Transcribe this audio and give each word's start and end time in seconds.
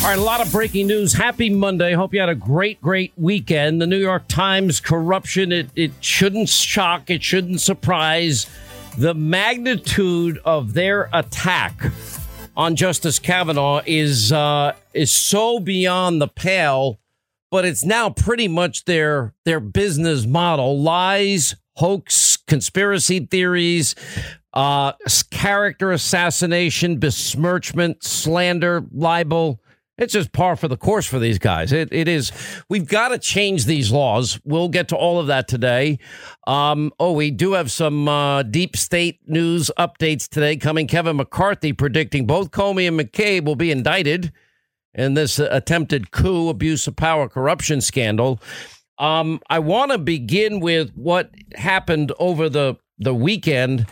All 0.00 0.14
right, 0.14 0.18
a 0.18 0.22
lot 0.22 0.40
of 0.40 0.52
breaking 0.52 0.86
news. 0.86 1.12
Happy 1.12 1.50
Monday. 1.50 1.92
Hope 1.92 2.14
you 2.14 2.20
had 2.20 2.28
a 2.28 2.34
great, 2.34 2.80
great 2.80 3.12
weekend. 3.16 3.82
The 3.82 3.86
New 3.86 3.98
York 3.98 4.28
Times 4.28 4.78
corruption, 4.78 5.50
it, 5.50 5.70
it 5.74 5.90
shouldn't 6.00 6.48
shock, 6.48 7.10
it 7.10 7.22
shouldn't 7.22 7.60
surprise. 7.60 8.46
The 8.96 9.12
magnitude 9.12 10.38
of 10.44 10.72
their 10.72 11.10
attack 11.12 11.90
on 12.56 12.76
Justice 12.76 13.18
Kavanaugh 13.18 13.82
is 13.86 14.32
uh, 14.32 14.74
is 14.94 15.12
so 15.12 15.58
beyond 15.58 16.22
the 16.22 16.28
pale, 16.28 17.00
but 17.50 17.64
it's 17.64 17.84
now 17.84 18.08
pretty 18.08 18.46
much 18.46 18.84
their 18.84 19.34
their 19.44 19.60
business 19.60 20.24
model. 20.24 20.80
Lies, 20.80 21.56
hoax, 21.74 22.36
conspiracy 22.36 23.26
theories, 23.26 23.96
uh, 24.54 24.92
character 25.30 25.90
assassination, 25.90 26.98
besmirchment, 26.98 28.04
slander, 28.04 28.84
libel 28.92 29.60
it's 29.98 30.12
just 30.12 30.32
par 30.32 30.56
for 30.56 30.68
the 30.68 30.76
course 30.76 31.06
for 31.06 31.18
these 31.18 31.38
guys. 31.38 31.72
It, 31.72 31.88
it 31.92 32.06
is. 32.08 32.32
We've 32.68 32.86
got 32.86 33.08
to 33.08 33.18
change 33.18 33.64
these 33.64 33.90
laws. 33.90 34.40
We'll 34.44 34.68
get 34.68 34.88
to 34.88 34.96
all 34.96 35.18
of 35.18 35.26
that 35.26 35.48
today. 35.48 35.98
Um, 36.46 36.92
oh, 37.00 37.12
we 37.12 37.30
do 37.30 37.52
have 37.54 37.70
some 37.70 38.08
uh, 38.08 38.44
deep 38.44 38.76
state 38.76 39.20
news 39.26 39.70
updates 39.76 40.28
today 40.28 40.56
coming. 40.56 40.86
Kevin 40.86 41.16
McCarthy 41.16 41.72
predicting 41.72 42.26
both 42.26 42.52
Comey 42.52 42.86
and 42.86 42.98
McCabe 42.98 43.44
will 43.44 43.56
be 43.56 43.72
indicted 43.72 44.32
in 44.94 45.14
this 45.14 45.38
attempted 45.38 46.12
coup, 46.12 46.48
abuse 46.48 46.86
of 46.86 46.96
power, 46.96 47.28
corruption 47.28 47.80
scandal. 47.80 48.40
Um, 48.98 49.40
I 49.50 49.58
want 49.58 49.92
to 49.92 49.98
begin 49.98 50.60
with 50.60 50.92
what 50.94 51.30
happened 51.54 52.12
over 52.18 52.48
the 52.48 52.76
the 53.00 53.14
weekend 53.14 53.86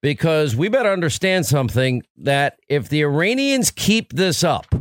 because 0.00 0.56
we 0.56 0.68
better 0.68 0.90
understand 0.90 1.44
something 1.44 2.02
that 2.16 2.58
if 2.68 2.88
the 2.88 3.02
Iranians 3.02 3.70
keep 3.70 4.14
this 4.14 4.42
up 4.42 4.74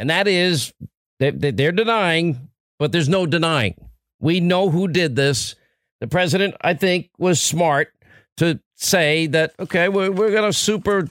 and 0.00 0.08
that 0.08 0.26
is 0.26 0.72
they, 1.18 1.30
they're 1.30 1.72
denying, 1.72 2.48
but 2.78 2.90
there's 2.90 3.08
no 3.08 3.26
denying. 3.26 3.74
We 4.18 4.40
know 4.40 4.70
who 4.70 4.88
did 4.88 5.14
this. 5.14 5.54
The 6.00 6.08
president, 6.08 6.54
I 6.62 6.72
think, 6.74 7.10
was 7.18 7.40
smart 7.40 7.92
to 8.38 8.60
say 8.76 9.26
that, 9.28 9.52
okay, 9.60 9.90
we're, 9.90 10.10
we're 10.10 10.30
going 10.30 10.50
to 10.50 10.52
super 10.54 11.08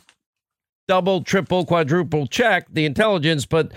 double, 0.88 1.24
triple, 1.24 1.66
quadruple 1.66 2.26
check 2.26 2.66
the 2.72 2.86
intelligence, 2.86 3.46
but 3.46 3.72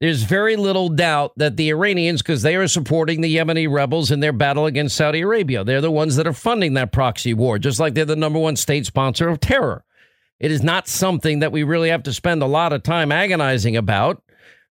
there's 0.00 0.22
very 0.22 0.54
little 0.54 0.88
doubt 0.88 1.32
that 1.36 1.56
the 1.56 1.70
Iranians, 1.70 2.22
because 2.22 2.42
they 2.42 2.54
are 2.54 2.68
supporting 2.68 3.20
the 3.20 3.36
Yemeni 3.36 3.68
rebels 3.68 4.12
in 4.12 4.20
their 4.20 4.32
battle 4.32 4.66
against 4.66 4.96
Saudi 4.96 5.22
Arabia, 5.22 5.64
they're 5.64 5.80
the 5.80 5.90
ones 5.90 6.14
that 6.14 6.28
are 6.28 6.32
funding 6.32 6.74
that 6.74 6.92
proxy 6.92 7.34
war, 7.34 7.58
just 7.58 7.80
like 7.80 7.94
they're 7.94 8.04
the 8.04 8.14
number 8.14 8.38
one 8.38 8.54
state 8.54 8.86
sponsor 8.86 9.28
of 9.28 9.40
terror. 9.40 9.84
It 10.38 10.52
is 10.52 10.62
not 10.62 10.86
something 10.86 11.40
that 11.40 11.52
we 11.52 11.62
really 11.62 11.88
have 11.88 12.02
to 12.04 12.12
spend 12.12 12.42
a 12.42 12.46
lot 12.46 12.72
of 12.72 12.82
time 12.82 13.10
agonizing 13.10 13.76
about. 13.76 14.22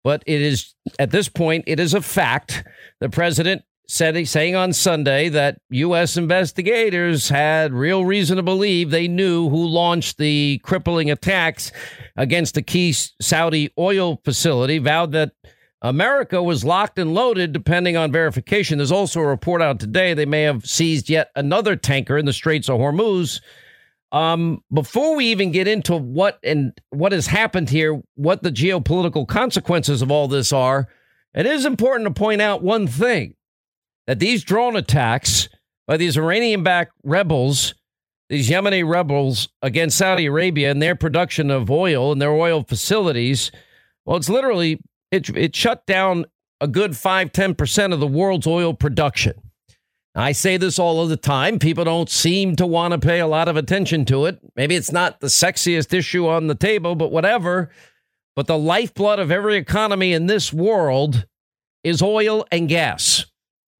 But 0.03 0.23
it 0.25 0.41
is 0.41 0.75
at 0.97 1.11
this 1.11 1.29
point, 1.29 1.65
it 1.67 1.79
is 1.79 1.93
a 1.93 2.01
fact. 2.01 2.63
The 2.99 3.09
president 3.09 3.63
said 3.89 4.27
saying 4.27 4.55
on 4.55 4.71
Sunday 4.71 5.29
that 5.29 5.59
U.S. 5.71 6.15
investigators 6.15 7.27
had 7.29 7.73
real 7.73 8.05
reason 8.05 8.37
to 8.37 8.43
believe 8.43 8.91
they 8.91 9.07
knew 9.07 9.49
who 9.49 9.65
launched 9.67 10.19
the 10.19 10.61
crippling 10.63 11.09
attacks 11.09 11.71
against 12.15 12.53
the 12.53 12.61
key 12.61 12.93
Saudi 12.93 13.73
oil 13.79 14.21
facility. 14.23 14.77
Vowed 14.77 15.11
that 15.13 15.31
America 15.81 16.43
was 16.43 16.63
locked 16.63 16.99
and 16.99 17.15
loaded, 17.15 17.51
depending 17.51 17.97
on 17.97 18.11
verification. 18.11 18.77
There's 18.77 18.91
also 18.91 19.21
a 19.21 19.27
report 19.27 19.61
out 19.61 19.79
today 19.79 20.13
they 20.13 20.25
may 20.25 20.43
have 20.43 20.65
seized 20.67 21.09
yet 21.09 21.31
another 21.35 21.75
tanker 21.75 22.17
in 22.17 22.25
the 22.25 22.33
Straits 22.33 22.69
of 22.69 22.79
Hormuz 22.79 23.41
um, 24.11 24.63
before 24.73 25.15
we 25.15 25.25
even 25.25 25.51
get 25.51 25.67
into 25.67 25.95
what 25.95 26.39
and 26.43 26.73
what 26.89 27.11
has 27.11 27.27
happened 27.27 27.69
here, 27.69 28.01
what 28.15 28.41
the 28.41 28.51
geopolitical 28.51 29.27
consequences 29.27 30.01
of 30.01 30.09
all 30.09 30.27
this 30.27 30.51
are, 30.51 30.87
it 31.33 31.45
is 31.45 31.65
important 31.65 32.07
to 32.07 32.19
point 32.19 32.41
out 32.41 32.63
one 32.63 32.87
thing 32.87 33.35
that 34.07 34.19
these 34.19 34.43
drone 34.43 34.75
attacks 34.75 35.47
by 35.87 35.97
these 35.97 36.17
Iranian 36.17 36.63
backed 36.63 36.93
rebels, 37.03 37.75
these 38.29 38.49
Yemeni 38.49 38.87
rebels 38.87 39.49
against 39.61 39.97
Saudi 39.97 40.25
Arabia 40.25 40.71
and 40.71 40.81
their 40.81 40.95
production 40.95 41.51
of 41.51 41.69
oil 41.69 42.11
and 42.11 42.21
their 42.21 42.31
oil 42.31 42.63
facilities, 42.63 43.51
well, 44.05 44.17
it's 44.17 44.29
literally, 44.29 44.79
it, 45.11 45.29
it 45.37 45.55
shut 45.55 45.85
down 45.85 46.25
a 46.61 46.67
good 46.67 46.97
5 46.97 47.31
10% 47.31 47.93
of 47.93 47.99
the 47.99 48.07
world's 48.07 48.47
oil 48.47 48.73
production. 48.73 49.33
I 50.15 50.31
say 50.31 50.57
this 50.57 50.79
all 50.79 51.01
of 51.01 51.09
the 51.09 51.17
time. 51.17 51.59
People 51.59 51.85
don't 51.85 52.09
seem 52.09 52.55
to 52.55 52.65
want 52.65 52.93
to 52.93 52.99
pay 52.99 53.19
a 53.19 53.27
lot 53.27 53.47
of 53.47 53.57
attention 53.57 54.05
to 54.05 54.25
it. 54.25 54.39
Maybe 54.55 54.75
it's 54.75 54.91
not 54.91 55.19
the 55.19 55.27
sexiest 55.27 55.93
issue 55.93 56.27
on 56.27 56.47
the 56.47 56.55
table, 56.55 56.95
but 56.95 57.11
whatever. 57.11 57.69
But 58.35 58.47
the 58.47 58.57
lifeblood 58.57 59.19
of 59.19 59.31
every 59.31 59.55
economy 59.55 60.13
in 60.13 60.25
this 60.25 60.51
world 60.51 61.27
is 61.83 62.01
oil 62.01 62.45
and 62.51 62.67
gas. 62.67 63.25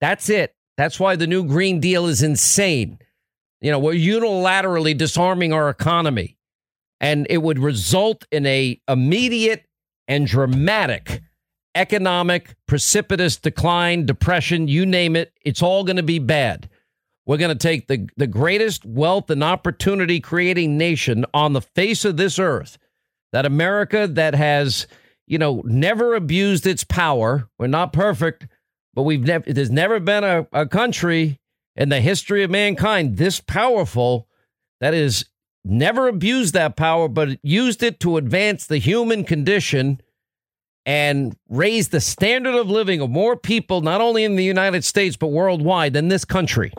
That's 0.02 0.30
it. 0.30 0.56
That's 0.78 1.00
why 1.00 1.16
the 1.16 1.28
new 1.28 1.44
Green 1.44 1.80
Deal 1.80 2.06
is 2.06 2.22
insane. 2.22 3.00
You 3.62 3.72
know, 3.72 3.80
we're 3.80 3.94
unilaterally 3.94 4.98
disarming 4.98 5.52
our 5.52 5.70
economy, 5.70 6.38
and 7.02 7.28
it 7.30 7.40
would 7.40 7.60
result 7.60 8.26
in 8.32 8.46
a 8.46 8.80
immediate 8.88 9.66
and 10.08 10.26
dramatic 10.26 11.22
economic, 11.76 12.56
precipitous 12.68 13.38
decline, 13.38 14.06
depression, 14.06 14.68
you 14.68 14.86
name 14.86 15.16
it, 15.16 15.34
it's 15.44 15.62
all 15.62 15.84
going 15.84 15.98
to 15.98 16.04
be 16.04 16.20
bad. 16.20 16.70
We're 17.26 17.38
going 17.38 17.56
to 17.56 17.68
take 17.68 17.88
the, 17.88 18.08
the 18.18 18.28
greatest 18.28 18.86
wealth 18.86 19.30
and 19.30 19.44
opportunity 19.44 20.20
creating 20.20 20.78
nation 20.78 21.26
on 21.34 21.54
the 21.54 21.62
face 21.62 22.04
of 22.04 22.18
this 22.18 22.40
earth, 22.40 22.78
that 23.32 23.46
America 23.46 24.08
that 24.08 24.34
has, 24.34 24.88
you 25.28 25.38
know, 25.38 25.62
never 25.66 26.16
abused 26.16 26.66
its 26.66 26.84
power. 26.84 27.48
We're 27.60 27.68
not 27.68 27.94
perfect, 27.94 28.48
but 28.96 29.04
we've 29.04 29.24
never, 29.24 29.52
there's 29.52 29.70
never 29.70 30.00
been 30.00 30.24
a, 30.24 30.48
a 30.52 30.66
country 30.66 31.40
in 31.76 31.90
the 31.90 32.02
history 32.02 32.44
of 32.44 32.50
mankind 32.50 33.18
this 33.18 33.40
powerful 33.40 34.28
that 34.82 34.96
is 34.96 35.26
never 35.64 36.08
abused 36.08 36.56
that 36.56 36.76
power, 36.76 37.08
but 37.08 37.38
used 37.44 37.84
it 37.84 38.00
to 38.00 38.18
advance 38.18 38.66
the 38.66 38.80
human 38.80 39.24
condition 39.24 40.02
and 40.90 41.38
raise 41.50 41.90
the 41.90 42.02
standard 42.02 42.56
of 42.56 42.68
living 42.68 43.00
of 43.00 43.12
more 43.12 43.38
people, 43.38 43.82
not 43.82 44.02
only 44.02 44.24
in 44.24 44.36
the 44.38 44.44
United 44.44 44.84
States, 44.84 45.16
but 45.16 45.28
worldwide 45.28 45.94
than 45.94 46.08
this 46.08 46.26
country. 46.26 46.74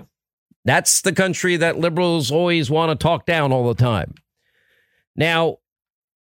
That's 0.65 1.03
the 1.03 1.13
country 1.13 1.57
that 1.59 1.79
liberals 1.79 2.33
always 2.33 2.69
want 2.69 2.91
to 2.91 3.01
talk 3.01 3.25
down 3.25 3.53
all 3.53 3.69
the 3.69 3.81
time. 3.81 4.15
Now, 5.15 5.59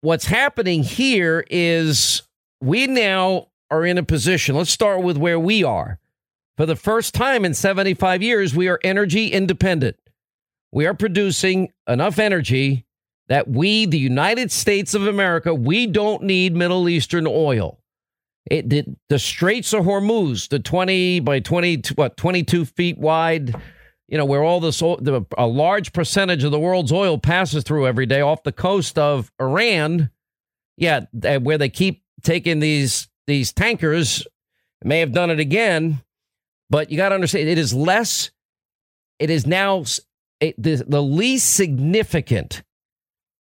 what's 0.01 0.25
happening 0.25 0.81
here 0.81 1.45
is 1.47 2.23
we 2.59 2.87
now 2.87 3.49
are 3.69 3.85
in 3.85 3.99
a 3.99 4.03
position. 4.03 4.55
Let's 4.55 4.71
start 4.71 5.03
with 5.03 5.17
where 5.17 5.39
we 5.39 5.63
are. 5.63 5.99
For 6.57 6.65
the 6.65 6.75
first 6.75 7.13
time 7.13 7.45
in 7.45 7.53
75 7.53 8.23
years, 8.23 8.55
we 8.55 8.67
are 8.67 8.79
energy 8.83 9.27
independent. 9.27 9.97
We 10.71 10.87
are 10.87 10.95
producing 10.95 11.71
enough 11.87 12.17
energy 12.17 12.84
that 13.27 13.47
we, 13.47 13.85
the 13.85 13.97
United 13.97 14.51
States 14.51 14.93
of 14.93 15.07
America, 15.07 15.53
we 15.53 15.87
don't 15.87 16.23
need 16.23 16.55
Middle 16.55 16.87
Eastern 16.87 17.25
oil. 17.27 17.79
It 18.49 18.69
did 18.69 18.95
the 19.09 19.17
Straits 19.17 19.73
of 19.73 19.85
Hormuz, 19.85 20.49
the 20.49 20.59
20 20.59 21.21
by 21.21 21.39
20, 21.39 21.81
what, 21.95 22.15
22 22.15 22.65
feet 22.65 22.97
wide, 22.97 23.55
you 24.07 24.17
know, 24.17 24.25
where 24.25 24.43
all 24.43 24.59
this, 24.59 24.79
the, 24.79 25.25
a 25.37 25.47
large 25.47 25.93
percentage 25.93 26.43
of 26.43 26.51
the 26.51 26.59
world's 26.59 26.91
oil 26.91 27.17
passes 27.17 27.63
through 27.63 27.87
every 27.87 28.05
day 28.05 28.21
off 28.21 28.43
the 28.43 28.51
coast 28.51 28.99
of 28.99 29.31
Iran. 29.39 30.11
Yeah, 30.77 31.05
where 31.39 31.57
they 31.57 31.69
keep 31.69 32.03
taking 32.21 32.59
these, 32.59 33.07
these 33.25 33.51
tankers, 33.51 34.27
may 34.83 34.99
have 34.99 35.13
done 35.13 35.31
it 35.31 35.39
again, 35.39 36.03
but 36.69 36.91
you 36.91 36.97
got 36.97 37.09
to 37.09 37.15
understand 37.15 37.49
it 37.49 37.57
is 37.57 37.73
less, 37.73 38.29
it 39.17 39.31
is 39.31 39.47
now 39.47 39.85
it, 40.39 40.61
the, 40.61 40.83
the 40.87 41.01
least 41.01 41.55
significant 41.55 42.61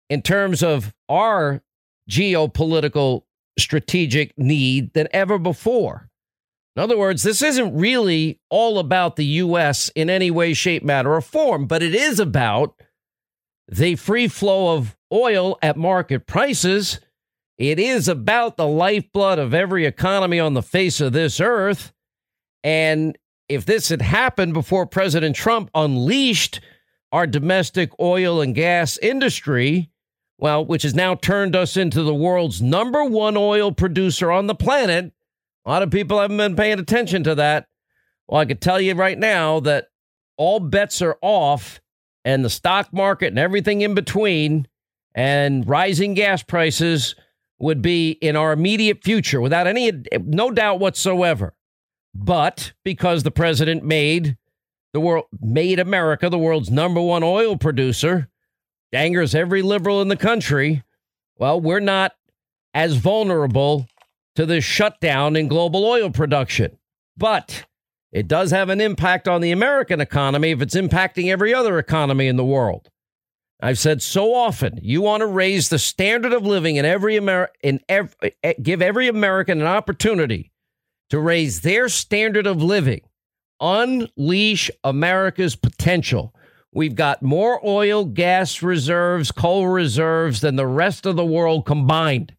in 0.09 0.22
terms 0.22 0.64
of 0.64 0.94
our 1.09 1.62
geopolitical 2.09 3.24
strategic 3.58 4.38
need 4.38 4.94
than 4.94 5.08
ever 5.11 5.38
before. 5.38 6.09
In 6.76 6.82
other 6.82 6.97
words, 6.97 7.22
this 7.22 7.41
isn't 7.41 7.78
really 7.78 8.40
all 8.50 8.79
about 8.79 9.16
the 9.16 9.26
U.S. 9.26 9.90
in 9.96 10.09
any 10.09 10.32
way, 10.32 10.53
shape, 10.53 10.84
matter, 10.84 11.14
or 11.14 11.22
form, 11.22 11.67
but 11.67 11.84
it 11.84 11.94
is 11.94 12.20
about 12.20 12.82
the 13.67 13.96
free 13.96 14.28
flow 14.28 14.76
of 14.76 14.97
oil 15.11 15.58
at 15.61 15.78
market 15.78 16.26
prices. 16.26 17.00
It 17.59 17.79
is 17.79 18.08
about 18.08 18.58
the 18.58 18.67
lifeblood 18.67 19.38
of 19.38 19.53
every 19.53 19.85
economy 19.85 20.40
on 20.40 20.55
the 20.55 20.64
face 20.64 21.00
of 21.00 21.14
this 21.14 21.40
earth. 21.40 21.94
And 22.64 23.17
if 23.47 23.66
this 23.66 23.90
had 23.90 24.02
happened 24.02 24.53
before 24.53 24.88
President 24.88 25.35
Trump 25.35 25.70
unleashed 25.76 26.59
our 27.11 27.28
domestic 27.28 27.91
oil 28.00 28.41
and 28.41 28.55
gas 28.55 28.97
industry, 28.97 29.91
well, 30.38 30.66
which 30.66 30.84
has 30.84 30.96
now 30.96 31.16
turned 31.16 31.56
us 31.56 31.78
into 31.78 32.03
the 32.03 32.16
world's 32.16 32.62
number 32.62 33.03
one 33.06 33.38
oil 33.38 33.72
producer 33.72 34.32
on 34.32 34.47
the 34.47 34.56
planet. 34.56 35.14
A 35.66 35.70
lot 35.70 35.84
of 35.84 35.91
people 35.91 36.20
haven't 36.20 36.38
been 36.38 36.56
paying 36.56 36.80
attention 36.80 37.24
to 37.24 37.35
that. 37.35 37.68
Well, 38.28 38.41
I 38.41 38.46
could 38.46 38.62
tell 38.62 38.82
you 38.82 38.96
right 38.96 39.18
now 39.18 39.59
that 39.62 39.88
all 40.38 40.59
bets 40.59 41.02
are 41.02 41.18
off, 41.22 41.80
and 42.26 42.44
the 42.44 42.50
stock 42.50 42.91
market 42.91 43.28
and 43.28 43.40
everything 43.40 43.82
in 43.82 43.94
between, 43.94 44.68
and 45.14 45.68
rising 45.68 46.14
gas 46.14 46.41
prices 46.41 47.16
would 47.59 47.82
be 47.82 48.12
in 48.12 48.36
our 48.36 48.52
immediate 48.52 49.03
future 49.03 49.40
without 49.40 49.68
any, 49.68 49.91
no 50.20 50.52
doubt 50.52 50.79
whatsoever. 50.79 51.53
But 52.16 52.74
because 52.84 53.24
the 53.24 53.32
president 53.32 53.84
made 53.84 54.38
the 54.94 55.00
world, 55.00 55.26
made 55.41 55.79
America 55.79 56.29
the 56.29 56.38
world's 56.38 56.72
number 56.72 57.02
one 57.02 57.24
oil 57.24 57.58
producer, 57.58 58.29
angers 58.93 59.35
every 59.35 59.61
liberal 59.61 60.01
in 60.01 60.07
the 60.07 60.17
country. 60.17 60.84
Well, 61.37 61.59
we're 61.59 61.79
not 61.79 62.13
as 62.73 62.95
vulnerable 62.95 63.87
to 64.35 64.45
the 64.45 64.61
shutdown 64.61 65.35
in 65.35 65.47
global 65.47 65.85
oil 65.85 66.09
production. 66.09 66.78
But 67.16 67.66
it 68.11 68.28
does 68.28 68.51
have 68.51 68.69
an 68.69 68.81
impact 68.81 69.28
on 69.28 69.41
the 69.41 69.51
American 69.51 70.01
economy 70.01 70.51
if 70.51 70.61
it's 70.61 70.75
impacting 70.75 71.29
every 71.29 71.53
other 71.53 71.78
economy 71.78 72.28
in 72.28 72.35
the 72.35 72.45
world. 72.45 72.90
I've 73.61 73.79
said 73.79 74.01
so 74.01 74.34
often, 74.34 74.79
you 74.81 75.01
want 75.01 75.22
to 75.22 75.28
raise 75.28 75.69
the 75.69 75.79
standard 75.79 76.34
of 76.34 76.45
living 76.45 76.75
in 76.75 76.85
every 76.85 77.16
Amer- 77.16 77.51
in 77.61 77.79
every, 77.87 78.35
eh, 78.43 78.53
give 78.61 78.81
every 78.81 79.07
American 79.07 79.61
an 79.61 79.67
opportunity 79.67 80.51
to 81.09 81.19
raise 81.19 81.61
their 81.61 81.87
standard 81.87 82.45
of 82.45 82.61
living, 82.61 83.01
unleash 83.61 84.69
America's 84.84 85.55
potential. 85.55 86.35
We've 86.75 86.96
got 86.96 87.22
more 87.22 87.61
oil, 87.64 88.03
gas 88.03 88.64
reserves, 88.64 89.31
coal 89.31 89.67
reserves 89.67 90.41
than 90.41 90.55
the 90.55 90.66
rest 90.66 91.05
of 91.05 91.16
the 91.16 91.25
world 91.25 91.66
combined. 91.66 92.35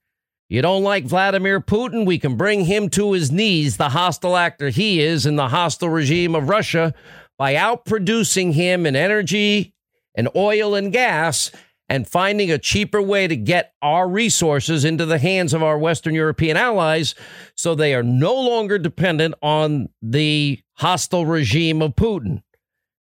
You 0.49 0.61
don't 0.61 0.83
like 0.83 1.05
Vladimir 1.05 1.61
Putin? 1.61 2.05
We 2.05 2.19
can 2.19 2.37
bring 2.37 2.65
him 2.65 2.89
to 2.91 3.13
his 3.13 3.31
knees, 3.31 3.77
the 3.77 3.91
hostile 3.91 4.37
actor 4.37 4.71
he 4.71 5.01
is 5.01 5.25
in 5.25 5.37
the 5.37 5.49
hostile 5.49 5.89
regime 5.89 6.35
of 6.35 6.49
Russia, 6.49 6.95
by 7.39 7.55
outproducing 7.55 8.53
him 8.55 8.87
in 8.87 8.97
energy 8.97 9.73
and 10.17 10.29
oil 10.35 10.75
and 10.75 10.93
gas 10.93 11.53
and 11.89 12.09
finding 12.09 12.51
a 12.51 12.59
cheaper 12.59 13.01
way 13.01 13.29
to 13.29 13.37
get 13.37 13.73
our 13.83 14.09
resources 14.09 14.85
into 14.85 15.07
the 15.07 15.19
hands 15.19 15.55
of 15.55 15.63
our 15.63 15.79
Western 15.79 16.15
European 16.15 16.57
allies 16.57 17.15
so 17.55 17.75
they 17.75 17.95
are 17.95 18.03
no 18.03 18.35
longer 18.35 18.79
dependent 18.79 19.35
on 19.43 19.89
the 20.03 20.61
hostile 20.75 21.27
regime 21.27 21.83
of 21.83 21.95
Putin. 21.95 22.43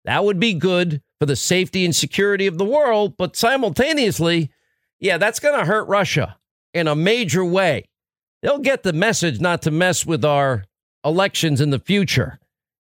That 0.06 0.26
would 0.26 0.40
be 0.40 0.54
good 0.54 1.02
for 1.22 1.28
the 1.28 1.36
safety 1.36 1.86
and 1.86 1.96
security 1.96 2.48
of 2.48 2.58
the 2.58 2.66
world, 2.66 3.16
but 3.16 3.36
simultaneously, 3.36 4.50
yeah, 5.00 5.20
that's 5.20 5.40
going 5.40 5.56
to 5.56 5.68
hurt 5.68 5.88
Russia 5.88 6.36
in 6.74 6.88
a 6.88 6.96
major 6.96 7.46
way. 7.46 7.88
They'll 8.42 8.58
get 8.58 8.82
the 8.82 8.92
message 8.92 9.40
not 9.40 9.62
to 9.62 9.70
mess 9.70 10.04
with 10.04 10.26
our 10.26 10.64
elections 11.06 11.62
in 11.62 11.70
the 11.70 11.78
future 11.78 12.40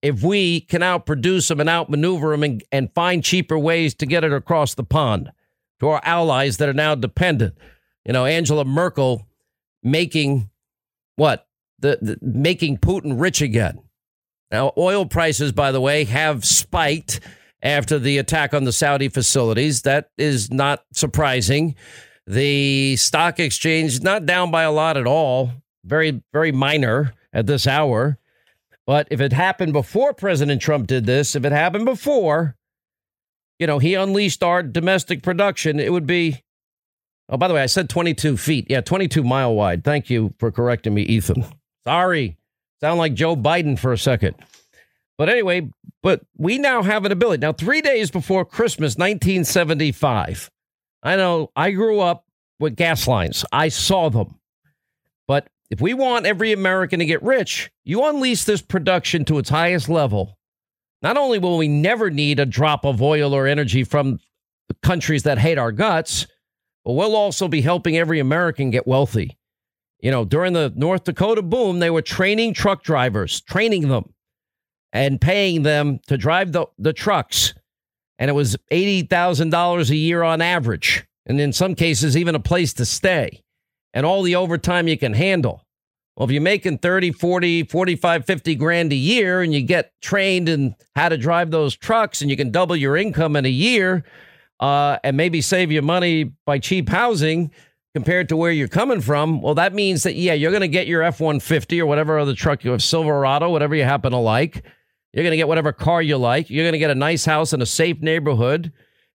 if 0.02 0.24
we 0.24 0.62
can 0.62 0.82
outproduce 0.82 1.48
them 1.48 1.60
and 1.60 1.70
outmaneuver 1.70 2.32
them 2.32 2.42
and, 2.42 2.64
and 2.72 2.92
find 2.96 3.24
cheaper 3.24 3.60
ways 3.60 3.94
to 3.94 4.08
get 4.08 4.24
it 4.24 4.34
across 4.34 4.74
the 4.74 4.84
pond 4.84 5.32
to 5.80 5.90
our 5.90 6.02
allies 6.04 6.58
that 6.58 6.68
are 6.68 6.74
now 6.74 6.96
dependent. 6.96 7.56
You 8.04 8.14
know, 8.14 8.26
Angela 8.26 8.66
Merkel 8.66 9.28
making 9.84 10.50
what? 11.18 11.48
The, 11.78 12.00
the 12.02 12.18
making 12.20 12.80
Putin 12.80 13.22
rich 13.22 13.44
again. 13.44 13.80
Now, 14.50 14.74
oil 14.76 15.06
prices, 15.06 15.52
by 15.52 15.72
the 15.72 15.82
way, 15.82 16.06
have 16.06 16.44
spiked 16.44 17.20
after 17.64 17.98
the 17.98 18.18
attack 18.18 18.54
on 18.54 18.66
the 18.66 18.74
Saudi 18.74 19.08
facilities. 19.08 19.82
That 19.84 20.12
is 20.18 20.52
not 20.52 20.84
surprising. 20.92 21.76
The 22.28 22.96
stock 22.98 23.40
exchange 23.40 24.02
not 24.02 24.26
down 24.26 24.52
by 24.52 24.64
a 24.64 24.72
lot 24.72 24.98
at 24.98 25.08
all, 25.08 25.52
very, 25.84 26.22
very 26.32 26.52
minor 26.52 27.14
at 27.32 27.48
this 27.48 27.66
hour. 27.66 28.20
But 28.86 29.08
if 29.10 29.22
it 29.22 29.32
happened 29.32 29.74
before 29.74 30.14
President 30.14 30.62
Trump 30.62 30.88
did 30.88 31.06
this, 31.06 31.36
if 31.36 31.46
it 31.46 31.54
happened 31.54 31.86
before, 31.86 32.56
you 33.58 33.66
know, 33.66 33.80
he 33.80 33.94
unleashed 33.94 34.44
our 34.44 34.62
domestic 34.62 35.24
production, 35.24 35.80
it 35.80 35.92
would 35.92 36.06
be. 36.06 36.44
Oh, 37.30 37.38
by 37.38 37.48
the 37.48 37.54
way, 37.54 37.64
I 37.64 37.68
said 37.68 37.90
22 37.90 38.36
feet. 38.36 38.68
Yeah, 38.70 38.82
22 38.82 39.24
mile 39.24 39.56
wide. 39.56 39.86
Thank 39.86 40.10
you 40.10 40.34
for 40.38 40.52
correcting 40.52 40.94
me, 40.94 41.04
Ethan. 41.04 41.46
Sorry. 41.86 42.38
Sound 42.82 43.00
like 43.00 43.14
Joe 43.14 43.38
Biden 43.38 43.80
for 43.80 43.94
a 43.94 43.98
second. 43.98 44.36
But 45.18 45.30
anyway, 45.30 45.70
but 46.02 46.22
we 46.38 46.58
now 46.58 46.82
have 46.82 47.06
an 47.06 47.12
ability. 47.12 47.42
Now, 47.42 47.54
three 47.54 47.82
days 47.82 48.10
before 48.10 48.46
Christmas, 48.46 48.98
1975, 48.98 50.50
I 51.04 51.16
know 51.16 51.52
I 51.56 51.72
grew 51.72 52.00
up 52.00 52.26
with 52.60 52.76
gas 52.76 53.08
lines, 53.08 53.46
I 53.52 53.70
saw 53.70 54.10
them. 54.10 54.40
But 55.28 55.48
if 55.70 55.82
we 55.82 55.94
want 55.94 56.26
every 56.26 56.52
American 56.52 57.00
to 57.00 57.06
get 57.06 57.22
rich, 57.24 57.72
you 57.84 58.04
unleash 58.06 58.44
this 58.44 58.62
production 58.62 59.26
to 59.26 59.38
its 59.38 59.50
highest 59.50 59.90
level. 59.90 60.38
Not 61.02 61.18
only 61.18 61.40
will 61.40 61.58
we 61.58 61.68
never 61.68 62.10
need 62.10 62.40
a 62.40 62.46
drop 62.46 62.86
of 62.86 63.02
oil 63.02 63.34
or 63.34 63.46
energy 63.48 63.84
from 63.84 64.20
countries 64.82 65.24
that 65.24 65.38
hate 65.38 65.58
our 65.58 65.72
guts, 65.72 66.26
but 66.86 66.94
we'll 66.94 67.16
also 67.16 67.48
be 67.48 67.62
helping 67.62 67.98
every 67.98 68.20
American 68.20 68.70
get 68.70 68.88
wealthy. 68.88 69.38
You 70.00 70.12
know, 70.12 70.26
during 70.26 70.54
the 70.54 70.72
North 70.76 71.06
Dakota 71.06 71.42
boom, 71.42 71.80
they 71.80 71.90
were 71.90 72.02
training 72.02 72.54
truck 72.54 72.84
drivers, 72.84 73.42
training 73.42 73.90
them 73.90 74.13
and 74.94 75.20
paying 75.20 75.64
them 75.64 76.00
to 76.08 76.18
drive 76.18 76.52
the, 76.52 76.68
the 76.78 76.94
trucks. 76.94 77.54
And 78.20 78.30
it 78.30 78.34
was 78.34 78.56
$80,000 78.72 79.90
a 79.90 79.96
year 79.96 80.24
on 80.24 80.40
average. 80.40 81.06
And 81.26 81.42
in 81.42 81.52
some 81.52 81.76
cases, 81.76 82.16
even 82.16 82.36
a 82.36 82.40
place 82.40 82.74
to 82.74 82.86
stay 82.86 83.44
and 83.94 84.06
all 84.06 84.22
the 84.22 84.36
overtime 84.36 84.88
you 84.88 84.98
can 84.98 85.14
handle. 85.14 85.66
Well, 86.16 86.26
if 86.26 86.32
you're 86.32 86.42
making 86.42 86.78
30, 86.78 87.12
40, 87.12 87.64
45, 87.64 88.26
50 88.26 88.56
grand 88.56 88.94
a 88.94 88.96
year 88.96 89.42
and 89.42 89.52
you 89.52 89.64
get 89.64 89.92
trained 90.00 90.48
in 90.48 90.76
how 90.96 91.10
to 91.10 91.18
drive 91.18 91.50
those 91.50 91.76
trucks 91.76 92.22
and 92.22 92.30
you 92.30 92.38
can 92.38 92.52
double 92.52 92.76
your 92.76 92.96
income 92.96 93.36
in 93.36 93.46
a 93.46 93.50
year 93.50 94.04
uh, 94.60 95.00
and 95.04 95.18
maybe 95.18 95.42
save 95.42 95.72
your 95.72 95.82
money 95.82 96.32
by 96.46 96.60
cheap 96.60 96.88
housing 96.88 97.52
compared 97.96 98.30
to 98.30 98.38
where 98.38 98.52
you're 98.52 98.68
coming 98.68 99.02
from, 99.02 99.42
well, 99.42 99.56
that 99.56 99.74
means 99.74 100.04
that, 100.04 100.16
yeah, 100.16 100.34
you're 100.34 100.52
going 100.52 100.62
to 100.62 100.68
get 100.68 100.88
your 100.88 101.04
F 101.04 101.20
150 101.20 101.80
or 101.80 101.86
whatever 101.86 102.18
other 102.18 102.34
truck 102.34 102.64
you 102.64 102.72
have, 102.72 102.82
Silverado, 102.82 103.50
whatever 103.50 103.76
you 103.76 103.84
happen 103.84 104.12
to 104.12 104.18
like. 104.18 104.64
You're 105.14 105.24
going 105.24 105.32
to 105.32 105.38
get 105.38 105.48
whatever 105.48 105.72
car 105.72 106.02
you 106.02 106.18
like. 106.18 106.50
You're 106.50 106.64
going 106.64 106.74
to 106.74 106.80
get 106.80 106.90
a 106.90 106.96
nice 106.96 107.24
house 107.26 107.54
in 107.54 107.62
a 107.62 107.66
safe 107.66 108.02
neighborhood 108.02 108.72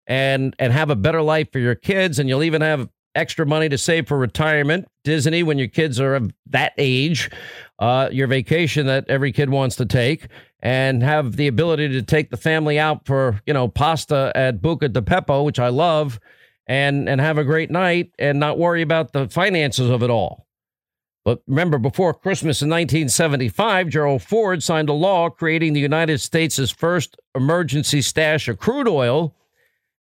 and 0.07 0.55
and 0.59 0.73
have 0.73 0.91
a 0.91 0.97
better 0.97 1.21
life 1.21 1.53
for 1.53 1.59
your 1.59 1.75
kids 1.75 2.19
and 2.19 2.29
you'll 2.29 2.45
even 2.45 2.63
have 2.63 2.89
extra 3.15 3.45
money 3.45 3.69
to 3.69 3.77
save 3.77 4.07
for 4.07 4.17
retirement, 4.17 4.87
Disney 5.05 5.43
when 5.43 5.59
your 5.59 5.69
kids 5.69 6.01
are 6.01 6.15
of 6.15 6.33
that 6.47 6.73
age, 6.79 7.31
uh, 7.79 8.09
your 8.13 8.29
vacation 8.29 8.87
that 8.87 9.05
every 9.09 9.33
kid 9.33 9.51
wants 9.51 9.77
to 9.77 9.87
take, 9.87 10.29
and 10.61 11.03
have 11.03 11.37
the 11.37 11.49
ability 11.49 11.89
to 11.89 12.03
take 12.03 12.31
the 12.31 12.37
family 12.37 12.79
out 12.79 13.07
for 13.07 13.41
you 13.47 13.53
know 13.53 13.69
pasta 13.69 14.33
at 14.35 14.63
Buca 14.63 14.93
di 14.93 15.01
Beppo, 15.01 15.45
which 15.45 15.59
I 15.59 15.69
love, 15.69 16.19
and 16.67 17.09
and 17.09 17.21
have 17.21 17.39
a 17.39 17.45
great 17.45 17.71
night 17.71 18.13
and 18.19 18.39
not 18.39 18.59
worry 18.59 18.83
about 18.83 19.13
the 19.13 19.29
finances 19.29 19.91
of 19.91 20.03
it 20.03 20.11
all. 20.11 20.47
But 21.29 21.43
remember, 21.47 21.77
before 21.77 22.15
Christmas 22.15 22.63
in 22.63 22.71
1975, 22.71 23.91
Gerald 23.91 24.23
Ford 24.23 24.63
signed 24.63 24.89
a 24.89 24.95
law 24.95 25.29
creating 25.29 25.75
the 25.75 25.81
United 25.81 26.23
States' 26.23 26.71
first 26.71 27.19
emergency 27.35 28.01
stash 28.01 28.49
of 28.49 28.59
crude 28.59 28.89
oil 28.89 29.35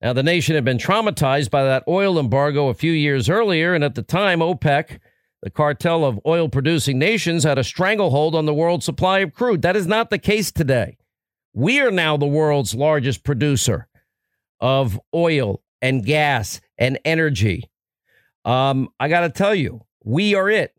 now, 0.01 0.11
the 0.11 0.21
nation 0.21 0.55
had 0.55 0.65
been 0.65 0.79
traumatized 0.79 1.49
by 1.49 1.63
that 1.63 1.85
oil 1.87 2.19
embargo 2.19 2.67
a 2.67 2.73
few 2.73 2.91
years 2.91 3.29
earlier, 3.29 3.73
and 3.73 3.85
at 3.85 3.95
the 3.95 4.01
time, 4.01 4.41
OPEC, 4.41 4.99
the 5.41 5.49
cartel 5.49 6.03
of 6.03 6.19
oil 6.25 6.49
producing 6.49 6.99
nations, 6.99 7.45
had 7.45 7.57
a 7.57 7.63
stranglehold 7.63 8.35
on 8.35 8.45
the 8.45 8.53
world's 8.53 8.83
supply 8.83 9.19
of 9.19 9.33
crude. 9.33 9.61
That 9.61 9.77
is 9.77 9.87
not 9.87 10.09
the 10.09 10.19
case 10.19 10.51
today. 10.51 10.97
We 11.53 11.79
are 11.79 11.89
now 11.89 12.17
the 12.17 12.25
world's 12.25 12.75
largest 12.75 13.23
producer 13.23 13.87
of 14.59 14.99
oil 15.15 15.61
and 15.81 16.05
gas 16.05 16.59
and 16.77 16.99
energy. 17.05 17.71
Um, 18.43 18.89
I 18.99 19.07
got 19.07 19.21
to 19.21 19.29
tell 19.29 19.55
you, 19.55 19.85
we 20.03 20.35
are 20.35 20.49
it. 20.49 20.75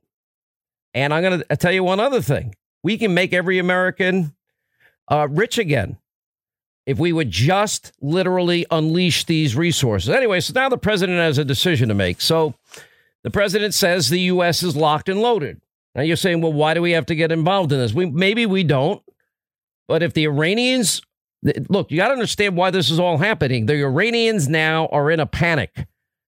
And 0.94 1.12
I'm 1.12 1.22
going 1.22 1.42
to 1.42 1.56
tell 1.56 1.72
you 1.72 1.84
one 1.84 2.00
other 2.00 2.22
thing 2.22 2.54
we 2.82 2.96
can 2.98 3.14
make 3.14 3.32
every 3.32 3.58
American 3.58 4.34
uh, 5.10 5.26
rich 5.28 5.58
again 5.58 5.96
if 6.86 6.98
we 6.98 7.12
would 7.12 7.30
just 7.30 7.92
literally 8.00 8.66
unleash 8.70 9.24
these 9.24 9.56
resources. 9.56 10.10
Anyway, 10.10 10.38
so 10.40 10.52
now 10.54 10.68
the 10.68 10.78
president 10.78 11.18
has 11.18 11.38
a 11.38 11.44
decision 11.44 11.88
to 11.88 11.94
make. 11.94 12.20
So 12.20 12.54
the 13.22 13.30
president 13.30 13.72
says 13.72 14.10
the 14.10 14.20
U.S. 14.20 14.62
is 14.62 14.76
locked 14.76 15.08
and 15.08 15.20
loaded. 15.20 15.60
Now 15.94 16.02
you're 16.02 16.16
saying, 16.16 16.42
well, 16.42 16.52
why 16.52 16.74
do 16.74 16.82
we 16.82 16.92
have 16.92 17.06
to 17.06 17.14
get 17.14 17.32
involved 17.32 17.72
in 17.72 17.78
this? 17.78 17.94
We, 17.94 18.06
maybe 18.06 18.44
we 18.46 18.64
don't. 18.64 19.02
But 19.88 20.02
if 20.02 20.12
the 20.12 20.24
Iranians, 20.24 21.00
look, 21.68 21.90
you 21.90 21.96
got 21.96 22.08
to 22.08 22.14
understand 22.14 22.56
why 22.56 22.70
this 22.70 22.90
is 22.90 23.00
all 23.00 23.18
happening. 23.18 23.66
The 23.66 23.82
Iranians 23.82 24.48
now 24.48 24.86
are 24.86 25.10
in 25.10 25.20
a 25.20 25.26
panic. 25.26 25.86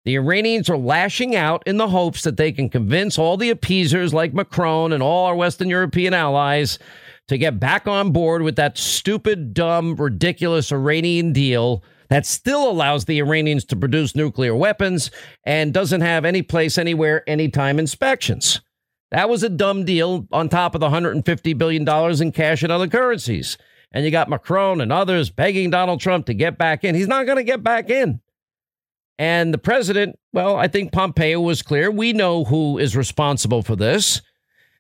The 0.05 0.17
Iranians 0.17 0.69
are 0.69 0.77
lashing 0.77 1.37
out 1.37 1.63
in 1.65 1.77
the 1.77 1.89
hopes 1.89 2.23
that 2.23 2.37
they 2.37 2.51
can 2.51 2.69
convince 2.69 3.19
all 3.19 3.37
the 3.37 3.51
appeasers 3.51 4.13
like 4.13 4.35
Macron 4.35 4.93
and 4.93 5.03
all 5.03 5.27
our 5.27 5.37
Western 5.37 5.69
European 5.69 6.13
allies 6.13 6.81
to 7.29 7.39
get 7.39 7.61
back 7.61 7.87
on 7.87 8.11
board 8.11 8.43
with 8.43 8.57
that 8.57 8.77
stupid, 8.77 9.55
dumb, 9.55 9.95
ridiculous 9.95 10.73
Iranian 10.73 11.33
deal 11.33 11.85
that 12.09 12.27
still 12.27 12.69
allows 12.69 13.05
the 13.05 13.21
Iranians 13.21 13.65
to 13.67 13.77
produce 13.77 14.17
nuclear 14.17 14.57
weapons 14.57 15.11
and 15.45 15.73
doesn't 15.73 16.01
have 16.01 16.25
any 16.25 16.43
place 16.43 16.79
anywhere, 16.79 17.23
anytime 17.29 17.79
inspections. 17.79 18.61
That 19.13 19.31
was 19.31 19.43
a 19.43 19.49
dumb 19.49 19.85
deal 19.85 20.27
on 20.33 20.49
top 20.49 20.75
of 20.75 20.81
the 20.81 20.89
$150 20.89 21.57
billion 21.57 21.89
in 22.21 22.33
cash 22.33 22.63
and 22.63 22.73
other 22.73 22.89
currencies. 22.89 23.57
And 23.93 24.05
you 24.05 24.11
got 24.11 24.29
Macron 24.29 24.81
and 24.81 24.93
others 24.93 25.31
begging 25.31 25.71
Donald 25.71 26.01
Trump 26.01 26.27
to 26.27 26.35
get 26.35 26.59
back 26.59 26.83
in. 26.83 26.95
He's 26.95 27.09
not 27.09 27.27
going 27.27 27.37
to 27.37 27.45
get 27.45 27.63
back 27.63 27.89
in. 27.89 28.21
And 29.23 29.55
the 29.55 29.59
president, 29.59 30.19
well, 30.33 30.57
I 30.57 30.67
think 30.67 30.91
Pompeo 30.91 31.41
was 31.41 31.63
clear. 31.63 31.93
We 31.93 32.13
know 32.13 32.43
who 32.43 32.77
is 32.79 32.97
responsible 32.97 33.63
for 33.63 33.77
this. 33.77 34.21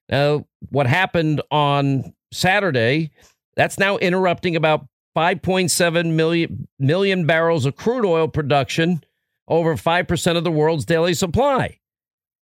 Now, 0.09 0.47
what 0.71 0.89
happened 0.89 1.41
on 1.53 2.13
Saturday, 2.33 3.13
that's 3.55 3.79
now 3.79 3.99
interrupting 3.99 4.57
about 4.57 4.85
5.7 5.17 6.15
million, 6.15 6.67
million 6.81 7.25
barrels 7.25 7.67
of 7.67 7.77
crude 7.77 8.05
oil 8.05 8.27
production, 8.27 9.05
over 9.47 9.77
5% 9.77 10.37
of 10.37 10.43
the 10.43 10.51
world's 10.51 10.87
daily 10.87 11.15
supply. 11.15 11.79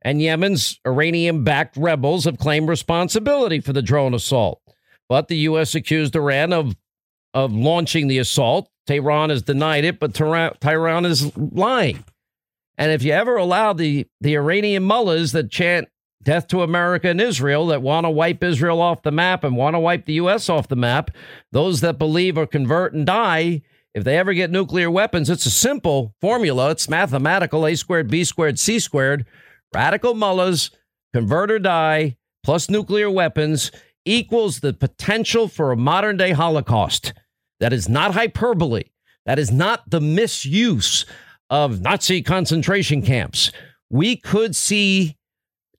And 0.03 0.21
Yemen's 0.21 0.81
Iranian 0.85 1.45
backed 1.45 1.77
rebels 1.77 2.25
have 2.25 2.39
claimed 2.39 2.69
responsibility 2.69 3.61
for 3.61 3.73
the 3.73 3.83
drone 3.83 4.15
assault. 4.15 4.61
But 5.09 5.29
the 5.29 5.37
U.S. 5.37 5.77
accused 5.77 6.17
Iran 6.17 6.53
of, 6.53 6.75
of 7.35 7.53
launching 7.53 8.09
the 8.09 8.19
assault. 8.19 8.71
Tehran 8.87 9.31
has 9.31 9.43
denied 9.43 9.85
it, 9.85 9.99
but 9.99 10.15
Tehran 10.15 11.05
is 11.05 11.37
lying. 11.37 12.05
And 12.79 12.93
if 12.93 13.03
you 13.03 13.13
ever 13.13 13.37
allow 13.37 13.73
the, 13.73 14.07
the 14.21 14.37
Iranian 14.37 14.83
mullahs 14.83 15.33
that 15.33 15.51
chant 15.51 15.89
death 16.23 16.49
to 16.49 16.63
America 16.63 17.09
and 17.09 17.21
Israel 17.21 17.67
that 17.67 17.83
want 17.83 18.05
to 18.05 18.11
wipe 18.11 18.43
Israel 18.43 18.81
off 18.81 19.03
the 19.03 19.11
map 19.11 19.45
and 19.45 19.57
want 19.57 19.75
to 19.75 19.81
wipe 19.81 20.07
the 20.07 20.15
U.S. 20.15 20.49
off 20.49 20.69
the 20.69 20.77
map, 20.77 21.11
those 21.53 21.81
that 21.83 21.99
believe 21.99 22.39
or 22.39 22.47
convert 22.47 22.95
and 22.95 23.07
die, 23.07 23.63
if 23.95 24.03
they 24.03 24.19
ever 24.19 24.35
get 24.35 24.51
nuclear 24.51 24.91
weapons, 24.91 25.31
it's 25.31 25.47
a 25.47 25.51
simple 25.51 26.15
formula. 26.21 26.71
It's 26.71 26.89
mathematical 26.89 27.65
A 27.65 27.77
squared, 27.77 28.11
B 28.11 28.25
squared, 28.25 28.59
C 28.59 28.81
squared. 28.81 29.25
Radical 29.73 30.15
mullahs, 30.15 30.73
convert 31.13 31.53
or 31.53 31.61
die, 31.61 32.17
plus 32.43 32.69
nuclear 32.69 33.09
weapons 33.09 33.71
equals 34.05 34.61
the 34.61 34.73
potential 34.73 35.47
for 35.47 35.71
a 35.71 35.77
modern 35.77 36.17
day 36.17 36.33
Holocaust. 36.33 37.13
That 37.61 37.73
is 37.73 37.89
not 37.89 38.15
hyperbole. 38.15 38.85
That 39.27 39.39
is 39.39 39.51
not 39.51 39.89
the 39.89 40.01
misuse 40.01 41.07
of 41.51 41.81
Nazi 41.81 42.23
concentration 42.23 43.03
camps. 43.03 43.53
We 43.91 44.17
could 44.17 44.57
see 44.57 45.17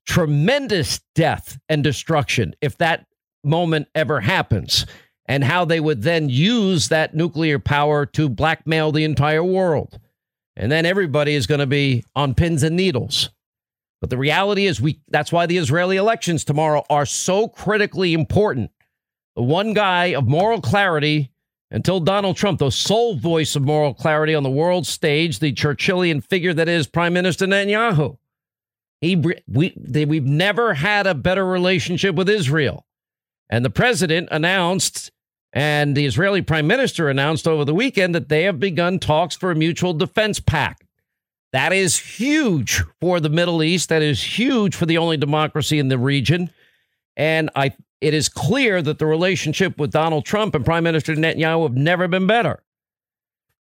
tremendous 0.06 1.00
death 1.14 1.58
and 1.68 1.82
destruction 1.84 2.54
if 2.60 2.78
that 2.78 3.06
moment 3.44 3.88
ever 3.94 4.20
happens, 4.20 4.86
and 5.26 5.42
how 5.44 5.64
they 5.64 5.80
would 5.80 6.02
then 6.02 6.28
use 6.28 6.88
that 6.88 7.14
nuclear 7.14 7.58
power 7.58 8.06
to 8.06 8.28
blackmail 8.28 8.92
the 8.92 9.04
entire 9.04 9.44
world. 9.44 9.98
And 10.56 10.72
then 10.72 10.86
everybody 10.86 11.34
is 11.34 11.46
going 11.46 11.60
to 11.60 11.66
be 11.66 12.04
on 12.14 12.34
pins 12.34 12.62
and 12.62 12.76
needles. 12.76 13.30
But 14.00 14.10
the 14.10 14.18
reality 14.18 14.66
is 14.66 14.80
we 14.80 15.00
that's 15.08 15.32
why 15.32 15.46
the 15.46 15.58
Israeli 15.58 15.96
elections 15.96 16.44
tomorrow 16.44 16.84
are 16.90 17.06
so 17.06 17.48
critically 17.48 18.14
important. 18.14 18.70
The 19.34 19.42
one 19.42 19.74
guy 19.74 20.06
of 20.06 20.26
moral 20.26 20.60
clarity 20.60 21.32
until 21.70 22.00
Donald 22.00 22.36
Trump, 22.36 22.58
the 22.58 22.70
sole 22.70 23.16
voice 23.16 23.56
of 23.56 23.62
moral 23.62 23.94
clarity 23.94 24.34
on 24.34 24.42
the 24.42 24.50
world 24.50 24.86
stage, 24.86 25.38
the 25.38 25.52
Churchillian 25.52 26.22
figure 26.24 26.54
that 26.54 26.68
is 26.68 26.86
Prime 26.86 27.12
Minister 27.12 27.46
Netanyahu. 27.46 28.18
He, 29.00 29.16
we, 29.46 29.74
they, 29.76 30.04
we've 30.04 30.24
never 30.24 30.74
had 30.74 31.06
a 31.06 31.14
better 31.14 31.44
relationship 31.44 32.14
with 32.14 32.28
Israel. 32.28 32.86
And 33.50 33.64
the 33.64 33.70
president 33.70 34.28
announced, 34.30 35.10
and 35.52 35.96
the 35.96 36.06
Israeli 36.06 36.42
prime 36.42 36.66
minister 36.66 37.08
announced 37.08 37.46
over 37.46 37.64
the 37.64 37.74
weekend 37.74 38.14
that 38.14 38.28
they 38.28 38.44
have 38.44 38.58
begun 38.58 38.98
talks 38.98 39.36
for 39.36 39.50
a 39.50 39.54
mutual 39.54 39.92
defense 39.92 40.40
pact. 40.40 40.84
That 41.52 41.72
is 41.72 41.98
huge 41.98 42.82
for 43.00 43.20
the 43.20 43.28
Middle 43.28 43.62
East. 43.62 43.88
That 43.88 44.02
is 44.02 44.22
huge 44.22 44.74
for 44.74 44.86
the 44.86 44.98
only 44.98 45.16
democracy 45.16 45.78
in 45.78 45.88
the 45.88 45.98
region. 45.98 46.50
And 47.16 47.50
I, 47.54 47.72
it 48.00 48.14
is 48.14 48.28
clear 48.28 48.82
that 48.82 48.98
the 48.98 49.06
relationship 49.06 49.78
with 49.78 49.90
Donald 49.90 50.24
Trump 50.24 50.54
and 50.54 50.64
Prime 50.64 50.84
Minister 50.84 51.14
Netanyahu 51.14 51.62
have 51.64 51.76
never 51.76 52.08
been 52.08 52.26
better. 52.26 52.62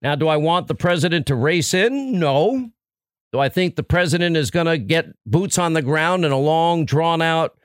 Now, 0.03 0.15
do 0.15 0.29
I 0.29 0.37
want 0.37 0.67
the 0.67 0.75
president 0.75 1.27
to 1.27 1.35
race 1.35 1.73
in? 1.73 2.19
No. 2.19 2.71
Do 3.33 3.39
I 3.39 3.49
think 3.49 3.75
the 3.75 3.83
president 3.83 4.37
is 4.37 4.51
going 4.51 4.67
to 4.67 4.79
get 4.79 5.07
boots 5.25 5.59
on 5.59 5.73
the 5.73 5.83
ground 5.83 6.25
in 6.25 6.33
a 6.33 6.39
long, 6.39 6.85
drawn 6.85 7.23
out 7.23 7.57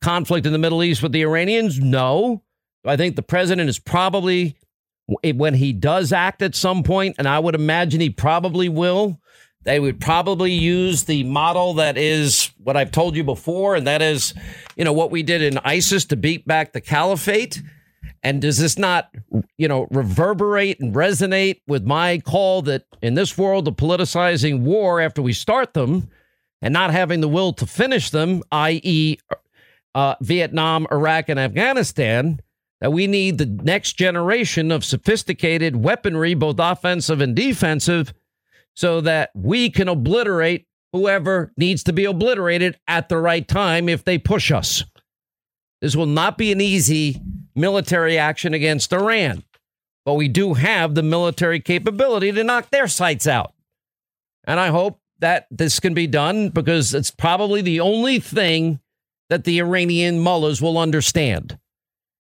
conflict 0.00 0.46
in 0.46 0.52
the 0.52 0.58
Middle 0.58 0.82
East 0.82 1.02
with 1.02 1.12
the 1.12 1.22
Iranians? 1.22 1.80
No. 1.80 2.42
Do 2.84 2.90
I 2.90 2.96
think 2.96 3.16
the 3.16 3.22
president 3.22 3.68
is 3.68 3.78
probably, 3.78 4.56
when 5.34 5.54
he 5.54 5.72
does 5.72 6.12
act 6.12 6.42
at 6.42 6.54
some 6.54 6.82
point, 6.82 7.16
and 7.18 7.26
I 7.26 7.38
would 7.38 7.54
imagine 7.54 8.00
he 8.00 8.10
probably 8.10 8.68
will, 8.68 9.20
they 9.64 9.78
would 9.78 10.00
probably 10.00 10.52
use 10.52 11.04
the 11.04 11.24
model 11.24 11.74
that 11.74 11.98
is 11.98 12.50
what 12.62 12.76
I've 12.76 12.92
told 12.92 13.14
you 13.14 13.24
before, 13.24 13.74
and 13.74 13.86
that 13.86 14.00
is, 14.00 14.32
you 14.76 14.84
know, 14.84 14.92
what 14.92 15.10
we 15.10 15.22
did 15.22 15.42
in 15.42 15.58
ISIS 15.58 16.06
to 16.06 16.16
beat 16.16 16.46
back 16.46 16.72
the 16.72 16.80
caliphate. 16.80 17.62
And 18.22 18.42
does 18.42 18.58
this 18.58 18.78
not, 18.78 19.10
you 19.56 19.68
know, 19.68 19.86
reverberate 19.90 20.80
and 20.80 20.94
resonate 20.94 21.60
with 21.66 21.84
my 21.84 22.18
call 22.18 22.62
that 22.62 22.84
in 23.02 23.14
this 23.14 23.36
world 23.36 23.66
of 23.68 23.76
politicizing 23.76 24.60
war 24.60 25.00
after 25.00 25.22
we 25.22 25.32
start 25.32 25.74
them 25.74 26.10
and 26.62 26.72
not 26.72 26.90
having 26.90 27.20
the 27.20 27.28
will 27.28 27.52
to 27.54 27.66
finish 27.66 28.10
them, 28.10 28.42
i.e., 28.52 29.18
uh, 29.94 30.14
Vietnam, 30.20 30.86
Iraq, 30.90 31.28
and 31.28 31.40
Afghanistan, 31.40 32.40
that 32.80 32.92
we 32.92 33.06
need 33.06 33.38
the 33.38 33.46
next 33.46 33.94
generation 33.94 34.70
of 34.70 34.84
sophisticated 34.84 35.76
weaponry, 35.76 36.34
both 36.34 36.56
offensive 36.58 37.20
and 37.20 37.34
defensive, 37.34 38.14
so 38.74 39.00
that 39.00 39.30
we 39.34 39.70
can 39.70 39.88
obliterate 39.88 40.66
whoever 40.92 41.52
needs 41.56 41.84
to 41.84 41.92
be 41.92 42.04
obliterated 42.04 42.78
at 42.88 43.08
the 43.08 43.18
right 43.18 43.46
time 43.46 43.88
if 43.88 44.04
they 44.04 44.18
push 44.18 44.50
us. 44.50 44.84
This 45.80 45.96
will 45.96 46.06
not 46.06 46.36
be 46.36 46.52
an 46.52 46.60
easy 46.60 47.20
military 47.54 48.18
action 48.18 48.54
against 48.54 48.92
Iran, 48.92 49.44
but 50.04 50.14
we 50.14 50.28
do 50.28 50.54
have 50.54 50.94
the 50.94 51.02
military 51.02 51.60
capability 51.60 52.32
to 52.32 52.44
knock 52.44 52.70
their 52.70 52.88
sights 52.88 53.26
out. 53.26 53.54
And 54.44 54.58
I 54.58 54.68
hope 54.68 55.00
that 55.20 55.46
this 55.50 55.80
can 55.80 55.94
be 55.94 56.06
done 56.06 56.48
because 56.48 56.94
it's 56.94 57.10
probably 57.10 57.62
the 57.62 57.80
only 57.80 58.18
thing 58.18 58.80
that 59.28 59.44
the 59.44 59.60
Iranian 59.60 60.18
mullahs 60.18 60.60
will 60.60 60.78
understand. 60.78 61.58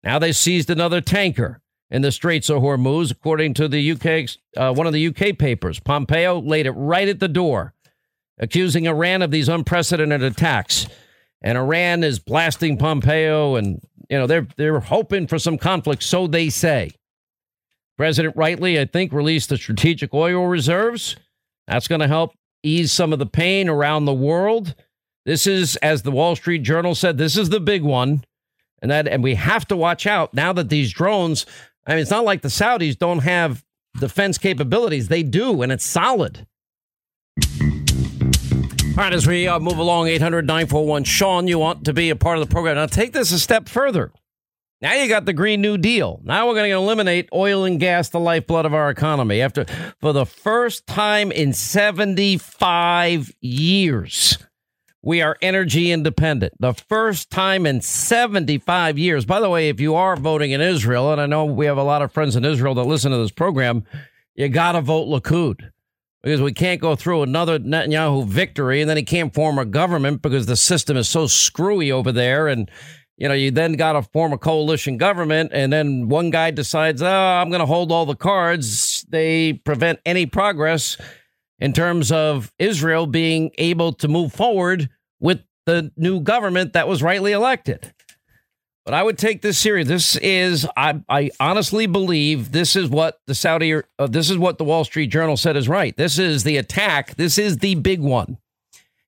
Now 0.02 0.18
they 0.18 0.32
seized 0.32 0.70
another 0.70 1.00
tanker 1.00 1.60
in 1.90 2.02
the 2.02 2.12
Straits 2.12 2.50
of 2.50 2.62
Hormuz, 2.62 3.10
according 3.10 3.54
to 3.54 3.68
the 3.68 3.92
UK, 3.92 4.28
uh, 4.56 4.74
one 4.74 4.86
of 4.86 4.92
the 4.92 5.06
UK 5.06 5.38
papers. 5.38 5.80
Pompeo 5.80 6.40
laid 6.40 6.66
it 6.66 6.72
right 6.72 7.08
at 7.08 7.20
the 7.20 7.28
door, 7.28 7.74
accusing 8.38 8.86
Iran 8.86 9.22
of 9.22 9.30
these 9.30 9.48
unprecedented 9.48 10.22
attacks 10.22 10.86
and 11.44 11.58
Iran 11.58 12.02
is 12.02 12.18
blasting 12.18 12.78
Pompeo, 12.78 13.54
and 13.54 13.80
you 14.08 14.18
know 14.18 14.26
they're 14.26 14.48
they're 14.56 14.80
hoping 14.80 15.26
for 15.28 15.38
some 15.38 15.58
conflict, 15.58 16.02
so 16.02 16.26
they 16.26 16.48
say. 16.48 16.90
President 17.96 18.34
rightly, 18.34 18.80
I 18.80 18.86
think, 18.86 19.12
released 19.12 19.50
the 19.50 19.56
strategic 19.58 20.12
oil 20.14 20.48
reserves. 20.48 21.16
That's 21.68 21.86
going 21.86 22.00
to 22.00 22.08
help 22.08 22.32
ease 22.64 22.92
some 22.92 23.12
of 23.12 23.20
the 23.20 23.26
pain 23.26 23.68
around 23.68 24.06
the 24.06 24.14
world. 24.14 24.74
This 25.26 25.46
is, 25.46 25.76
as 25.76 26.02
the 26.02 26.10
Wall 26.10 26.34
Street 26.34 26.62
Journal 26.62 26.96
said, 26.96 27.18
this 27.18 27.36
is 27.36 27.50
the 27.50 27.60
big 27.60 27.82
one, 27.82 28.24
and 28.82 28.90
that 28.90 29.06
and 29.06 29.22
we 29.22 29.34
have 29.34 29.68
to 29.68 29.76
watch 29.76 30.06
out 30.06 30.32
now 30.32 30.52
that 30.54 30.70
these 30.70 30.92
drones. 30.92 31.44
I 31.86 31.92
mean, 31.92 32.00
it's 32.00 32.10
not 32.10 32.24
like 32.24 32.42
the 32.42 32.48
Saudis 32.48 32.98
don't 32.98 33.20
have 33.20 33.64
defense 33.98 34.38
capabilities; 34.38 35.08
they 35.08 35.22
do, 35.22 35.62
and 35.62 35.70
it's 35.70 35.84
solid. 35.84 36.46
All 38.96 39.02
right, 39.02 39.12
as 39.12 39.26
we 39.26 39.48
uh, 39.48 39.58
move 39.58 39.78
along, 39.78 40.06
800 40.06 40.46
941 40.46 41.02
Sean, 41.02 41.48
you 41.48 41.58
want 41.58 41.84
to 41.86 41.92
be 41.92 42.10
a 42.10 42.16
part 42.16 42.38
of 42.38 42.48
the 42.48 42.52
program. 42.52 42.76
Now, 42.76 42.86
take 42.86 43.12
this 43.12 43.32
a 43.32 43.40
step 43.40 43.68
further. 43.68 44.12
Now 44.80 44.94
you 44.94 45.08
got 45.08 45.24
the 45.24 45.32
Green 45.32 45.60
New 45.62 45.78
Deal. 45.78 46.20
Now 46.24 46.46
we're 46.46 46.54
going 46.54 46.70
to 46.70 46.76
eliminate 46.76 47.28
oil 47.32 47.64
and 47.64 47.80
gas, 47.80 48.10
the 48.10 48.20
lifeblood 48.20 48.66
of 48.66 48.74
our 48.74 48.90
economy. 48.90 49.40
After, 49.40 49.64
for 49.98 50.12
the 50.12 50.26
first 50.26 50.86
time 50.86 51.32
in 51.32 51.52
75 51.54 53.32
years, 53.40 54.38
we 55.04 55.20
are 55.20 55.36
energy 55.42 55.92
independent. 55.92 56.54
The 56.58 56.72
first 56.72 57.30
time 57.30 57.66
in 57.66 57.82
75 57.82 58.98
years. 58.98 59.26
By 59.26 59.38
the 59.38 59.50
way, 59.50 59.68
if 59.68 59.78
you 59.78 59.94
are 59.94 60.16
voting 60.16 60.52
in 60.52 60.62
Israel, 60.62 61.12
and 61.12 61.20
I 61.20 61.26
know 61.26 61.44
we 61.44 61.66
have 61.66 61.76
a 61.76 61.82
lot 61.82 62.00
of 62.00 62.10
friends 62.10 62.36
in 62.36 62.44
Israel 62.44 62.74
that 62.76 62.84
listen 62.84 63.12
to 63.12 63.18
this 63.18 63.30
program, 63.30 63.84
you 64.34 64.48
got 64.48 64.72
to 64.72 64.80
vote 64.80 65.06
Likud 65.06 65.70
because 66.22 66.40
we 66.40 66.54
can't 66.54 66.80
go 66.80 66.96
through 66.96 67.22
another 67.22 67.58
Netanyahu 67.58 68.26
victory 68.26 68.80
and 68.80 68.88
then 68.88 68.96
he 68.96 69.02
can't 69.02 69.34
form 69.34 69.58
a 69.58 69.66
government 69.66 70.22
because 70.22 70.46
the 70.46 70.56
system 70.56 70.96
is 70.96 71.06
so 71.06 71.26
screwy 71.26 71.92
over 71.92 72.10
there. 72.10 72.48
And, 72.48 72.70
you 73.18 73.28
know, 73.28 73.34
you 73.34 73.50
then 73.50 73.74
got 73.74 73.92
to 73.92 74.02
form 74.02 74.32
a 74.32 74.38
coalition 74.38 74.96
government 74.96 75.50
and 75.52 75.70
then 75.70 76.08
one 76.08 76.30
guy 76.30 76.50
decides, 76.50 77.02
oh, 77.02 77.06
I'm 77.06 77.50
going 77.50 77.60
to 77.60 77.66
hold 77.66 77.92
all 77.92 78.06
the 78.06 78.16
cards. 78.16 79.04
They 79.10 79.52
prevent 79.52 80.00
any 80.06 80.24
progress 80.24 80.96
in 81.58 81.74
terms 81.74 82.10
of 82.10 82.52
Israel 82.58 83.06
being 83.06 83.50
able 83.58 83.92
to 83.92 84.08
move 84.08 84.32
forward 84.32 84.88
the 85.66 85.92
new 85.96 86.20
government 86.20 86.72
that 86.72 86.88
was 86.88 87.02
rightly 87.02 87.32
elected. 87.32 87.92
But 88.84 88.92
I 88.92 89.02
would 89.02 89.16
take 89.16 89.40
this 89.40 89.58
serious. 89.58 89.88
This 89.88 90.16
is, 90.16 90.66
I, 90.76 91.00
I 91.08 91.30
honestly 91.40 91.86
believe 91.86 92.52
this 92.52 92.76
is 92.76 92.90
what 92.90 93.18
the 93.26 93.34
Saudi, 93.34 93.80
uh, 93.98 94.06
this 94.06 94.28
is 94.28 94.36
what 94.36 94.58
the 94.58 94.64
Wall 94.64 94.84
Street 94.84 95.06
Journal 95.06 95.38
said 95.38 95.56
is 95.56 95.68
right. 95.68 95.96
This 95.96 96.18
is 96.18 96.44
the 96.44 96.58
attack. 96.58 97.16
This 97.16 97.38
is 97.38 97.58
the 97.58 97.76
big 97.76 98.00
one. 98.00 98.36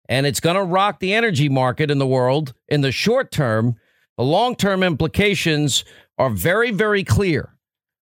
And 0.09 0.25
it's 0.27 0.41
going 0.41 0.57
to 0.57 0.63
rock 0.63 1.01
the 1.01 1.13
energy 1.13 1.51
market 1.51 1.91
in 1.91 1.99
the 1.99 2.07
world 2.07 2.55
in 2.69 2.81
the 2.81 2.93
short 2.93 3.31
term. 3.31 3.77
The 4.17 4.25
long 4.25 4.57
term 4.57 4.83
implications 4.83 5.85
are 6.17 6.31
very, 6.31 6.71
very 6.71 7.05
clear. 7.05 7.51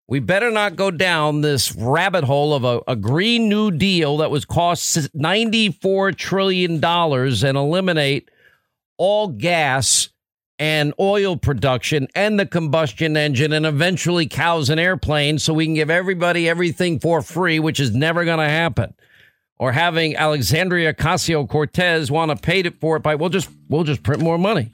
We 0.07 0.19
better 0.19 0.51
not 0.51 0.75
go 0.75 0.91
down 0.91 1.41
this 1.41 1.73
rabbit 1.73 2.25
hole 2.25 2.53
of 2.53 2.63
a, 2.65 2.81
a 2.87 2.95
Green 2.95 3.49
New 3.49 3.71
Deal 3.71 4.17
that 4.17 4.29
was 4.29 4.45
cost 4.45 4.95
$94 5.17 6.15
trillion 6.15 6.83
and 6.83 7.57
eliminate 7.57 8.29
all 9.03 9.27
gas 9.27 10.07
and 10.57 10.93
oil 10.97 11.35
production 11.35 12.07
and 12.15 12.39
the 12.39 12.45
combustion 12.45 13.17
engine 13.17 13.51
and 13.51 13.65
eventually 13.65 14.25
cows 14.25 14.69
and 14.69 14.79
airplanes 14.79 15.43
so 15.43 15.53
we 15.53 15.65
can 15.65 15.73
give 15.73 15.89
everybody 15.89 16.47
everything 16.47 17.01
for 17.01 17.21
free, 17.21 17.59
which 17.59 17.81
is 17.81 17.93
never 17.93 18.23
going 18.23 18.39
to 18.39 18.47
happen. 18.47 18.93
Or 19.59 19.73
having 19.73 20.15
Alexandria 20.15 20.93
Ocasio 20.93 21.49
Cortez 21.49 22.09
want 22.09 22.31
to 22.31 22.37
pay 22.37 22.63
for 22.69 22.95
it 22.95 23.03
by 23.03 23.15
we'll 23.15 23.27
just 23.27 23.49
we'll 23.67 23.83
just 23.83 24.03
print 24.03 24.21
more 24.21 24.37
money. 24.37 24.71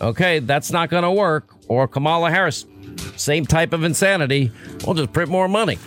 Okay, 0.00 0.38
that's 0.38 0.70
not 0.70 0.88
going 0.88 1.02
to 1.02 1.10
work. 1.10 1.54
Or 1.68 1.86
Kamala 1.86 2.30
Harris, 2.30 2.64
same 3.16 3.44
type 3.44 3.74
of 3.74 3.84
insanity. 3.84 4.50
We'll 4.86 4.94
just 4.94 5.12
print 5.12 5.30
more 5.30 5.48
money. 5.48 5.78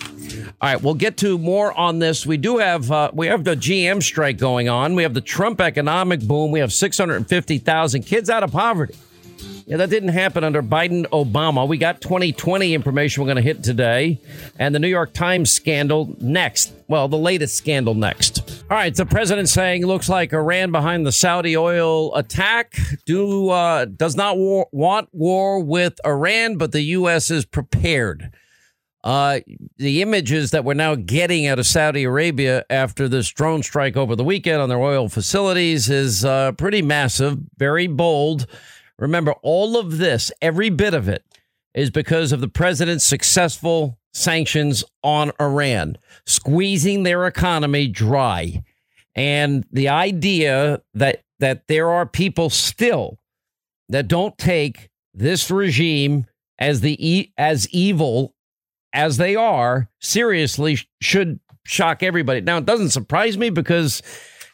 All 0.62 0.69
right, 0.69 0.81
we'll 0.81 0.93
get 0.93 1.17
to 1.17 1.38
more 1.38 1.77
on 1.77 2.00
this. 2.00 2.25
We 2.25 2.38
do 2.38 2.57
have 2.57 2.89
uh, 2.91 3.12
we 3.13 3.27
have 3.27 3.43
the 3.43 3.55
GM 3.55 4.01
strike 4.01 4.38
going 4.38 4.69
on. 4.69 4.95
We 4.95 5.03
have 5.03 5.13
the 5.13 5.22
Trump 5.22 5.60
economic 5.60 6.22
boom. 6.22 6.51
We 6.51 6.60
have 6.60 6.72
650,000 6.72 8.03
kids 8.03 8.29
out 8.29 8.43
of 8.43 8.51
poverty. 8.51 8.95
Yeah, 9.65 9.77
that 9.77 9.89
didn't 9.89 10.10
happen 10.10 10.43
under 10.43 10.62
Biden 10.62 11.05
Obama. 11.07 11.67
We 11.67 11.77
got 11.77 12.01
2020 12.01 12.74
information 12.74 13.24
we're 13.24 13.27
going 13.27 13.38
to 13.38 13.41
hit 13.41 13.63
today, 13.63 14.19
and 14.60 14.75
the 14.75 14.79
New 14.79 14.89
York 14.89 15.13
Times 15.13 15.51
scandal 15.51 16.15
next. 16.19 16.74
Well, 16.88 17.07
the 17.07 17.17
latest 17.17 17.55
scandal 17.55 17.93
next. 17.93 18.63
All 18.69 18.77
right, 18.77 18.93
the 18.93 19.05
president 19.05 19.48
saying 19.48 19.86
looks 19.86 20.10
like 20.10 20.33
Iran 20.33 20.72
behind 20.72 21.05
the 21.05 21.13
Saudi 21.13 21.55
oil 21.55 22.13
attack. 22.15 22.75
Do 23.05 23.50
uh, 23.50 23.86
does 23.86 24.15
not 24.17 24.38
war, 24.38 24.67
want 24.72 25.10
war 25.13 25.62
with 25.62 26.00
Iran, 26.05 26.57
but 26.57 26.74
the 26.74 26.81
U.S. 26.81 27.31
is 27.31 27.45
prepared. 27.45 28.33
Uh, 29.03 29.41
the 29.77 30.01
images 30.01 30.51
that 30.51 30.63
we're 30.63 30.74
now 30.74 30.95
getting 30.95 31.45
out 31.45 31.60
of 31.60 31.65
Saudi 31.65 32.03
Arabia 32.03 32.63
after 32.69 33.10
this 33.10 33.29
drone 33.29 33.62
strike 33.62 33.98
over 33.98 34.15
the 34.15 34.24
weekend 34.24 34.62
on 34.62 34.69
their 34.69 34.79
oil 34.79 35.10
facilities 35.10 35.89
is 35.89 36.24
uh, 36.24 36.53
pretty 36.53 36.81
massive, 36.81 37.38
very 37.57 37.88
bold. 37.88 38.48
Remember, 38.98 39.33
all 39.41 39.77
of 39.77 39.98
this, 39.98 40.31
every 40.41 40.69
bit 40.69 40.93
of 40.93 41.10
it, 41.10 41.25
is 41.74 41.89
because 41.89 42.31
of 42.31 42.39
the 42.39 42.48
president's 42.48 43.03
successful 43.03 43.98
sanctions 44.13 44.83
on 45.03 45.31
Iran, 45.41 45.98
squeezing 46.25 47.03
their 47.03 47.25
economy 47.25 47.88
dry. 47.88 48.63
And 49.15 49.65
the 49.72 49.89
idea 49.89 50.81
that 50.93 51.24
that 51.39 51.67
there 51.67 51.89
are 51.89 52.05
people 52.05 52.50
still 52.50 53.19
that 53.89 54.07
don't 54.07 54.38
take 54.38 54.89
this 55.13 55.51
regime 55.51 56.25
as 56.57 56.81
the 56.81 57.31
as 57.38 57.67
evil 57.69 58.33
as 58.93 59.17
they 59.17 59.35
are 59.35 59.89
seriously 60.00 60.77
should 61.01 61.39
shock 61.65 62.03
everybody. 62.03 62.41
Now 62.41 62.57
it 62.57 62.65
doesn't 62.65 62.89
surprise 62.89 63.38
me 63.38 63.50
because 63.50 64.01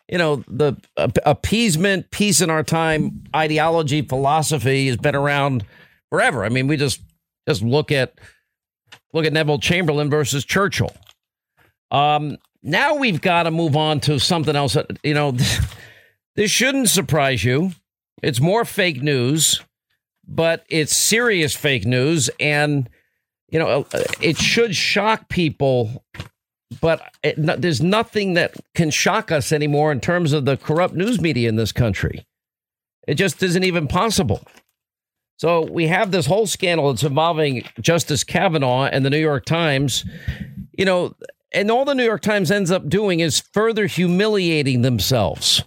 you 0.09 0.17
know, 0.17 0.43
the 0.47 0.75
appeasement, 1.23 2.09
peace 2.09 2.41
in 2.41 2.49
our 2.49 2.63
time 2.63 3.23
ideology, 3.35 4.01
philosophy 4.01 4.87
has 4.87 4.97
been 4.97 5.15
around 5.15 5.63
forever. 6.09 6.43
I 6.43 6.49
mean, 6.49 6.67
we 6.67 6.77
just 6.77 7.01
just 7.47 7.61
look 7.61 7.91
at 7.91 8.15
look 9.13 9.25
at 9.25 9.33
Neville 9.33 9.59
Chamberlain 9.59 10.09
versus 10.09 10.43
Churchill. 10.43 10.91
Um, 11.91 12.37
now 12.63 12.95
we've 12.95 13.21
got 13.21 13.43
to 13.43 13.51
move 13.51 13.75
on 13.75 13.99
to 14.01 14.19
something 14.19 14.55
else. 14.55 14.73
That, 14.73 14.97
you 15.03 15.13
know, 15.13 15.31
this 16.35 16.49
shouldn't 16.51 16.89
surprise 16.89 17.43
you. 17.43 17.71
It's 18.23 18.41
more 18.41 18.65
fake 18.65 19.01
news, 19.03 19.61
but 20.27 20.65
it's 20.69 20.95
serious 20.95 21.55
fake 21.55 21.85
news, 21.85 22.31
and 22.39 22.89
you 23.51 23.59
know, 23.59 23.85
uh, 23.93 24.03
it 24.21 24.37
should 24.37 24.75
shock 24.75 25.29
people 25.29 26.03
but 26.81 27.01
it, 27.23 27.37
no, 27.37 27.55
there's 27.55 27.81
nothing 27.81 28.35
that 28.35 28.55
can 28.75 28.91
shock 28.91 29.31
us 29.31 29.51
anymore 29.51 29.91
in 29.91 29.99
terms 29.99 30.33
of 30.33 30.45
the 30.45 30.57
corrupt 30.57 30.93
news 30.93 31.19
media 31.19 31.49
in 31.49 31.55
this 31.55 31.71
country. 31.71 32.25
It 33.07 33.15
just 33.15 33.41
isn't 33.41 33.63
even 33.63 33.87
possible. 33.87 34.43
So 35.37 35.61
we 35.61 35.87
have 35.87 36.11
this 36.11 36.25
whole 36.25 36.47
scandal 36.47 36.91
that's 36.91 37.03
involving 37.03 37.63
Justice 37.81 38.23
Kavanaugh 38.23 38.85
and 38.85 39.05
the 39.05 39.09
New 39.09 39.19
York 39.19 39.45
Times. 39.45 40.05
You 40.77 40.85
know, 40.85 41.15
and 41.53 41.71
all 41.71 41.85
the 41.85 41.95
New 41.95 42.03
York 42.03 42.21
Times 42.21 42.51
ends 42.51 42.71
up 42.71 42.87
doing 42.87 43.19
is 43.19 43.39
further 43.39 43.87
humiliating 43.87 44.81
themselves. 44.81 45.63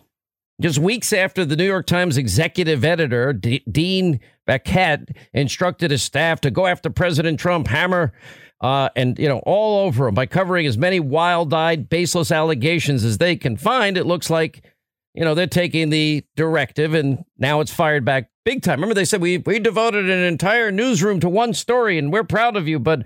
Just 0.61 0.79
weeks 0.79 1.13
after 1.13 1.45
the 1.45 1.57
New 1.57 1.65
York 1.65 1.87
Times 1.87 2.17
executive 2.17 2.85
editor, 2.85 3.33
D- 3.33 3.65
Dean 3.71 4.21
Baquet, 4.49 5.17
instructed 5.33 5.91
his 5.91 6.03
staff 6.03 6.41
to 6.41 6.51
go 6.51 6.67
after 6.67 6.91
President 6.91 7.39
Trump, 7.39 7.69
hammer 7.69 8.13
uh, 8.63 8.89
and 8.95 9.19
you 9.19 9.29
know 9.29 9.41
all 9.45 9.85
over 9.85 10.09
him 10.09 10.15
by 10.15 10.25
covering 10.25 10.67
as 10.67 10.79
many 10.79 11.01
wild-eyed, 11.01 11.89
baseless 11.89 12.31
allegations 12.31 13.05
as 13.05 13.19
they 13.19 13.37
can 13.37 13.57
find. 13.57 13.97
It 13.99 14.07
looks 14.07 14.31
like 14.31 14.65
you 15.15 15.25
know 15.25 15.35
they're 15.35 15.47
taking 15.47 15.91
the 15.91 16.25
directive, 16.37 16.95
and 16.95 17.25
now 17.37 17.61
it's 17.61 17.73
fired 17.73 18.05
back 18.05 18.31
big 18.45 18.63
time. 18.63 18.79
Remember, 18.79 18.95
they 18.95 19.05
said 19.05 19.21
we 19.21 19.39
we 19.39 19.59
devoted 19.59 20.09
an 20.09 20.23
entire 20.23 20.71
newsroom 20.71 21.19
to 21.21 21.29
one 21.29 21.55
story, 21.55 21.99
and 21.99 22.13
we're 22.13 22.25
proud 22.25 22.57
of 22.57 22.69
you, 22.69 22.79
but 22.79 23.05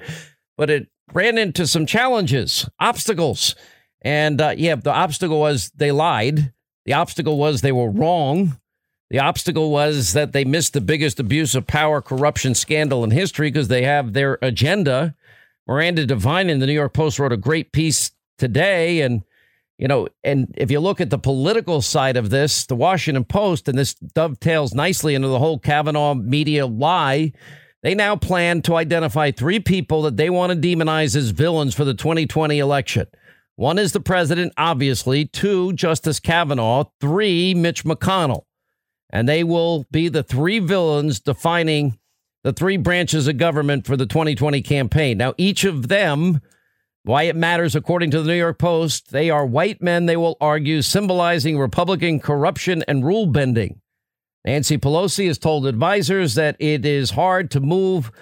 but 0.59 0.68
it 0.68 0.88
ran 1.14 1.38
into 1.38 1.66
some 1.66 1.87
challenges, 1.87 2.68
obstacles, 2.79 3.57
and 4.03 4.40
uh, 4.40 4.55
yeah, 4.57 4.75
the 4.75 4.92
obstacle 4.92 5.40
was 5.40 5.70
they 5.70 5.90
lied. 5.90 6.53
The 6.85 6.92
obstacle 6.92 7.38
was 7.38 7.62
they 7.62 7.72
were 7.72 7.90
wrong. 7.90 8.61
The 9.11 9.21
obstacle 9.21 9.71
was 9.71 10.14
that 10.14 10.33
they 10.33 10.45
missed 10.45 10.73
the 10.73 10.81
biggest 10.81 11.21
abuse 11.21 11.55
of 11.55 11.66
power 11.66 12.03
corruption 12.03 12.55
scandal 12.55 13.05
in 13.05 13.12
history 13.12 13.51
because 13.51 13.69
they 13.69 13.83
have 13.83 14.12
their 14.12 14.38
agenda. 14.42 15.14
Miranda 15.69 16.07
Devine 16.07 16.51
in 16.51 16.59
the 16.59 16.66
New 16.66 16.73
York 16.73 16.92
Post 16.92 17.19
wrote 17.19 17.33
a 17.33 17.37
great 17.37 17.73
piece 17.73 18.11
today. 18.37 19.03
And, 19.03 19.23
you 19.79 19.87
know, 19.87 20.09
and 20.25 20.53
if 20.57 20.73
you 20.73 20.81
look 20.81 21.01
at 21.01 21.11
the 21.11 21.19
political 21.19 21.83
side 21.83 22.16
of 22.16 22.31
this, 22.31 22.66
the 22.66 22.75
Washington 22.75 23.25
Post, 23.25 23.69
and 23.69 23.79
this 23.79 23.95
dovetails 23.95 24.75
nicely 24.75 25.14
into 25.14 25.29
the 25.29 25.38
whole 25.38 25.61
Kavanaugh 25.61 26.14
media 26.14 26.66
lie, 26.66 27.33
they 27.85 27.95
now 27.95 28.16
plan 28.16 28.62
to 28.62 28.75
identify 28.75 29.31
three 29.31 29.61
people 29.61 30.03
that 30.03 30.16
they 30.16 30.31
want 30.31 30.51
to 30.51 30.59
demonize 30.59 31.14
as 31.14 31.31
villains 31.31 31.77
for 31.77 31.85
the 31.85 31.95
2020 31.95 32.59
election. 32.59 33.07
One 33.55 33.79
is 33.79 33.92
the 33.92 34.01
president, 34.01 34.53
obviously. 34.57 35.27
Two, 35.27 35.73
Justice 35.75 36.19
Kavanaugh. 36.19 36.87
Three, 37.01 37.55
Mitch 37.55 37.85
McConnell. 37.85 38.45
And 39.11 39.29
they 39.29 39.45
will 39.45 39.87
be 39.90 40.09
the 40.09 40.23
three 40.23 40.59
villains 40.59 41.21
defining 41.21 41.99
the 42.42 42.53
three 42.53 42.77
branches 42.77 43.27
of 43.27 43.38
government 43.38 43.87
for 43.87 43.97
the 43.97 44.07
2020 44.07 44.62
campaign. 44.62 45.19
Now, 45.19 45.35
each 45.37 45.64
of 45.64 45.88
them, 45.88 46.40
why 47.03 47.25
it 47.25 47.37
matters, 47.37 47.75
according 47.75 48.11
to 48.12 48.23
the 48.23 48.29
New 48.29 48.38
York 48.38 48.59
Post, 48.59 49.11
they 49.11 49.31
are 49.31 49.45
white 49.45 49.83
men, 49.83 50.07
they 50.07 50.16
will 50.16 50.37
argue, 50.40 50.83
symbolizing 50.83 51.59
Republican 51.59 52.21
corruption 52.21 52.85
and 52.87 53.05
rule 53.05 53.27
bending. 53.27 53.81
Nancy 54.45 54.79
Pelosi 54.79 55.27
has 55.27 55.38
told 55.38 55.66
advisors 55.66 56.35
that 56.35 56.57
it 56.61 56.87
is 56.87 57.11
hard 57.11 57.51
to 57.51 57.61
move 57.61 58.12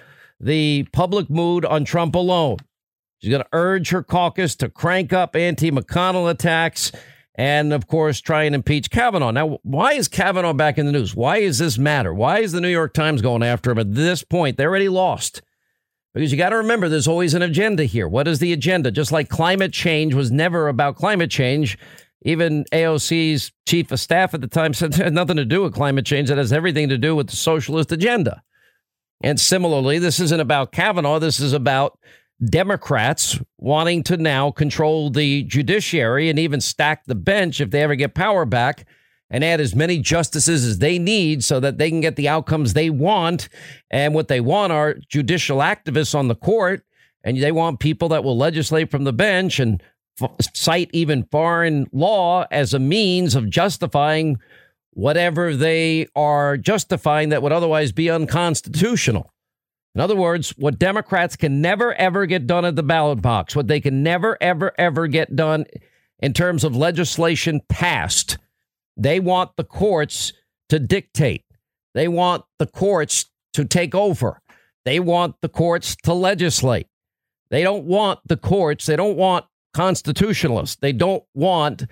the 0.40 0.86
public 0.92 1.28
mood 1.28 1.66
on 1.66 1.84
Trump 1.84 2.14
alone. 2.14 2.56
She's 3.18 3.30
going 3.30 3.42
to 3.42 3.48
urge 3.52 3.90
her 3.90 4.02
caucus 4.02 4.54
to 4.56 4.68
crank 4.68 5.12
up 5.12 5.36
anti 5.36 5.70
McConnell 5.70 6.30
attacks 6.30 6.92
and 7.34 7.72
of 7.72 7.86
course 7.86 8.20
try 8.20 8.44
and 8.44 8.54
impeach 8.54 8.90
Kavanaugh. 8.90 9.30
Now, 9.30 9.58
why 9.62 9.94
is 9.94 10.08
Kavanaugh 10.08 10.52
back 10.52 10.78
in 10.78 10.86
the 10.86 10.92
news? 10.92 11.14
Why 11.14 11.40
does 11.40 11.58
this 11.58 11.78
matter? 11.78 12.14
Why 12.14 12.40
is 12.40 12.52
the 12.52 12.60
New 12.60 12.68
York 12.68 12.94
Times 12.94 13.22
going 13.22 13.42
after 13.42 13.70
him 13.70 13.78
at 13.78 13.94
this 13.94 14.22
point? 14.22 14.56
They 14.56 14.64
already 14.64 14.88
lost. 14.88 15.42
Because 16.14 16.30
you 16.30 16.38
got 16.38 16.50
to 16.50 16.56
remember, 16.56 16.88
there's 16.88 17.08
always 17.08 17.34
an 17.34 17.42
agenda 17.42 17.84
here. 17.84 18.06
What 18.06 18.28
is 18.28 18.38
the 18.38 18.52
agenda? 18.52 18.92
Just 18.92 19.10
like 19.10 19.28
climate 19.28 19.72
change 19.72 20.14
was 20.14 20.30
never 20.30 20.68
about 20.68 20.94
climate 20.94 21.30
change. 21.30 21.76
Even 22.22 22.64
AOC's 22.72 23.52
chief 23.66 23.90
of 23.90 23.98
staff 23.98 24.32
at 24.32 24.40
the 24.40 24.46
time 24.46 24.74
said 24.74 24.94
it 24.94 25.02
had 25.02 25.12
nothing 25.12 25.36
to 25.36 25.44
do 25.44 25.62
with 25.62 25.74
climate 25.74 26.06
change. 26.06 26.30
It 26.30 26.38
has 26.38 26.52
everything 26.52 26.88
to 26.88 26.98
do 26.98 27.16
with 27.16 27.28
the 27.28 27.36
socialist 27.36 27.90
agenda. 27.90 28.42
And 29.22 29.40
similarly, 29.40 29.98
this 29.98 30.20
isn't 30.20 30.40
about 30.40 30.70
Kavanaugh. 30.70 31.18
This 31.18 31.40
is 31.40 31.52
about 31.52 31.98
Democrats 32.44 33.38
wanting 33.58 34.02
to 34.04 34.16
now 34.16 34.50
control 34.50 35.10
the 35.10 35.44
judiciary 35.44 36.28
and 36.28 36.38
even 36.38 36.60
stack 36.60 37.04
the 37.06 37.14
bench 37.14 37.60
if 37.60 37.70
they 37.70 37.82
ever 37.82 37.94
get 37.94 38.14
power 38.14 38.44
back 38.44 38.86
and 39.30 39.44
add 39.44 39.60
as 39.60 39.74
many 39.74 39.98
justices 39.98 40.64
as 40.64 40.78
they 40.78 40.98
need 40.98 41.42
so 41.42 41.58
that 41.60 41.78
they 41.78 41.90
can 41.90 42.00
get 42.00 42.16
the 42.16 42.28
outcomes 42.28 42.72
they 42.72 42.90
want. 42.90 43.48
And 43.90 44.14
what 44.14 44.28
they 44.28 44.40
want 44.40 44.72
are 44.72 44.96
judicial 45.08 45.58
activists 45.58 46.14
on 46.14 46.28
the 46.28 46.34
court, 46.34 46.84
and 47.22 47.40
they 47.42 47.52
want 47.52 47.80
people 47.80 48.08
that 48.10 48.24
will 48.24 48.36
legislate 48.36 48.90
from 48.90 49.04
the 49.04 49.12
bench 49.12 49.58
and 49.58 49.82
f- 50.20 50.30
cite 50.54 50.90
even 50.92 51.26
foreign 51.30 51.86
law 51.92 52.46
as 52.50 52.74
a 52.74 52.78
means 52.78 53.34
of 53.34 53.50
justifying 53.50 54.38
whatever 54.90 55.56
they 55.56 56.06
are 56.14 56.56
justifying 56.56 57.30
that 57.30 57.42
would 57.42 57.52
otherwise 57.52 57.92
be 57.92 58.10
unconstitutional. 58.10 59.33
In 59.94 60.00
other 60.00 60.16
words, 60.16 60.50
what 60.56 60.78
Democrats 60.78 61.36
can 61.36 61.60
never, 61.60 61.94
ever 61.94 62.26
get 62.26 62.46
done 62.46 62.64
at 62.64 62.74
the 62.74 62.82
ballot 62.82 63.22
box, 63.22 63.54
what 63.54 63.68
they 63.68 63.80
can 63.80 64.02
never, 64.02 64.36
ever, 64.40 64.72
ever 64.76 65.06
get 65.06 65.36
done 65.36 65.66
in 66.18 66.32
terms 66.32 66.64
of 66.64 66.76
legislation 66.76 67.60
passed, 67.68 68.38
they 68.96 69.20
want 69.20 69.50
the 69.56 69.64
courts 69.64 70.32
to 70.68 70.78
dictate. 70.78 71.44
They 71.94 72.08
want 72.08 72.44
the 72.58 72.66
courts 72.66 73.26
to 73.52 73.64
take 73.64 73.94
over. 73.94 74.40
They 74.84 74.98
want 74.98 75.36
the 75.42 75.48
courts 75.48 75.96
to 76.04 76.12
legislate. 76.12 76.88
They 77.50 77.62
don't 77.62 77.84
want 77.84 78.20
the 78.26 78.36
courts. 78.36 78.86
They 78.86 78.96
don't 78.96 79.16
want 79.16 79.46
constitutionalists. 79.74 80.76
They 80.76 80.92
don't 80.92 81.22
want 81.34 81.84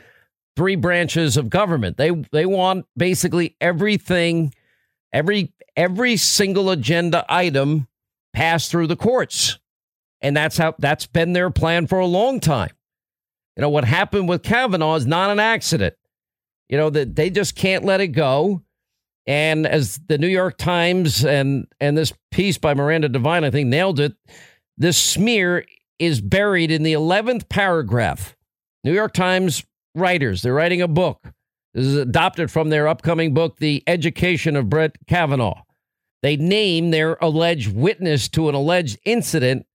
three 0.57 0.77
branches 0.77 1.37
of 1.37 1.51
government. 1.51 1.97
They 1.97 2.11
they 2.33 2.47
want 2.47 2.87
basically 2.97 3.57
everything, 3.61 4.53
every 5.13 5.53
every 5.77 6.17
single 6.17 6.71
agenda 6.71 7.25
item 7.29 7.87
passed 8.33 8.71
through 8.71 8.87
the 8.87 8.97
courts. 8.97 9.59
And 10.21 10.37
that's 10.37 10.57
how 10.57 10.75
that's 10.79 11.07
been 11.07 11.33
their 11.33 11.51
plan 11.51 11.87
for 11.87 11.99
a 11.99 12.07
long 12.07 12.41
time. 12.41 12.71
You 13.57 13.63
know, 13.63 13.69
what 13.69 13.85
happened 13.85 14.29
with 14.29 14.43
Kavanaugh 14.43 14.95
is 14.95 15.07
not 15.07 15.31
an 15.31 15.41
accident. 15.41 15.95
You 16.69 16.79
know, 16.79 16.91
that 16.91 17.17
they 17.17 17.29
just 17.29 17.57
can't 17.57 17.85
let 17.85 18.01
it 18.01 18.09
go. 18.09 18.63
And 19.27 19.67
as 19.67 20.01
the 20.09 20.19
New 20.19 20.29
York 20.29 20.57
Times 20.59 21.25
and 21.25 21.67
and 21.81 21.97
this 21.97 22.13
piece 22.31 22.59
by 22.59 22.75
Miranda 22.75 23.09
Devine, 23.09 23.45
I 23.45 23.51
think, 23.51 23.69
nailed 23.69 24.01
it, 24.01 24.15
this 24.79 24.97
smear 24.97 25.65
is 25.99 26.21
buried 26.21 26.71
in 26.71 26.83
the 26.83 26.95
11th 26.95 27.49
paragraph. 27.49 28.37
New 28.85 28.93
York 28.93 29.13
Times 29.13 29.65
writers, 29.95 30.43
they're 30.43 30.55
writing 30.55 30.83
a 30.83 30.89
book. 30.89 31.33
This 31.75 31.87
is 31.87 31.97
adopted 31.97 32.51
from 32.51 32.71
their 32.71 32.89
upcoming 32.89 33.33
book, 33.33 33.59
The 33.59 33.83
Education 33.87 34.57
of 34.57 34.69
Brett 34.69 34.97
Kavanaugh. 35.07 35.63
They 36.23 36.37
name 36.37 36.91
their 36.91 37.17
alleged 37.21 37.75
witness 37.75 38.29
to 38.31 38.49
an 38.49 38.55
alleged 38.55 38.99
incident 39.05 39.67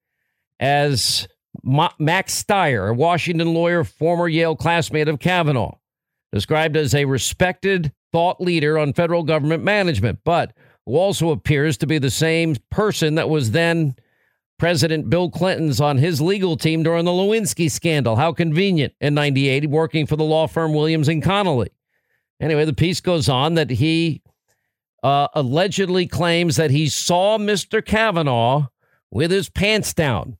as 0.60 1.28
Max 1.64 2.34
Stier, 2.34 2.88
a 2.88 2.94
Washington 2.94 3.54
lawyer, 3.54 3.84
former 3.84 4.28
Yale 4.28 4.56
classmate 4.56 5.08
of 5.08 5.20
Kavanaugh, 5.20 5.78
described 6.32 6.78
as 6.78 6.96
a 6.96 7.06
respected 7.06 7.92
thought 8.12 8.40
leader 8.40 8.78
on 8.78 8.94
federal 8.94 9.24
government 9.24 9.64
management, 9.64 10.20
but 10.24 10.54
who 10.86 10.96
also 10.96 11.32
appears 11.32 11.78
to 11.78 11.88
be 11.88 11.98
the 11.98 12.10
same 12.10 12.56
person 12.72 13.16
that 13.16 13.30
was 13.30 13.52
then 13.52 13.96
President 14.58 15.10
Bill 15.10 15.30
Clinton's 15.30 15.82
on 15.82 15.98
his 15.98 16.22
legal 16.22 16.58
team 16.58 16.82
during 16.82 17.06
the 17.06 17.12
Lewinsky 17.12 17.70
scandal. 17.70 18.16
How 18.16 18.32
convenient 18.32 18.94
in 19.02 19.14
98, 19.14 19.70
working 19.70 20.08
for 20.08 20.16
the 20.16 20.24
law 20.24 20.48
firm 20.48 20.74
Williams 20.74 21.10
and 21.10 21.22
Connolly. 21.22 21.70
Anyway, 22.40 22.66
the 22.66 22.74
piece 22.74 23.02
goes 23.02 23.30
on 23.30 23.56
that 23.56 23.70
he 23.70 24.22
uh, 25.04 25.28
allegedly 25.34 26.08
claims 26.08 26.56
that 26.56 26.72
he 26.72 26.90
saw 26.90 27.38
Mr. 27.38 27.84
Kavanaugh 27.84 28.68
with 29.12 29.32
his 29.32 29.50
pants 29.50 29.94
down 29.94 30.38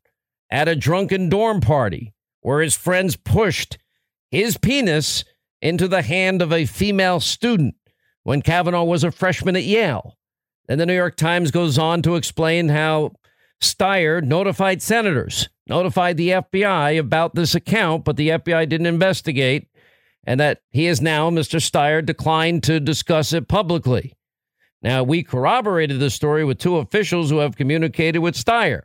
at 0.50 0.68
a 0.68 0.76
drunken 0.76 1.30
dorm 1.30 1.62
party 1.62 2.14
where 2.42 2.62
his 2.62 2.76
friends 2.76 3.16
pushed 3.16 3.78
his 4.32 4.58
penis 4.58 5.24
into 5.62 5.88
the 5.88 6.02
hand 6.02 6.42
of 6.42 6.52
a 6.52 6.66
female 6.66 7.20
student 7.20 7.76
when 8.24 8.42
Kavanaugh 8.42 8.84
was 8.84 9.04
a 9.04 9.12
freshman 9.12 9.56
at 9.56 9.64
Yale. 9.64 10.18
And 10.70 10.80
the 10.80 10.86
New 10.86 10.96
York 10.96 11.16
Times 11.16 11.52
goes 11.52 11.78
on 11.78 12.02
to 12.02 12.16
explain 12.16 12.70
how 12.70 13.14
Steyer 13.62 14.22
notified 14.22 14.82
senators, 14.82 15.50
notified 15.68 16.18
the 16.18 16.30
FBI 16.30 17.00
about 17.00 17.36
this 17.36 17.56
account, 17.56 18.04
but 18.04 18.18
the 18.18 18.30
FBI 18.30 18.68
didn't 18.68 18.86
investigate, 18.86 19.68
and 20.26 20.40
that 20.40 20.62
he 20.70 20.86
has 20.86 21.02
now, 21.02 21.30
Mr. 21.30 21.60
Steyer, 21.60 22.06
declined 22.06 22.64
to 22.64 22.80
discuss 22.80 23.34
it 23.34 23.48
publicly. 23.48 24.14
Now, 24.82 25.04
we 25.04 25.24
corroborated 25.24 26.00
the 26.00 26.10
story 26.10 26.44
with 26.44 26.60
two 26.60 26.78
officials 26.78 27.30
who 27.30 27.38
have 27.40 27.56
communicated 27.56 28.20
with 28.20 28.36
Steyer. 28.36 28.84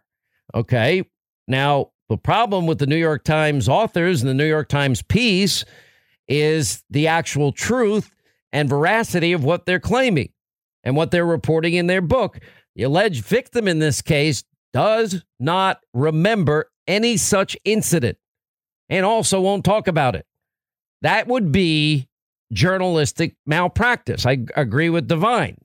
Okay. 0.54 1.04
Now, 1.46 1.90
the 2.08 2.16
problem 2.16 2.66
with 2.66 2.78
the 2.78 2.86
New 2.86 2.96
York 2.96 3.24
Times 3.24 3.68
authors 3.68 4.22
and 4.22 4.28
the 4.28 4.34
New 4.34 4.46
York 4.46 4.68
Times 4.68 5.02
piece 5.02 5.64
is 6.28 6.82
the 6.90 7.08
actual 7.08 7.52
truth 7.52 8.10
and 8.52 8.68
veracity 8.68 9.32
of 9.32 9.44
what 9.44 9.66
they're 9.66 9.80
claiming 9.80 10.30
and 10.84 10.96
what 10.96 11.10
they're 11.10 11.26
reporting 11.26 11.74
in 11.74 11.86
their 11.86 12.00
book. 12.00 12.38
The 12.74 12.84
alleged 12.84 13.24
victim 13.24 13.68
in 13.68 13.78
this 13.78 14.02
case 14.02 14.44
does 14.72 15.22
not 15.38 15.80
remember 15.92 16.70
any 16.86 17.16
such 17.16 17.56
incident 17.64 18.18
and 18.88 19.04
also 19.04 19.40
won't 19.40 19.64
talk 19.64 19.88
about 19.88 20.16
it. 20.16 20.26
That 21.02 21.26
would 21.26 21.52
be 21.52 22.08
journalistic 22.52 23.36
malpractice. 23.46 24.26
I 24.26 24.38
agree 24.56 24.90
with 24.90 25.08
Devine. 25.08 25.56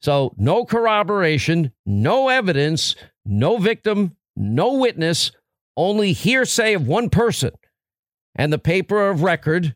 So, 0.00 0.32
no 0.36 0.64
corroboration, 0.64 1.72
no 1.84 2.28
evidence, 2.28 2.94
no 3.24 3.58
victim, 3.58 4.16
no 4.36 4.74
witness, 4.74 5.32
only 5.76 6.12
hearsay 6.12 6.74
of 6.74 6.86
one 6.86 7.10
person. 7.10 7.50
And 8.36 8.52
the 8.52 8.58
paper 8.58 9.08
of 9.08 9.22
record, 9.22 9.74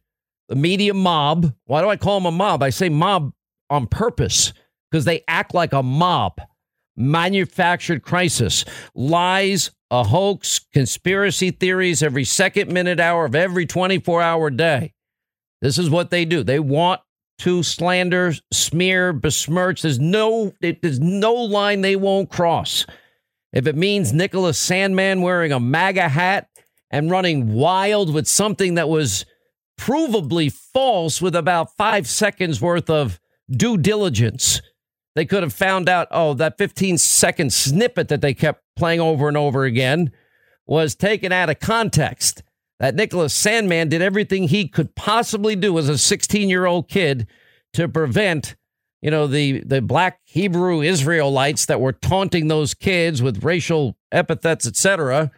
the 0.49 0.55
media 0.55 0.95
mob. 0.95 1.53
Why 1.65 1.83
do 1.83 1.89
I 1.89 1.97
call 1.97 2.21
them 2.21 2.27
a 2.27 2.37
mob? 2.37 2.63
I 2.63 2.71
say 2.71 2.89
mob 2.89 3.33
on 3.69 3.87
purpose 3.87 4.53
because 4.91 5.05
they 5.05 5.25
act 5.27 5.55
like 5.55 5.73
a 5.73 5.83
mob 5.83 6.41
manufactured 6.97 8.03
crisis, 8.03 8.65
lies, 8.95 9.71
a 9.91 10.05
hoax, 10.05 10.61
conspiracy 10.73 11.51
theories 11.51 12.03
every 12.03 12.25
second, 12.25 12.73
minute, 12.73 13.01
hour 13.01 13.25
of 13.25 13.35
every 13.35 13.67
24 13.67 14.23
hour 14.23 14.51
day. 14.51 14.95
This 15.61 15.79
is 15.79 15.91
what 15.91 16.11
they 16.11 16.25
do. 16.25 16.43
They 16.43 16.59
want 16.59 17.01
to 17.39 17.63
slander, 17.63 18.35
smear, 18.53 19.13
besmirch. 19.13 19.83
There's 19.83 19.99
no, 19.99 20.53
there's 20.61 21.01
no 21.01 21.35
line 21.35 21.81
they 21.81 21.97
won't 21.97 22.31
cross. 22.31 22.87
If 23.53 23.67
it 23.67 23.77
means 23.77 24.13
Nicholas 24.13 24.65
Sandmann 24.65 25.23
wearing 25.23 25.53
a 25.53 25.61
MAGA 25.61 26.09
hat 26.09 26.49
and 26.91 27.11
running 27.11 27.53
wild 27.53 28.13
with 28.13 28.27
something 28.27 28.75
that 28.75 28.89
was 28.89 29.27
provably 29.79 30.53
false 30.53 31.21
with 31.21 31.35
about 31.35 31.77
five 31.77 32.07
seconds 32.07 32.61
worth 32.61 32.89
of 32.89 33.19
due 33.51 33.77
diligence 33.77 34.61
they 35.15 35.27
could 35.27 35.43
have 35.43 35.53
found 35.53 35.89
out, 35.89 36.09
oh, 36.11 36.35
that 36.35 36.59
15 36.59 36.99
second 36.99 37.53
snippet 37.53 38.09
that 38.09 38.21
they 38.21 38.35
kept 38.35 38.63
playing 38.77 39.01
over 39.01 39.29
and 39.29 39.37
over 39.37 39.65
again 39.65 40.11
was 40.67 40.95
taken 40.95 41.33
out 41.33 41.51
of 41.51 41.61
context. 41.61 42.43
That 42.83 42.97
Nicholas 42.97 43.41
Sandmann 43.41 43.91
did 43.91 44.03
everything 44.03 44.49
he 44.49 44.67
could 44.67 44.97
possibly 44.97 45.55
do 45.55 45.79
as 45.79 45.89
a 45.89 45.97
16 45.97 46.49
year 46.49 46.67
old 46.67 46.89
kid 46.89 47.29
to 47.75 47.89
prevent, 47.89 48.57
you 49.01 49.09
know, 49.09 49.29
the, 49.29 49.61
the 49.61 49.81
black 49.81 50.19
Hebrew 50.25 50.83
Israelites 50.83 51.67
that 51.67 51.81
were 51.81 51.93
taunting 51.93 52.49
those 52.49 52.75
kids 52.75 53.23
with 53.23 53.45
racial 53.45 53.97
epithets, 54.11 54.67
etc. 54.67 55.31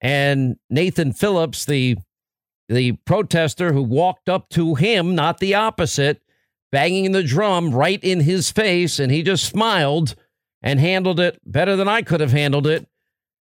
And 0.00 0.56
Nathan 0.68 1.12
Phillips, 1.12 1.64
the 1.64 1.98
the 2.68 2.92
protester 3.04 3.72
who 3.72 3.82
walked 3.82 4.28
up 4.28 4.48
to 4.50 4.74
him, 4.74 5.14
not 5.14 5.38
the 5.38 5.54
opposite, 5.54 6.20
banging 6.72 7.12
the 7.12 7.22
drum 7.22 7.72
right 7.72 8.02
in 8.02 8.20
his 8.20 8.50
face, 8.50 8.98
and 8.98 9.12
he 9.12 9.22
just 9.22 9.44
smiled 9.44 10.16
and 10.62 10.80
handled 10.80 11.20
it 11.20 11.38
better 11.46 11.76
than 11.76 11.86
I 11.86 12.02
could 12.02 12.20
have 12.20 12.32
handled 12.32 12.66
it. 12.66 12.88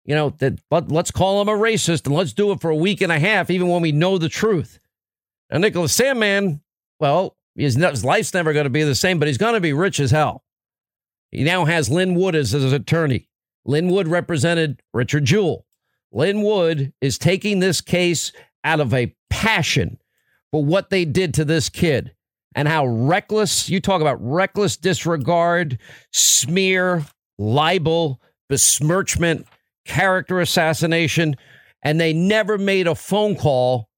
You 0.10 0.16
know, 0.16 0.32
that 0.40 0.60
but 0.72 0.92
let's 0.92 1.12
call 1.12 1.40
him 1.40 1.50
a 1.50 1.52
racist 1.52 2.08
and 2.08 2.16
let's 2.16 2.34
do 2.34 2.52
it 2.52 2.62
for 2.62 2.72
a 2.72 2.76
week 2.76 3.02
and 3.02 3.12
a 3.12 3.20
half, 3.20 3.52
even 3.52 3.68
when 3.68 3.84
we 3.84 3.92
know 3.92 4.18
the 4.18 4.28
truth. 4.28 4.80
And 5.52 5.62
Nicholas 5.62 5.96
Sandmann, 5.96 6.62
well, 7.00 7.38
his, 7.54 7.76
his 7.76 8.04
life's 8.04 8.34
never 8.34 8.52
going 8.52 8.64
to 8.64 8.72
be 8.72 8.82
the 8.82 8.96
same, 8.96 9.20
but 9.20 9.28
he's 9.28 9.38
going 9.38 9.54
to 9.54 9.60
be 9.62 9.72
rich 9.72 10.00
as 10.00 10.10
hell. 10.10 10.44
He 11.30 11.44
now 11.44 11.66
has 11.66 11.92
Lin 11.92 12.16
Wood 12.16 12.34
as 12.34 12.54
his 12.54 12.74
attorney. 12.74 13.28
Lin 13.66 13.88
Wood 13.88 14.08
represented 14.08 14.82
Richard 14.96 15.26
Jewell. 15.26 15.68
Lin 16.12 16.42
Wood 16.42 16.92
is 17.02 17.20
taking 17.20 17.60
this 17.60 17.80
case 17.80 18.32
out 18.64 18.80
of 18.80 18.96
a 18.96 19.14
passion 19.30 20.00
for 20.52 20.66
what 20.66 20.90
they 20.90 21.06
did 21.06 21.36
to 21.36 21.46
this 21.46 21.70
kid 21.70 22.16
and 22.56 22.68
how 22.68 22.88
reckless 22.88 23.70
you 23.70 23.80
talk 23.80 24.02
about 24.02 24.18
reckless 24.20 24.76
disregard, 24.76 25.78
smear, 26.12 27.06
libel, 27.38 28.20
besmirchment, 28.50 29.46
character 29.90 30.40
assassination, 30.40 31.36
and 31.82 32.00
they 32.00 32.14
never 32.14 32.58
made 32.58 32.88
a 32.88 32.96
phone 32.96 33.36
call 33.36 33.90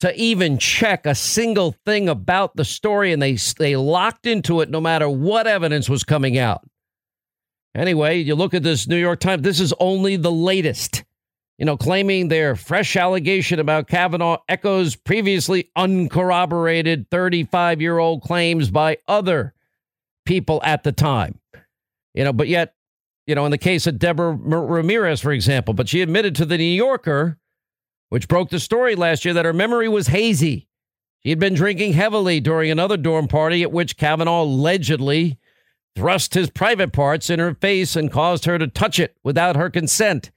to 0.00 0.14
even 0.20 0.58
check 0.58 1.06
a 1.06 1.14
single 1.14 1.74
thing 1.84 2.08
about 2.08 2.56
the 2.56 2.64
story 2.64 3.12
and 3.12 3.22
they 3.22 3.36
they 3.58 3.76
locked 3.76 4.26
into 4.26 4.60
it 4.60 4.68
no 4.68 4.80
matter 4.80 5.08
what 5.08 5.46
evidence 5.46 5.88
was 5.88 6.04
coming 6.04 6.36
out. 6.36 6.60
Anyway, 7.74 8.18
you 8.18 8.34
look 8.34 8.54
at 8.54 8.62
this 8.62 8.86
New 8.86 8.96
York 8.96 9.20
Times, 9.20 9.42
this 9.42 9.60
is 9.60 9.72
only 9.80 10.16
the 10.16 10.32
latest 10.32 11.04
you 11.58 11.64
know, 11.64 11.76
claiming 11.76 12.28
their 12.28 12.56
fresh 12.56 12.96
allegation 12.96 13.60
about 13.60 13.86
Kavanaugh 13.86 14.38
echoes 14.48 14.96
previously 14.96 15.70
uncorroborated 15.76 17.08
35 17.10 17.80
year 17.80 17.98
old 17.98 18.22
claims 18.22 18.70
by 18.70 18.98
other 19.06 19.54
people 20.24 20.60
at 20.64 20.82
the 20.82 20.92
time. 20.92 21.38
You 22.12 22.24
know, 22.24 22.32
but 22.32 22.48
yet, 22.48 22.73
you 23.26 23.34
know, 23.34 23.44
in 23.44 23.50
the 23.50 23.58
case 23.58 23.86
of 23.86 23.98
Deborah 23.98 24.32
Ramirez, 24.32 25.20
for 25.20 25.32
example, 25.32 25.74
but 25.74 25.88
she 25.88 26.02
admitted 26.02 26.34
to 26.36 26.44
the 26.44 26.58
New 26.58 26.64
Yorker, 26.64 27.38
which 28.08 28.28
broke 28.28 28.50
the 28.50 28.60
story 28.60 28.94
last 28.94 29.24
year, 29.24 29.34
that 29.34 29.44
her 29.44 29.52
memory 29.52 29.88
was 29.88 30.08
hazy. 30.08 30.68
She 31.22 31.30
had 31.30 31.38
been 31.38 31.54
drinking 31.54 31.94
heavily 31.94 32.40
during 32.40 32.70
another 32.70 32.98
dorm 32.98 33.28
party 33.28 33.62
at 33.62 33.72
which 33.72 33.96
Kavanaugh 33.96 34.42
allegedly 34.42 35.38
thrust 35.96 36.34
his 36.34 36.50
private 36.50 36.92
parts 36.92 37.30
in 37.30 37.38
her 37.38 37.54
face 37.54 37.96
and 37.96 38.10
caused 38.10 38.44
her 38.44 38.58
to 38.58 38.66
touch 38.66 38.98
it 38.98 39.16
without 39.22 39.56
her 39.56 39.70
consent. 39.70 40.30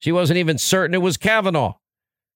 She 0.00 0.10
wasn't 0.10 0.38
even 0.38 0.58
certain 0.58 0.94
it 0.94 1.02
was 1.02 1.16
Kavanaugh. 1.16 1.74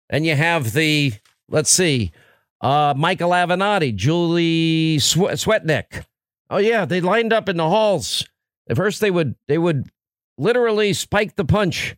And 0.08 0.24
you 0.24 0.36
have 0.36 0.72
the, 0.72 1.14
let's 1.48 1.70
see, 1.70 2.12
uh, 2.60 2.94
Michael 2.96 3.30
Avenatti, 3.30 3.94
Julie 3.94 5.00
Sw- 5.00 5.34
Swetnick. 5.34 6.04
Oh 6.48 6.58
yeah, 6.58 6.84
they 6.84 7.00
lined 7.00 7.32
up 7.32 7.48
in 7.48 7.56
the 7.56 7.68
halls. 7.68 8.24
At 8.68 8.76
first, 8.76 9.00
they 9.00 9.10
would 9.10 9.34
they 9.48 9.58
would 9.58 9.90
literally 10.38 10.92
spike 10.92 11.36
the 11.36 11.44
punch 11.44 11.96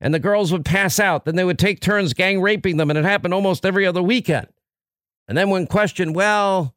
and 0.00 0.14
the 0.14 0.18
girls 0.18 0.50
would 0.52 0.64
pass 0.64 0.98
out. 0.98 1.24
Then 1.24 1.36
they 1.36 1.44
would 1.44 1.58
take 1.58 1.80
turns 1.80 2.14
gang 2.14 2.40
raping 2.40 2.76
them, 2.76 2.90
and 2.90 2.98
it 2.98 3.04
happened 3.04 3.34
almost 3.34 3.66
every 3.66 3.86
other 3.86 4.02
weekend. 4.02 4.48
And 5.28 5.36
then 5.36 5.50
when 5.50 5.66
questioned, 5.66 6.14
well, 6.14 6.74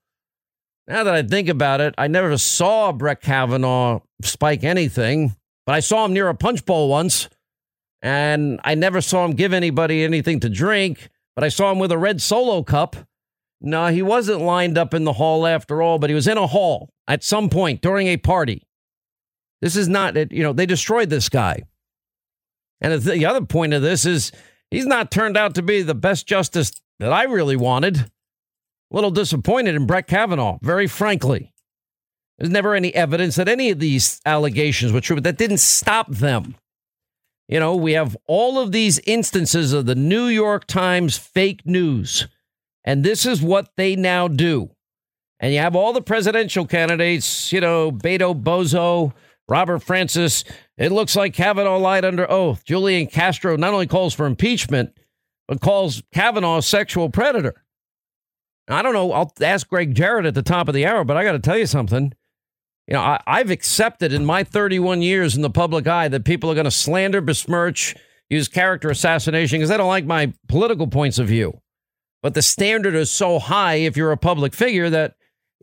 now 0.88 1.04
that 1.04 1.15
I 1.15 1.23
think 1.23 1.47
about 1.47 1.82
it, 1.82 1.95
I 1.97 2.08
never 2.08 2.38
saw 2.38 2.91
Brett 2.91 3.21
Kavanaugh 3.21 4.02
spike 4.21 4.63
anything, 4.63 5.36
but 5.65 5.73
I 5.73 5.80
saw 5.80 6.06
him 6.06 6.13
near 6.13 6.28
a 6.28 6.36
punch 6.36 6.65
bowl 6.65 6.89
once, 6.89 7.30
and 8.02 8.60
I 8.63 8.76
never 8.76 8.99
saw 8.99 9.23
him 9.23 9.32
give 9.32 9.54
anybody 9.54 10.04
anything 10.04 10.41
to 10.41 10.49
drink, 10.49 11.10
but 11.36 11.43
I 11.43 11.49
saw 11.49 11.71
him 11.71 11.80
with 11.80 11.91
a 11.91 11.97
red 11.97 12.21
solo 12.21 12.62
cup. 12.63 12.97
No, 13.62 13.88
he 13.88 14.02
wasn't 14.02 14.41
lined 14.41 14.78
up 14.78 14.93
in 14.93 15.06
the 15.06 15.13
hall 15.13 15.47
after 15.47 15.82
all, 15.82 15.97
but 15.97 16.10
he 16.10 16.13
was 16.13 16.28
in 16.28 16.38
a 16.38 16.47
hall 16.47 16.89
at 17.08 17.23
some 17.23 17.49
point 17.49 17.82
during 17.82 18.08
a 18.08 18.17
party. 18.17 18.67
This 19.63 19.78
is 19.78 19.88
not, 19.88 20.17
it, 20.17 20.34
you 20.34 20.43
know, 20.43 20.52
they 20.52 20.65
destroyed 20.65 21.10
this 21.10 21.30
guy. 21.30 21.63
And 22.82 23.02
the 23.02 23.26
other 23.26 23.45
point 23.45 23.73
of 23.73 23.82
this 23.82 24.06
is 24.06 24.34
he's 24.69 24.86
not 24.86 25.10
turned 25.10 25.38
out 25.38 25.56
to 25.56 25.62
be 25.62 25.82
the 25.82 25.95
best 25.95 26.28
justice 26.28 26.73
that 26.99 27.13
I 27.13 27.23
really 27.23 27.56
wanted. 27.56 27.97
A 27.97 28.06
little 28.91 29.10
disappointed 29.10 29.76
in 29.76 29.86
Brett 29.86 30.06
Kavanaugh, 30.06 30.58
very 30.62 30.86
frankly. 30.86 31.54
There's 32.38 32.52
never 32.52 32.76
any 32.76 32.93
evidence 32.93 33.38
that 33.38 33.47
any 33.47 33.69
of 33.69 33.80
these 33.80 34.19
allegations 34.26 34.91
were 34.91 34.99
true, 34.99 35.15
but 35.15 35.23
that 35.23 35.38
didn't 35.38 35.60
stop 35.60 36.12
them. 36.12 36.56
You 37.47 37.62
know, 37.62 37.73
we 37.73 37.93
have 37.93 38.17
all 38.28 38.60
of 38.60 38.73
these 38.73 38.99
instances 39.08 39.71
of 39.71 39.86
the 39.86 39.95
New 39.95 40.26
York 40.26 40.67
Times 40.67 41.17
fake 41.17 41.62
news, 41.65 42.28
and 42.84 43.02
this 43.02 43.26
is 43.26 43.41
what 43.41 43.69
they 43.78 43.95
now 43.95 44.28
do. 44.28 44.71
And 45.39 45.54
you 45.54 45.60
have 45.60 45.76
all 45.76 45.93
the 45.93 46.02
presidential 46.02 46.65
candidates, 46.65 47.54
you 47.54 47.62
know, 47.62 47.93
Beto 47.93 48.38
Bozo, 48.38 49.13
Robert 49.48 49.80
Francis. 49.80 50.44
It 50.78 50.92
looks 50.92 51.16
like 51.16 51.34
Kavanaugh 51.34 51.78
lied 51.78 52.06
under 52.06 52.30
oath. 52.30 52.64
Julian 52.66 53.08
Castro 53.08 53.56
not 53.58 53.74
only 53.74 53.88
calls 53.88 54.14
for 54.14 54.26
impeachment, 54.26 54.98
but 55.48 55.62
calls 55.62 56.02
Kavanaugh 56.14 56.58
a 56.58 56.64
sexual 56.64 57.10
predator. 57.10 57.64
I 58.68 58.82
don't 58.82 58.94
know. 58.94 59.12
I'll 59.12 59.34
ask 59.42 59.68
Gregg 59.68 59.94
Jarrett 59.94 60.26
at 60.26 60.36
the 60.36 60.42
top 60.42 60.68
of 60.68 60.74
the 60.74 60.86
hour, 60.86 61.04
but 61.04 61.18
I 61.18 61.24
got 61.24 61.34
to 61.34 61.40
tell 61.40 61.58
you 61.58 61.66
something. 61.66 62.14
You 62.88 62.94
know, 62.94 63.02
I, 63.02 63.22
I've 63.28 63.50
accepted 63.50 64.14
in 64.14 64.26
my 64.26 64.44
31 64.44 65.02
years 65.02 65.36
in 65.36 65.42
the 65.42 65.50
public 65.50 65.88
eye 65.88 66.08
that 66.08 66.26
people 66.26 66.50
are 66.50 66.56
going 66.56 66.66
to 66.66 66.72
slander, 66.72 67.22
besmirch, 67.22 67.96
use 68.30 68.48
character 68.48 68.90
assassination 68.90 69.60
because 69.60 69.70
they 69.70 69.78
don't 69.78 69.88
like 69.88 70.06
my 70.06 70.34
political 70.48 70.88
points 70.88 71.20
of 71.20 71.28
view. 71.28 71.60
But 72.22 72.34
the 72.34 72.42
standard 72.42 72.96
is 72.96 73.12
so 73.12 73.40
high 73.40 73.76
if 73.76 73.98
you're 73.98 74.12
a 74.12 74.18
public 74.18 74.54
figure 74.54 74.90
that, 74.90 75.16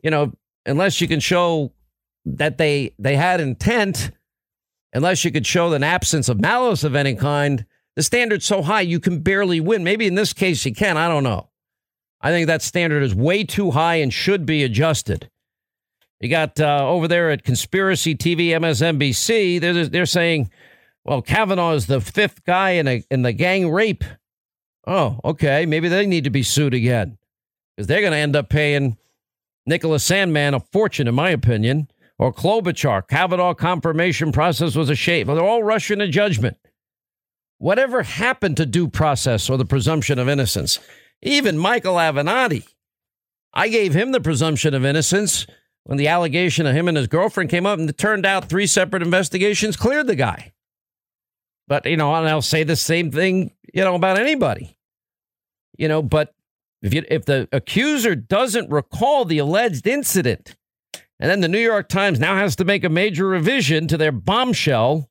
you 0.03 0.11
know, 0.11 0.33
unless 0.65 1.01
you 1.01 1.07
can 1.07 1.19
show 1.19 1.73
that 2.25 2.57
they 2.57 2.93
they 2.99 3.15
had 3.15 3.41
intent, 3.41 4.11
unless 4.93 5.25
you 5.25 5.31
could 5.31 5.45
show 5.45 5.73
an 5.73 5.83
absence 5.83 6.29
of 6.29 6.39
malice 6.39 6.83
of 6.83 6.95
any 6.95 7.15
kind, 7.15 7.65
the 7.95 8.03
standard's 8.03 8.45
so 8.45 8.61
high 8.61 8.81
you 8.81 8.99
can 8.99 9.19
barely 9.19 9.59
win. 9.59 9.83
Maybe 9.83 10.07
in 10.07 10.15
this 10.15 10.33
case 10.33 10.65
you 10.65 10.73
can. 10.73 10.97
I 10.97 11.07
don't 11.07 11.23
know. 11.23 11.49
I 12.21 12.31
think 12.31 12.47
that 12.47 12.61
standard 12.61 13.03
is 13.03 13.15
way 13.15 13.43
too 13.43 13.71
high 13.71 13.95
and 13.95 14.13
should 14.13 14.45
be 14.45 14.63
adjusted. 14.63 15.29
You 16.19 16.29
got 16.29 16.59
uh, 16.59 16.87
over 16.87 17.07
there 17.07 17.31
at 17.31 17.43
Conspiracy 17.43 18.15
TV, 18.15 18.49
MSNBC. 18.49 19.59
They're 19.59 19.87
they're 19.87 20.05
saying, 20.05 20.51
well, 21.03 21.23
Kavanaugh 21.23 21.73
is 21.73 21.87
the 21.87 21.99
fifth 21.99 22.43
guy 22.45 22.71
in 22.71 22.87
a 22.87 23.03
in 23.09 23.23
the 23.23 23.33
gang 23.33 23.71
rape. 23.71 24.03
Oh, 24.85 25.19
okay. 25.23 25.65
Maybe 25.65 25.87
they 25.87 26.05
need 26.05 26.23
to 26.25 26.29
be 26.29 26.43
sued 26.43 26.73
again 26.73 27.17
because 27.75 27.87
they're 27.87 28.01
going 28.01 28.13
to 28.13 28.17
end 28.17 28.35
up 28.35 28.49
paying 28.49 28.97
Nicholas 29.65 30.07
Sandmann 30.07 30.55
a 30.55 30.59
fortune, 30.59 31.07
in 31.07 31.15
my 31.15 31.29
opinion 31.29 31.87
or 32.21 32.31
Klobuchar. 32.31 33.07
Kavanaugh 33.07 33.55
confirmation 33.55 34.31
process 34.31 34.75
was 34.75 34.91
a 34.91 34.95
shame. 34.95 35.25
They're 35.25 35.43
all 35.43 35.63
rushing 35.63 35.97
to 35.99 36.07
judgment. 36.07 36.55
Whatever 37.57 38.03
happened 38.03 38.57
to 38.57 38.65
due 38.67 38.87
process 38.87 39.49
or 39.49 39.57
the 39.57 39.65
presumption 39.65 40.19
of 40.19 40.29
innocence? 40.29 40.79
Even 41.23 41.57
Michael 41.57 41.95
Avenatti. 41.95 42.63
I 43.53 43.69
gave 43.69 43.95
him 43.95 44.11
the 44.11 44.21
presumption 44.21 44.75
of 44.75 44.85
innocence 44.85 45.47
when 45.83 45.97
the 45.97 46.07
allegation 46.07 46.67
of 46.67 46.75
him 46.75 46.87
and 46.87 46.95
his 46.95 47.07
girlfriend 47.07 47.49
came 47.49 47.65
up, 47.65 47.79
and 47.79 47.89
it 47.89 47.97
turned 47.97 48.25
out 48.25 48.47
three 48.47 48.67
separate 48.67 49.01
investigations 49.01 49.75
cleared 49.75 50.05
the 50.05 50.15
guy. 50.15 50.53
But, 51.67 51.87
you 51.87 51.97
know, 51.97 52.13
and 52.13 52.29
I'll 52.29 52.43
say 52.43 52.63
the 52.63 52.75
same 52.75 53.11
thing, 53.11 53.51
you 53.73 53.83
know, 53.83 53.95
about 53.95 54.19
anybody. 54.19 54.77
You 55.75 55.87
know, 55.87 56.03
but 56.03 56.35
if 56.83 56.93
you, 56.93 57.03
if 57.09 57.25
the 57.25 57.49
accuser 57.51 58.13
doesn't 58.13 58.69
recall 58.69 59.25
the 59.25 59.39
alleged 59.39 59.87
incident, 59.87 60.55
and 61.21 61.29
then 61.29 61.39
the 61.39 61.47
New 61.47 61.59
York 61.59 61.87
Times 61.87 62.19
now 62.19 62.35
has 62.35 62.57
to 62.57 62.65
make 62.65 62.83
a 62.83 62.89
major 62.89 63.27
revision 63.27 63.87
to 63.87 63.97
their 63.97 64.11
bombshell 64.11 65.09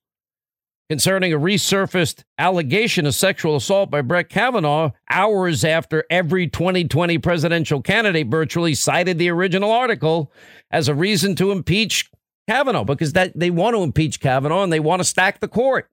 concerning 0.90 1.33
a 1.33 1.38
resurfaced 1.38 2.25
allegation 2.37 3.07
of 3.07 3.14
sexual 3.14 3.57
assault 3.57 3.90
by 3.90 4.03
Brett 4.03 4.29
Kavanaugh 4.29 4.90
hours 5.09 5.64
after 5.64 6.05
every 6.11 6.49
2020 6.49 7.16
presidential 7.18 7.81
candidate 7.81 8.27
virtually 8.27 8.75
cited 8.75 9.16
the 9.16 9.31
original 9.31 9.70
article 9.70 10.33
as 10.70 10.88
a 10.88 10.94
reason 10.94 11.37
to 11.37 11.53
impeach 11.53 12.11
Kavanaugh 12.49 12.85
because 12.85 13.14
that 13.14 13.38
they 13.38 13.51
want 13.51 13.77
to 13.77 13.83
impeach 13.83 14.20
Kavanaugh 14.20 14.64
and 14.64 14.73
they 14.73 14.81
want 14.81 15.01
to 15.01 15.05
stack 15.05 15.40
the 15.40 15.49
court 15.49 15.88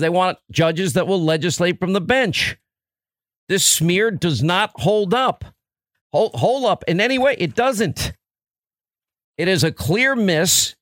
they 0.00 0.08
want 0.08 0.38
judges 0.50 0.92
that 0.94 1.06
will 1.06 1.22
legislate 1.22 1.80
from 1.80 1.92
the 1.92 2.00
bench. 2.00 2.56
This 3.48 3.64
smear 3.64 4.10
does 4.10 4.42
not 4.42 4.72
hold 4.76 5.14
up. 5.14 5.44
Hold, 6.12 6.34
hold 6.34 6.64
up 6.64 6.84
in 6.88 7.00
any 7.00 7.18
way. 7.18 7.36
It 7.38 7.54
doesn't. 7.54 8.12
It 9.38 9.48
is 9.48 9.64
a 9.64 9.72
clear 9.72 10.16
miss. 10.16 10.74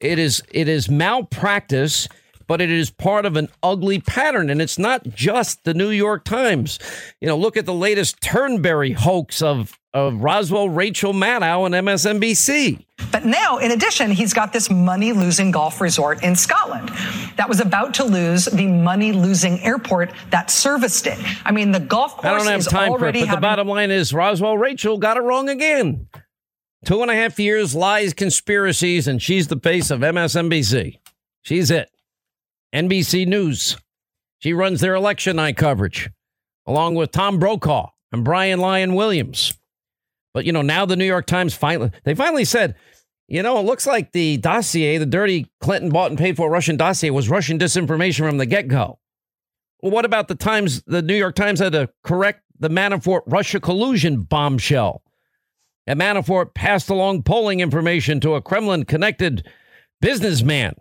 It 0.00 0.18
is 0.18 0.42
it 0.52 0.68
is 0.68 0.88
malpractice, 0.90 2.08
but 2.46 2.60
it 2.60 2.70
is 2.70 2.90
part 2.90 3.24
of 3.24 3.36
an 3.36 3.48
ugly 3.62 4.00
pattern. 4.00 4.50
And 4.50 4.60
it's 4.60 4.78
not 4.78 5.04
just 5.08 5.64
the 5.64 5.74
New 5.74 5.90
York 5.90 6.24
Times. 6.24 6.78
You 7.20 7.28
know, 7.28 7.36
look 7.36 7.56
at 7.56 7.66
the 7.66 7.74
latest 7.74 8.20
Turnberry 8.20 8.92
hoax 8.92 9.40
of 9.42 9.78
of 9.94 10.22
Roswell 10.22 10.70
Rachel 10.70 11.12
Maddow 11.12 11.66
and 11.66 11.74
MSNBC. 11.74 12.84
But 13.10 13.26
now, 13.26 13.58
in 13.58 13.70
addition, 13.72 14.10
he's 14.10 14.32
got 14.32 14.52
this 14.52 14.70
money 14.70 15.12
losing 15.12 15.50
golf 15.50 15.82
resort 15.82 16.22
in 16.22 16.34
Scotland 16.34 16.88
that 17.36 17.46
was 17.48 17.60
about 17.60 17.92
to 17.94 18.04
lose 18.04 18.46
the 18.46 18.66
money 18.66 19.12
losing 19.12 19.60
airport 19.60 20.12
that 20.30 20.50
serviced 20.50 21.06
it. 21.06 21.18
I 21.44 21.52
mean, 21.52 21.72
the 21.72 21.80
golf 21.80 22.16
course 22.16 22.24
I 22.26 22.36
don't 22.38 22.46
have 22.46 22.66
time 22.68 22.92
for 22.98 23.06
it, 23.06 23.12
but 23.12 23.16
having- 23.16 23.34
the 23.34 23.40
bottom 23.40 23.68
line 23.68 23.90
is 23.90 24.14
Roswell 24.14 24.56
Rachel 24.56 24.96
got 24.96 25.18
it 25.18 25.20
wrong 25.20 25.48
again. 25.50 26.08
Two 26.84 27.00
and 27.02 27.10
a 27.10 27.14
half 27.14 27.38
years, 27.38 27.74
lies, 27.74 28.12
conspiracies, 28.12 29.06
and 29.06 29.22
she's 29.22 29.46
the 29.46 29.58
face 29.58 29.90
of 29.90 30.00
MSNBC. 30.00 30.98
She's 31.42 31.70
it. 31.70 31.90
NBC 32.74 33.26
News. 33.26 33.76
She 34.38 34.52
runs 34.52 34.80
their 34.80 34.94
election 34.94 35.36
night 35.36 35.56
coverage, 35.56 36.10
along 36.66 36.96
with 36.96 37.12
Tom 37.12 37.38
Brokaw 37.38 37.90
and 38.10 38.24
Brian 38.24 38.58
Lyon 38.58 38.94
Williams. 38.94 39.54
But 40.34 40.44
you 40.44 40.52
know, 40.52 40.62
now 40.62 40.84
the 40.84 40.96
New 40.96 41.04
York 41.04 41.26
Times 41.26 41.54
finally 41.54 41.92
they 42.04 42.14
finally 42.14 42.44
said, 42.44 42.74
you 43.28 43.42
know, 43.42 43.58
it 43.58 43.66
looks 43.66 43.86
like 43.86 44.12
the 44.12 44.38
dossier, 44.38 44.98
the 44.98 45.06
dirty 45.06 45.46
Clinton 45.60 45.90
bought 45.90 46.10
and 46.10 46.18
paid 46.18 46.36
for 46.36 46.50
Russian 46.50 46.76
dossier, 46.76 47.10
was 47.10 47.28
Russian 47.28 47.58
disinformation 47.58 48.28
from 48.28 48.38
the 48.38 48.46
get-go. 48.46 48.98
Well, 49.80 49.92
what 49.92 50.04
about 50.04 50.28
the 50.28 50.34
Times? 50.34 50.82
The 50.86 51.02
New 51.02 51.14
York 51.14 51.34
Times 51.34 51.60
had 51.60 51.72
to 51.72 51.88
correct 52.02 52.42
the 52.58 52.68
Manafort 52.68 53.22
Russia 53.26 53.60
collusion 53.60 54.22
bombshell. 54.22 55.01
And 55.86 56.00
Manafort 56.00 56.54
passed 56.54 56.88
along 56.90 57.24
polling 57.24 57.60
information 57.60 58.20
to 58.20 58.34
a 58.34 58.42
Kremlin 58.42 58.84
connected 58.84 59.46
businessman. 60.00 60.74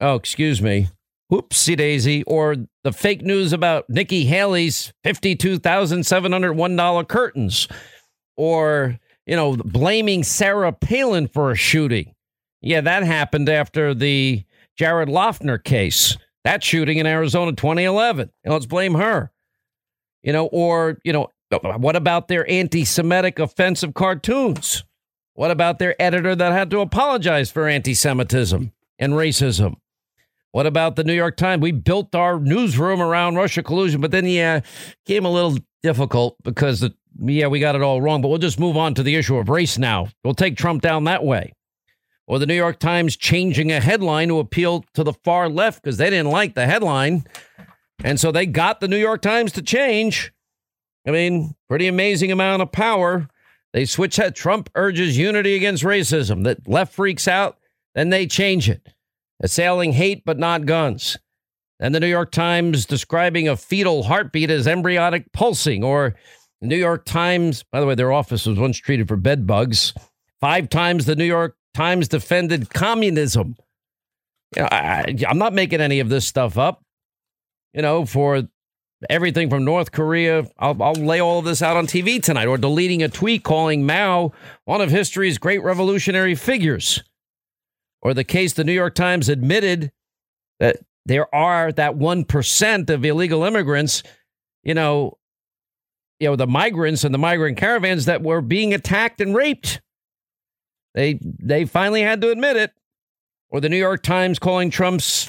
Oh, 0.00 0.14
excuse 0.14 0.62
me. 0.62 0.88
Whoopsie 1.32 1.76
daisy. 1.76 2.22
Or 2.24 2.56
the 2.84 2.92
fake 2.92 3.22
news 3.22 3.52
about 3.52 3.88
Nikki 3.88 4.24
Haley's 4.24 4.92
$52,701 5.04 7.08
curtains. 7.08 7.66
Or, 8.36 8.98
you 9.26 9.36
know, 9.36 9.56
blaming 9.56 10.22
Sarah 10.22 10.72
Palin 10.72 11.28
for 11.28 11.50
a 11.50 11.56
shooting. 11.56 12.14
Yeah, 12.60 12.82
that 12.82 13.02
happened 13.02 13.48
after 13.48 13.94
the 13.94 14.44
Jared 14.76 15.08
Loughner 15.08 15.62
case. 15.62 16.16
That 16.44 16.62
shooting 16.62 16.98
in 16.98 17.06
Arizona 17.06 17.52
2011. 17.52 18.30
let's 18.44 18.66
blame 18.66 18.94
her. 18.94 19.32
You 20.22 20.32
know, 20.32 20.46
or, 20.46 20.98
you 21.04 21.12
know, 21.12 21.28
what 21.62 21.96
about 21.96 22.28
their 22.28 22.48
anti 22.50 22.84
Semitic 22.84 23.38
offensive 23.38 23.94
cartoons? 23.94 24.84
What 25.34 25.50
about 25.50 25.78
their 25.78 26.00
editor 26.00 26.34
that 26.36 26.52
had 26.52 26.70
to 26.70 26.80
apologize 26.80 27.50
for 27.50 27.68
anti 27.68 27.94
Semitism 27.94 28.72
and 28.98 29.12
racism? 29.14 29.76
What 30.52 30.66
about 30.66 30.94
the 30.94 31.02
New 31.02 31.14
York 31.14 31.36
Times? 31.36 31.62
We 31.62 31.72
built 31.72 32.14
our 32.14 32.38
newsroom 32.38 33.02
around 33.02 33.34
Russia 33.34 33.62
collusion, 33.62 34.00
but 34.00 34.12
then, 34.12 34.26
yeah, 34.26 34.60
came 35.04 35.24
a 35.24 35.30
little 35.30 35.58
difficult 35.82 36.36
because, 36.44 36.78
the, 36.78 36.94
yeah, 37.18 37.48
we 37.48 37.58
got 37.58 37.74
it 37.74 37.82
all 37.82 38.00
wrong. 38.00 38.22
But 38.22 38.28
we'll 38.28 38.38
just 38.38 38.60
move 38.60 38.76
on 38.76 38.94
to 38.94 39.02
the 39.02 39.16
issue 39.16 39.36
of 39.36 39.48
race 39.48 39.78
now. 39.78 40.08
We'll 40.22 40.34
take 40.34 40.56
Trump 40.56 40.80
down 40.80 41.04
that 41.04 41.24
way. 41.24 41.54
Or 42.28 42.38
the 42.38 42.46
New 42.46 42.54
York 42.54 42.78
Times 42.78 43.16
changing 43.16 43.72
a 43.72 43.80
headline 43.80 44.28
to 44.28 44.38
appeal 44.38 44.84
to 44.94 45.02
the 45.02 45.12
far 45.12 45.48
left 45.48 45.82
because 45.82 45.96
they 45.96 46.08
didn't 46.08 46.30
like 46.30 46.54
the 46.54 46.66
headline. 46.66 47.24
And 48.04 48.20
so 48.20 48.30
they 48.30 48.46
got 48.46 48.80
the 48.80 48.88
New 48.88 48.96
York 48.96 49.22
Times 49.22 49.50
to 49.52 49.62
change. 49.62 50.32
I 51.06 51.10
mean, 51.10 51.54
pretty 51.68 51.86
amazing 51.86 52.32
amount 52.32 52.62
of 52.62 52.72
power. 52.72 53.28
They 53.72 53.84
switch 53.84 54.16
that. 54.16 54.34
Trump 54.34 54.70
urges 54.74 55.18
unity 55.18 55.56
against 55.56 55.82
racism. 55.82 56.44
That 56.44 56.66
left 56.68 56.94
freaks 56.94 57.28
out, 57.28 57.58
then 57.94 58.10
they 58.10 58.26
change 58.26 58.70
it. 58.70 58.88
Assailing 59.42 59.92
hate 59.92 60.24
but 60.24 60.38
not 60.38 60.64
guns. 60.64 61.18
And 61.80 61.94
the 61.94 62.00
New 62.00 62.06
York 62.06 62.30
Times 62.30 62.86
describing 62.86 63.48
a 63.48 63.56
fetal 63.56 64.04
heartbeat 64.04 64.50
as 64.50 64.66
embryonic 64.66 65.32
pulsing, 65.32 65.82
or 65.82 66.14
the 66.60 66.68
New 66.68 66.76
York 66.76 67.04
Times, 67.04 67.64
by 67.64 67.80
the 67.80 67.86
way, 67.86 67.96
their 67.96 68.12
office 68.12 68.46
was 68.46 68.58
once 68.58 68.78
treated 68.78 69.08
for 69.08 69.16
bed 69.16 69.46
bugs. 69.46 69.92
Five 70.40 70.68
times 70.68 71.04
the 71.04 71.16
New 71.16 71.24
York 71.24 71.56
Times 71.74 72.06
defended 72.06 72.70
communism. 72.70 73.56
You 74.56 74.62
know, 74.62 74.68
I, 74.70 75.16
I'm 75.28 75.38
not 75.38 75.52
making 75.52 75.80
any 75.80 75.98
of 75.98 76.08
this 76.08 76.26
stuff 76.26 76.56
up. 76.56 76.82
You 77.72 77.82
know, 77.82 78.06
for 78.06 78.44
everything 79.10 79.50
from 79.50 79.64
North 79.64 79.92
Korea. 79.92 80.46
I'll, 80.58 80.80
I'll, 80.82 80.94
lay 80.94 81.20
all 81.20 81.38
of 81.38 81.44
this 81.44 81.62
out 81.62 81.76
on 81.76 81.86
TV 81.86 82.22
tonight, 82.22 82.46
or 82.46 82.58
deleting 82.58 83.02
a 83.02 83.08
tweet 83.08 83.42
calling 83.42 83.86
Mao 83.86 84.32
one 84.64 84.80
of 84.80 84.90
history's 84.90 85.38
great 85.38 85.62
revolutionary 85.62 86.34
figures. 86.34 87.02
Or 88.02 88.14
the 88.14 88.24
case 88.24 88.52
the 88.52 88.64
New 88.64 88.72
York 88.72 88.94
Times 88.94 89.28
admitted 89.28 89.90
that 90.60 90.78
there 91.06 91.32
are 91.34 91.72
that 91.72 91.96
1% 91.96 92.90
of 92.90 93.04
illegal 93.04 93.44
immigrants, 93.44 94.02
you 94.62 94.74
know, 94.74 95.18
you 96.20 96.28
know, 96.28 96.36
the 96.36 96.46
migrants 96.46 97.04
and 97.04 97.12
the 97.12 97.18
migrant 97.18 97.58
caravans 97.58 98.04
that 98.04 98.22
were 98.22 98.40
being 98.40 98.72
attacked 98.72 99.20
and 99.20 99.34
raped. 99.34 99.80
They 100.94 101.18
they 101.22 101.64
finally 101.64 102.02
had 102.02 102.20
to 102.20 102.30
admit 102.30 102.56
it. 102.56 102.72
Or 103.50 103.60
the 103.60 103.68
New 103.68 103.76
York 103.76 104.02
Times 104.02 104.38
calling 104.38 104.70
Trump's 104.70 105.28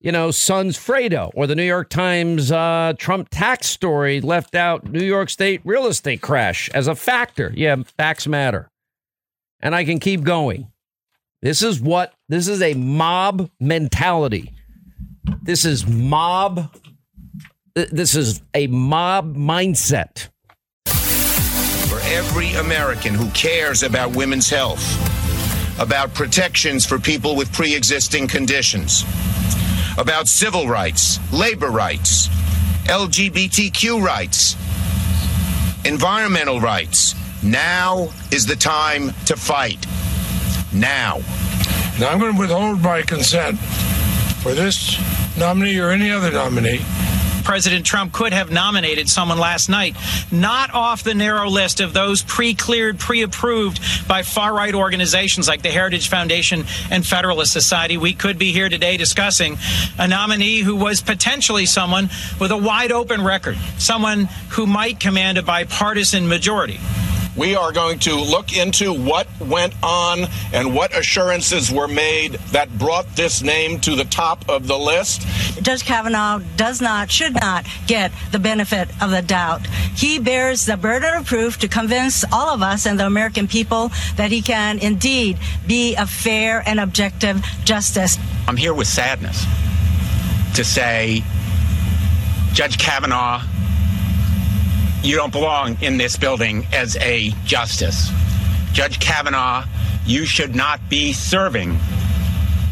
you 0.00 0.10
know, 0.10 0.30
son's 0.30 0.78
Fredo, 0.78 1.30
or 1.34 1.46
the 1.46 1.54
New 1.54 1.64
York 1.64 1.90
Times 1.90 2.50
uh, 2.50 2.94
Trump 2.98 3.28
tax 3.30 3.66
story 3.66 4.20
left 4.20 4.54
out 4.54 4.90
New 4.90 5.04
York 5.04 5.28
State 5.28 5.60
real 5.64 5.86
estate 5.86 6.22
crash 6.22 6.70
as 6.70 6.88
a 6.88 6.94
factor. 6.94 7.52
Yeah, 7.54 7.76
facts 7.98 8.26
matter. 8.26 8.70
And 9.60 9.74
I 9.74 9.84
can 9.84 9.98
keep 9.98 10.22
going. 10.22 10.68
This 11.42 11.62
is 11.62 11.80
what, 11.80 12.14
this 12.28 12.48
is 12.48 12.62
a 12.62 12.74
mob 12.74 13.50
mentality. 13.60 14.52
This 15.42 15.64
is 15.66 15.86
mob, 15.86 16.74
this 17.74 18.14
is 18.14 18.40
a 18.54 18.66
mob 18.68 19.36
mindset. 19.36 20.28
For 20.86 22.00
every 22.04 22.54
American 22.54 23.14
who 23.14 23.28
cares 23.30 23.82
about 23.82 24.16
women's 24.16 24.48
health, 24.48 24.82
about 25.78 26.14
protections 26.14 26.86
for 26.86 26.98
people 26.98 27.36
with 27.36 27.52
pre 27.52 27.74
existing 27.74 28.28
conditions, 28.28 29.04
about 30.00 30.26
civil 30.26 30.66
rights, 30.66 31.20
labor 31.30 31.70
rights, 31.70 32.28
LGBTQ 32.86 34.02
rights, 34.02 34.56
environmental 35.84 36.58
rights. 36.58 37.14
Now 37.42 38.08
is 38.32 38.46
the 38.46 38.56
time 38.56 39.12
to 39.26 39.36
fight. 39.36 39.84
Now. 40.72 41.20
Now 41.98 42.08
I'm 42.08 42.18
going 42.18 42.32
to 42.32 42.40
withhold 42.40 42.80
my 42.80 43.02
consent 43.02 43.58
for 44.42 44.54
this 44.54 44.98
nominee 45.36 45.78
or 45.78 45.90
any 45.90 46.10
other 46.10 46.30
nominee 46.30 46.80
President 47.50 47.84
Trump 47.84 48.12
could 48.12 48.32
have 48.32 48.52
nominated 48.52 49.08
someone 49.08 49.36
last 49.36 49.68
night, 49.68 49.96
not 50.30 50.72
off 50.72 51.02
the 51.02 51.16
narrow 51.16 51.48
list 51.50 51.80
of 51.80 51.92
those 51.92 52.22
pre 52.22 52.54
cleared, 52.54 53.00
pre 53.00 53.22
approved 53.22 53.80
by 54.06 54.22
far 54.22 54.54
right 54.54 54.72
organizations 54.72 55.48
like 55.48 55.60
the 55.60 55.68
Heritage 55.68 56.08
Foundation 56.10 56.64
and 56.92 57.04
Federalist 57.04 57.52
Society. 57.52 57.96
We 57.96 58.12
could 58.12 58.38
be 58.38 58.52
here 58.52 58.68
today 58.68 58.96
discussing 58.96 59.58
a 59.98 60.06
nominee 60.06 60.60
who 60.60 60.76
was 60.76 61.00
potentially 61.00 61.66
someone 61.66 62.08
with 62.38 62.52
a 62.52 62.56
wide 62.56 62.92
open 62.92 63.24
record, 63.24 63.58
someone 63.78 64.28
who 64.50 64.68
might 64.68 65.00
command 65.00 65.36
a 65.36 65.42
bipartisan 65.42 66.28
majority. 66.28 66.78
We 67.36 67.54
are 67.54 67.72
going 67.72 68.00
to 68.00 68.14
look 68.16 68.56
into 68.56 68.92
what 68.92 69.28
went 69.40 69.74
on 69.82 70.26
and 70.52 70.74
what 70.74 70.96
assurances 70.96 71.70
were 71.70 71.88
made 71.88 72.32
that 72.52 72.76
brought 72.78 73.16
this 73.16 73.42
name 73.42 73.78
to 73.80 73.94
the 73.94 74.04
top 74.04 74.48
of 74.48 74.66
the 74.66 74.78
list. 74.78 75.22
Judge 75.62 75.84
Kavanaugh 75.84 76.40
does 76.56 76.80
not, 76.80 77.10
should 77.10 77.34
not 77.34 77.66
get 77.86 78.12
the 78.32 78.38
benefit 78.38 78.88
of 79.02 79.10
the 79.10 79.22
doubt. 79.22 79.66
He 79.94 80.18
bears 80.18 80.66
the 80.66 80.76
burden 80.76 81.14
of 81.14 81.26
proof 81.26 81.58
to 81.58 81.68
convince 81.68 82.24
all 82.32 82.54
of 82.54 82.62
us 82.62 82.86
and 82.86 82.98
the 82.98 83.06
American 83.06 83.46
people 83.46 83.92
that 84.16 84.30
he 84.30 84.42
can 84.42 84.78
indeed 84.78 85.38
be 85.66 85.94
a 85.94 86.06
fair 86.06 86.62
and 86.66 86.80
objective 86.80 87.44
justice. 87.64 88.18
I'm 88.48 88.56
here 88.56 88.74
with 88.74 88.88
sadness 88.88 89.44
to 90.54 90.64
say 90.64 91.22
Judge 92.52 92.78
Kavanaugh 92.78 93.42
you 95.02 95.16
don't 95.16 95.32
belong 95.32 95.76
in 95.80 95.96
this 95.96 96.16
building 96.16 96.66
as 96.72 96.96
a 96.98 97.30
justice. 97.44 98.10
Judge 98.72 99.00
Kavanaugh, 99.00 99.64
you 100.04 100.24
should 100.24 100.54
not 100.54 100.80
be 100.88 101.12
serving 101.12 101.78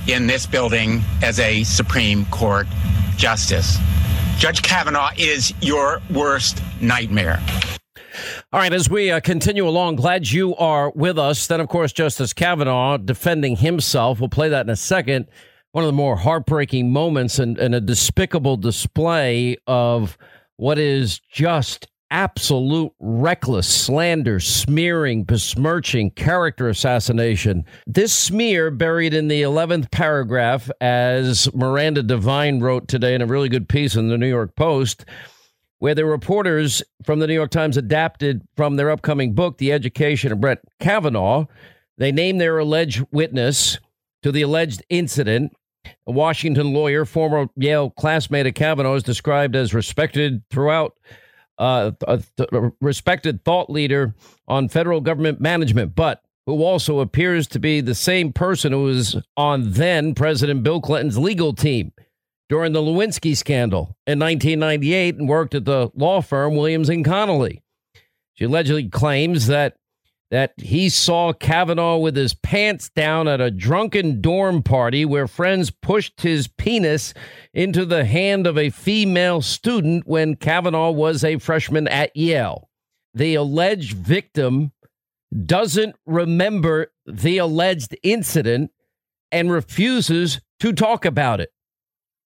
in 0.06 0.26
this 0.26 0.46
building 0.46 1.02
as 1.22 1.40
a 1.40 1.64
Supreme 1.64 2.26
Court 2.26 2.66
justice. 3.16 3.78
Judge 4.38 4.62
Kavanaugh 4.62 5.10
is 5.16 5.52
your 5.60 6.00
worst 6.10 6.62
nightmare. 6.80 7.42
All 8.52 8.60
right, 8.60 8.72
as 8.72 8.90
we 8.90 9.10
uh, 9.10 9.20
continue 9.20 9.66
along, 9.66 9.96
glad 9.96 10.30
you 10.30 10.54
are 10.56 10.90
with 10.90 11.18
us. 11.18 11.46
Then, 11.46 11.60
of 11.60 11.68
course, 11.68 11.92
Justice 11.92 12.32
Kavanaugh 12.32 12.96
defending 12.96 13.56
himself. 13.56 14.20
We'll 14.20 14.28
play 14.28 14.48
that 14.48 14.66
in 14.66 14.70
a 14.70 14.76
second. 14.76 15.26
One 15.72 15.84
of 15.84 15.88
the 15.88 15.92
more 15.92 16.16
heartbreaking 16.16 16.90
moments 16.90 17.38
and, 17.38 17.58
and 17.58 17.74
a 17.74 17.80
despicable 17.80 18.56
display 18.56 19.56
of 19.66 20.16
what 20.56 20.78
is 20.78 21.20
just 21.30 21.88
absolute 22.10 22.92
reckless 23.00 23.68
slander, 23.68 24.40
smearing, 24.40 25.24
besmirching, 25.24 26.10
character 26.10 26.68
assassination. 26.68 27.64
This 27.86 28.12
smear 28.12 28.70
buried 28.70 29.14
in 29.14 29.28
the 29.28 29.42
11th 29.42 29.90
paragraph, 29.90 30.70
as 30.80 31.52
Miranda 31.54 32.02
Devine 32.02 32.60
wrote 32.60 32.88
today 32.88 33.14
in 33.14 33.22
a 33.22 33.26
really 33.26 33.48
good 33.48 33.68
piece 33.68 33.94
in 33.94 34.08
the 34.08 34.18
New 34.18 34.28
York 34.28 34.56
Post, 34.56 35.04
where 35.78 35.94
the 35.94 36.04
reporters 36.04 36.82
from 37.04 37.18
the 37.18 37.26
New 37.26 37.34
York 37.34 37.50
Times 37.50 37.76
adapted 37.76 38.42
from 38.56 38.76
their 38.76 38.90
upcoming 38.90 39.34
book, 39.34 39.58
The 39.58 39.72
Education 39.72 40.32
of 40.32 40.40
Brett 40.40 40.58
Kavanaugh. 40.80 41.46
They 41.98 42.12
named 42.12 42.40
their 42.40 42.58
alleged 42.58 43.04
witness 43.12 43.78
to 44.22 44.32
the 44.32 44.42
alleged 44.42 44.82
incident. 44.88 45.52
A 46.06 46.12
Washington 46.12 46.72
lawyer, 46.72 47.04
former 47.04 47.48
Yale 47.56 47.90
classmate 47.90 48.46
of 48.46 48.54
Kavanaugh, 48.54 48.94
is 48.94 49.02
described 49.02 49.54
as 49.54 49.72
respected 49.72 50.42
throughout 50.50 50.94
uh, 51.58 51.92
a 52.06 52.22
th- 52.36 52.48
respected 52.80 53.44
thought 53.44 53.70
leader 53.70 54.14
on 54.46 54.68
federal 54.68 55.00
government 55.00 55.40
management, 55.40 55.94
but 55.94 56.22
who 56.46 56.62
also 56.62 57.00
appears 57.00 57.46
to 57.48 57.58
be 57.58 57.80
the 57.80 57.94
same 57.94 58.32
person 58.32 58.72
who 58.72 58.84
was 58.84 59.16
on 59.36 59.72
then 59.72 60.14
President 60.14 60.62
Bill 60.62 60.80
Clinton's 60.80 61.18
legal 61.18 61.52
team 61.52 61.92
during 62.48 62.72
the 62.72 62.80
Lewinsky 62.80 63.36
scandal 63.36 63.96
in 64.06 64.18
1998 64.18 65.16
and 65.16 65.28
worked 65.28 65.54
at 65.54 65.66
the 65.66 65.90
law 65.94 66.22
firm 66.22 66.56
Williams 66.56 66.88
and 66.88 67.04
Connolly. 67.04 67.62
She 68.32 68.44
allegedly 68.44 68.88
claims 68.88 69.48
that 69.48 69.76
that 70.30 70.52
he 70.58 70.88
saw 70.88 71.32
Kavanaugh 71.32 71.96
with 71.96 72.14
his 72.14 72.34
pants 72.34 72.90
down 72.90 73.28
at 73.28 73.40
a 73.40 73.50
drunken 73.50 74.20
dorm 74.20 74.62
party 74.62 75.04
where 75.04 75.26
friends 75.26 75.70
pushed 75.70 76.20
his 76.20 76.48
penis 76.48 77.14
into 77.54 77.86
the 77.86 78.04
hand 78.04 78.46
of 78.46 78.58
a 78.58 78.70
female 78.70 79.40
student 79.40 80.06
when 80.06 80.36
Kavanaugh 80.36 80.90
was 80.90 81.24
a 81.24 81.38
freshman 81.38 81.88
at 81.88 82.14
Yale. 82.14 82.68
The 83.14 83.36
alleged 83.36 83.94
victim 83.94 84.72
doesn't 85.44 85.96
remember 86.06 86.92
the 87.06 87.38
alleged 87.38 87.96
incident 88.02 88.70
and 89.32 89.50
refuses 89.50 90.40
to 90.60 90.72
talk 90.72 91.04
about 91.04 91.40
it. 91.40 91.50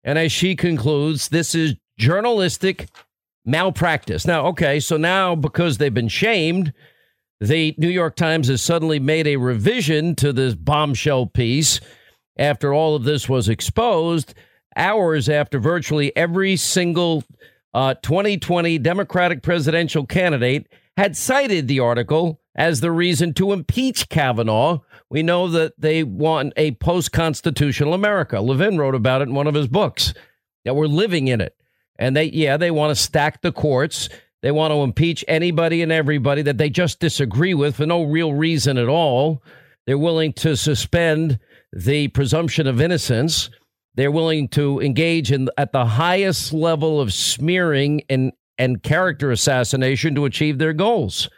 And 0.04 0.20
as 0.20 0.32
she 0.32 0.56
concludes, 0.56 1.30
this 1.30 1.56
is 1.56 1.76
journalistic 1.98 2.88
malpractice. 3.46 4.28
Now, 4.28 4.46
okay, 4.48 4.80
so 4.80 4.98
now 4.98 5.36
because 5.36 5.78
they've 5.78 5.94
been 5.94 6.08
shamed, 6.08 6.74
the 7.40 7.76
New 7.78 7.90
York 7.90 8.16
Times 8.16 8.48
has 8.48 8.62
suddenly 8.62 9.00
made 9.00 9.28
a 9.28 9.38
revision 9.38 10.16
to 10.16 10.34
this 10.34 10.56
bombshell 10.56 11.28
piece 11.28 11.80
after 12.38 12.74
all 12.74 12.96
of 12.96 13.04
this 13.04 13.28
was 13.28 13.50
exposed, 13.50 14.34
hours 14.76 15.28
after 15.30 15.60
virtually 15.60 16.16
every 16.16 16.56
single 16.56 17.24
uh, 17.74 17.96
2020 17.96 18.78
Democratic 18.80 19.44
presidential 19.44 20.06
candidate 20.06 20.68
had 20.96 21.16
cited 21.18 21.68
the 21.68 21.80
article 21.80 22.42
as 22.56 22.80
the 22.80 22.92
reason 22.92 23.34
to 23.36 23.54
impeach 23.54 24.10
Kavanaugh. 24.10 24.80
We 25.10 25.24
know 25.24 25.48
that 25.50 25.80
they 25.80 26.04
want 26.04 26.54
a 26.58 26.72
post 26.72 27.12
constitutional 27.12 27.94
America. 27.94 28.42
Levin 28.42 28.78
wrote 28.78 28.96
about 28.96 29.22
it 29.22 29.28
in 29.30 29.36
one 29.36 29.48
of 29.48 29.54
his 29.54 29.68
books, 29.68 30.14
that 30.66 30.76
we're 30.76 30.88
living 30.88 31.28
in 31.28 31.40
it. 31.40 31.56
And 32.00 32.16
they, 32.16 32.26
yeah, 32.26 32.58
they 32.58 32.72
want 32.72 32.96
to 32.96 33.02
stack 33.02 33.42
the 33.42 33.52
courts. 33.52 34.10
They 34.42 34.52
want 34.52 34.72
to 34.72 34.84
impeach 34.84 35.26
anybody 35.28 35.82
and 35.82 35.92
everybody 35.92 36.44
that 36.44 36.58
they 36.58 36.70
just 36.70 37.00
disagree 37.00 37.54
with 37.54 37.78
for 37.78 37.86
no 37.86 38.04
real 38.04 38.34
reason 38.34 38.78
at 38.78 38.88
all. 38.88 39.42
They're 39.86 39.98
willing 39.98 40.34
to 40.34 40.56
suspend 40.56 41.40
the 41.74 42.10
presumption 42.10 42.68
of 42.68 42.80
innocence. 42.80 43.50
They're 43.96 44.12
willing 44.12 44.48
to 44.50 44.80
engage 44.80 45.32
in 45.32 45.50
at 45.58 45.72
the 45.72 45.86
highest 45.86 46.54
level 46.54 47.02
of 47.02 47.14
smearing 47.14 48.04
and, 48.10 48.32
and 48.60 48.84
character 48.84 49.32
assassination 49.32 50.14
to 50.16 50.26
achieve 50.26 50.60
their 50.60 50.74
goals. 50.74 51.30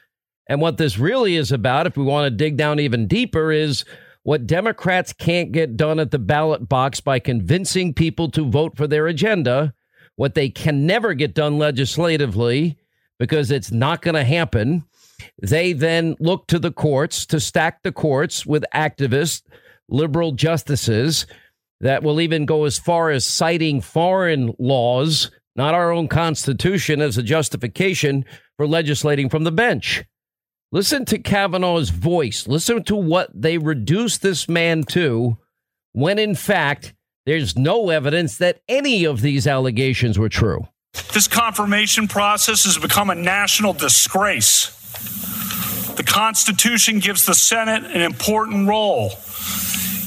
And 0.47 0.60
what 0.60 0.78
this 0.78 0.97
really 0.97 1.36
is 1.36 1.52
about, 1.52 1.88
if 1.88 1.95
we 1.95 2.04
want 2.04 2.26
to 2.26 2.32
dig 2.36 2.58
down 2.58 2.80
even 2.80 3.08
deeper, 3.08 3.52
is 3.52 3.86
what 4.24 4.47
Democrats 4.47 5.14
can't 5.14 5.54
get 5.54 5.78
done 5.78 6.00
at 6.00 6.12
the 6.12 6.20
ballot 6.20 6.68
box 6.68 7.00
by 7.00 7.20
convincing 7.20 7.93
people 7.93 8.30
to 8.32 8.50
vote 8.50 8.76
for 8.76 8.88
their 8.88 9.08
agenda, 9.08 9.74
what 10.18 10.34
they 10.34 10.50
can 10.50 10.86
never 10.86 11.14
get 11.14 11.34
done 11.34 11.58
legislatively 11.58 12.78
because 13.20 13.51
it's 13.51 13.72
not 13.72 14.01
going 14.01 14.15
to 14.15 14.24
happen. 14.24 14.84
They 15.41 15.74
then 15.74 16.15
look 16.20 16.47
to 16.47 16.57
the 16.57 16.72
courts 16.72 17.26
to 17.28 17.39
stack 17.39 17.84
the 17.84 17.91
courts 17.91 18.45
with 18.45 18.63
activists, 18.74 19.43
liberal 19.89 20.32
justices 20.32 21.28
that 21.82 22.03
will 22.03 22.22
even 22.22 22.45
go 22.45 22.65
as 22.65 22.80
far 22.80 23.09
as 23.11 23.26
citing 23.26 23.82
foreign 23.82 24.53
laws, 24.57 25.32
not 25.55 25.74
our 25.74 25.91
own 25.91 26.07
Constitution, 26.07 27.01
as 27.01 27.17
a 27.17 27.24
justification 27.24 28.26
for 28.57 28.65
legislating 28.67 29.30
from 29.30 29.43
the 29.43 29.51
bench. 29.51 30.03
Listen 30.72 31.03
to 31.05 31.17
Kavanaugh's 31.17 31.89
voice. 31.89 32.47
Listen 32.47 32.84
to 32.84 32.95
what 32.95 33.30
they 33.34 33.57
reduced 33.57 34.22
this 34.22 34.47
man 34.47 34.84
to 34.84 35.38
when, 35.93 36.20
in 36.20 36.36
fact, 36.36 36.93
there's 37.26 37.57
no 37.57 37.89
evidence 37.89 38.38
that 38.38 38.61
any 38.67 39.03
of 39.03 39.22
these 39.22 39.47
allegations 39.47 40.20
were 40.20 40.30
true. 40.30 40.67
This 41.14 41.28
confirmation 41.28 42.08
process 42.08 42.66
has 42.66 42.78
become 42.78 43.10
a 43.10 43.16
national 43.16 43.74
disgrace. 43.74 44.76
The 45.96 46.04
Constitution 46.04 47.00
gives 47.00 47.26
the 47.26 47.34
Senate 47.34 47.84
an 47.84 48.02
important 48.02 48.68
role 48.68 49.12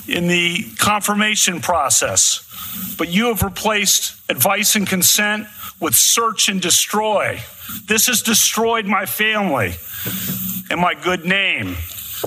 in 0.09 0.29
the 0.29 0.65
confirmation 0.79 1.61
process, 1.61 2.95
but 2.97 3.09
you 3.09 3.27
have 3.27 3.43
replaced 3.43 4.15
advice 4.31 4.77
and 4.77 4.87
consent 4.87 5.47
with 5.81 5.95
search 5.95 6.49
and 6.49 6.61
destroy. 6.61 7.41
This 7.87 8.07
has 8.07 8.23
destroyed 8.23 8.87
my 8.87 9.05
family 9.07 9.75
and 10.71 10.81
my 10.81 10.95
good 10.95 11.25
name. 11.25 11.77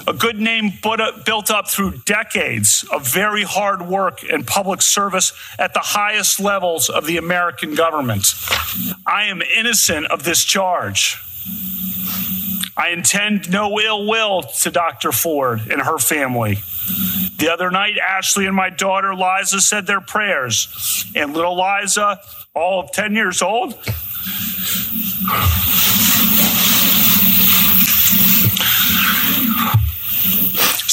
A 0.08 0.14
good 0.14 0.40
name 0.40 0.74
built 0.82 1.50
up 1.50 1.70
through 1.70 1.98
decades 2.06 2.86
of 2.92 3.08
very 3.08 3.44
hard 3.44 3.82
work 3.82 4.24
and 4.30 4.46
public 4.46 4.82
service 4.82 5.34
at 5.58 5.74
the 5.74 5.80
highest 5.80 6.40
levels 6.40 6.90
of 6.90 7.06
the 7.06 7.18
American 7.18 7.76
government. 7.76 8.34
I 9.06 9.24
am 9.24 9.42
innocent 9.42 10.08
of 10.08 10.24
this 10.24 10.44
charge. 10.44 11.22
I 12.78 12.90
intend 12.90 13.50
no 13.50 13.80
ill 13.80 14.06
will 14.06 14.44
to 14.44 14.70
Dr. 14.70 15.12
Ford 15.12 15.62
and 15.72 15.82
her 15.82 15.98
family. 15.98 16.60
The 17.38 17.50
other 17.52 17.72
night, 17.72 17.98
Ashley 17.98 18.46
and 18.46 18.56
my 18.56 18.70
daughter 18.70 19.16
Liza 19.16 19.62
said 19.62 19.88
their 19.88 20.02
prayers, 20.02 21.06
and 21.16 21.34
little 21.34 21.58
Liza, 21.58 22.20
all 22.54 22.82
of 22.82 22.92
10 22.92 23.16
years 23.16 23.42
old, 23.42 23.74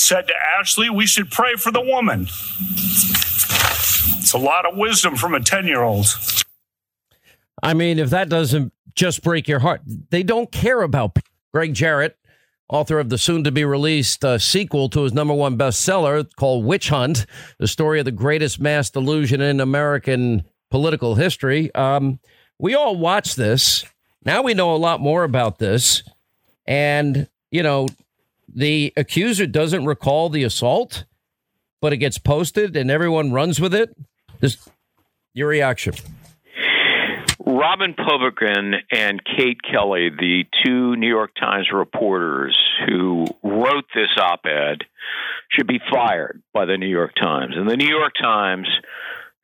said 0.03 0.27
to 0.29 0.35
Ashley, 0.59 0.91
We 0.91 1.07
should 1.07 1.31
pray 1.31 1.55
for 1.55 1.71
the 1.71 1.81
woman. 1.81 2.29
It's 4.19 4.33
a 4.33 4.39
lot 4.39 4.67
of 4.67 4.77
wisdom 4.77 5.17
from 5.17 5.35
a 5.35 5.41
10 5.41 5.67
year 5.67 5.83
old. 5.83 6.07
I 7.63 7.75
mean, 7.75 7.99
if 7.99 8.11
that 8.11 8.29
doesn't 8.29 8.73
just 8.95 9.23
break 9.23 9.47
your 9.47 9.61
heart, 9.61 9.83
they 10.11 10.23
don't 10.23 10.51
care 10.51 10.83
about 10.83 11.19
Gregg 11.53 11.75
Jarrett, 11.75 12.19
author 12.69 12.99
of 12.99 13.09
the 13.09 13.19
soon 13.19 13.45
to 13.45 13.53
be 13.53 13.65
released 13.65 14.25
uh, 14.25 14.39
sequel 14.39 14.89
to 14.91 15.03
his 15.03 15.13
number 15.13 15.35
one 15.35 15.57
bestseller 15.57 16.29
called 16.37 16.65
Witch 16.65 16.89
Hunt, 16.89 17.27
the 17.59 17.69
story 17.69 17.99
of 17.99 18.05
the 18.05 18.11
greatest 18.11 18.59
mass 18.59 18.91
delusion 18.91 19.41
in 19.41 19.61
American 19.61 20.45
political 20.71 21.15
history. 21.15 21.73
Um, 21.75 22.19
we 22.59 22.75
all 22.75 22.97
watch 22.97 23.35
this. 23.35 23.85
Now 24.25 24.43
we 24.43 24.55
know 24.55 24.75
a 24.75 24.77
lot 24.77 25.01
more 25.01 25.25
about 25.25 25.59
this. 25.59 26.03
And, 26.67 27.29
you 27.51 27.63
know, 27.63 27.89
the 28.53 28.93
accuser 28.97 29.47
doesn't 29.47 29.87
recall 29.87 30.29
the 30.29 30.45
assault, 30.45 31.05
but 31.81 31.93
it 31.93 31.99
gets 31.99 32.19
posted 32.19 32.77
and 32.77 32.91
everyone 32.91 33.33
runs 33.33 33.61
with 33.61 33.75
it. 33.75 33.97
Just 34.41 34.71
your 35.35 35.49
reaction. 35.49 35.95
Robin 37.45 37.95
Pogrebin 37.95 38.75
and 38.93 39.21
Kate 39.25 39.61
Kelly, 39.63 40.11
the 40.11 40.45
two 40.65 40.97
New 40.97 41.09
York 41.09 41.33
Times 41.39 41.69
reporters 41.73 42.57
who 42.87 43.27
wrote 43.43 43.85
this 43.95 44.11
op 44.17 44.47
ed, 44.47 44.85
should 45.51 45.67
be 45.67 45.81
fired 45.93 46.43
by 46.55 46.65
the 46.65 46.79
New 46.79 46.89
York 46.89 47.13
Times. 47.21 47.55
And 47.57 47.69
the 47.69 47.77
New 47.77 47.89
York 47.89 48.13
Times 48.21 48.69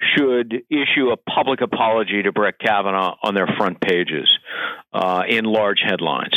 should 0.00 0.52
issue 0.70 1.10
a 1.10 1.16
public 1.16 1.60
apology 1.60 2.22
to 2.22 2.32
Brett 2.32 2.58
Kavanaugh 2.58 3.16
on 3.22 3.34
their 3.34 3.48
front 3.58 3.80
pages 3.80 4.28
uh, 4.92 5.22
in 5.28 5.44
large 5.44 5.80
headlines. 5.84 6.34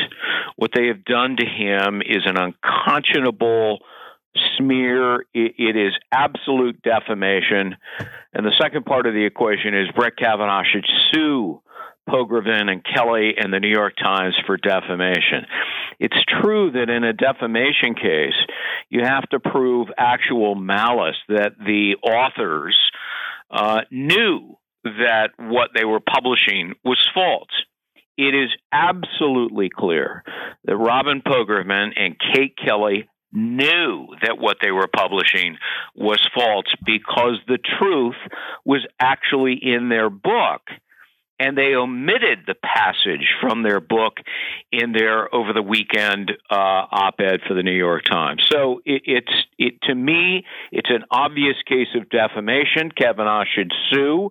What 0.56 0.72
they 0.74 0.88
have 0.88 1.06
done 1.06 1.38
to 1.38 1.46
him 1.46 2.02
is 2.02 2.24
an 2.26 2.38
unconscionable 2.38 3.80
smear. 4.58 5.22
It, 5.34 5.56
it 5.58 5.76
is 5.76 5.94
absolute 6.12 6.82
defamation. 6.82 7.76
And 8.34 8.46
the 8.46 8.56
second 8.60 8.86
part 8.86 9.06
of 9.06 9.14
the 9.14 9.26
equation 9.26 9.76
is 9.76 9.88
Brett 9.96 10.18
Kavanaugh 10.18 10.64
should 10.64 10.86
sue 11.12 11.62
Pogrebin 12.10 12.70
and 12.70 12.84
Kelly 12.84 13.34
and 13.38 13.54
the 13.54 13.60
New 13.60 13.70
York 13.70 13.94
Times 13.96 14.36
for 14.46 14.58
defamation. 14.58 15.46
It's 16.00 16.18
true 16.42 16.72
that 16.72 16.90
in 16.90 17.04
a 17.04 17.14
defamation 17.14 17.94
case, 17.94 18.34
you 18.90 19.02
have 19.04 19.30
to 19.30 19.40
prove 19.40 19.88
actual 19.98 20.56
malice, 20.56 21.18
that 21.30 21.54
the 21.60 21.96
authors 22.04 22.76
uh, 23.52 23.82
knew 23.92 24.58
that 24.84 25.30
what 25.38 25.72
they 25.76 25.86
were 25.86 26.00
publishing 26.00 26.74
was 26.84 26.98
false. 27.14 27.50
It 28.18 28.36
is 28.36 28.50
absolutely 28.72 29.70
clear 29.70 30.24
that 30.66 30.78
Robin 30.78 31.22
Pogrebin 31.22 31.92
and 31.96 32.16
Kate 32.34 32.56
Kelly 32.58 33.08
knew 33.34 34.08
that 34.22 34.38
what 34.38 34.58
they 34.62 34.72
were 34.72 34.88
publishing 34.88 35.58
was 35.96 36.20
false 36.34 36.66
because 36.86 37.40
the 37.48 37.60
truth 37.80 38.16
was 38.66 38.86
actually 39.00 39.54
in 39.62 39.90
their 39.90 40.10
book 40.10 40.62
and 41.42 41.58
they 41.58 41.74
omitted 41.74 42.40
the 42.46 42.54
passage 42.54 43.26
from 43.42 43.64
their 43.64 43.80
book 43.80 44.18
in 44.72 44.92
their 44.92 45.34
over 45.34 45.54
the 45.54 45.62
weekend 45.64 46.32
uh, 46.52 46.56
op-ed 46.56 47.40
for 47.48 47.56
the 47.56 47.64
New 47.64 47.76
York 47.76 48.04
Times. 48.06 48.46
So 48.52 48.82
it, 48.86 49.02
it's 49.06 49.34
it 49.58 49.74
to 49.84 49.96
me, 49.96 50.46
it's 50.72 50.90
an 50.92 51.04
obvious 51.10 51.56
case 51.68 51.88
of 51.96 52.10
defamation. 52.10 52.92
Kavanaugh 52.96 53.46
should 53.56 53.72
sue, 53.92 54.30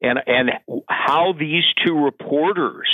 and 0.00 0.18
and 0.26 0.50
how 0.88 1.34
these 1.38 1.64
two 1.84 2.02
reporters 2.02 2.88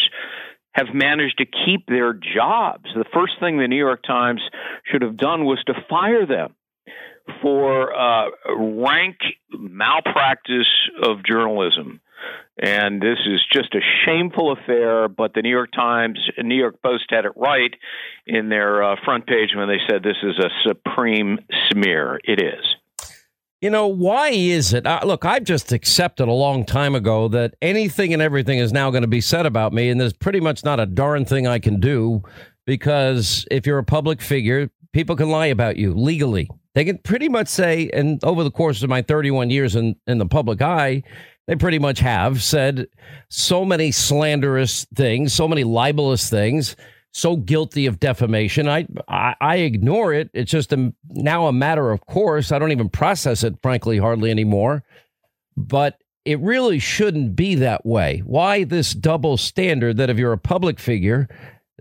have 0.73 0.89
managed 0.93 1.39
to 1.39 1.45
keep 1.45 1.87
their 1.87 2.13
jobs. 2.13 2.87
The 2.93 3.05
first 3.15 3.35
thing 3.39 3.59
the 3.59 3.69
New 3.69 3.79
York 3.79 4.03
Times 4.05 4.41
should 4.91 5.03
have 5.03 5.17
done 5.17 5.45
was 5.45 5.63
to 5.67 5.75
fire 5.89 6.27
them 6.27 6.57
for 7.41 7.95
uh, 7.95 8.31
rank 8.59 9.19
malpractice 9.53 10.67
of 11.05 11.25
journalism 11.25 12.01
and 12.61 13.01
this 13.01 13.19
is 13.27 13.41
just 13.53 13.75
a 13.75 13.81
shameful 14.05 14.53
affair. 14.53 15.09
But 15.09 15.35
the 15.35 15.43
New 15.43 15.51
York 15.51 15.73
Times, 15.73 16.19
New 16.39 16.57
York 16.57 16.81
Post 16.83 17.05
had 17.11 17.25
it 17.25 17.33
right 17.37 17.75
in 18.27 18.49
their 18.49 18.83
uh, 18.83 18.97
front 19.05 19.27
page 19.27 19.51
when 19.55 19.69
they 19.69 19.81
said 19.89 20.03
this 20.03 20.23
is 20.23 20.39
a 20.39 20.51
supreme 20.67 21.39
smear. 21.71 22.21
It 22.25 22.41
is. 22.41 22.65
You 23.61 23.71
know, 23.71 23.87
why 23.87 24.29
is 24.29 24.75
it? 24.75 24.87
Uh, 24.87 25.01
look, 25.05 25.25
I've 25.25 25.45
just 25.45 25.73
accepted 25.73 26.29
a 26.29 26.33
long 26.33 26.67
time 26.67 26.95
ago 26.95 27.29
that 27.29 27.55
anything 27.63 28.13
and 28.13 28.21
everything 28.21 28.59
is 28.59 28.73
now 28.75 28.91
going 28.91 29.03
to 29.03 29.09
be 29.09 29.23
said 29.23 29.47
about 29.47 29.73
me, 29.73 29.89
and 29.89 29.99
there's 29.99 30.13
pretty 30.13 30.41
much 30.41 30.65
not 30.65 30.81
a 30.81 30.87
darn 30.87 31.25
thing 31.25 31.47
I 31.47 31.59
can 31.59 31.81
do 31.81 32.23
because 32.67 33.47
if 33.51 33.67
you're 33.67 33.79
a 33.79 33.85
public 33.85 34.21
figure, 34.21 34.71
people 34.93 35.17
can 35.17 35.31
lie 35.31 35.47
about 35.47 35.77
you 35.77 35.95
legally. 35.95 36.51
They 36.75 36.85
can 36.85 36.99
pretty 36.99 37.29
much 37.29 37.49
say, 37.49 37.89
and 37.93 38.23
over 38.25 38.45
the 38.45 38.51
course 38.51 38.83
of 38.83 38.91
my 38.91 39.01
31 39.01 39.49
years 39.49 39.77
in, 39.77 39.97
in 40.07 40.19
the 40.19 40.27
public 40.27 40.61
eye, 40.61 41.03
they 41.47 41.57
pretty 41.57 41.79
much 41.79 41.99
have 42.01 42.43
said 42.43 42.87
so 43.29 43.65
many 43.65 43.91
slanderous 43.91 44.87
things, 44.95 45.33
so 45.33 45.47
many 45.47 45.65
libelous 45.65 46.31
things, 46.31 46.77
so 47.13 47.37
guilty 47.37 47.87
of 47.87 48.01
defamation. 48.01 48.69
I 48.69 48.87
I, 49.09 49.35
I 49.41 49.57
ignore 49.57 50.13
it. 50.13 50.31
It's 50.33 50.51
just 50.51 50.73
a, 50.73 50.93
now 51.09 51.47
a 51.47 51.53
matter 51.53 51.91
of 51.91 52.07
course. 52.07 52.51
I 52.51 52.59
don't 52.59 52.73
even 52.73 52.89
process 52.89 53.45
it, 53.45 53.57
frankly, 53.63 53.99
hardly 53.99 54.31
anymore. 54.31 54.85
But 55.57 56.03
it 56.25 56.41
really 56.41 56.79
shouldn't 56.79 57.37
be 57.37 57.55
that 57.57 57.85
way. 57.85 58.23
Why 58.25 58.65
this 58.65 58.93
double 58.93 59.37
standard 59.37 59.99
that 59.99 60.11
if 60.11 60.19
you're 60.19 60.33
a 60.33 60.39
public 60.39 60.81
figure, 60.81 61.29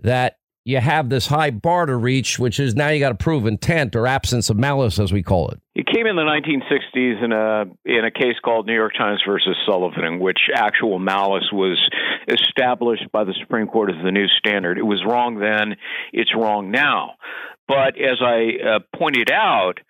that 0.02 0.38
you 0.64 0.78
have 0.78 1.10
this 1.10 1.26
high 1.26 1.50
bar 1.50 1.84
to 1.86 1.96
reach, 1.96 2.38
which 2.38 2.58
is 2.58 2.74
now 2.74 2.88
you 2.88 2.98
got 2.98 3.10
to 3.10 3.22
prove 3.22 3.46
intent 3.46 3.94
or 3.94 4.06
absence 4.06 4.48
of 4.48 4.56
malice, 4.56 4.98
as 4.98 5.12
we 5.12 5.22
call 5.22 5.50
it. 5.50 5.60
It 5.74 5.86
came 5.86 6.06
in 6.06 6.16
the 6.16 6.22
1960s 6.22 7.22
in 7.22 7.32
a 7.32 7.64
in 7.84 8.04
a 8.04 8.10
case 8.10 8.36
called 8.42 8.66
New 8.66 8.74
York 8.74 8.94
Times 8.96 9.22
versus 9.26 9.56
Sullivan, 9.66 10.04
in 10.04 10.20
which 10.20 10.38
actual 10.54 10.98
malice 10.98 11.50
was 11.52 11.78
established 12.28 13.12
by 13.12 13.24
the 13.24 13.34
Supreme 13.40 13.66
Court 13.66 13.90
as 13.90 14.02
the 14.02 14.10
new 14.10 14.26
standard. 14.38 14.78
It 14.78 14.86
was 14.86 15.04
wrong 15.06 15.38
then; 15.38 15.76
it's 16.12 16.34
wrong 16.34 16.70
now. 16.70 17.16
But 17.68 17.98
as 17.98 18.18
I 18.22 18.76
uh, 18.76 18.78
pointed 18.96 19.30
out, 19.30 19.80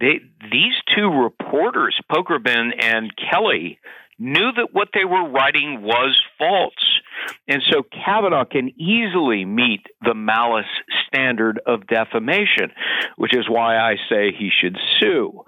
they, 0.00 0.20
these 0.50 0.74
two 0.94 1.08
reporters, 1.08 1.98
Pogrebin 2.10 2.70
and 2.78 3.12
Kelly, 3.30 3.78
knew 4.18 4.52
that 4.56 4.68
what 4.72 4.88
they 4.94 5.04
were 5.04 5.28
writing 5.30 5.82
was 5.82 6.20
false 6.38 7.00
And 7.48 7.62
so 7.70 7.82
Kavanaugh 7.82 8.44
can 8.44 8.70
easily 8.80 9.44
meet 9.44 9.86
the 10.02 10.14
malice 10.14 10.64
standard 11.06 11.60
of 11.66 11.86
defamation, 11.86 12.72
which 13.16 13.36
is 13.36 13.48
why 13.48 13.76
I 13.76 13.96
say 14.08 14.32
he 14.32 14.50
should 14.60 14.76
sue. 15.00 15.44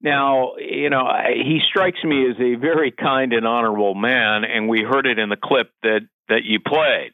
Now, 0.00 0.56
you 0.58 0.90
know, 0.90 1.08
he 1.34 1.60
strikes 1.66 2.04
me 2.04 2.28
as 2.28 2.36
a 2.38 2.56
very 2.56 2.90
kind 2.90 3.32
and 3.32 3.46
honorable 3.46 3.94
man, 3.94 4.44
and 4.44 4.68
we 4.68 4.82
heard 4.82 5.06
it 5.06 5.18
in 5.18 5.30
the 5.30 5.36
clip 5.42 5.70
that, 5.82 6.00
that 6.28 6.44
you 6.44 6.60
played. 6.60 7.12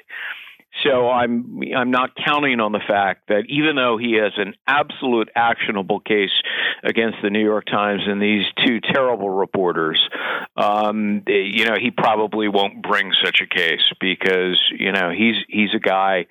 So 0.84 1.08
I'm 1.08 1.60
I'm 1.76 1.90
not 1.90 2.10
counting 2.24 2.60
on 2.60 2.72
the 2.72 2.80
fact 2.86 3.28
that 3.28 3.42
even 3.48 3.76
though 3.76 3.98
he 3.98 4.14
has 4.14 4.32
an 4.36 4.54
absolute 4.66 5.28
actionable 5.34 6.00
case 6.00 6.30
against 6.84 7.18
the 7.22 7.28
New 7.28 7.42
York 7.42 7.66
Times 7.66 8.02
and 8.06 8.22
these 8.22 8.44
two 8.64 8.80
terrible 8.80 9.28
reporters, 9.28 10.00
um, 10.56 11.22
you 11.26 11.66
know 11.66 11.74
he 11.80 11.90
probably 11.90 12.48
won't 12.48 12.82
bring 12.82 13.10
such 13.22 13.40
a 13.42 13.46
case 13.46 13.82
because 14.00 14.62
you 14.78 14.92
know 14.92 15.10
he's 15.10 15.36
he's 15.48 15.74
a 15.74 15.80
guy 15.80 16.26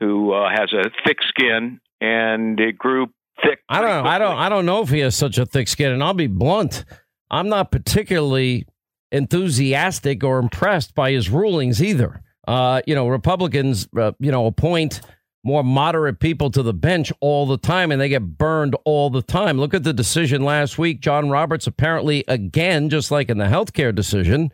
who 0.00 0.32
uh, 0.32 0.48
has 0.48 0.72
a 0.72 0.90
thick 1.04 1.18
skin 1.28 1.80
and 2.00 2.60
it 2.60 2.78
grew 2.78 3.08
thick. 3.44 3.60
I 3.68 3.80
don't 3.80 4.04
know. 4.04 4.10
I 4.10 4.18
don't 4.18 4.38
I 4.38 4.48
don't 4.48 4.64
know 4.64 4.82
if 4.82 4.90
he 4.90 5.00
has 5.00 5.16
such 5.16 5.38
a 5.38 5.44
thick 5.44 5.68
skin, 5.68 5.90
and 5.92 6.02
I'll 6.02 6.14
be 6.14 6.28
blunt. 6.28 6.84
I'm 7.30 7.48
not 7.48 7.72
particularly 7.72 8.66
enthusiastic 9.10 10.22
or 10.22 10.38
impressed 10.38 10.94
by 10.94 11.12
his 11.12 11.30
rulings 11.30 11.82
either. 11.82 12.22
Uh, 12.46 12.82
you 12.86 12.94
know, 12.94 13.08
Republicans, 13.08 13.88
uh, 13.96 14.12
you 14.18 14.30
know, 14.32 14.46
appoint 14.46 15.00
more 15.44 15.64
moderate 15.64 16.20
people 16.20 16.50
to 16.50 16.62
the 16.62 16.72
bench 16.72 17.12
all 17.20 17.46
the 17.46 17.58
time 17.58 17.90
and 17.90 18.00
they 18.00 18.08
get 18.08 18.38
burned 18.38 18.76
all 18.84 19.10
the 19.10 19.22
time. 19.22 19.58
Look 19.58 19.74
at 19.74 19.82
the 19.82 19.92
decision 19.92 20.42
last 20.44 20.78
week. 20.78 21.00
John 21.00 21.30
Roberts 21.30 21.66
apparently 21.66 22.24
again, 22.28 22.88
just 22.88 23.10
like 23.10 23.28
in 23.28 23.38
the 23.38 23.46
healthcare 23.46 23.94
decision, 23.94 24.52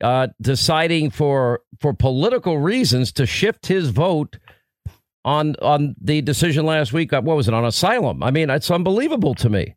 uh, 0.00 0.28
deciding 0.40 1.10
for 1.10 1.62
for 1.80 1.94
political 1.94 2.58
reasons 2.58 3.10
to 3.12 3.26
shift 3.26 3.66
his 3.66 3.90
vote 3.90 4.38
on 5.24 5.54
on 5.62 5.96
the 6.00 6.20
decision 6.20 6.66
last 6.66 6.92
week. 6.92 7.12
Uh, 7.12 7.22
what 7.22 7.36
was 7.36 7.48
it 7.48 7.54
on 7.54 7.64
asylum? 7.64 8.22
I 8.22 8.30
mean, 8.30 8.50
it's 8.50 8.70
unbelievable 8.70 9.34
to 9.36 9.48
me. 9.48 9.74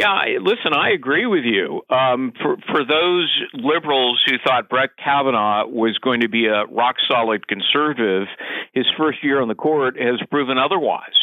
Yeah, 0.00 0.38
listen, 0.40 0.72
I 0.74 0.90
agree 0.90 1.26
with 1.26 1.44
you. 1.44 1.82
Um, 1.90 2.32
for 2.40 2.56
for 2.72 2.84
those 2.84 3.30
liberals 3.52 4.22
who 4.26 4.36
thought 4.42 4.68
Brett 4.68 4.90
Kavanaugh 4.96 5.66
was 5.66 5.98
going 5.98 6.20
to 6.20 6.28
be 6.28 6.46
a 6.46 6.64
rock 6.64 6.96
solid 7.06 7.46
conservative, 7.46 8.26
his 8.72 8.86
first 8.96 9.22
year 9.22 9.42
on 9.42 9.48
the 9.48 9.54
court 9.54 10.00
has 10.00 10.18
proven 10.30 10.56
otherwise. 10.58 11.18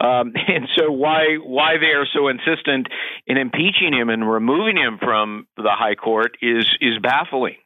Um, 0.00 0.32
and 0.48 0.68
so, 0.76 0.90
why 0.90 1.36
why 1.40 1.78
they 1.78 1.92
are 1.94 2.06
so 2.12 2.28
insistent 2.28 2.88
in 3.26 3.36
impeaching 3.36 3.92
him 3.92 4.08
and 4.08 4.28
removing 4.28 4.76
him 4.76 4.98
from 5.00 5.46
the 5.56 5.70
high 5.70 5.94
court 5.94 6.36
is 6.42 6.66
is 6.80 6.98
baffling. 7.00 7.56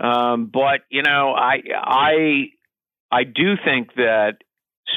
Um, 0.00 0.50
but 0.52 0.80
you 0.90 1.02
know, 1.02 1.34
I 1.34 1.60
I 1.74 2.44
I 3.10 3.24
do 3.24 3.56
think 3.62 3.94
that 3.96 4.38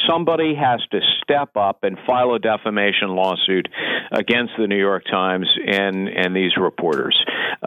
somebody 0.07 0.55
has 0.55 0.81
to 0.91 0.99
step 1.21 1.55
up 1.55 1.83
and 1.83 1.97
file 2.05 2.33
a 2.33 2.39
defamation 2.39 3.09
lawsuit 3.09 3.67
against 4.11 4.53
the 4.57 4.67
New 4.67 4.77
York 4.77 5.03
Times 5.09 5.47
and 5.65 6.07
and 6.07 6.35
these 6.35 6.51
reporters. 6.57 7.17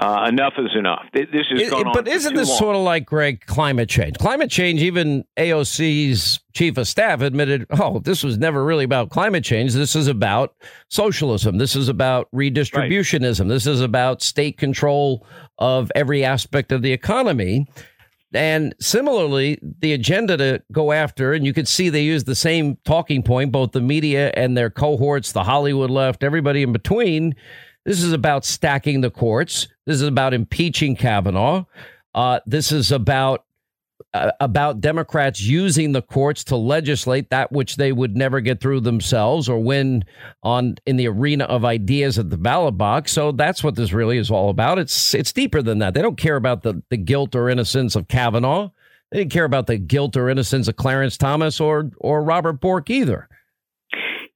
Uh, 0.01 0.27
enough 0.29 0.55
is 0.59 0.71
enough. 0.77 1.05
This 1.13 1.27
is 1.51 1.63
it, 1.63 1.73
on. 1.73 1.93
But 1.93 2.09
isn't 2.09 2.35
this 2.35 2.49
long. 2.49 2.59
sort 2.59 2.77
of 2.77 2.83
like 2.83 3.07
Greg 3.07 3.45
climate 3.47 3.89
change? 3.89 4.19
Climate 4.19 4.51
change. 4.51 4.83
Even 4.83 5.25
AOC's 5.37 6.41
chief 6.53 6.77
of 6.79 6.89
staff 6.89 7.21
admitted, 7.21 7.67
"Oh, 7.71 8.01
this 8.01 8.25
was 8.25 8.39
never 8.39 8.65
really 8.65 8.85
about 8.85 9.11
climate 9.11 9.45
change. 9.45 9.73
This 9.73 9.95
is 9.95 10.09
about 10.09 10.55
socialism. 10.89 11.59
This 11.59 11.77
is 11.77 11.89
about 11.89 12.29
redistributionism. 12.35 13.41
Right. 13.41 13.49
This 13.49 13.67
is 13.67 13.81
about 13.81 14.23
state 14.23 14.59
control 14.59 15.27
of 15.59 15.93
every 15.95 16.25
aspect 16.25 16.73
of 16.73 16.83
the 16.83 16.93
economy." 16.93 17.67
And 18.35 18.75
similarly, 18.81 19.59
the 19.63 19.93
agenda 19.93 20.37
to 20.37 20.63
go 20.73 20.93
after, 20.93 21.33
and 21.33 21.47
you 21.47 21.53
could 21.53 21.69
see 21.69 21.89
they 21.89 22.03
use 22.03 22.25
the 22.25 22.35
same 22.35 22.77
talking 22.85 23.23
point, 23.23 23.53
both 23.53 23.73
the 23.73 23.81
media 23.81 24.33
and 24.35 24.57
their 24.57 24.71
cohorts, 24.71 25.33
the 25.33 25.45
Hollywood 25.45 25.91
left, 25.91 26.25
everybody 26.25 26.63
in 26.63 26.73
between. 26.73 27.37
This 27.85 28.03
is 28.03 28.13
about 28.13 28.45
stacking 28.45 29.03
the 29.03 29.11
courts. 29.11 29.69
This 29.87 29.97
is 29.97 30.09
about 30.09 30.35
impeaching 30.35 30.97
Kavanaugh. 30.97 31.65
Uh, 32.15 32.41
this 32.47 32.73
is 32.73 32.91
about 32.91 33.44
uh, 34.15 34.31
about 34.39 34.81
Democrats 34.81 35.41
using 35.41 35.91
the 35.91 36.01
courts 36.01 36.45
to 36.45 36.57
legislate 36.57 37.31
that 37.31 37.51
which 37.51 37.77
they 37.77 37.91
would 37.91 38.17
never 38.17 38.41
get 38.41 38.61
through 38.61 38.79
themselves 38.81 39.49
or 39.49 39.59
win 39.59 40.05
on 40.45 40.77
in 40.87 40.97
the 40.97 41.09
arena 41.09 41.45
of 41.45 41.65
ideas 41.65 42.17
at 42.17 42.31
the 42.31 42.37
ballot 42.37 42.79
box. 42.79 43.11
So 43.11 43.33
that's 43.33 43.65
what 43.65 43.75
this 43.75 43.93
really 43.93 44.17
is 44.17 44.31
all 44.31 44.51
about. 44.51 44.79
It's 44.79 45.15
it's 45.15 45.33
deeper 45.33 45.63
than 45.63 45.81
that. 45.81 45.95
They 45.95 46.03
don't 46.03 46.17
care 46.17 46.37
about 46.37 46.63
the, 46.63 46.81
the 46.91 46.97
guilt 46.97 47.35
or 47.35 47.51
innocence 47.51 47.97
of 47.97 48.07
Kavanaugh. 48.07 48.71
They 49.11 49.19
didn't 49.19 49.33
care 49.33 49.45
about 49.45 49.67
the 49.67 49.79
guilt 49.79 50.17
or 50.17 50.31
innocence 50.31 50.69
of 50.69 50.77
Clarence 50.77 51.17
Thomas 51.17 51.61
or 51.61 51.91
or 51.99 52.23
Robert 52.23 52.61
Bork 52.61 52.91
either. 52.91 53.29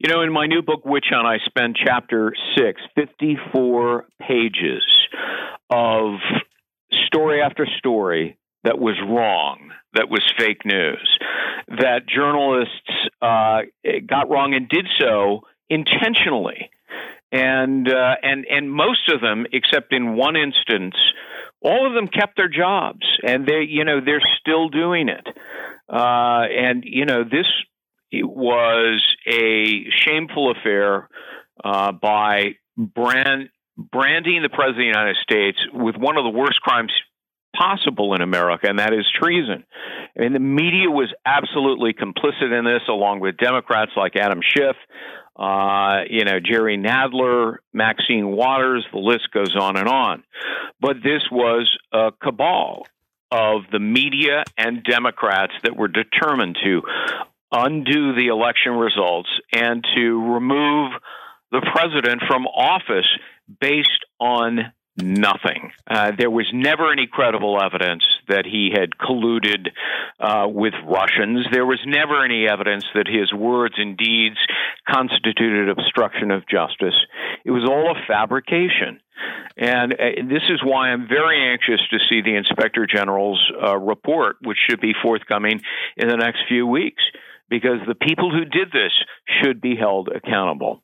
You 0.01 0.13
know, 0.13 0.23
in 0.23 0.33
my 0.33 0.47
new 0.47 0.63
book, 0.63 0.85
Witch 0.85 1.07
Hunt, 1.11 1.27
I 1.27 1.39
spend 1.45 1.77
chapter 1.85 2.33
six, 2.57 2.81
54 2.97 4.07
pages 4.21 4.83
of 5.71 6.15
story 7.07 7.41
after 7.43 7.67
story 7.79 8.39
that 8.65 8.79
was 8.79 8.97
wrong, 9.09 9.68
that 9.95 10.09
was 10.09 10.23
fake 10.39 10.65
news, 10.65 11.19
that 11.69 12.07
journalists 12.07 12.91
uh, 13.23 13.63
got 14.07 14.31
wrong 14.31 14.55
and 14.55 14.69
did 14.69 14.87
so 14.99 15.43
intentionally. 15.69 16.71
And 17.31 17.87
uh, 17.87 18.15
and 18.23 18.47
and 18.47 18.73
most 18.73 19.11
of 19.13 19.21
them, 19.21 19.47
except 19.53 19.93
in 19.93 20.17
one 20.17 20.35
instance, 20.35 20.95
all 21.61 21.87
of 21.87 21.93
them 21.93 22.09
kept 22.09 22.37
their 22.37 22.49
jobs, 22.49 23.07
and 23.23 23.47
they 23.47 23.63
you 23.69 23.85
know 23.85 24.01
they're 24.03 24.23
still 24.41 24.71
doing 24.71 25.11
it. 25.11 25.27
Uh, 25.93 26.45
and 26.51 26.85
you 26.87 27.05
know 27.05 27.25
this 27.25 27.47
was 28.13 29.03
a 29.27 29.85
shameful 29.91 30.53
affair 30.53 31.09
uh, 31.63 31.93
by 31.93 32.55
brand 32.79 33.51
branding 33.77 34.43
the 34.43 34.49
president 34.49 34.71
of 34.71 34.77
the 34.77 34.85
United 34.85 35.17
States 35.23 35.59
with 35.73 35.97
one 35.97 36.17
of 36.17 36.25
the 36.25 36.31
worst 36.31 36.61
crimes 36.61 36.93
possible 37.59 38.15
in 38.15 38.23
America, 38.23 38.69
and 38.69 38.79
that 38.79 38.93
is 38.93 39.05
treason. 39.21 39.65
And 40.17 40.35
the 40.35 40.41
media 40.41 40.91
was 40.91 41.13
absolutely 41.27 41.93
complicit 41.95 42.57
in 42.57 42.65
this, 42.65 42.83
along 42.89 43.21
with 43.21 43.37
Democrats 43.37 43.93
like 43.97 44.17
Adam 44.17 44.41
Schiff, 44.43 44.77
uh, 45.37 46.03
you 46.11 46.25
know, 46.25 46.41
Jerry 46.41 46.77
Nadler, 46.77 47.57
Maxine 47.73 48.29
Waters, 48.29 48.85
the 48.93 48.99
list 48.99 49.29
goes 49.33 49.55
on 49.57 49.77
and 49.77 49.89
on. 49.89 50.25
But 50.81 50.97
this 51.03 51.23
was 51.31 51.71
a 51.93 52.11
cabal 52.23 52.87
of 53.31 53.63
the 53.71 53.79
media 53.79 54.43
and 54.57 54.83
Democrats 54.83 55.53
that 55.63 55.77
were 55.77 55.89
determined 55.89 56.57
to 56.65 56.83
undo 57.53 58.15
the 58.15 58.29
election 58.29 58.73
results 58.73 59.29
and 59.53 59.85
to 59.95 60.35
remove 60.35 60.93
the 61.51 61.67
president 61.73 62.23
from 62.27 62.47
office 62.47 63.07
based 63.61 64.05
on 64.21 64.73
nothing. 65.01 65.71
Uh, 65.89 66.13
there 66.19 66.31
was 66.31 66.47
never 66.53 66.93
any 66.93 67.07
credible 67.07 67.59
evidence 67.63 68.05
that 68.29 68.45
he 68.45 68.71
had 68.73 68.91
colluded 68.99 69.69
uh, 70.21 70.47
with 70.49 70.75
Russians. 70.87 71.47
There 71.53 71.67
was 71.67 71.81
never 71.87 72.25
any 72.25 72.47
evidence 72.49 72.85
that 72.95 73.07
his 73.07 73.33
words 73.33 73.75
and 73.79 73.97
deeds 73.97 74.37
constituted 74.89 75.69
obstruction 75.69 76.31
of 76.31 76.49
justice. 76.49 76.95
It 77.45 77.51
was 77.51 77.69
all 77.69 77.91
a 77.91 78.07
fabrication. 78.07 79.01
And 79.57 79.93
uh, 79.93 79.97
this 80.29 80.43
is 80.49 80.61
why 80.63 80.91
I'm 80.91 81.09
very 81.09 81.53
anxious 81.53 81.81
to 81.91 81.99
see 82.09 82.23
the 82.23 82.37
Inspector 82.37 82.87
General's 82.87 83.41
uh, 83.63 83.77
report, 83.77 84.37
which 84.43 84.59
should 84.69 84.81
be 84.81 84.93
forthcoming 85.03 85.61
in 85.97 86.09
the 86.09 86.17
next 86.17 86.41
few 86.49 86.67
weeks, 86.67 87.03
because 87.49 87.79
the 87.87 87.95
people 87.95 88.31
who 88.31 88.45
did 88.45 88.69
this 88.73 88.93
should 89.43 89.61
be 89.61 89.75
held 89.77 90.09
accountable. 90.09 90.83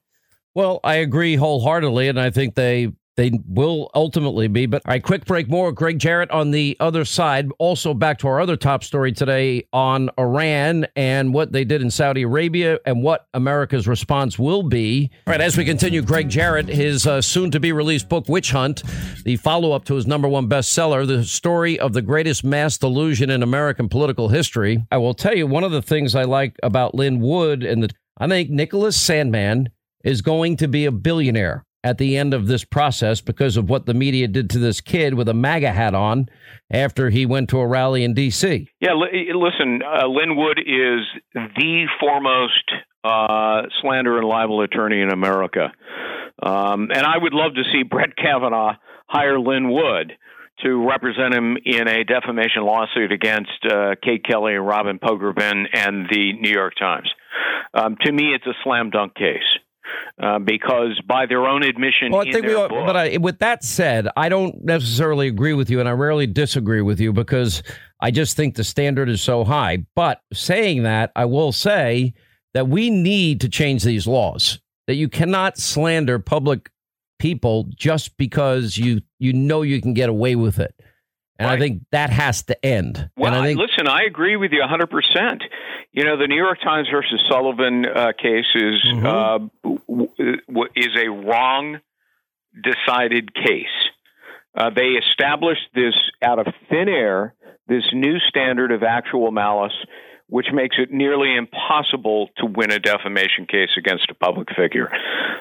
Well, 0.55 0.81
I 0.85 0.97
agree 0.97 1.37
wholeheartedly, 1.37 2.09
and 2.09 2.21
I 2.21 2.31
think 2.31 2.55
they 2.55 2.93
they 3.17 3.33
will 3.47 3.91
ultimately 3.95 4.49
be. 4.49 4.67
But 4.67 4.83
right, 4.87 5.03
quick 5.03 5.25
break 5.25 5.49
more. 5.49 5.73
Gregg 5.73 5.99
Jarrett 5.99 6.31
on 6.31 6.51
the 6.51 6.77
other 6.81 7.05
side. 7.05 7.49
Also, 7.59 7.95
back 7.95 8.19
to 8.19 8.29
our 8.29 8.41
other 8.41 8.57
top 8.57 8.83
story 8.83 9.13
today 9.13 9.67
on 9.73 10.11
Iran 10.19 10.87
and 10.97 11.33
what 11.33 11.53
they 11.53 11.65
did 11.65 11.83
in 11.83 11.91
Saudi 11.91 12.23
Arabia 12.23 12.79
and 12.85 13.03
what 13.03 13.27
America's 13.35 13.87
response 13.87 14.39
will 14.39 14.63
be. 14.63 15.11
All 15.27 15.33
right, 15.33 15.41
as 15.41 15.57
we 15.57 15.65
continue, 15.65 16.03
Gregg 16.03 16.29
Jarrett, 16.29 16.69
his 16.69 17.07
uh, 17.07 17.21
soon 17.21 17.51
to 17.53 17.61
be 17.61 17.73
released 17.73 18.09
book, 18.09 18.29
Witch 18.29 18.51
Hunt, 18.51 18.83
the 19.25 19.37
follow 19.37 19.73
up 19.73 19.85
to 19.87 19.95
his 19.95 20.07
number 20.07 20.29
one 20.29 20.49
bestseller, 20.49 21.07
the 21.07 21.25
story 21.25 21.79
of 21.79 21.93
the 21.93 22.03
greatest 22.03 22.45
mass 22.45 22.79
delusion 22.79 23.31
in 23.31 23.43
American 23.43 23.89
political 23.89 24.29
history. 24.29 24.85
I 24.91 24.99
will 24.99 25.15
tell 25.15 25.37
you, 25.37 25.47
one 25.47 25.65
of 25.65 25.73
the 25.73 25.83
things 25.83 26.15
I 26.15 26.25
like 26.25 26.57
about 26.63 26.95
Lin 26.95 27.21
Wood 27.21 27.63
and 27.63 27.85
the, 27.85 27.91
I 28.19 28.27
think 28.27 28.51
Nicholas 28.51 28.99
Sandmann 28.99 29.69
is 30.03 30.21
going 30.21 30.57
to 30.59 30.69
be 30.69 30.85
a 30.85 30.93
billionaire 30.93 31.65
at 31.85 31.99
the 31.99 32.17
end 32.17 32.33
of 32.33 32.47
this 32.47 32.65
process 32.65 33.21
because 33.21 33.59
of 33.59 33.69
what 33.69 33.85
the 33.85 33.93
media 33.93 34.27
did 34.27 34.49
to 34.51 34.59
this 34.59 34.81
kid 34.81 35.15
with 35.15 35.29
a 35.29 35.35
MAGA 35.35 35.71
hat 35.71 35.95
on 35.95 36.27
after 36.71 37.11
he 37.11 37.27
went 37.27 37.51
to 37.51 37.59
a 37.59 37.67
rally 37.67 38.03
in 38.03 38.15
D.C. 38.15 38.69
Yeah, 38.81 38.95
listen, 38.95 39.83
uh, 39.83 40.09
Lin 40.09 40.35
Wood 40.35 40.59
is 40.59 41.07
the 41.35 41.87
foremost 42.01 42.73
uh, 43.05 43.69
slander 43.83 44.17
and 44.19 44.27
libel 44.27 44.63
attorney 44.63 45.03
in 45.03 45.11
America. 45.11 45.73
Um, 46.43 46.89
and 46.93 47.05
I 47.05 47.19
would 47.19 47.35
love 47.35 47.55
to 47.55 47.63
see 47.71 47.83
Brett 47.83 48.17
Kavanaugh 48.17 48.77
hire 49.07 49.39
Lin 49.39 49.71
Wood 49.71 50.15
to 50.65 50.89
represent 50.89 51.35
him 51.35 51.59
in 51.65 51.87
a 51.87 52.05
defamation 52.05 52.63
lawsuit 52.63 53.13
against 53.13 53.51
uh, 53.69 53.95
Kate 54.03 54.25
Kelly 54.25 54.55
and 54.55 54.67
Robin 54.67 54.99
Pogrebin 54.99 55.65
and 55.73 56.09
the 56.11 56.33
New 56.41 56.51
York 56.51 56.75
Times. 56.79 57.11
Um, 57.75 57.97
to 58.01 58.13
me, 58.13 58.33
it's 58.35 58.47
a 58.47 58.55
slam 58.63 58.91
dunk 58.91 59.15
case. 59.15 59.43
Uh, 60.23 60.39
because 60.39 61.01
by 61.07 61.27
their 61.27 61.47
own 61.47 61.63
admission, 61.63 62.13
well, 62.13 62.23
I 62.27 62.31
think 62.31 62.47
we. 62.47 62.55
Book, 62.55 62.71
but 62.71 62.97
I, 62.97 63.17
with 63.17 63.41
that 63.41 63.65
said, 63.65 64.09
I 64.17 64.29
don't 64.29 64.65
necessarily 64.65 65.29
agree 65.29 65.55
with 65.55 65.71
you, 65.71 65.81
and 65.81 65.89
I 65.89 65.93
rarely 65.93 66.27
disagree 66.27 66.83
with 66.83 67.01
you 67.01 67.13
because 67.13 67.63
I 68.01 68.11
just 68.11 68.37
think 68.37 68.55
the 68.55 68.65
standard 68.65 69.09
is 69.09 69.21
so 69.21 69.45
high. 69.45 69.85
But 69.95 70.21
saying 70.33 70.85
that, 70.85 71.11
I 71.17 71.25
will 71.25 71.53
say 71.53 72.15
that 72.55 72.69
we 72.69 72.91
need 72.91 73.41
to 73.43 73.49
change 73.49 73.83
these 73.83 74.07
laws. 74.07 74.61
That 74.87 74.95
you 74.95 75.09
cannot 75.09 75.59
slander 75.59 76.19
public 76.19 76.71
people 77.19 77.65
just 77.75 78.17
because 78.17 78.77
you 78.77 79.01
you 79.19 79.33
know 79.33 79.63
you 79.63 79.81
can 79.81 79.95
get 79.95 80.09
away 80.09 80.37
with 80.37 80.59
it. 80.59 80.75
And 81.39 81.49
right. 81.49 81.57
I 81.57 81.59
think 81.59 81.83
that 81.91 82.11
has 82.11 82.43
to 82.45 82.65
end. 82.65 83.11
Well, 83.17 83.35
I 83.35 83.47
think, 83.47 83.59
listen, 83.59 83.89
I 83.89 84.05
agree 84.05 84.37
with 84.37 84.53
you 84.53 84.63
100%. 84.63 85.41
You 85.93 86.05
know, 86.05 86.17
the 86.17 86.27
New 86.29 86.37
York 86.37 86.59
Times 86.63 86.89
versus 86.93 87.21
Sullivan 87.29 87.85
uh, 87.87 88.13
case 88.21 88.45
is 88.55 88.85
mm-hmm. 88.87 89.07
uh, 89.07 89.73
w- 89.89 90.69
is 90.77 90.91
a 90.97 91.09
wrong 91.11 91.81
decided 92.63 93.35
case. 93.35 93.67
Uh, 94.57 94.71
they 94.71 94.97
established 95.11 95.69
this 95.75 95.95
out 96.23 96.39
of 96.39 96.47
thin 96.71 96.89
air, 96.89 97.35
this 97.67 97.83
new 97.93 98.19
standard 98.29 98.71
of 98.71 98.85
actual 98.85 99.33
malice 99.33 99.75
which 100.29 100.47
makes 100.53 100.77
it 100.79 100.91
nearly 100.91 101.37
impossible 101.37 102.31
to 102.39 102.47
win 102.47 102.71
a 102.71 102.79
defamation 102.79 103.47
case 103.47 103.71
against 103.77 104.11
a 104.11 104.15
public 104.15 104.49
figure. 104.57 104.91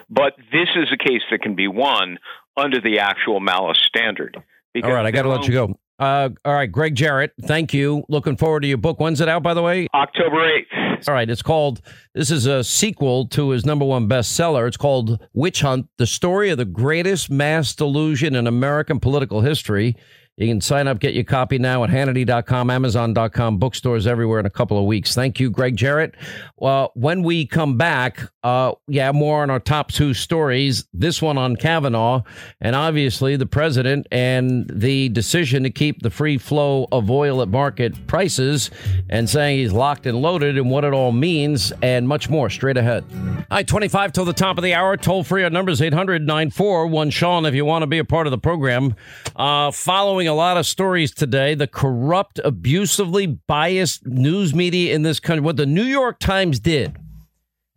But 0.10 0.34
this 0.52 0.70
is 0.76 0.90
a 0.94 0.98
case 0.98 1.22
that 1.32 1.42
can 1.42 1.56
be 1.56 1.68
won 1.68 2.20
under 2.58 2.80
the 2.82 3.00
actual 3.00 3.40
malice 3.40 3.80
standard. 3.88 4.38
All 4.84 4.92
right, 4.92 5.06
I 5.06 5.12
got 5.12 5.24
to 5.24 5.30
let 5.30 5.48
you 5.48 5.54
go. 5.54 5.80
Uh, 6.04 6.30
all 6.44 6.54
right, 6.54 6.70
Gregg 6.70 6.96
Jarrett, 6.96 7.32
thank 7.44 7.74
you. 7.74 8.04
Looking 8.10 8.36
forward 8.36 8.60
to 8.62 8.68
your 8.68 8.78
book. 8.78 9.00
When's 9.00 9.22
it 9.22 9.30
out, 9.30 9.42
by 9.42 9.54
the 9.54 9.62
way? 9.62 9.88
October 9.94 10.36
8th. 10.36 11.08
All 11.08 11.14
right, 11.14 11.30
it's 11.30 11.42
called, 11.42 11.82
this 12.14 12.30
is 12.30 12.46
a 12.46 12.62
sequel 12.62 13.26
to 13.30 13.52
his 13.52 13.66
number 13.66 13.86
one 13.86 14.10
bestseller. 14.10 14.68
It's 14.68 14.76
called 14.76 15.26
Witch 15.34 15.62
Hunt 15.62 15.88
The 15.98 16.06
Story 16.06 16.50
of 16.50 16.58
the 16.58 16.66
Greatest 16.66 17.30
Mass 17.30 17.74
Delusion 17.74 18.36
in 18.36 18.48
American 18.48 19.00
Political 19.00 19.42
History. 19.42 19.96
You 20.36 20.48
can 20.48 20.62
sign 20.62 20.88
up, 20.88 21.00
get 21.00 21.14
your 21.14 21.26
copy 21.26 21.60
now 21.60 21.84
at 21.84 21.92
Hannity.com, 21.92 22.72
Amazon.com, 22.72 23.60
bookstores 23.60 24.08
everywhere 24.08 24.40
in 24.40 24.48
a 24.48 24.50
couple 24.50 24.80
of 24.80 24.86
weeks. 24.86 25.14
Thank 25.14 25.40
you, 25.40 25.52
Gregg 25.52 25.76
Jarrett. 25.76 26.16
Well, 26.58 26.92
when 26.96 27.22
we 27.22 27.46
come 27.46 27.78
back, 27.78 28.20
uh, 28.42 28.74
yeah, 28.88 29.12
more 29.12 29.44
on 29.44 29.52
our 29.52 29.60
top 29.60 29.92
two 29.92 30.16
stories. 30.16 30.86
This 30.92 31.22
one 31.22 31.38
on 31.38 31.56
Kavanaugh, 31.56 32.24
and 32.60 32.76
obviously 32.76 33.36
the 33.36 33.46
president 33.46 34.08
and 34.12 34.68
the 34.74 35.10
decision 35.10 35.62
to 35.64 35.70
keep 35.70 36.02
the 36.02 36.10
free 36.10 36.40
flow 36.40 36.88
of 36.92 37.12
oil 37.12 37.44
at 37.44 37.50
market 37.50 38.08
prices 38.08 38.72
and 39.12 39.30
saying 39.30 39.60
he's 39.60 39.72
locked 39.72 40.08
and 40.08 40.20
loaded 40.20 40.58
and 40.58 40.72
what 40.72 40.84
it 40.84 40.94
all 40.94 41.12
means, 41.12 41.72
and 41.84 42.08
much 42.08 42.28
more 42.28 42.50
straight 42.50 42.78
ahead. 42.78 43.06
All 43.14 43.58
right, 43.58 43.68
25 43.68 44.12
till 44.14 44.26
the 44.26 44.34
top 44.34 44.58
of 44.58 44.64
the 44.64 44.74
hour. 44.74 44.98
Toll 44.98 45.24
free. 45.24 45.44
Our 45.44 45.52
numbers 45.52 45.80
800 45.80 46.26
941 46.26 47.12
Sean 47.12 47.46
if 47.46 47.54
you 47.54 47.66
want 47.66 47.84
to 47.84 47.88
be 47.88 48.00
a 48.00 48.06
part 48.06 48.26
of 48.26 48.32
the 48.32 48.40
program. 48.40 48.96
Uh, 49.36 49.70
following 49.70 50.23
a 50.28 50.34
lot 50.34 50.58
of 50.58 50.66
stories 50.66 51.12
today. 51.14 51.56
The 51.56 51.68
corrupt, 51.68 52.40
abusively 52.44 53.28
biased 53.28 54.06
news 54.06 54.54
media 54.54 54.94
in 54.94 55.04
this 55.04 55.20
country. 55.20 55.42
What 55.42 55.58
the 55.58 55.66
New 55.66 55.84
York 55.84 56.20
Times 56.20 56.60
did, 56.60 56.98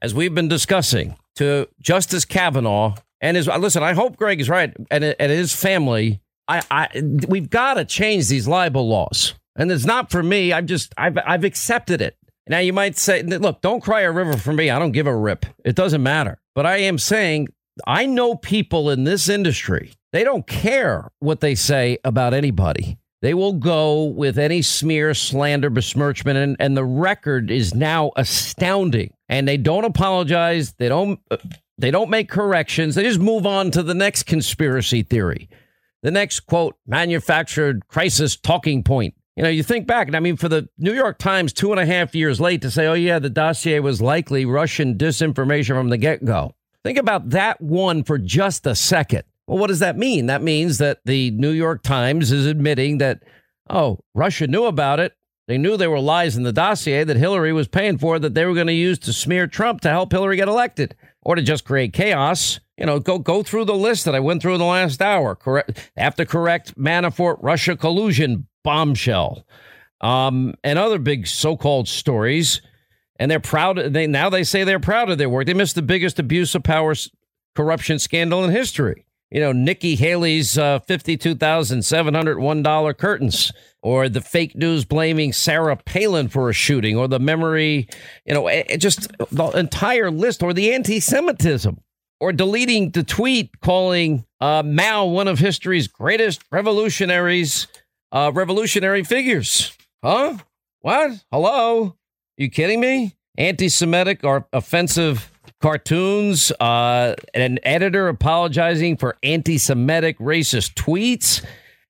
as 0.02 0.14
we've 0.14 0.34
been 0.34 0.48
discussing, 0.48 1.16
to 1.36 1.68
Justice 1.80 2.24
Kavanaugh 2.24 2.94
and 3.20 3.36
his. 3.36 3.48
Uh, 3.48 3.58
listen, 3.58 3.82
I 3.82 3.92
hope 3.92 4.16
Greg 4.16 4.40
is 4.40 4.48
right 4.48 4.74
and, 4.90 5.04
and 5.04 5.32
his 5.32 5.54
family. 5.54 6.20
I, 6.48 6.62
I 6.70 7.02
we've 7.28 7.50
got 7.50 7.74
to 7.74 7.84
change 7.84 8.28
these 8.28 8.46
libel 8.46 8.88
laws, 8.88 9.34
and 9.56 9.70
it's 9.70 9.84
not 9.84 10.10
for 10.10 10.22
me. 10.22 10.52
I've 10.52 10.66
just 10.66 10.92
I've 10.96 11.18
I've 11.24 11.44
accepted 11.44 12.00
it. 12.00 12.16
Now 12.48 12.58
you 12.58 12.72
might 12.72 12.96
say, 12.96 13.22
look, 13.22 13.60
don't 13.60 13.82
cry 13.82 14.02
a 14.02 14.12
river 14.12 14.36
for 14.36 14.52
me. 14.52 14.70
I 14.70 14.78
don't 14.78 14.92
give 14.92 15.08
a 15.08 15.16
rip. 15.16 15.46
It 15.64 15.74
doesn't 15.74 16.02
matter. 16.02 16.38
But 16.54 16.66
I 16.66 16.76
am 16.78 16.98
saying 16.98 17.48
I 17.86 18.06
know 18.06 18.36
people 18.36 18.90
in 18.90 19.04
this 19.04 19.28
industry 19.28 19.92
they 20.16 20.24
don't 20.24 20.46
care 20.46 21.10
what 21.18 21.40
they 21.40 21.54
say 21.54 21.98
about 22.02 22.32
anybody. 22.32 22.96
They 23.20 23.34
will 23.34 23.52
go 23.52 24.04
with 24.04 24.38
any 24.38 24.62
smear, 24.62 25.12
slander, 25.12 25.68
besmirchment, 25.68 26.38
and, 26.38 26.56
and 26.58 26.74
the 26.74 26.86
record 26.86 27.50
is 27.50 27.74
now 27.74 28.12
astounding. 28.16 29.12
And 29.28 29.46
they 29.46 29.58
don't 29.58 29.84
apologize. 29.84 30.72
They 30.78 30.88
don't. 30.88 31.20
Uh, 31.30 31.36
they 31.76 31.90
don't 31.90 32.08
make 32.08 32.30
corrections. 32.30 32.94
They 32.94 33.02
just 33.02 33.20
move 33.20 33.46
on 33.46 33.70
to 33.72 33.82
the 33.82 33.92
next 33.92 34.22
conspiracy 34.22 35.02
theory, 35.02 35.50
the 36.02 36.10
next 36.10 36.40
quote 36.40 36.76
manufactured 36.86 37.86
crisis 37.88 38.36
talking 38.36 38.82
point. 38.82 39.14
You 39.36 39.42
know, 39.42 39.50
you 39.50 39.62
think 39.62 39.86
back, 39.86 40.06
and 40.06 40.16
I 40.16 40.20
mean, 40.20 40.38
for 40.38 40.48
the 40.48 40.70
New 40.78 40.94
York 40.94 41.18
Times 41.18 41.52
two 41.52 41.72
and 41.72 41.80
a 41.80 41.84
half 41.84 42.14
years 42.14 42.40
late 42.40 42.62
to 42.62 42.70
say, 42.70 42.86
oh, 42.86 42.94
yeah, 42.94 43.18
the 43.18 43.28
dossier 43.28 43.80
was 43.80 44.00
likely 44.00 44.46
Russian 44.46 44.96
disinformation 44.96 45.74
from 45.74 45.90
the 45.90 45.98
get 45.98 46.24
go. 46.24 46.54
Think 46.84 46.96
about 46.96 47.30
that 47.30 47.60
one 47.60 48.02
for 48.02 48.16
just 48.16 48.66
a 48.66 48.74
second. 48.74 49.24
Well, 49.46 49.58
what 49.58 49.68
does 49.68 49.78
that 49.78 49.96
mean? 49.96 50.26
That 50.26 50.42
means 50.42 50.78
that 50.78 50.98
the 51.04 51.30
New 51.32 51.50
York 51.50 51.82
Times 51.82 52.32
is 52.32 52.46
admitting 52.46 52.98
that, 52.98 53.22
oh, 53.70 54.00
Russia 54.14 54.46
knew 54.46 54.64
about 54.64 55.00
it. 55.00 55.12
They 55.46 55.58
knew 55.58 55.76
there 55.76 55.90
were 55.90 56.00
lies 56.00 56.36
in 56.36 56.42
the 56.42 56.52
dossier 56.52 57.04
that 57.04 57.16
Hillary 57.16 57.52
was 57.52 57.68
paying 57.68 57.98
for 57.98 58.18
that 58.18 58.34
they 58.34 58.44
were 58.44 58.54
going 58.54 58.66
to 58.66 58.72
use 58.72 58.98
to 59.00 59.12
smear 59.12 59.46
Trump 59.46 59.80
to 59.82 59.90
help 59.90 60.10
Hillary 60.10 60.36
get 60.36 60.48
elected 60.48 60.96
or 61.22 61.36
to 61.36 61.42
just 61.42 61.64
create 61.64 61.92
chaos. 61.92 62.58
You 62.76 62.86
know, 62.86 62.98
go 62.98 63.18
go 63.18 63.44
through 63.44 63.66
the 63.66 63.74
list 63.74 64.04
that 64.04 64.14
I 64.16 64.20
went 64.20 64.42
through 64.42 64.54
in 64.54 64.58
the 64.58 64.66
last 64.66 65.00
hour. 65.00 65.36
Correct. 65.36 65.90
Have 65.96 66.16
to 66.16 66.26
correct 66.26 66.76
Manafort 66.76 67.38
Russia 67.40 67.76
collusion 67.76 68.48
bombshell, 68.64 69.46
um, 70.00 70.54
and 70.64 70.78
other 70.78 70.98
big 70.98 71.26
so-called 71.26 71.88
stories. 71.88 72.60
And 73.18 73.30
they're 73.30 73.40
proud. 73.40 73.78
They 73.78 74.06
now 74.06 74.28
they 74.28 74.44
say 74.44 74.64
they're 74.64 74.80
proud 74.80 75.08
of 75.08 75.16
their 75.16 75.30
work. 75.30 75.46
They 75.46 75.54
missed 75.54 75.76
the 75.76 75.80
biggest 75.80 76.18
abuse 76.18 76.54
of 76.54 76.64
power 76.64 76.94
corruption 77.54 77.98
scandal 77.98 78.44
in 78.44 78.50
history 78.50 79.05
you 79.30 79.40
know, 79.40 79.52
Nikki 79.52 79.96
Haley's 79.96 80.56
uh, 80.56 80.78
$52,701 80.80 82.96
curtains, 82.96 83.52
or 83.82 84.08
the 84.08 84.20
fake 84.20 84.56
news 84.56 84.84
blaming 84.84 85.32
Sarah 85.32 85.76
Palin 85.76 86.28
for 86.28 86.48
a 86.48 86.52
shooting, 86.52 86.96
or 86.96 87.08
the 87.08 87.18
memory, 87.18 87.88
you 88.24 88.34
know, 88.34 88.46
it, 88.46 88.78
just 88.78 89.08
the 89.30 89.48
entire 89.50 90.10
list, 90.10 90.42
or 90.42 90.52
the 90.52 90.72
anti 90.72 91.00
Semitism, 91.00 91.80
or 92.20 92.32
deleting 92.32 92.90
the 92.90 93.02
tweet 93.02 93.60
calling 93.60 94.24
uh, 94.40 94.62
Mao 94.64 95.06
one 95.06 95.28
of 95.28 95.40
history's 95.40 95.88
greatest 95.88 96.42
revolutionaries, 96.52 97.66
uh, 98.12 98.30
revolutionary 98.32 99.02
figures. 99.02 99.76
Huh? 100.04 100.38
What? 100.80 101.24
Hello? 101.32 101.96
You 102.36 102.48
kidding 102.48 102.80
me? 102.80 103.16
Anti 103.38 103.68
Semitic 103.68 104.24
or 104.24 104.46
offensive 104.52 105.30
cartoons, 105.60 106.52
uh, 106.60 107.14
an 107.34 107.58
editor 107.62 108.08
apologizing 108.08 108.96
for 108.96 109.16
anti 109.22 109.58
Semitic 109.58 110.18
racist 110.18 110.74
tweets. 110.74 111.44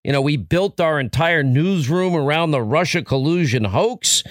You 0.04 0.12
know, 0.12 0.22
we 0.22 0.36
built 0.36 0.80
our 0.80 1.00
entire 1.00 1.42
newsroom 1.42 2.14
around 2.14 2.52
the 2.52 2.62
Russia 2.62 3.02
collusion 3.02 3.64
hoax. 3.64 4.22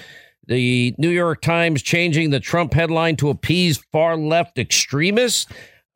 The 0.46 0.94
New 0.96 1.10
York 1.10 1.42
Times 1.42 1.82
changing 1.82 2.30
the 2.30 2.40
Trump 2.40 2.72
headline 2.72 3.16
to 3.16 3.30
appease 3.30 3.78
far 3.92 4.16
left 4.16 4.58
extremists. 4.58 5.46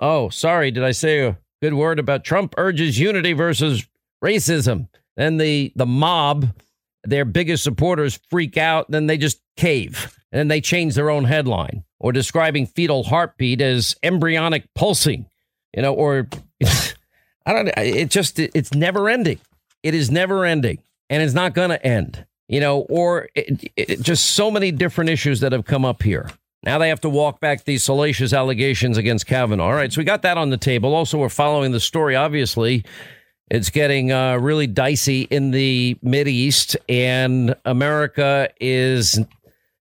Oh, 0.01 0.29
sorry, 0.29 0.71
did 0.71 0.83
I 0.83 0.91
say 0.91 1.21
a 1.21 1.39
good 1.63 1.75
word 1.75 1.99
about 1.99 2.25
Trump 2.25 2.55
urges 2.59 2.99
unity 2.99 3.33
versus 3.33 3.87
racism? 4.23 4.89
Then 5.17 5.37
the 5.37 5.73
the 5.77 5.87
mob, 5.87 6.49
their 7.05 7.25
biggest 7.25 7.63
supporters 7.63 8.19
freak 8.29 8.57
out, 8.57 8.91
then 8.91 9.07
they 9.07 9.17
just 9.17 9.41
cave 9.57 10.20
and 10.33 10.39
then 10.39 10.49
they 10.49 10.61
change 10.61 10.95
their 10.95 11.11
own 11.11 11.25
headline 11.25 11.85
or 11.99 12.13
describing 12.13 12.67
fetal 12.67 13.05
heartbeat 13.05 13.61
as 13.61 13.97
embryonic 14.03 14.65
pulsing, 14.75 15.27
you 15.75 15.83
know, 15.83 15.95
or 15.95 16.29
I 17.47 17.53
don't 17.53 17.67
know. 17.67 17.73
It 17.77 18.11
just, 18.11 18.39
it's 18.39 18.75
never 18.75 19.09
ending. 19.09 19.39
It 19.83 19.95
is 19.95 20.11
never 20.11 20.45
ending 20.45 20.79
and 21.09 21.23
it's 21.23 21.35
not 21.35 21.55
going 21.55 21.71
to 21.71 21.85
end, 21.85 22.25
you 22.49 22.61
know, 22.61 22.81
or 22.83 23.29
it, 23.35 23.71
it, 23.77 24.01
just 24.01 24.31
so 24.31 24.51
many 24.51 24.71
different 24.71 25.11
issues 25.11 25.41
that 25.41 25.53
have 25.53 25.65
come 25.65 25.85
up 25.85 26.03
here. 26.03 26.31
Now 26.63 26.79
they 26.79 26.91
have 26.91 27.01
to 27.01 27.09
walk 27.09 27.41
back 27.41 27.65
these 27.65 27.83
salacious 27.85 28.33
allegations 28.33 28.99
against 28.99 29.27
Kavanaugh. 29.27 29.65
All 29.65 29.73
right, 29.73 29.93
so 29.93 30.01
we 30.01 30.05
got 30.05 30.23
that 30.23 30.37
on 30.37 30.51
the 30.51 30.59
table. 30.59 30.95
Also, 30.95 31.19
we're 31.19 31.31
following 31.31 31.73
the 31.73 31.81
story. 31.81 32.17
Obviously, 32.17 32.85
it's 33.51 33.71
getting 33.71 34.13
uh, 34.13 34.37
really 34.37 34.67
dicey 34.67 35.23
in 35.23 35.51
the 35.51 35.97
Mid 36.03 36.29
East, 36.29 36.77
and 36.89 37.57
America 37.65 38.51
is 38.61 39.19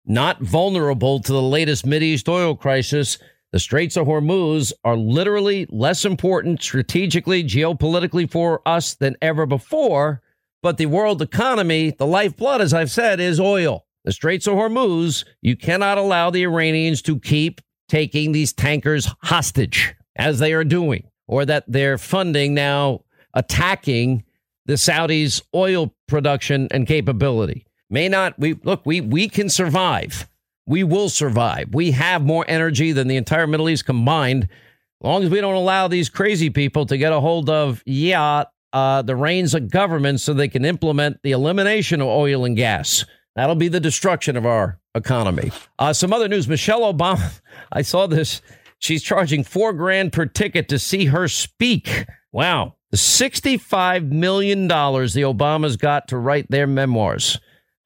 not 0.06 0.42
vulnerable 0.42 1.20
to 1.20 1.32
the 1.32 1.42
latest 1.42 1.86
Mideast 1.86 2.28
oil 2.28 2.56
crisis. 2.56 3.18
The 3.52 3.60
Straits 3.60 3.98
of 3.98 4.08
Hormuz 4.08 4.74
are 4.84 4.96
literally 4.96 5.66
less 5.70 6.06
important 6.06 6.62
strategically, 6.62 7.44
geopolitically 7.44 8.30
for 8.30 8.62
us 8.66 8.96
than 8.96 9.16
ever 9.22 9.46
before. 9.46 10.22
But 10.62 10.78
the 10.78 10.88
world 10.88 11.22
economy, 11.22 11.96
the 11.98 12.06
lifeblood, 12.06 12.62
as 12.62 12.74
I've 12.74 12.92
said, 12.92 13.20
is 13.20 13.40
oil. 13.40 13.86
The 14.06 14.12
Straits 14.12 14.48
of 14.48 14.54
Hormuz, 14.54 15.26
you 15.42 15.56
cannot 15.56 15.98
allow 15.98 16.30
the 16.30 16.44
Iranians 16.44 17.02
to 17.04 17.20
keep 17.20 17.62
taking 17.88 18.32
these 18.32 18.54
tankers 18.54 19.08
hostage 19.24 19.96
as 20.16 20.40
they 20.40 20.54
are 20.54 20.64
doing, 20.64 21.10
or 21.28 21.46
that 21.46 21.64
they're 21.68 21.98
funding 21.98 22.54
now 22.54 23.04
attacking 23.34 24.24
the 24.66 24.74
Saudis' 24.74 25.42
oil 25.56 25.94
production 26.08 26.68
and 26.72 26.86
capability. 26.88 27.66
May 27.90 28.08
not 28.10 28.38
we 28.38 28.54
look, 28.64 28.86
we 28.86 29.02
we 29.02 29.28
can 29.28 29.50
survive. 29.50 30.28
We 30.66 30.84
will 30.84 31.10
survive. 31.10 31.74
We 31.74 31.92
have 31.92 32.24
more 32.24 32.46
energy 32.48 32.92
than 32.92 33.08
the 33.08 33.18
entire 33.18 33.48
Middle 33.48 33.70
East 33.70 33.86
combined. 33.86 34.44
As 34.44 35.06
long 35.06 35.24
as 35.24 35.30
we 35.30 35.42
don't 35.42 35.56
allow 35.56 35.88
these 35.88 36.10
crazy 36.10 36.50
people 36.50 36.86
to 36.86 36.98
get 36.98 37.12
a 37.12 37.20
hold 37.20 37.50
of, 37.50 37.82
yeah, 37.86 38.44
uh, 38.74 39.02
the 39.02 39.16
reins 39.16 39.54
of 39.56 39.72
government 39.72 40.20
so 40.20 40.34
they 40.34 40.48
can 40.48 40.66
implement 40.66 41.22
the 41.24 41.32
elimination 41.32 42.02
of 42.02 42.08
oil 42.08 42.46
and 42.46 42.56
gas. 42.56 43.06
That'll 43.36 43.56
be 43.56 43.68
the 43.68 43.80
destruction 43.80 44.36
of 44.38 44.46
our 44.46 44.80
economy. 44.96 45.52
Uh, 45.78 45.94
some 45.94 46.14
other 46.14 46.28
news 46.28 46.48
Michelle 46.48 46.82
Obama, 46.82 47.42
I 47.72 47.82
saw 47.82 48.08
this. 48.08 48.42
She's 48.80 49.04
charging 49.04 49.44
four 49.44 49.74
grand 49.74 50.14
per 50.14 50.26
ticket 50.26 50.70
to 50.70 50.80
see 50.80 51.06
her 51.06 51.28
speak. 51.28 52.06
Wow. 52.32 52.76
The 52.92 52.98
$65 52.98 54.12
million 54.12 54.68
the 54.68 54.74
Obamas 54.76 55.78
got 55.78 56.08
to 56.08 56.18
write 56.18 56.50
their 56.50 56.66
memoirs. 56.68 57.40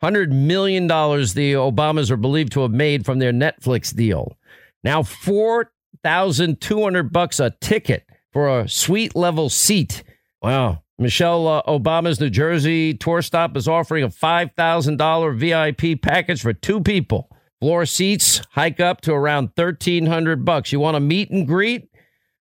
$100 0.03 0.31
million 0.31 0.87
the 0.87 1.53
Obamas 1.53 2.11
are 2.11 2.17
believed 2.17 2.51
to 2.53 2.61
have 2.61 2.71
made 2.71 3.05
from 3.05 3.19
their 3.19 3.31
Netflix 3.31 3.95
deal. 3.95 4.35
Now, 4.83 5.01
4200 5.01 7.13
bucks 7.13 7.39
a 7.39 7.51
ticket 7.61 8.03
for 8.33 8.59
a 8.59 8.67
suite 8.67 9.15
level 9.15 9.49
seat. 9.49 10.03
Wow. 10.41 10.83
Michelle 10.99 11.47
uh, 11.47 11.63
Obama's 11.63 12.19
New 12.19 12.29
Jersey 12.29 12.93
tour 12.93 13.21
stop 13.21 13.55
is 13.55 13.69
offering 13.69 14.03
a 14.03 14.09
$5,000 14.09 15.37
VIP 15.37 16.01
package 16.01 16.41
for 16.41 16.51
two 16.51 16.81
people. 16.81 17.29
Floor 17.61 17.85
seats 17.85 18.41
hike 18.51 18.81
up 18.81 18.99
to 19.01 19.13
around 19.13 19.51
1300 19.55 20.43
bucks. 20.43 20.73
You 20.73 20.81
want 20.81 20.95
to 20.95 20.99
meet 20.99 21.31
and 21.31 21.47
greet 21.47 21.89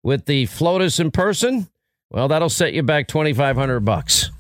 with 0.03 0.25
the 0.25 0.47
FLOTUS 0.47 0.99
in 0.99 1.11
person? 1.11 1.69
Well, 2.11 2.29
that'll 2.29 2.49
set 2.49 2.73
you 2.73 2.83
back 2.83 3.07
2500 3.07 3.81
bucks. 3.81 4.31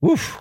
Woof. 0.00 0.40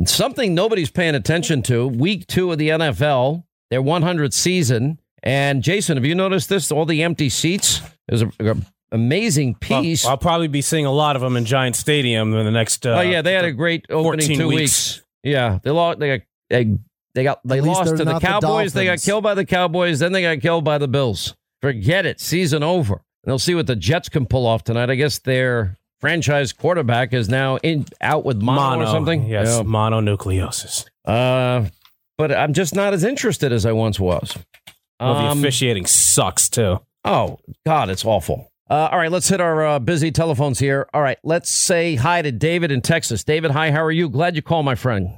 And 0.00 0.08
something 0.08 0.54
nobody's 0.54 0.90
paying 0.90 1.14
attention 1.14 1.60
to, 1.64 1.86
week 1.86 2.26
2 2.26 2.52
of 2.52 2.58
the 2.58 2.70
NFL, 2.70 3.44
their 3.70 3.82
100th 3.82 4.32
season, 4.32 4.98
and 5.22 5.62
Jason, 5.62 5.98
have 5.98 6.06
you 6.06 6.14
noticed 6.14 6.48
this? 6.48 6.72
All 6.72 6.86
the 6.86 7.02
empty 7.02 7.28
seats. 7.28 7.82
There's 8.08 8.22
a, 8.22 8.32
a 8.40 8.56
amazing 8.92 9.56
piece. 9.56 10.04
Well, 10.04 10.12
I'll 10.12 10.16
probably 10.16 10.48
be 10.48 10.62
seeing 10.62 10.86
a 10.86 10.90
lot 10.90 11.16
of 11.16 11.22
them 11.22 11.36
in 11.36 11.44
Giant 11.44 11.76
Stadium 11.76 12.32
in 12.34 12.46
the 12.46 12.50
next. 12.50 12.86
Uh, 12.86 12.94
oh 12.94 13.00
yeah, 13.02 13.20
they 13.20 13.34
had 13.34 13.44
a 13.44 13.52
great 13.52 13.84
opening 13.90 14.38
two 14.38 14.48
weeks. 14.48 14.56
weeks. 14.58 15.02
Yeah, 15.22 15.58
they 15.62 15.70
lost. 15.70 15.98
They 15.98 16.16
got 16.16 16.26
they, 16.48 16.78
they 17.14 17.22
got 17.22 17.40
they 17.44 17.60
lost 17.60 17.96
to 17.98 18.04
the 18.04 18.18
Cowboys. 18.18 18.72
The 18.72 18.80
they 18.80 18.84
got 18.86 19.02
killed 19.02 19.22
by 19.22 19.34
the 19.34 19.44
Cowboys. 19.44 19.98
Then 19.98 20.12
they 20.12 20.22
got 20.22 20.40
killed 20.40 20.64
by 20.64 20.78
the 20.78 20.88
Bills. 20.88 21.36
Forget 21.60 22.06
it. 22.06 22.20
Season 22.20 22.62
over. 22.62 22.94
And 22.94 23.30
they'll 23.30 23.38
see 23.38 23.54
what 23.54 23.66
the 23.66 23.76
Jets 23.76 24.08
can 24.08 24.24
pull 24.24 24.46
off 24.46 24.64
tonight. 24.64 24.88
I 24.88 24.94
guess 24.94 25.18
their 25.18 25.76
franchise 26.00 26.52
quarterback 26.52 27.12
is 27.12 27.28
now 27.28 27.56
in 27.58 27.86
out 28.00 28.24
with 28.24 28.40
mono, 28.40 28.60
mono 28.60 28.84
or 28.84 28.86
something. 28.86 29.26
Yes, 29.26 29.56
yeah. 29.56 29.62
mononucleosis. 29.62 30.86
Uh, 31.04 31.66
but 32.18 32.32
I'm 32.32 32.52
just 32.52 32.74
not 32.74 32.92
as 32.92 33.04
interested 33.04 33.52
as 33.52 33.64
I 33.64 33.72
once 33.72 34.00
was. 34.00 34.36
Well, 34.98 35.14
the 35.14 35.20
um, 35.30 35.38
officiating 35.38 35.86
sucks 35.86 36.48
too. 36.48 36.80
Oh 37.04 37.38
God, 37.64 37.88
it's 37.88 38.04
awful. 38.04 38.50
Uh, 38.68 38.88
all 38.92 38.98
right, 38.98 39.10
let's 39.10 39.28
hit 39.28 39.40
our 39.40 39.66
uh, 39.66 39.78
busy 39.80 40.12
telephones 40.12 40.58
here. 40.58 40.86
All 40.94 41.02
right, 41.02 41.18
let's 41.24 41.50
say 41.50 41.96
hi 41.96 42.22
to 42.22 42.30
David 42.30 42.70
in 42.70 42.82
Texas. 42.82 43.24
David, 43.24 43.50
hi, 43.50 43.72
how 43.72 43.82
are 43.82 43.90
you? 43.90 44.08
Glad 44.08 44.36
you 44.36 44.42
called, 44.42 44.64
my 44.64 44.76
friend. 44.76 45.10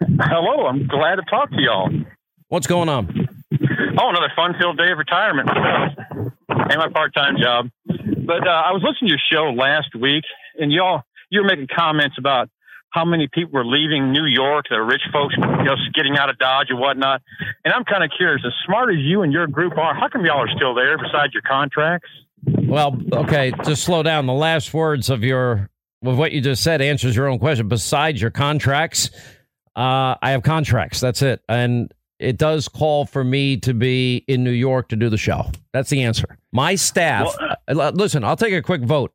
Hello, 0.00 0.66
I'm 0.66 0.86
glad 0.86 1.16
to 1.16 1.22
talk 1.28 1.50
to 1.50 1.60
y'all. 1.60 1.90
What's 2.48 2.66
going 2.66 2.88
on? 2.88 3.28
Oh, 4.00 4.08
another 4.08 4.32
fun-filled 4.34 4.78
day 4.78 4.90
of 4.90 4.98
retirement 4.98 5.50
and 5.50 6.78
my 6.78 6.88
part-time 6.88 7.36
job. 7.38 7.68
But 8.24 8.46
uh, 8.46 8.50
I 8.50 8.72
was 8.72 8.82
listening 8.82 9.08
to 9.08 9.16
your 9.16 9.20
show 9.30 9.52
last 9.52 9.94
week, 9.94 10.24
and 10.58 10.72
y'all 10.72 11.02
you 11.30 11.40
were 11.40 11.46
making 11.46 11.68
comments 11.74 12.16
about 12.18 12.48
how 12.90 13.04
many 13.04 13.28
people 13.32 13.52
were 13.52 13.66
leaving 13.66 14.12
New 14.12 14.24
York, 14.24 14.66
the 14.70 14.80
rich 14.80 15.02
folks, 15.12 15.34
you 15.36 15.42
know, 15.42 15.74
getting 15.94 16.16
out 16.16 16.30
of 16.30 16.38
Dodge 16.38 16.68
and 16.70 16.78
whatnot. 16.78 17.22
And 17.64 17.74
I'm 17.74 17.84
kind 17.84 18.04
of 18.04 18.10
curious, 18.16 18.40
as 18.46 18.52
smart 18.64 18.94
as 18.94 19.00
you 19.00 19.22
and 19.22 19.32
your 19.32 19.48
group 19.48 19.76
are, 19.76 19.94
how 19.94 20.08
come 20.08 20.24
y'all 20.24 20.38
are 20.38 20.54
still 20.54 20.74
there 20.74 20.96
besides 20.96 21.32
your 21.32 21.42
contracts? 21.42 22.08
Well, 22.46 22.96
okay, 23.12 23.52
just 23.64 23.82
slow 23.82 24.04
down. 24.04 24.26
The 24.26 24.32
last 24.32 24.72
words 24.72 25.10
of 25.10 25.24
your 25.24 25.70
of 26.04 26.18
what 26.18 26.32
you 26.32 26.40
just 26.40 26.62
said 26.62 26.80
answers 26.82 27.16
your 27.16 27.26
own 27.26 27.38
question. 27.38 27.66
Besides 27.66 28.20
your 28.20 28.30
contracts, 28.30 29.10
uh, 29.74 30.14
I 30.22 30.30
have 30.30 30.42
contracts. 30.42 31.00
That's 31.00 31.20
it, 31.22 31.42
and 31.48 31.92
it 32.20 32.38
does 32.38 32.68
call 32.68 33.06
for 33.06 33.24
me 33.24 33.56
to 33.58 33.74
be 33.74 34.24
in 34.28 34.44
New 34.44 34.50
York 34.50 34.88
to 34.90 34.96
do 34.96 35.08
the 35.08 35.18
show. 35.18 35.50
That's 35.72 35.90
the 35.90 36.04
answer. 36.04 36.38
My 36.52 36.76
staff. 36.76 37.34
Well, 37.40 37.53
listen, 37.68 38.24
I'll 38.24 38.36
take 38.36 38.52
a 38.52 38.62
quick 38.62 38.82
vote, 38.82 39.12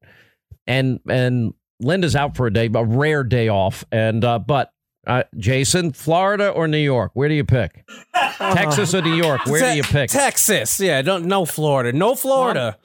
and 0.68 1.00
and 1.08 1.54
Linda's 1.80 2.16
out 2.16 2.36
for 2.36 2.48
a 2.48 2.54
day, 2.54 2.70
a 2.74 2.84
rare 2.84 3.24
day 3.24 3.50
off. 3.50 3.86
And 3.92 4.24
uh, 4.24 4.40
but 4.40 4.72
uh, 5.08 5.24
Jason, 5.38 5.92
Florida 5.92 6.50
or 6.50 6.68
New 6.68 6.78
York? 6.78 7.12
Where 7.14 7.30
do 7.30 7.36
you 7.36 7.46
pick? 7.46 7.86
Texas 8.38 8.94
or 8.94 9.02
New 9.02 9.16
York? 9.16 9.46
Where 9.46 9.62
Te- 9.62 9.72
do 9.72 9.78
you 9.78 9.84
pick? 9.84 10.10
Texas. 10.10 10.80
Yeah, 10.80 11.02
don't 11.02 11.26
no 11.26 11.46
Florida. 11.46 11.98
No 11.98 12.16
Florida. 12.16 12.78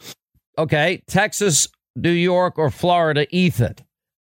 Okay, 0.57 1.03
Texas, 1.09 1.69
New 1.97 2.11
York, 2.11 2.59
or 2.59 2.71
Florida? 2.71 3.27
Ethan. 3.35 3.77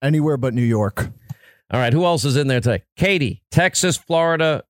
Anywhere 0.01 0.37
but 0.37 0.53
New 0.53 0.61
York. 0.61 1.09
All 1.71 1.79
right. 1.79 1.93
Who 1.93 2.05
else 2.05 2.25
is 2.25 2.35
in 2.35 2.47
there 2.47 2.61
today? 2.61 2.83
Katie, 2.95 3.43
Texas, 3.51 3.97
Florida, 3.97 4.63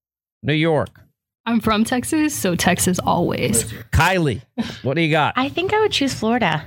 New 0.44 0.54
York. 0.54 1.02
I'm 1.50 1.62
from 1.62 1.84
Texas, 1.84 2.36
so 2.36 2.54
Texas 2.54 3.00
always. 3.00 3.64
Kylie, 3.92 4.44
what 4.84 4.94
do 4.94 5.02
you 5.02 5.10
got? 5.10 5.34
I 5.36 5.50
think 5.50 5.74
I 5.74 5.80
would 5.80 5.92
choose 5.92 6.14
Florida. 6.14 6.64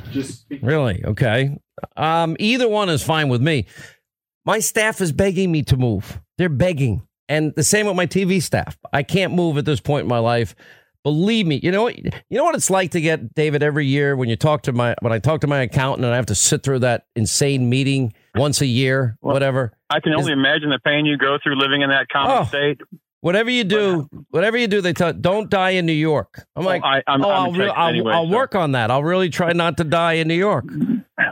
Really? 0.60 1.04
Okay. 1.04 1.56
Um, 1.96 2.36
either 2.40 2.68
one 2.68 2.88
is 2.88 3.00
fine 3.00 3.28
with 3.28 3.40
me. 3.40 3.66
My 4.44 4.58
staff 4.58 5.00
is 5.00 5.12
begging 5.12 5.52
me 5.52 5.62
to 5.62 5.76
move. 5.76 6.20
They're 6.36 6.48
begging. 6.48 7.06
And 7.28 7.54
the 7.54 7.62
same 7.62 7.86
with 7.86 7.94
my 7.94 8.08
TV 8.08 8.42
staff. 8.42 8.76
I 8.92 9.04
can't 9.04 9.34
move 9.34 9.56
at 9.56 9.64
this 9.64 9.78
point 9.78 10.02
in 10.02 10.08
my 10.08 10.18
life. 10.18 10.56
Believe 11.04 11.46
me, 11.46 11.60
you 11.62 11.70
know 11.70 11.84
what 11.84 11.96
you 11.98 12.10
know 12.30 12.44
what 12.44 12.56
it's 12.56 12.70
like 12.70 12.90
to 12.92 13.00
get 13.00 13.34
David 13.34 13.62
every 13.62 13.86
year 13.86 14.16
when 14.16 14.28
you 14.28 14.36
talk 14.36 14.62
to 14.62 14.72
my 14.72 14.96
when 15.00 15.12
I 15.12 15.20
talk 15.20 15.42
to 15.42 15.46
my 15.46 15.60
accountant 15.60 16.04
and 16.04 16.12
I 16.12 16.16
have 16.16 16.26
to 16.26 16.34
sit 16.34 16.64
through 16.64 16.80
that 16.80 17.06
insane 17.14 17.68
meeting 17.68 18.14
once 18.34 18.60
a 18.60 18.66
year, 18.66 19.16
well, 19.20 19.32
whatever. 19.32 19.72
I 19.90 20.00
can 20.00 20.14
only 20.14 20.32
imagine 20.32 20.70
the 20.70 20.78
pain 20.78 21.04
you 21.04 21.18
go 21.18 21.38
through 21.42 21.56
living 21.56 21.82
in 21.82 21.90
that 21.90 22.08
common 22.08 22.38
oh, 22.38 22.44
state. 22.44 22.80
Whatever 23.22 23.50
you 23.50 23.62
do, 23.62 24.08
whatever 24.30 24.58
you 24.58 24.66
do, 24.66 24.80
they 24.80 24.92
tell 24.92 25.12
don't 25.12 25.48
die 25.48 25.70
in 25.70 25.86
New 25.86 25.92
York. 25.92 26.44
I'm 26.56 26.64
oh, 26.64 26.66
like, 26.66 26.82
I, 26.82 27.02
am 27.06 27.24
oh, 27.24 27.28
I'll, 27.28 27.52
re- 27.52 27.68
I'll, 27.68 27.88
anyway, 27.88 28.12
I'll 28.12 28.28
so. 28.28 28.36
work 28.36 28.56
on 28.56 28.72
that. 28.72 28.90
I'll 28.90 29.04
really 29.04 29.30
try 29.30 29.52
not 29.52 29.76
to 29.76 29.84
die 29.84 30.14
in 30.14 30.26
New 30.26 30.34
York. 30.34 30.64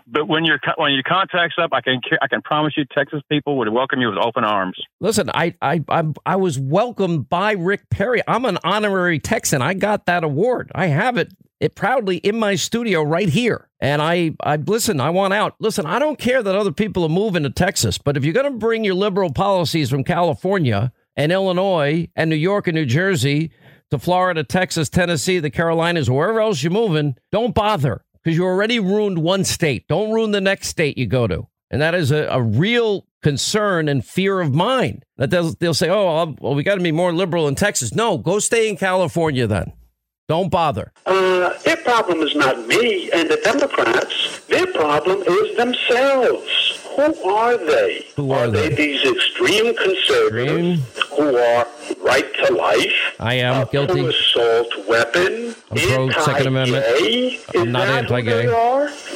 But 0.07 0.29
when 0.29 0.45
your 0.45 0.61
when 0.77 0.93
your 0.93 1.03
contract's 1.03 1.57
up, 1.61 1.71
I 1.73 1.81
can 1.81 2.01
I 2.23 2.29
can 2.29 2.43
promise 2.43 2.75
you, 2.77 2.85
Texas 2.97 3.23
people 3.29 3.59
would 3.59 3.69
welcome 3.71 4.01
you 4.01 4.09
with 4.09 4.19
open 4.19 4.45
arms. 4.45 4.77
Listen, 5.01 5.31
I 5.35 5.55
I 5.61 5.83
I, 5.89 6.05
I 6.25 6.37
was 6.37 6.61
welcomed 6.61 7.29
by 7.29 7.53
Rick 7.53 7.91
Perry. 7.91 8.23
I'm 8.29 8.45
an 8.45 8.59
honorary 8.63 9.19
Texan. 9.19 9.61
I 9.61 9.75
got 9.75 10.07
that 10.07 10.23
award. 10.23 10.71
I 10.75 10.87
have 10.87 11.17
it 11.17 11.33
it 11.59 11.75
proudly 11.75 12.19
in 12.19 12.39
my 12.39 12.55
studio 12.55 13.03
right 13.03 13.29
here. 13.29 13.69
And 13.81 14.01
I, 14.01 14.37
I 14.43 14.57
listen, 14.57 15.01
I 15.01 15.11
want 15.11 15.35
out. 15.35 15.57
Listen, 15.59 15.87
I 15.87 15.99
don't 15.99 16.19
care 16.19 16.43
that 16.43 16.55
other 16.55 16.73
people 16.73 17.03
are 17.05 17.11
moving 17.11 17.43
to 17.43 17.51
Texas, 17.51 17.99
but 17.99 18.17
if 18.17 18.25
you're 18.25 18.35
going 18.35 18.51
to 18.51 18.59
bring 18.59 18.85
your 18.85 18.95
liberal 18.95 19.33
policies 19.33 19.91
from 19.91 20.05
California 20.05 20.93
and 21.17 21.33
Illinois 21.33 22.09
and 22.17 22.31
New 22.31 22.37
York 22.37 22.67
and 22.67 22.75
New 22.75 22.87
Jersey 22.87 23.51
to 23.91 23.99
Florida, 23.99 24.45
Texas, 24.45 24.89
Tennessee, 24.89 25.39
the 25.39 25.51
Carolinas, 25.51 26.09
wherever 26.09 26.41
else 26.41 26.63
you're 26.63 26.73
moving, 26.73 27.17
don't 27.33 27.55
bother 27.55 28.05
because 28.23 28.37
you 28.37 28.45
already 28.45 28.79
ruined 28.79 29.19
one 29.19 29.45
state. 29.45 29.87
Don't 29.89 30.13
ruin 30.13 30.31
the 30.31 30.41
next 30.41 30.69
state 30.69 30.97
you 30.97 31.07
go 31.07 31.27
to. 31.27 31.47
And 31.71 31.81
that 31.81 31.95
is 31.95 32.11
a, 32.11 32.27
a 32.27 32.43
real 32.43 33.07
concern 33.23 33.89
and 33.89 34.05
fear 34.05 34.41
of 34.41 34.55
mine 34.55 35.03
that 35.17 35.31
they'll, 35.31 35.53
they'll 35.55 35.75
say, 35.75 35.91
oh, 35.91 36.35
well, 36.41 36.55
we 36.55 36.63
got 36.63 36.77
to 36.77 36.81
be 36.81 36.93
more 36.93 37.13
liberal 37.13 37.49
in 37.49 37.55
Texas. 37.55 37.95
No, 37.95 38.19
go 38.19 38.39
stay 38.39 38.69
in 38.69 38.77
California 38.77 39.47
then. 39.47 39.73
Don't 40.29 40.51
bother. 40.51 40.93
Uh, 41.07 41.59
their 41.65 41.77
problem 41.79 42.21
is 42.21 42.37
not 42.37 42.67
me 42.69 43.11
and 43.11 43.29
the 43.29 43.41
Democrats. 43.43 44.45
Their 44.47 44.67
problem 44.69 45.23
is 45.27 45.57
themselves. 45.57 46.80
Who 46.97 47.25
are 47.25 47.57
they? 47.57 48.07
Who 48.17 48.33
are, 48.33 48.45
are 48.45 48.51
they? 48.51 48.69
they? 48.69 48.75
These 48.75 49.11
extreme 49.11 49.75
conservatives 49.77 50.81
extreme? 50.81 51.17
who 51.17 51.37
are 51.37 51.67
right 52.03 52.35
to 52.45 52.55
life. 52.55 53.17
I 53.19 53.35
am 53.35 53.67
guilty. 53.71 54.07
Assault 54.07 54.89
weapon. 54.89 55.55
I'm 55.71 55.79
pro 55.89 56.11
Second 56.11 56.47
Amendment. 56.49 56.85
I'm 57.55 57.73
not 57.73 57.89
anti-gay. 57.89 58.47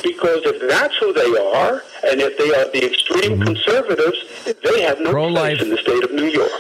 Because 0.02 0.42
if 0.44 0.68
that's 0.68 0.96
who 0.98 1.12
they 1.12 1.36
are, 1.56 1.82
and 2.04 2.20
if 2.20 2.36
they 2.38 2.54
are 2.54 2.70
the 2.72 2.84
extreme 2.86 3.38
mm-hmm. 3.38 3.42
conservatives, 3.42 4.18
they 4.62 4.82
have 4.82 5.00
no 5.00 5.10
pro-life. 5.10 5.58
place 5.58 5.62
in 5.62 5.70
the 5.70 5.78
state 5.78 6.04
of 6.04 6.12
New 6.12 6.26
York. 6.26 6.50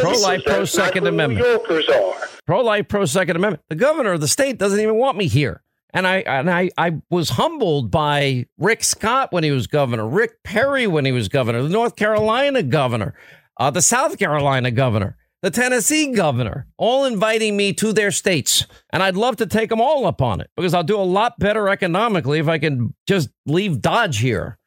Pro-life, 0.00 0.44
pro-Second 0.44 1.06
Amendment. 1.06 1.44
New 1.44 1.50
Yorkers 1.52 1.88
are. 1.88 2.28
Pro-life, 2.46 2.88
pro-Second 2.88 3.36
Amendment. 3.36 3.62
The 3.68 3.76
governor 3.76 4.12
of 4.12 4.20
the 4.20 4.28
state 4.28 4.58
doesn't 4.58 4.80
even 4.80 4.96
want 4.96 5.16
me 5.16 5.28
here. 5.28 5.62
And 5.94 6.08
I 6.08 6.16
and 6.26 6.50
I, 6.50 6.70
I 6.76 7.00
was 7.08 7.30
humbled 7.30 7.92
by 7.92 8.46
Rick 8.58 8.82
Scott 8.82 9.32
when 9.32 9.44
he 9.44 9.52
was 9.52 9.68
governor, 9.68 10.06
Rick 10.06 10.42
Perry 10.42 10.88
when 10.88 11.04
he 11.04 11.12
was 11.12 11.28
governor, 11.28 11.62
the 11.62 11.68
North 11.68 11.94
Carolina 11.94 12.64
governor, 12.64 13.14
uh, 13.58 13.70
the 13.70 13.80
South 13.80 14.18
Carolina 14.18 14.72
governor, 14.72 15.16
the 15.40 15.52
Tennessee 15.52 16.12
governor, 16.12 16.66
all 16.78 17.04
inviting 17.04 17.56
me 17.56 17.72
to 17.74 17.92
their 17.92 18.10
states. 18.10 18.66
And 18.92 19.04
I'd 19.04 19.14
love 19.14 19.36
to 19.36 19.46
take 19.46 19.70
them 19.70 19.80
all 19.80 20.04
up 20.04 20.20
on 20.20 20.40
it 20.40 20.50
because 20.56 20.74
I'll 20.74 20.82
do 20.82 20.98
a 20.98 21.02
lot 21.02 21.38
better 21.38 21.68
economically 21.68 22.40
if 22.40 22.48
I 22.48 22.58
can 22.58 22.92
just 23.06 23.28
leave 23.46 23.80
Dodge 23.80 24.18
here. 24.18 24.58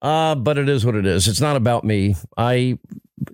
Uh, 0.00 0.34
but 0.34 0.56
it 0.56 0.68
is 0.68 0.86
what 0.86 0.94
it 0.94 1.04
is. 1.04 1.28
It's 1.28 1.42
not 1.42 1.56
about 1.56 1.84
me. 1.84 2.16
I, 2.38 2.78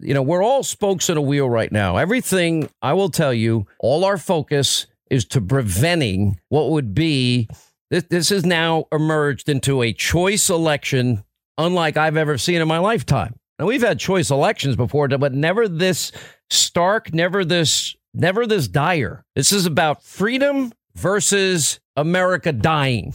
you 0.00 0.14
know, 0.14 0.22
we're 0.22 0.42
all 0.42 0.64
spokes 0.64 1.08
in 1.08 1.16
a 1.16 1.22
wheel 1.22 1.48
right 1.48 1.70
now. 1.70 1.96
Everything, 1.96 2.68
I 2.82 2.94
will 2.94 3.10
tell 3.10 3.32
you, 3.32 3.68
all 3.78 4.04
our 4.04 4.18
focus 4.18 4.88
is 5.10 5.24
to 5.26 5.40
preventing 5.40 6.40
what 6.48 6.70
would 6.70 6.94
be. 6.94 7.48
This, 7.90 8.04
this 8.04 8.28
has 8.30 8.44
now 8.44 8.86
emerged 8.90 9.48
into 9.48 9.82
a 9.82 9.92
choice 9.92 10.50
election 10.50 11.24
unlike 11.58 11.96
I've 11.96 12.16
ever 12.16 12.38
seen 12.38 12.60
in 12.60 12.68
my 12.68 12.78
lifetime. 12.78 13.34
Now 13.58 13.66
we've 13.66 13.82
had 13.82 13.98
choice 13.98 14.30
elections 14.30 14.76
before, 14.76 15.08
but 15.08 15.32
never 15.32 15.68
this 15.68 16.12
stark, 16.50 17.14
never 17.14 17.44
this, 17.44 17.94
never 18.12 18.46
this 18.46 18.68
dire. 18.68 19.24
This 19.34 19.52
is 19.52 19.66
about 19.66 20.02
freedom 20.02 20.72
versus 20.94 21.80
America 21.96 22.52
dying 22.52 23.14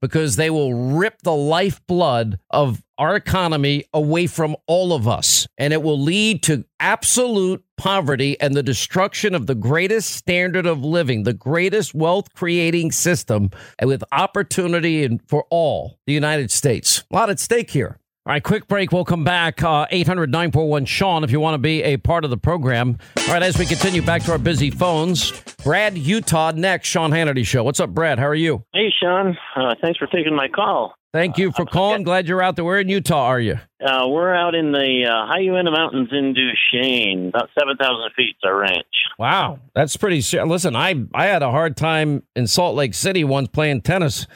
because 0.00 0.36
they 0.36 0.50
will 0.50 0.74
rip 0.74 1.22
the 1.22 1.34
lifeblood 1.34 2.38
of 2.50 2.82
our 3.00 3.16
economy 3.16 3.84
away 3.94 4.26
from 4.26 4.54
all 4.66 4.92
of 4.92 5.08
us. 5.08 5.48
And 5.56 5.72
it 5.72 5.82
will 5.82 5.98
lead 5.98 6.42
to 6.44 6.64
absolute 6.78 7.64
poverty 7.78 8.38
and 8.40 8.54
the 8.54 8.62
destruction 8.62 9.34
of 9.34 9.46
the 9.46 9.54
greatest 9.54 10.10
standard 10.10 10.66
of 10.66 10.84
living, 10.84 11.22
the 11.22 11.32
greatest 11.32 11.94
wealth 11.94 12.34
creating 12.34 12.92
system 12.92 13.50
with 13.82 14.04
opportunity 14.12 15.18
for 15.26 15.46
all 15.48 15.98
the 16.06 16.12
United 16.12 16.50
States. 16.50 17.02
A 17.10 17.14
lot 17.14 17.30
at 17.30 17.40
stake 17.40 17.70
here. 17.70 17.99
All 18.26 18.34
right, 18.34 18.42
quick 18.42 18.68
break. 18.68 18.92
We'll 18.92 19.06
come 19.06 19.24
back. 19.24 19.62
Uh, 19.62 19.86
800 19.90 20.30
941 20.30 20.84
Sean, 20.84 21.24
if 21.24 21.30
you 21.30 21.40
want 21.40 21.54
to 21.54 21.58
be 21.58 21.82
a 21.82 21.96
part 21.96 22.22
of 22.22 22.28
the 22.30 22.36
program. 22.36 22.98
All 23.20 23.28
right, 23.28 23.42
as 23.42 23.58
we 23.58 23.64
continue 23.64 24.02
back 24.02 24.22
to 24.24 24.32
our 24.32 24.38
busy 24.38 24.70
phones, 24.70 25.32
Brad, 25.64 25.96
Utah, 25.96 26.50
next, 26.54 26.86
Sean 26.86 27.12
Hannity 27.12 27.46
Show. 27.46 27.64
What's 27.64 27.80
up, 27.80 27.90
Brad? 27.90 28.18
How 28.18 28.26
are 28.26 28.34
you? 28.34 28.62
Hey, 28.74 28.92
Sean. 29.02 29.38
Uh, 29.56 29.74
thanks 29.80 29.98
for 29.98 30.06
taking 30.06 30.34
my 30.36 30.48
call. 30.48 30.94
Thank 31.14 31.38
you 31.38 31.50
for 31.50 31.64
calling. 31.64 32.02
Glad 32.02 32.28
you're 32.28 32.42
out 32.42 32.56
there. 32.56 32.64
Where 32.64 32.78
in 32.78 32.90
Utah 32.90 33.24
are 33.24 33.40
you? 33.40 33.58
Uh, 33.84 34.06
we're 34.06 34.34
out 34.34 34.54
in 34.54 34.70
the 34.72 35.06
uh, 35.10 35.26
high 35.26 35.40
Uinta 35.40 35.70
Mountains 35.70 36.10
in 36.12 36.34
Duchesne, 36.34 37.28
about 37.30 37.48
7,000 37.58 38.10
feet. 38.14 38.36
Our 38.44 38.58
ranch. 38.60 38.84
Wow, 39.18 39.60
that's 39.74 39.96
pretty. 39.96 40.22
Listen, 40.44 40.76
I 40.76 41.06
I 41.14 41.24
had 41.24 41.42
a 41.42 41.50
hard 41.50 41.76
time 41.76 42.22
in 42.36 42.46
Salt 42.46 42.76
Lake 42.76 42.92
City 42.94 43.24
once 43.24 43.48
playing 43.48 43.80
tennis, 43.80 44.26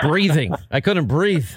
breathing. 0.00 0.54
I 0.70 0.80
couldn't 0.80 1.06
breathe. 1.06 1.48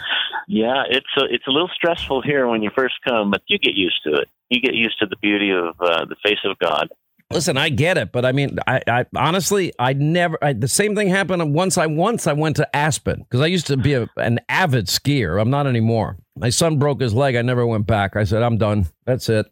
Yeah, 0.47 0.83
it's 0.89 1.05
a, 1.17 1.25
it's 1.25 1.47
a 1.47 1.51
little 1.51 1.69
stressful 1.73 2.21
here 2.21 2.47
when 2.47 2.61
you 2.61 2.69
first 2.75 2.95
come, 3.07 3.31
but 3.31 3.41
you 3.47 3.57
get 3.57 3.75
used 3.75 3.99
to 4.05 4.13
it. 4.13 4.29
You 4.49 4.61
get 4.61 4.75
used 4.75 4.99
to 4.99 5.07
the 5.07 5.15
beauty 5.17 5.51
of 5.51 5.75
uh, 5.79 6.05
the 6.05 6.15
face 6.23 6.39
of 6.45 6.57
God. 6.59 6.89
Listen, 7.31 7.57
I 7.57 7.69
get 7.69 7.97
it, 7.97 8.11
but 8.11 8.23
I 8.23 8.31
mean, 8.31 8.59
I, 8.67 8.81
I 8.87 9.05
honestly, 9.15 9.73
I 9.79 9.93
never. 9.93 10.37
I, 10.43 10.53
the 10.53 10.67
same 10.67 10.95
thing 10.95 11.09
happened 11.09 11.55
once. 11.55 11.75
I 11.77 11.87
once 11.87 12.27
I 12.27 12.33
went 12.33 12.57
to 12.57 12.75
Aspen 12.75 13.23
because 13.23 13.41
I 13.41 13.47
used 13.47 13.65
to 13.67 13.77
be 13.77 13.93
a, 13.93 14.07
an 14.17 14.39
avid 14.47 14.85
skier. 14.85 15.41
I'm 15.41 15.49
not 15.49 15.65
anymore. 15.65 16.19
My 16.37 16.49
son 16.49 16.77
broke 16.77 17.01
his 17.01 17.15
leg. 17.15 17.35
I 17.35 17.41
never 17.41 17.65
went 17.65 17.87
back. 17.87 18.15
I 18.15 18.25
said, 18.25 18.43
I'm 18.43 18.57
done. 18.57 18.85
That's 19.05 19.27
it. 19.29 19.47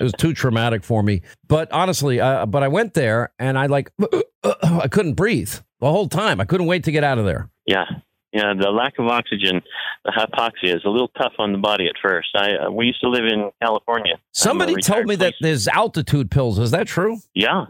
it 0.00 0.02
was 0.02 0.12
too 0.18 0.34
traumatic 0.34 0.84
for 0.84 1.02
me. 1.02 1.22
But 1.46 1.72
honestly, 1.72 2.20
uh, 2.20 2.44
but 2.44 2.62
I 2.62 2.68
went 2.68 2.92
there 2.92 3.32
and 3.38 3.58
I 3.58 3.66
like, 3.66 3.90
I 4.44 4.88
couldn't 4.88 5.14
breathe 5.14 5.54
the 5.80 5.90
whole 5.90 6.08
time. 6.08 6.40
I 6.40 6.44
couldn't 6.44 6.66
wait 6.66 6.84
to 6.84 6.92
get 6.92 7.04
out 7.04 7.18
of 7.18 7.24
there. 7.24 7.48
Yeah, 7.66 7.86
yeah, 8.32 8.52
the 8.58 8.70
lack 8.70 8.98
of 8.98 9.06
oxygen, 9.06 9.62
the 10.04 10.12
hypoxia 10.12 10.76
is 10.76 10.84
a 10.84 10.88
little 10.90 11.08
tough 11.08 11.32
on 11.38 11.52
the 11.52 11.58
body 11.58 11.86
at 11.86 11.94
first. 12.02 12.28
I 12.34 12.66
uh, 12.66 12.70
we 12.70 12.86
used 12.86 13.00
to 13.00 13.08
live 13.08 13.24
in 13.24 13.50
California. 13.62 14.14
Somebody 14.32 14.74
told 14.76 15.06
me 15.06 15.16
police. 15.16 15.18
that 15.18 15.34
there's 15.40 15.68
altitude 15.68 16.30
pills. 16.30 16.58
Is 16.58 16.70
that 16.72 16.86
true? 16.86 17.18
Yeah, 17.34 17.66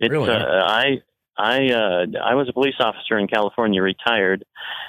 it's, 0.00 0.10
really? 0.10 0.30
Uh, 0.30 0.36
I 0.36 1.02
I 1.36 1.66
uh, 1.66 2.06
I 2.24 2.34
was 2.34 2.48
a 2.48 2.54
police 2.54 2.76
officer 2.80 3.18
in 3.18 3.28
California, 3.28 3.82
retired, 3.82 4.44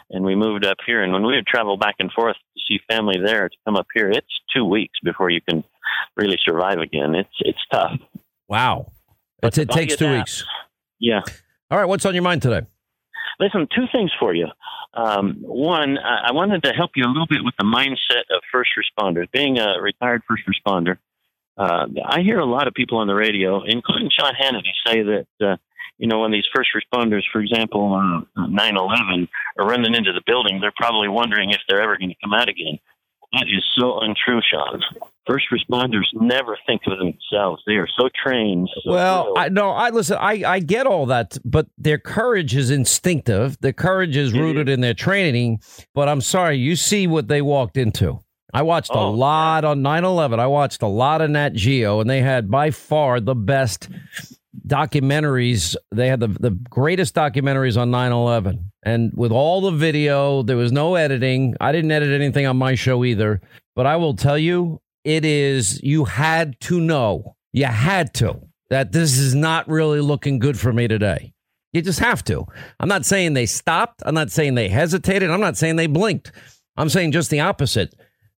and 0.10 0.24
we 0.24 0.36
moved 0.36 0.66
up 0.66 0.78
here. 0.86 1.04
And 1.04 1.12
when 1.12 1.26
we 1.26 1.36
would 1.36 1.48
travel 1.48 1.76
back 1.78 1.96
and 2.00 2.12
forth 2.12 2.36
to 2.36 2.62
see 2.68 2.80
family 2.90 3.20
there 3.24 3.50
to 3.50 3.56
come 3.66 3.76
up 3.76 3.88
here, 3.94 4.10
it's 4.10 4.28
two 4.56 4.64
weeks 4.64 4.98
before 5.04 5.30
you 5.30 5.42
can 5.42 5.66
really 6.16 6.38
survive 6.46 6.78
again. 6.78 7.14
It's 7.14 7.30
it's 7.42 7.60
tough. 7.72 8.00
Wow, 8.48 8.94
it 9.44 9.54
takes 9.70 9.98
two 9.98 10.12
weeks. 10.12 10.46
Yeah. 10.98 11.22
All 11.70 11.78
right, 11.78 11.86
what's 11.86 12.06
on 12.06 12.14
your 12.14 12.24
mind 12.24 12.42
today? 12.42 12.66
Listen, 13.40 13.68
two 13.74 13.86
things 13.92 14.12
for 14.20 14.34
you. 14.34 14.48
Um, 14.94 15.38
one, 15.42 15.98
I 15.98 16.32
wanted 16.32 16.64
to 16.64 16.74
help 16.74 16.92
you 16.96 17.06
a 17.06 17.08
little 17.08 17.28
bit 17.28 17.44
with 17.44 17.54
the 17.58 17.66
mindset 17.66 18.24
of 18.36 18.42
first 18.52 18.72
responders. 18.78 19.32
Being 19.32 19.60
a 19.60 19.80
retired 19.82 20.24
first 20.28 20.44
responder, 20.46 20.98
uh, 21.58 21.88
I 22.06 22.22
hear 22.22 22.40
a 22.40 22.46
lot 22.46 22.68
of 22.68 22.74
people 22.74 22.98
on 22.98 23.08
the 23.08 23.16
radio, 23.16 23.64
including 23.64 24.10
Sean 24.18 24.34
Hannity, 24.34 24.72
say 24.86 25.04
that, 25.04 25.28
uh, 25.42 25.58
you 25.98 26.08
know, 26.08 26.20
when 26.20 26.32
these 26.32 26.48
first 26.54 26.70
responders, 26.76 27.24
for 27.32 27.40
example, 27.42 27.82
on 27.82 28.28
9 28.36 28.78
11, 28.78 29.28
are 29.58 29.66
running 29.66 29.94
into 29.94 30.12
the 30.12 30.22
building, 30.26 30.60
they're 30.60 30.74
probably 30.76 31.08
wondering 31.08 31.52
if 31.52 31.60
they're 31.68 31.82
ever 31.82 31.98
going 31.98 32.10
to 32.10 32.16
come 32.24 32.34
out 32.34 32.50
again. 32.50 32.80
That 33.34 33.48
is 33.48 33.64
so 33.78 34.00
untrue, 34.00 34.42
Sean. 34.42 34.82
First 35.30 35.46
responders 35.52 36.06
never 36.14 36.58
think 36.66 36.82
of 36.88 36.98
themselves. 36.98 37.62
They 37.68 37.74
are 37.74 37.88
so 38.00 38.10
trained. 38.24 38.68
So 38.84 38.92
well, 38.92 39.34
I 39.38 39.50
no, 39.50 39.70
I 39.70 39.92
listen. 39.92 40.18
I 40.20 40.44
I 40.44 40.60
get 40.60 40.88
all 40.88 41.06
that, 41.06 41.38
but 41.46 41.68
their 41.78 42.00
courage 42.00 42.56
is 42.56 42.72
instinctive. 42.72 43.56
Their 43.62 43.74
courage 43.74 44.18
is 44.18 44.34
rooted 44.34 44.68
in 44.70 44.82
their 44.82 44.96
training. 44.96 45.62
But 45.94 46.10
I'm 46.10 46.22
sorry, 46.22 46.58
you 46.58 46.76
see 46.76 47.06
what 47.06 47.28
they 47.28 47.44
walked 47.44 47.78
into. 47.78 48.20
I 48.54 48.64
watched 48.64 48.90
oh, 48.92 49.08
a 49.08 49.12
lot 49.12 49.64
yeah. 49.64 49.70
on 49.70 49.82
9/11. 49.82 50.40
I 50.40 50.48
watched 50.48 50.82
a 50.82 50.88
lot 50.88 51.22
of 51.22 51.30
Nat 51.30 51.54
Geo, 51.54 52.00
and 52.00 52.10
they 52.10 52.22
had 52.22 52.50
by 52.50 52.72
far 52.72 53.20
the 53.20 53.36
best 53.36 53.88
documentaries. 54.66 55.76
They 55.92 56.08
had 56.08 56.22
the 56.22 56.30
the 56.30 56.58
greatest 56.72 57.14
documentaries 57.14 57.80
on 57.80 57.92
9/11. 57.92 58.64
And 58.82 59.12
with 59.14 59.32
all 59.32 59.62
the 59.62 59.72
video, 59.72 60.42
there 60.42 60.58
was 60.58 60.72
no 60.72 60.96
editing. 60.96 61.56
I 61.62 61.72
didn't 61.72 61.92
edit 61.92 62.10
anything 62.10 62.48
on 62.48 62.58
my 62.58 62.74
show 62.74 63.04
either. 63.04 63.42
But 63.76 63.86
I 63.86 63.98
will 63.98 64.16
tell 64.16 64.38
you, 64.38 64.82
it 65.10 65.26
is, 65.26 65.82
you 65.82 66.05
had 66.05 66.60
to 66.62 66.80
know, 66.80 67.36
you 67.51 67.66
had 67.66 68.14
to, 68.16 68.39
that 68.70 68.91
this 68.91 69.18
is 69.18 69.34
not 69.34 69.68
really 69.68 70.01
looking 70.01 70.38
good 70.38 70.60
for 70.60 70.72
me 70.72 70.88
today. 70.88 71.34
You 71.74 71.82
just 71.82 71.99
have 71.99 72.24
to. 72.26 72.45
I'm 72.80 72.88
not 72.88 73.05
saying 73.05 73.34
they 73.34 73.47
stopped. 73.47 74.03
I'm 74.05 74.14
not 74.14 74.32
saying 74.32 74.53
they 74.53 74.70
hesitated. 74.70 75.32
I'm 75.32 75.39
not 75.39 75.57
saying 75.57 75.76
they 75.76 75.88
blinked. 75.88 76.32
I'm 76.78 76.89
saying 76.89 77.12
just 77.12 77.32
the 77.32 77.39
opposite. 77.39 77.93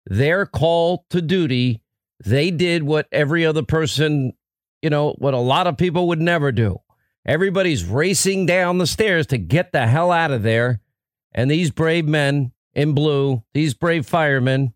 Their 0.05 0.45
call 0.45 1.05
to 1.09 1.21
duty, 1.21 1.81
they 2.23 2.51
did 2.51 2.83
what 2.83 3.07
every 3.11 3.45
other 3.45 3.63
person, 3.63 4.33
you 4.81 4.89
know, 4.89 5.11
what 5.17 5.33
a 5.33 5.39
lot 5.39 5.67
of 5.67 5.77
people 5.77 6.07
would 6.07 6.21
never 6.21 6.51
do. 6.51 6.77
Everybody's 7.25 7.83
racing 7.83 8.45
down 8.45 8.77
the 8.77 8.87
stairs 8.87 9.27
to 9.27 9.37
get 9.37 9.71
the 9.73 9.87
hell 9.87 10.11
out 10.11 10.31
of 10.31 10.43
there. 10.43 10.79
And 11.33 11.51
these 11.51 11.69
brave 11.69 12.07
men 12.07 12.51
in 12.73 12.93
blue, 12.93 13.43
these 13.53 13.73
brave 13.73 14.05
firemen, 14.05 14.73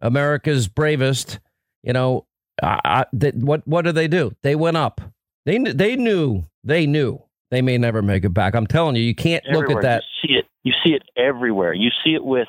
America's 0.00 0.68
bravest, 0.68 1.40
you 1.82 1.92
know, 1.92 2.26
I, 2.62 3.04
they, 3.12 3.30
what 3.30 3.66
what 3.66 3.84
do 3.84 3.92
they 3.92 4.08
do? 4.08 4.32
They 4.42 4.56
went 4.56 4.76
up. 4.76 5.00
They 5.46 5.58
they 5.58 5.96
knew 5.96 6.44
they 6.64 6.86
knew 6.86 7.22
they 7.50 7.62
may 7.62 7.78
never 7.78 8.02
make 8.02 8.24
it 8.24 8.34
back. 8.34 8.54
I'm 8.54 8.66
telling 8.66 8.96
you, 8.96 9.02
you 9.02 9.14
can't 9.14 9.44
everywhere. 9.46 9.68
look 9.68 9.76
at 9.76 9.82
that. 9.82 10.02
You 10.22 10.28
see 10.28 10.34
it. 10.38 10.46
You 10.64 10.72
see 10.84 10.94
it 10.94 11.02
everywhere. 11.16 11.72
You 11.72 11.90
see 12.04 12.14
it 12.14 12.24
with 12.24 12.48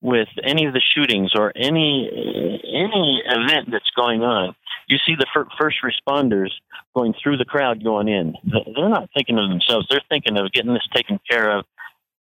with 0.00 0.28
any 0.42 0.66
of 0.66 0.74
the 0.74 0.80
shootings 0.80 1.32
or 1.36 1.52
any 1.54 2.10
any 2.10 3.22
event 3.26 3.68
that's 3.70 3.90
going 3.94 4.22
on. 4.22 4.54
You 4.88 4.98
see 5.06 5.14
the 5.14 5.26
first 5.34 5.76
responders 5.84 6.50
going 6.94 7.14
through 7.22 7.36
the 7.38 7.44
crowd 7.44 7.84
going 7.84 8.08
in. 8.08 8.34
They're 8.44 8.88
not 8.88 9.08
thinking 9.14 9.38
of 9.38 9.48
themselves. 9.48 9.86
They're 9.88 10.02
thinking 10.08 10.36
of 10.36 10.50
getting 10.52 10.74
this 10.74 10.86
taken 10.92 11.20
care 11.30 11.58
of. 11.58 11.64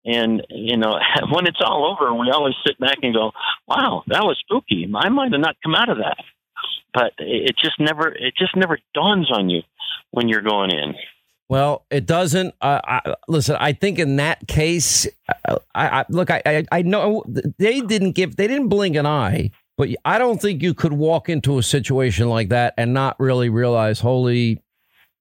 And 0.05 0.47
you 0.49 0.77
know, 0.77 0.99
when 1.33 1.47
it's 1.47 1.61
all 1.65 1.91
over, 1.93 2.15
we 2.15 2.31
always 2.31 2.55
sit 2.67 2.79
back 2.79 2.99
and 3.03 3.15
go, 3.15 3.33
"Wow, 3.67 4.05
that 4.09 4.23
was 4.23 4.39
spooky. 4.41 4.91
I 4.95 5.09
might 5.09 5.33
have 5.33 5.41
not 5.41 5.57
come 5.63 5.75
out 5.75 5.89
of 5.89 5.99
that." 5.99 6.17
But 6.93 7.13
it 7.19 7.57
just 7.57 7.79
never, 7.79 8.09
it 8.09 8.35
just 8.37 8.57
never 8.57 8.79
dawns 8.95 9.31
on 9.31 9.49
you 9.49 9.63
when 10.11 10.29
you're 10.29 10.43
going 10.43 10.71
in. 10.73 10.95
Well, 11.49 11.85
it 11.91 12.07
doesn't. 12.07 12.55
Uh, 12.61 12.81
I, 12.85 13.15
listen, 13.27 13.57
I 13.59 13.73
think 13.73 13.99
in 13.99 14.17
that 14.17 14.47
case, 14.47 15.09
I, 15.29 15.57
I 15.75 16.05
look, 16.09 16.31
I, 16.31 16.43
I, 16.47 16.65
I 16.71 16.83
know 16.83 17.25
they 17.27 17.81
didn't 17.81 18.13
give, 18.13 18.37
they 18.37 18.47
didn't 18.47 18.69
blink 18.69 18.95
an 18.95 19.07
eye, 19.07 19.51
but 19.77 19.89
I 20.05 20.19
don't 20.19 20.41
think 20.41 20.63
you 20.63 20.75
could 20.75 20.93
walk 20.93 21.29
into 21.29 21.59
a 21.59 21.63
situation 21.63 22.29
like 22.29 22.51
that 22.51 22.75
and 22.77 22.95
not 22.95 23.19
really 23.19 23.49
realize, 23.49 23.99
holy, 23.99 24.63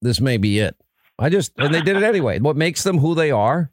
this 0.02 0.20
may 0.20 0.36
be 0.36 0.60
it. 0.60 0.76
I 1.18 1.30
just, 1.30 1.52
and 1.58 1.74
they 1.74 1.82
did 1.82 1.96
it 1.96 2.04
anyway. 2.04 2.38
What 2.38 2.56
makes 2.56 2.84
them 2.84 2.98
who 2.98 3.14
they 3.14 3.32
are, 3.32 3.70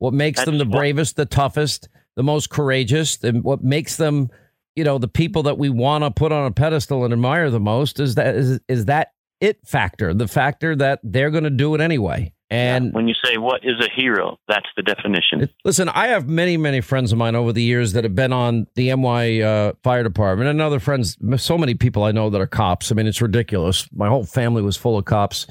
what 0.00 0.14
makes 0.14 0.40
That's 0.40 0.46
them 0.46 0.58
the 0.58 0.64
bravest, 0.64 1.16
the 1.16 1.26
toughest, 1.26 1.88
the 2.16 2.22
most 2.22 2.50
courageous, 2.50 3.22
and 3.22 3.44
what 3.44 3.62
makes 3.62 3.96
them, 3.96 4.30
you 4.74 4.82
know, 4.82 4.98
the 4.98 5.08
people 5.08 5.44
that 5.44 5.58
we 5.58 5.68
want 5.68 6.04
to 6.04 6.10
put 6.10 6.32
on 6.32 6.46
a 6.46 6.50
pedestal 6.50 7.04
and 7.04 7.12
admire 7.12 7.50
the 7.50 7.60
most 7.60 8.00
is 8.00 8.14
that 8.16 8.34
is, 8.34 8.60
is 8.66 8.86
that 8.86 9.12
it 9.40 9.58
factor, 9.66 10.12
the 10.14 10.26
factor 10.26 10.74
that 10.74 11.00
they're 11.02 11.30
going 11.30 11.44
to 11.44 11.50
do 11.50 11.74
it 11.74 11.82
anyway. 11.82 12.32
And 12.48 12.86
yeah, 12.86 12.90
when 12.92 13.08
you 13.08 13.14
say 13.22 13.36
what 13.36 13.60
is 13.62 13.74
a 13.78 13.88
hero, 13.94 14.38
that's 14.48 14.66
the 14.74 14.82
definition. 14.82 15.48
Listen, 15.66 15.90
I 15.90 16.08
have 16.08 16.28
many, 16.28 16.56
many 16.56 16.80
friends 16.80 17.12
of 17.12 17.18
mine 17.18 17.36
over 17.36 17.52
the 17.52 17.62
years 17.62 17.92
that 17.92 18.02
have 18.04 18.14
been 18.14 18.32
on 18.32 18.66
the 18.74 18.92
NY 18.94 19.40
uh, 19.40 19.72
Fire 19.84 20.02
Department, 20.02 20.48
and 20.48 20.62
other 20.62 20.80
friends. 20.80 21.16
So 21.36 21.58
many 21.58 21.74
people 21.74 22.02
I 22.04 22.10
know 22.10 22.30
that 22.30 22.40
are 22.40 22.46
cops. 22.46 22.90
I 22.90 22.94
mean, 22.94 23.06
it's 23.06 23.22
ridiculous. 23.22 23.86
My 23.92 24.08
whole 24.08 24.24
family 24.24 24.62
was 24.62 24.76
full 24.78 24.98
of 24.98 25.04
cops, 25.04 25.46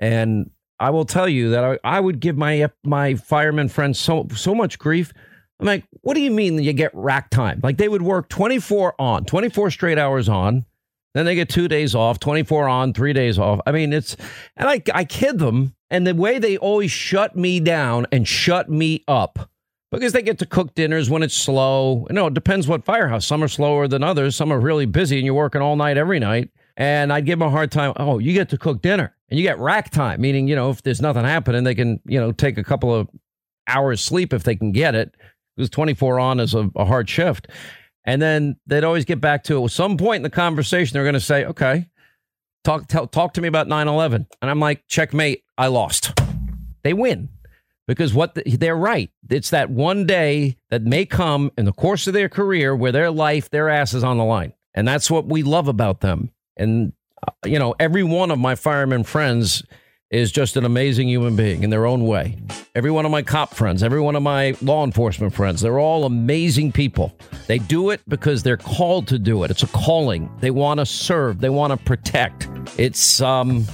and 0.00 0.50
I 0.80 0.90
will 0.90 1.04
tell 1.04 1.28
you 1.28 1.50
that 1.50 1.64
I, 1.64 1.78
I 1.84 2.00
would 2.00 2.20
give 2.20 2.36
my 2.36 2.62
uh, 2.62 2.68
my 2.84 3.14
fireman 3.14 3.68
friends 3.68 3.98
so 3.98 4.26
so 4.34 4.54
much 4.54 4.78
grief. 4.78 5.12
I'm 5.60 5.66
like, 5.66 5.84
what 6.02 6.14
do 6.14 6.20
you 6.20 6.30
mean 6.30 6.58
you 6.58 6.72
get 6.72 6.90
rack 6.94 7.30
time? 7.30 7.60
Like 7.62 7.78
they 7.78 7.88
would 7.88 8.02
work 8.02 8.28
24 8.28 9.00
on, 9.00 9.24
24 9.24 9.70
straight 9.70 9.98
hours 9.98 10.28
on, 10.28 10.64
then 11.14 11.24
they 11.26 11.36
get 11.36 11.48
two 11.48 11.68
days 11.68 11.94
off, 11.94 12.18
24 12.18 12.68
on, 12.68 12.92
three 12.92 13.12
days 13.12 13.38
off. 13.38 13.60
I 13.66 13.72
mean, 13.72 13.92
it's, 13.92 14.16
and 14.56 14.68
I, 14.68 14.82
I 14.92 15.04
kid 15.04 15.38
them. 15.38 15.74
And 15.90 16.06
the 16.06 16.14
way 16.14 16.40
they 16.40 16.56
always 16.56 16.90
shut 16.90 17.36
me 17.36 17.60
down 17.60 18.06
and 18.10 18.26
shut 18.26 18.68
me 18.68 19.04
up 19.06 19.48
because 19.92 20.12
they 20.12 20.22
get 20.22 20.40
to 20.40 20.46
cook 20.46 20.74
dinners 20.74 21.08
when 21.08 21.22
it's 21.22 21.34
slow. 21.36 22.04
You 22.10 22.16
know, 22.16 22.26
it 22.26 22.34
depends 22.34 22.66
what 22.66 22.84
firehouse. 22.84 23.24
Some 23.24 23.44
are 23.44 23.48
slower 23.48 23.86
than 23.86 24.02
others. 24.02 24.34
Some 24.34 24.52
are 24.52 24.58
really 24.58 24.86
busy 24.86 25.18
and 25.18 25.24
you're 25.24 25.34
working 25.34 25.62
all 25.62 25.76
night 25.76 25.96
every 25.96 26.18
night. 26.18 26.50
And 26.76 27.12
I'd 27.12 27.26
give 27.26 27.38
them 27.38 27.46
a 27.46 27.50
hard 27.50 27.70
time. 27.70 27.92
Oh, 27.96 28.18
you 28.18 28.32
get 28.32 28.48
to 28.48 28.58
cook 28.58 28.82
dinner 28.82 29.14
and 29.30 29.38
you 29.38 29.44
get 29.44 29.58
rack 29.58 29.90
time, 29.90 30.20
meaning, 30.20 30.48
you 30.48 30.54
know, 30.54 30.70
if 30.70 30.82
there's 30.82 31.00
nothing 31.00 31.24
happening, 31.24 31.64
they 31.64 31.74
can, 31.74 32.00
you 32.06 32.20
know, 32.20 32.32
take 32.32 32.58
a 32.58 32.64
couple 32.64 32.94
of 32.94 33.08
hours 33.68 34.00
sleep 34.00 34.32
if 34.32 34.44
they 34.44 34.56
can 34.56 34.72
get 34.72 34.94
it. 34.94 35.14
Because 35.56 35.70
24 35.70 36.18
on 36.18 36.40
is 36.40 36.54
a, 36.54 36.70
a 36.76 36.84
hard 36.84 37.08
shift. 37.08 37.48
And 38.04 38.20
then 38.20 38.56
they'd 38.66 38.84
always 38.84 39.04
get 39.04 39.20
back 39.20 39.44
to 39.44 39.60
it. 39.60 39.64
At 39.64 39.70
some 39.70 39.96
point 39.96 40.16
in 40.16 40.22
the 40.22 40.30
conversation, 40.30 40.94
they're 40.94 41.04
going 41.04 41.14
to 41.14 41.20
say, 41.20 41.44
okay, 41.46 41.88
talk, 42.64 42.86
tell, 42.88 43.06
talk 43.06 43.34
to 43.34 43.40
me 43.40 43.48
about 43.48 43.68
9 43.68 43.88
11. 43.88 44.26
And 44.42 44.50
I'm 44.50 44.60
like, 44.60 44.86
checkmate, 44.88 45.44
I 45.56 45.68
lost. 45.68 46.12
They 46.82 46.92
win 46.92 47.30
because 47.86 48.12
what 48.12 48.34
the, 48.34 48.42
they're 48.56 48.76
right. 48.76 49.10
It's 49.30 49.50
that 49.50 49.70
one 49.70 50.06
day 50.06 50.58
that 50.70 50.82
may 50.82 51.06
come 51.06 51.50
in 51.56 51.64
the 51.64 51.72
course 51.72 52.06
of 52.06 52.14
their 52.14 52.28
career 52.28 52.74
where 52.76 52.92
their 52.92 53.10
life, 53.10 53.50
their 53.50 53.68
ass 53.68 53.94
is 53.94 54.04
on 54.04 54.18
the 54.18 54.24
line. 54.24 54.52
And 54.74 54.86
that's 54.86 55.10
what 55.10 55.26
we 55.26 55.42
love 55.42 55.68
about 55.68 56.00
them. 56.00 56.30
And, 56.56 56.92
you 57.44 57.58
know, 57.58 57.74
every 57.78 58.02
one 58.02 58.30
of 58.30 58.38
my 58.38 58.54
firemen 58.54 59.04
friends 59.04 59.62
is 60.10 60.30
just 60.30 60.56
an 60.56 60.64
amazing 60.64 61.08
human 61.08 61.34
being 61.34 61.64
in 61.64 61.70
their 61.70 61.86
own 61.86 62.06
way. 62.06 62.38
Every 62.74 62.90
one 62.90 63.04
of 63.04 63.10
my 63.10 63.22
cop 63.22 63.54
friends, 63.54 63.82
every 63.82 64.00
one 64.00 64.14
of 64.14 64.22
my 64.22 64.54
law 64.62 64.84
enforcement 64.84 65.34
friends, 65.34 65.60
they're 65.60 65.78
all 65.80 66.04
amazing 66.04 66.72
people. 66.72 67.16
They 67.48 67.58
do 67.58 67.90
it 67.90 68.00
because 68.08 68.42
they're 68.42 68.56
called 68.56 69.08
to 69.08 69.18
do 69.18 69.42
it. 69.42 69.50
It's 69.50 69.64
a 69.64 69.68
calling. 69.68 70.30
They 70.40 70.52
want 70.52 70.78
to 70.78 70.86
serve, 70.86 71.40
they 71.40 71.48
want 71.48 71.72
to 71.72 71.76
protect. 71.76 72.48
It's 72.78 73.20
um 73.20 73.66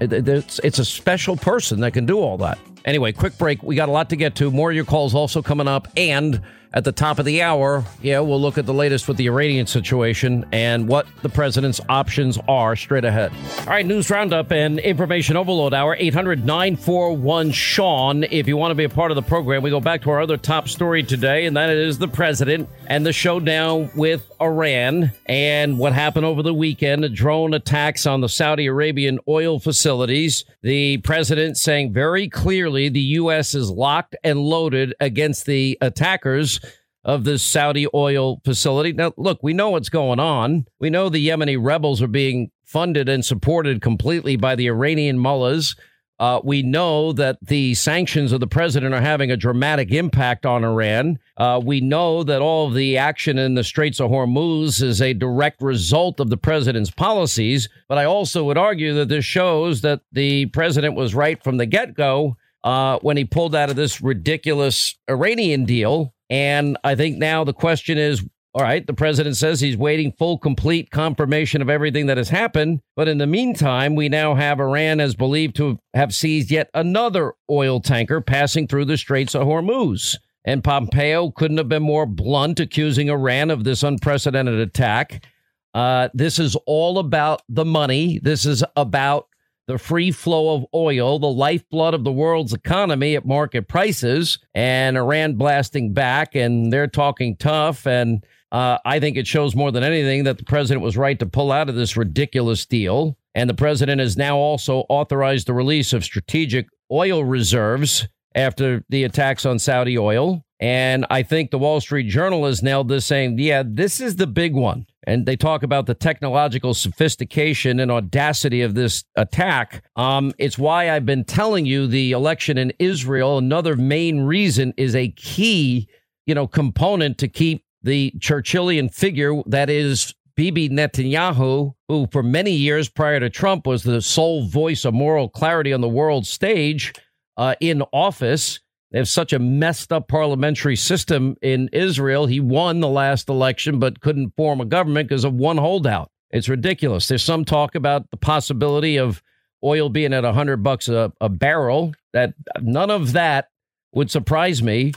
it's, 0.00 0.58
it's 0.60 0.78
a 0.78 0.84
special 0.84 1.36
person 1.36 1.80
that 1.80 1.92
can 1.92 2.04
do 2.04 2.18
all 2.18 2.36
that. 2.38 2.58
Anyway, 2.84 3.12
quick 3.12 3.36
break. 3.38 3.62
We 3.62 3.74
got 3.74 3.88
a 3.88 3.92
lot 3.92 4.10
to 4.10 4.16
get 4.16 4.34
to. 4.36 4.50
More 4.50 4.70
of 4.70 4.76
your 4.76 4.84
calls 4.84 5.14
also 5.14 5.42
coming 5.42 5.68
up 5.68 5.88
and 5.96 6.42
at 6.72 6.84
the 6.84 6.92
top 6.92 7.18
of 7.18 7.24
the 7.24 7.42
hour, 7.42 7.84
yeah, 8.00 8.20
we'll 8.20 8.40
look 8.40 8.56
at 8.56 8.64
the 8.64 8.74
latest 8.74 9.08
with 9.08 9.16
the 9.16 9.26
Iranian 9.26 9.66
situation 9.66 10.46
and 10.52 10.86
what 10.86 11.06
the 11.22 11.28
president's 11.28 11.80
options 11.88 12.38
are 12.46 12.76
straight 12.76 13.04
ahead. 13.04 13.32
All 13.60 13.66
right, 13.66 13.84
news 13.84 14.08
roundup 14.08 14.52
and 14.52 14.78
information 14.78 15.36
overload 15.36 15.74
hour 15.74 15.96
800 15.98 16.44
941 16.44 17.50
Sean. 17.50 18.22
If 18.24 18.46
you 18.46 18.56
want 18.56 18.70
to 18.70 18.76
be 18.76 18.84
a 18.84 18.88
part 18.88 19.10
of 19.10 19.16
the 19.16 19.22
program, 19.22 19.62
we 19.62 19.70
go 19.70 19.80
back 19.80 20.02
to 20.02 20.10
our 20.10 20.20
other 20.20 20.36
top 20.36 20.68
story 20.68 21.02
today, 21.02 21.46
and 21.46 21.56
that 21.56 21.70
is 21.70 21.98
the 21.98 22.08
president 22.08 22.68
and 22.86 23.04
the 23.04 23.12
showdown 23.12 23.90
with 23.96 24.30
Iran 24.40 25.12
and 25.26 25.78
what 25.78 25.92
happened 25.92 26.24
over 26.24 26.42
the 26.42 26.54
weekend 26.54 27.02
the 27.02 27.08
drone 27.08 27.54
attacks 27.54 28.06
on 28.06 28.20
the 28.20 28.28
Saudi 28.28 28.66
Arabian 28.66 29.18
oil 29.28 29.58
facilities. 29.58 30.44
The 30.62 30.98
president 30.98 31.56
saying 31.56 31.92
very 31.92 32.28
clearly 32.28 32.88
the 32.88 33.00
U.S. 33.00 33.54
is 33.54 33.70
locked 33.70 34.16
and 34.22 34.38
loaded 34.38 34.94
against 35.00 35.46
the 35.46 35.76
attackers 35.80 36.59
of 37.04 37.24
the 37.24 37.38
Saudi 37.38 37.86
oil 37.94 38.40
facility. 38.44 38.92
Now, 38.92 39.12
look, 39.16 39.40
we 39.42 39.52
know 39.52 39.70
what's 39.70 39.88
going 39.88 40.20
on. 40.20 40.66
We 40.78 40.90
know 40.90 41.08
the 41.08 41.26
Yemeni 41.26 41.56
rebels 41.58 42.02
are 42.02 42.08
being 42.08 42.50
funded 42.64 43.08
and 43.08 43.24
supported 43.24 43.80
completely 43.82 44.36
by 44.36 44.54
the 44.54 44.68
Iranian 44.68 45.18
mullahs. 45.18 45.74
Uh, 46.20 46.38
we 46.44 46.62
know 46.62 47.14
that 47.14 47.38
the 47.40 47.72
sanctions 47.72 48.30
of 48.30 48.40
the 48.40 48.46
president 48.46 48.94
are 48.94 49.00
having 49.00 49.30
a 49.30 49.38
dramatic 49.38 49.90
impact 49.90 50.44
on 50.44 50.62
Iran. 50.62 51.18
Uh, 51.38 51.58
we 51.64 51.80
know 51.80 52.22
that 52.22 52.42
all 52.42 52.68
of 52.68 52.74
the 52.74 52.98
action 52.98 53.38
in 53.38 53.54
the 53.54 53.64
Straits 53.64 54.00
of 54.00 54.10
Hormuz 54.10 54.82
is 54.82 55.00
a 55.00 55.14
direct 55.14 55.62
result 55.62 56.20
of 56.20 56.28
the 56.28 56.36
president's 56.36 56.90
policies. 56.90 57.70
But 57.88 57.96
I 57.96 58.04
also 58.04 58.44
would 58.44 58.58
argue 58.58 58.92
that 58.94 59.08
this 59.08 59.24
shows 59.24 59.80
that 59.80 60.02
the 60.12 60.46
president 60.46 60.94
was 60.94 61.14
right 61.14 61.42
from 61.42 61.56
the 61.56 61.64
get 61.64 61.94
go 61.94 62.36
uh, 62.64 62.98
when 63.00 63.16
he 63.16 63.24
pulled 63.24 63.54
out 63.54 63.70
of 63.70 63.76
this 63.76 64.02
ridiculous 64.02 64.96
Iranian 65.08 65.64
deal 65.64 66.12
and 66.30 66.78
I 66.84 66.94
think 66.94 67.18
now 67.18 67.44
the 67.44 67.52
question 67.52 67.98
is 67.98 68.24
all 68.52 68.62
right, 68.62 68.84
the 68.84 68.94
president 68.94 69.36
says 69.36 69.60
he's 69.60 69.76
waiting 69.76 70.10
full, 70.10 70.36
complete 70.36 70.90
confirmation 70.90 71.62
of 71.62 71.70
everything 71.70 72.06
that 72.06 72.16
has 72.16 72.30
happened. 72.30 72.80
But 72.96 73.06
in 73.06 73.18
the 73.18 73.26
meantime, 73.26 73.94
we 73.94 74.08
now 74.08 74.34
have 74.34 74.58
Iran 74.58 74.98
as 74.98 75.14
believed 75.14 75.54
to 75.56 75.78
have 75.94 76.12
seized 76.12 76.50
yet 76.50 76.68
another 76.74 77.34
oil 77.48 77.78
tanker 77.78 78.20
passing 78.20 78.66
through 78.66 78.86
the 78.86 78.96
Straits 78.96 79.36
of 79.36 79.46
Hormuz. 79.46 80.16
And 80.44 80.64
Pompeo 80.64 81.30
couldn't 81.30 81.58
have 81.58 81.68
been 81.68 81.84
more 81.84 82.06
blunt, 82.06 82.58
accusing 82.58 83.08
Iran 83.08 83.50
of 83.50 83.62
this 83.62 83.84
unprecedented 83.84 84.58
attack. 84.58 85.24
Uh, 85.72 86.08
this 86.12 86.40
is 86.40 86.56
all 86.66 86.98
about 86.98 87.42
the 87.48 87.64
money. 87.64 88.18
This 88.20 88.46
is 88.46 88.64
about 88.74 89.28
the 89.70 89.78
free 89.78 90.10
flow 90.10 90.56
of 90.56 90.66
oil, 90.74 91.20
the 91.20 91.28
lifeblood 91.28 91.94
of 91.94 92.02
the 92.02 92.10
world's 92.10 92.52
economy 92.52 93.14
at 93.14 93.24
market 93.24 93.68
prices, 93.68 94.40
and 94.52 94.96
Iran 94.96 95.34
blasting 95.34 95.92
back, 95.92 96.34
and 96.34 96.72
they're 96.72 96.88
talking 96.88 97.36
tough. 97.36 97.86
And 97.86 98.26
uh, 98.50 98.78
I 98.84 98.98
think 98.98 99.16
it 99.16 99.28
shows 99.28 99.54
more 99.54 99.70
than 99.70 99.84
anything 99.84 100.24
that 100.24 100.38
the 100.38 100.44
president 100.44 100.82
was 100.82 100.96
right 100.96 101.16
to 101.20 101.26
pull 101.26 101.52
out 101.52 101.68
of 101.68 101.76
this 101.76 101.96
ridiculous 101.96 102.66
deal. 102.66 103.16
And 103.36 103.48
the 103.48 103.54
president 103.54 104.00
has 104.00 104.16
now 104.16 104.36
also 104.38 104.86
authorized 104.88 105.46
the 105.46 105.54
release 105.54 105.92
of 105.92 106.02
strategic 106.02 106.66
oil 106.90 107.22
reserves 107.22 108.08
after 108.34 108.84
the 108.88 109.04
attacks 109.04 109.46
on 109.46 109.60
Saudi 109.60 109.96
oil. 109.96 110.44
And 110.60 111.06
I 111.08 111.22
think 111.22 111.50
the 111.50 111.58
Wall 111.58 111.80
Street 111.80 112.08
Journal 112.08 112.44
has 112.44 112.62
nailed 112.62 112.88
this, 112.88 113.06
saying, 113.06 113.38
yeah, 113.38 113.62
this 113.66 113.98
is 114.00 114.16
the 114.16 114.26
big 114.26 114.54
one 114.54 114.86
and 115.04 115.26
they 115.26 115.36
talk 115.36 115.62
about 115.62 115.86
the 115.86 115.94
technological 115.94 116.74
sophistication 116.74 117.80
and 117.80 117.90
audacity 117.90 118.62
of 118.62 118.74
this 118.74 119.04
attack. 119.16 119.82
Um, 119.96 120.32
it's 120.38 120.58
why 120.58 120.90
I've 120.90 121.06
been 121.06 121.24
telling 121.24 121.66
you 121.66 121.86
the 121.86 122.12
election 122.12 122.58
in 122.58 122.72
Israel. 122.78 123.38
Another 123.38 123.76
main 123.76 124.20
reason 124.20 124.74
is 124.76 124.94
a 124.94 125.08
key, 125.08 125.88
you 126.26 126.34
know, 126.34 126.46
component 126.46 127.18
to 127.18 127.28
keep 127.28 127.64
the 127.82 128.12
Churchillian 128.18 128.92
figure 128.92 129.42
that 129.46 129.70
is 129.70 130.14
Bibi 130.36 130.68
Netanyahu, 130.68 131.74
who 131.88 132.06
for 132.12 132.22
many 132.22 132.52
years 132.52 132.88
prior 132.88 133.20
to 133.20 133.30
Trump 133.30 133.66
was 133.66 133.82
the 133.82 134.02
sole 134.02 134.46
voice 134.46 134.84
of 134.84 134.94
moral 134.94 135.28
clarity 135.28 135.72
on 135.72 135.80
the 135.80 135.88
world 135.88 136.26
stage, 136.26 136.92
uh, 137.36 137.54
in 137.60 137.82
office. 137.92 138.60
They 138.90 138.98
have 138.98 139.08
such 139.08 139.32
a 139.32 139.38
messed 139.38 139.92
up 139.92 140.08
parliamentary 140.08 140.76
system 140.76 141.36
in 141.42 141.68
Israel. 141.72 142.26
He 142.26 142.40
won 142.40 142.80
the 142.80 142.88
last 142.88 143.28
election, 143.28 143.78
but 143.78 144.00
couldn't 144.00 144.34
form 144.36 144.60
a 144.60 144.64
government 144.64 145.08
because 145.08 145.24
of 145.24 145.34
one 145.34 145.58
holdout. 145.58 146.10
It's 146.30 146.48
ridiculous. 146.48 147.06
There's 147.06 147.22
some 147.22 147.44
talk 147.44 147.74
about 147.74 148.10
the 148.10 148.16
possibility 148.16 148.96
of 148.96 149.22
oil 149.62 149.88
being 149.88 150.12
at 150.12 150.24
100 150.24 150.58
bucks 150.58 150.88
a, 150.88 151.12
a 151.20 151.28
barrel. 151.28 151.94
That 152.12 152.34
none 152.60 152.90
of 152.90 153.12
that 153.12 153.48
would 153.92 154.10
surprise 154.10 154.62
me. 154.62 154.92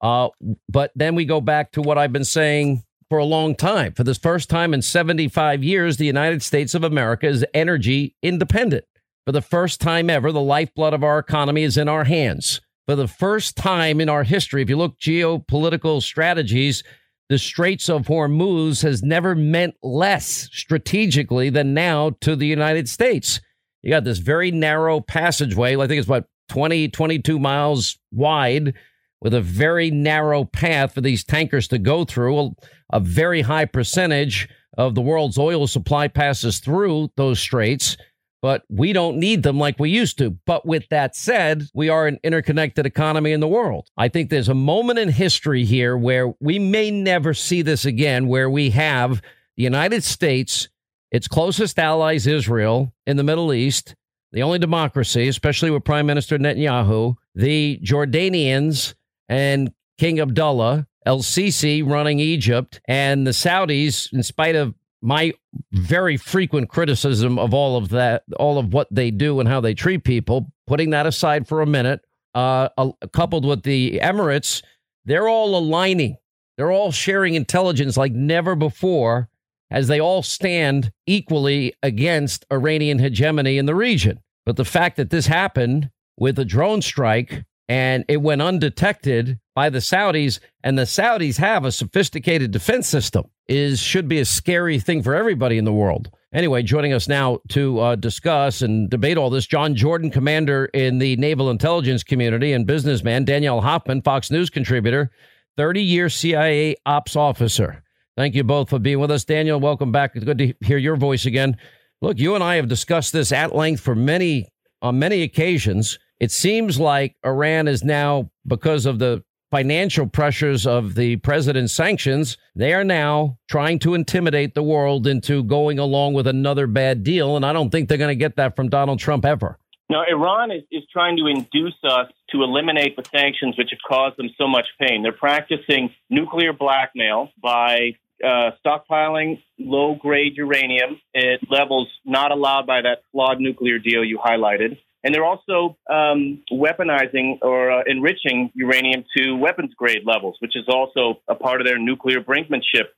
Uh, 0.00 0.28
but 0.68 0.92
then 0.94 1.14
we 1.14 1.24
go 1.24 1.40
back 1.40 1.72
to 1.72 1.82
what 1.82 1.98
I've 1.98 2.12
been 2.12 2.24
saying 2.24 2.84
for 3.08 3.18
a 3.18 3.24
long 3.24 3.54
time. 3.54 3.94
For 3.94 4.04
the 4.04 4.14
first 4.14 4.50
time 4.50 4.74
in 4.74 4.82
75 4.82 5.64
years, 5.64 5.96
the 5.96 6.04
United 6.06 6.42
States 6.42 6.74
of 6.74 6.84
America 6.84 7.26
is 7.26 7.44
energy 7.54 8.14
independent. 8.22 8.84
For 9.24 9.32
the 9.32 9.42
first 9.42 9.80
time 9.80 10.08
ever, 10.10 10.32
the 10.32 10.40
lifeblood 10.40 10.94
of 10.94 11.02
our 11.02 11.18
economy 11.18 11.62
is 11.62 11.76
in 11.76 11.88
our 11.88 12.04
hands 12.04 12.60
for 12.88 12.96
the 12.96 13.06
first 13.06 13.54
time 13.54 14.00
in 14.00 14.08
our 14.08 14.22
history, 14.22 14.62
if 14.62 14.70
you 14.70 14.78
look 14.78 14.98
geopolitical 14.98 16.02
strategies, 16.02 16.82
the 17.28 17.36
Straits 17.36 17.90
of 17.90 18.06
Hormuz 18.06 18.82
has 18.82 19.02
never 19.02 19.34
meant 19.34 19.74
less 19.82 20.48
strategically 20.54 21.50
than 21.50 21.74
now 21.74 22.16
to 22.22 22.34
the 22.34 22.46
United 22.46 22.88
States. 22.88 23.42
You 23.82 23.90
got 23.90 24.04
this 24.04 24.20
very 24.20 24.50
narrow 24.50 25.02
passageway, 25.02 25.76
I 25.76 25.86
think 25.86 25.98
it's 25.98 26.08
about 26.08 26.28
20, 26.48 26.88
22 26.88 27.38
miles 27.38 27.98
wide, 28.10 28.72
with 29.20 29.34
a 29.34 29.42
very 29.42 29.90
narrow 29.90 30.46
path 30.46 30.94
for 30.94 31.02
these 31.02 31.24
tankers 31.24 31.68
to 31.68 31.78
go 31.78 32.06
through. 32.06 32.38
A, 32.40 32.50
a 32.94 33.00
very 33.00 33.42
high 33.42 33.66
percentage 33.66 34.48
of 34.78 34.94
the 34.94 35.02
world's 35.02 35.36
oil 35.36 35.66
supply 35.66 36.08
passes 36.08 36.58
through 36.58 37.10
those 37.16 37.38
straits 37.38 37.98
but 38.40 38.62
we 38.68 38.92
don't 38.92 39.18
need 39.18 39.42
them 39.42 39.58
like 39.58 39.78
we 39.78 39.90
used 39.90 40.18
to. 40.18 40.30
But 40.30 40.66
with 40.66 40.88
that 40.90 41.16
said, 41.16 41.68
we 41.74 41.88
are 41.88 42.06
an 42.06 42.18
interconnected 42.22 42.86
economy 42.86 43.32
in 43.32 43.40
the 43.40 43.48
world. 43.48 43.88
I 43.96 44.08
think 44.08 44.30
there's 44.30 44.48
a 44.48 44.54
moment 44.54 44.98
in 44.98 45.08
history 45.08 45.64
here 45.64 45.96
where 45.96 46.32
we 46.40 46.58
may 46.58 46.90
never 46.90 47.34
see 47.34 47.62
this 47.62 47.84
again, 47.84 48.28
where 48.28 48.48
we 48.48 48.70
have 48.70 49.22
the 49.56 49.64
United 49.64 50.04
States, 50.04 50.68
its 51.10 51.26
closest 51.26 51.78
allies, 51.78 52.26
Israel, 52.26 52.92
in 53.06 53.16
the 53.16 53.24
Middle 53.24 53.52
East, 53.52 53.94
the 54.30 54.42
only 54.42 54.58
democracy, 54.58 55.26
especially 55.26 55.70
with 55.70 55.84
Prime 55.84 56.06
Minister 56.06 56.38
Netanyahu, 56.38 57.16
the 57.34 57.80
Jordanians 57.82 58.94
and 59.28 59.72
King 59.98 60.20
Abdullah, 60.20 60.86
El 61.06 61.20
Sisi 61.20 61.84
running 61.84 62.20
Egypt, 62.20 62.80
and 62.86 63.26
the 63.26 63.32
Saudis, 63.32 64.12
in 64.12 64.22
spite 64.22 64.54
of 64.54 64.74
my 65.00 65.32
very 65.72 66.16
frequent 66.16 66.68
criticism 66.68 67.38
of 67.38 67.54
all 67.54 67.76
of 67.76 67.90
that, 67.90 68.24
all 68.38 68.58
of 68.58 68.72
what 68.72 68.88
they 68.90 69.10
do 69.10 69.40
and 69.40 69.48
how 69.48 69.60
they 69.60 69.74
treat 69.74 70.04
people, 70.04 70.52
putting 70.66 70.90
that 70.90 71.06
aside 71.06 71.46
for 71.46 71.62
a 71.62 71.66
minute, 71.66 72.00
uh, 72.34 72.68
coupled 73.12 73.44
with 73.44 73.62
the 73.62 74.00
Emirates 74.02 74.62
they're 75.08 75.28
all 75.28 75.56
aligning. 75.56 76.18
They're 76.58 76.70
all 76.70 76.92
sharing 76.92 77.34
intelligence 77.34 77.96
like 77.96 78.12
never 78.12 78.54
before 78.54 79.30
as 79.70 79.88
they 79.88 80.00
all 80.00 80.22
stand 80.22 80.92
equally 81.06 81.72
against 81.82 82.44
Iranian 82.52 82.98
hegemony 82.98 83.56
in 83.56 83.64
the 83.64 83.74
region. 83.74 84.20
But 84.44 84.56
the 84.56 84.66
fact 84.66 84.98
that 84.98 85.08
this 85.08 85.26
happened 85.26 85.88
with 86.18 86.38
a 86.38 86.44
drone 86.44 86.82
strike 86.82 87.44
and 87.70 88.04
it 88.06 88.18
went 88.18 88.42
undetected 88.42 89.38
by 89.58 89.68
the 89.68 89.80
Saudis, 89.80 90.38
and 90.62 90.78
the 90.78 90.84
Saudis 90.84 91.36
have 91.38 91.64
a 91.64 91.72
sophisticated 91.72 92.52
defense 92.52 92.86
system, 92.86 93.24
is 93.48 93.80
should 93.80 94.06
be 94.06 94.20
a 94.20 94.24
scary 94.24 94.78
thing 94.78 95.02
for 95.02 95.16
everybody 95.16 95.58
in 95.58 95.64
the 95.64 95.72
world. 95.72 96.12
Anyway, 96.32 96.62
joining 96.62 96.92
us 96.92 97.08
now 97.08 97.40
to 97.48 97.80
uh, 97.80 97.96
discuss 97.96 98.62
and 98.62 98.88
debate 98.88 99.18
all 99.18 99.30
this, 99.30 99.48
John 99.48 99.74
Jordan, 99.74 100.12
commander 100.12 100.66
in 100.66 101.00
the 101.00 101.16
naval 101.16 101.50
intelligence 101.50 102.04
community 102.04 102.52
and 102.52 102.68
businessman, 102.68 103.24
Daniel 103.24 103.60
Hoffman, 103.60 104.00
Fox 104.00 104.30
News 104.30 104.48
contributor, 104.48 105.10
30 105.56 105.82
year 105.82 106.08
CIA 106.08 106.76
ops 106.86 107.16
officer. 107.16 107.82
Thank 108.16 108.36
you 108.36 108.44
both 108.44 108.70
for 108.70 108.78
being 108.78 109.00
with 109.00 109.10
us. 109.10 109.24
Daniel, 109.24 109.58
welcome 109.58 109.90
back. 109.90 110.12
It's 110.14 110.24
good 110.24 110.38
to 110.38 110.54
hear 110.60 110.78
your 110.78 110.94
voice 110.94 111.26
again. 111.26 111.56
Look, 112.00 112.20
you 112.20 112.36
and 112.36 112.44
I 112.44 112.54
have 112.54 112.68
discussed 112.68 113.12
this 113.12 113.32
at 113.32 113.56
length 113.56 113.80
for 113.80 113.96
many 113.96 114.52
on 114.82 115.00
many 115.00 115.22
occasions. 115.22 115.98
It 116.20 116.30
seems 116.30 116.78
like 116.78 117.16
Iran 117.24 117.66
is 117.66 117.82
now, 117.82 118.30
because 118.46 118.86
of 118.86 119.00
the 119.00 119.24
financial 119.50 120.06
pressures 120.06 120.66
of 120.66 120.94
the 120.94 121.16
president's 121.16 121.72
sanctions, 121.72 122.36
they 122.54 122.74
are 122.74 122.84
now 122.84 123.38
trying 123.48 123.78
to 123.80 123.94
intimidate 123.94 124.54
the 124.54 124.62
world 124.62 125.06
into 125.06 125.42
going 125.42 125.78
along 125.78 126.14
with 126.14 126.26
another 126.26 126.66
bad 126.66 127.02
deal. 127.02 127.36
And 127.36 127.46
I 127.46 127.52
don't 127.52 127.70
think 127.70 127.88
they're 127.88 127.98
going 127.98 128.08
to 128.08 128.16
get 128.16 128.36
that 128.36 128.56
from 128.56 128.68
Donald 128.68 128.98
Trump 128.98 129.24
ever. 129.24 129.58
Now, 129.90 130.02
Iran 130.06 130.50
is, 130.50 130.64
is 130.70 130.82
trying 130.92 131.16
to 131.16 131.26
induce 131.26 131.76
us 131.82 132.08
to 132.30 132.42
eliminate 132.42 132.94
the 132.96 133.04
sanctions 133.04 133.56
which 133.56 133.70
have 133.70 133.78
caused 133.88 134.18
them 134.18 134.28
so 134.36 134.46
much 134.46 134.66
pain. 134.78 135.02
They're 135.02 135.12
practicing 135.12 135.94
nuclear 136.10 136.52
blackmail 136.52 137.30
by 137.42 137.92
uh, 138.22 138.50
stockpiling 138.64 139.42
low 139.58 139.94
grade 139.94 140.36
uranium 140.36 141.00
at 141.14 141.38
levels 141.48 141.88
not 142.04 142.32
allowed 142.32 142.66
by 142.66 142.82
that 142.82 143.02
flawed 143.12 143.40
nuclear 143.40 143.78
deal 143.78 144.04
you 144.04 144.18
highlighted. 144.18 144.78
And 145.08 145.14
they're 145.14 145.24
also 145.24 145.78
um, 145.90 146.42
weaponizing 146.52 147.38
or 147.40 147.70
uh, 147.72 147.82
enriching 147.86 148.50
uranium 148.52 149.04
to 149.16 149.36
weapons 149.36 149.72
grade 149.74 150.02
levels, 150.04 150.36
which 150.40 150.54
is 150.54 150.64
also 150.68 151.22
a 151.26 151.34
part 151.34 151.62
of 151.62 151.66
their 151.66 151.78
nuclear 151.78 152.20
brinkmanship 152.20 152.88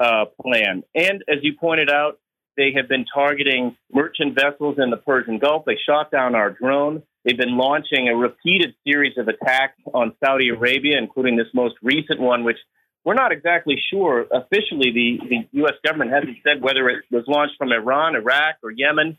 uh, 0.00 0.24
plan. 0.40 0.82
And 0.94 1.22
as 1.28 1.40
you 1.42 1.56
pointed 1.60 1.90
out, 1.90 2.20
they 2.56 2.72
have 2.74 2.88
been 2.88 3.04
targeting 3.12 3.76
merchant 3.92 4.34
vessels 4.34 4.76
in 4.78 4.88
the 4.88 4.96
Persian 4.96 5.38
Gulf. 5.38 5.66
They 5.66 5.76
shot 5.86 6.10
down 6.10 6.34
our 6.34 6.52
drone. 6.52 7.02
They've 7.26 7.36
been 7.36 7.58
launching 7.58 8.08
a 8.08 8.16
repeated 8.16 8.74
series 8.82 9.18
of 9.18 9.28
attacks 9.28 9.76
on 9.92 10.14
Saudi 10.24 10.48
Arabia, 10.48 10.96
including 10.96 11.36
this 11.36 11.48
most 11.52 11.74
recent 11.82 12.18
one, 12.18 12.44
which 12.44 12.56
we're 13.04 13.12
not 13.12 13.30
exactly 13.30 13.76
sure. 13.92 14.24
Officially, 14.32 14.90
the, 14.90 15.18
the 15.28 15.58
U.S. 15.58 15.74
government 15.84 16.12
hasn't 16.12 16.38
said 16.42 16.62
whether 16.62 16.88
it 16.88 17.04
was 17.10 17.24
launched 17.28 17.56
from 17.58 17.72
Iran, 17.72 18.16
Iraq, 18.16 18.56
or 18.62 18.70
Yemen. 18.70 19.18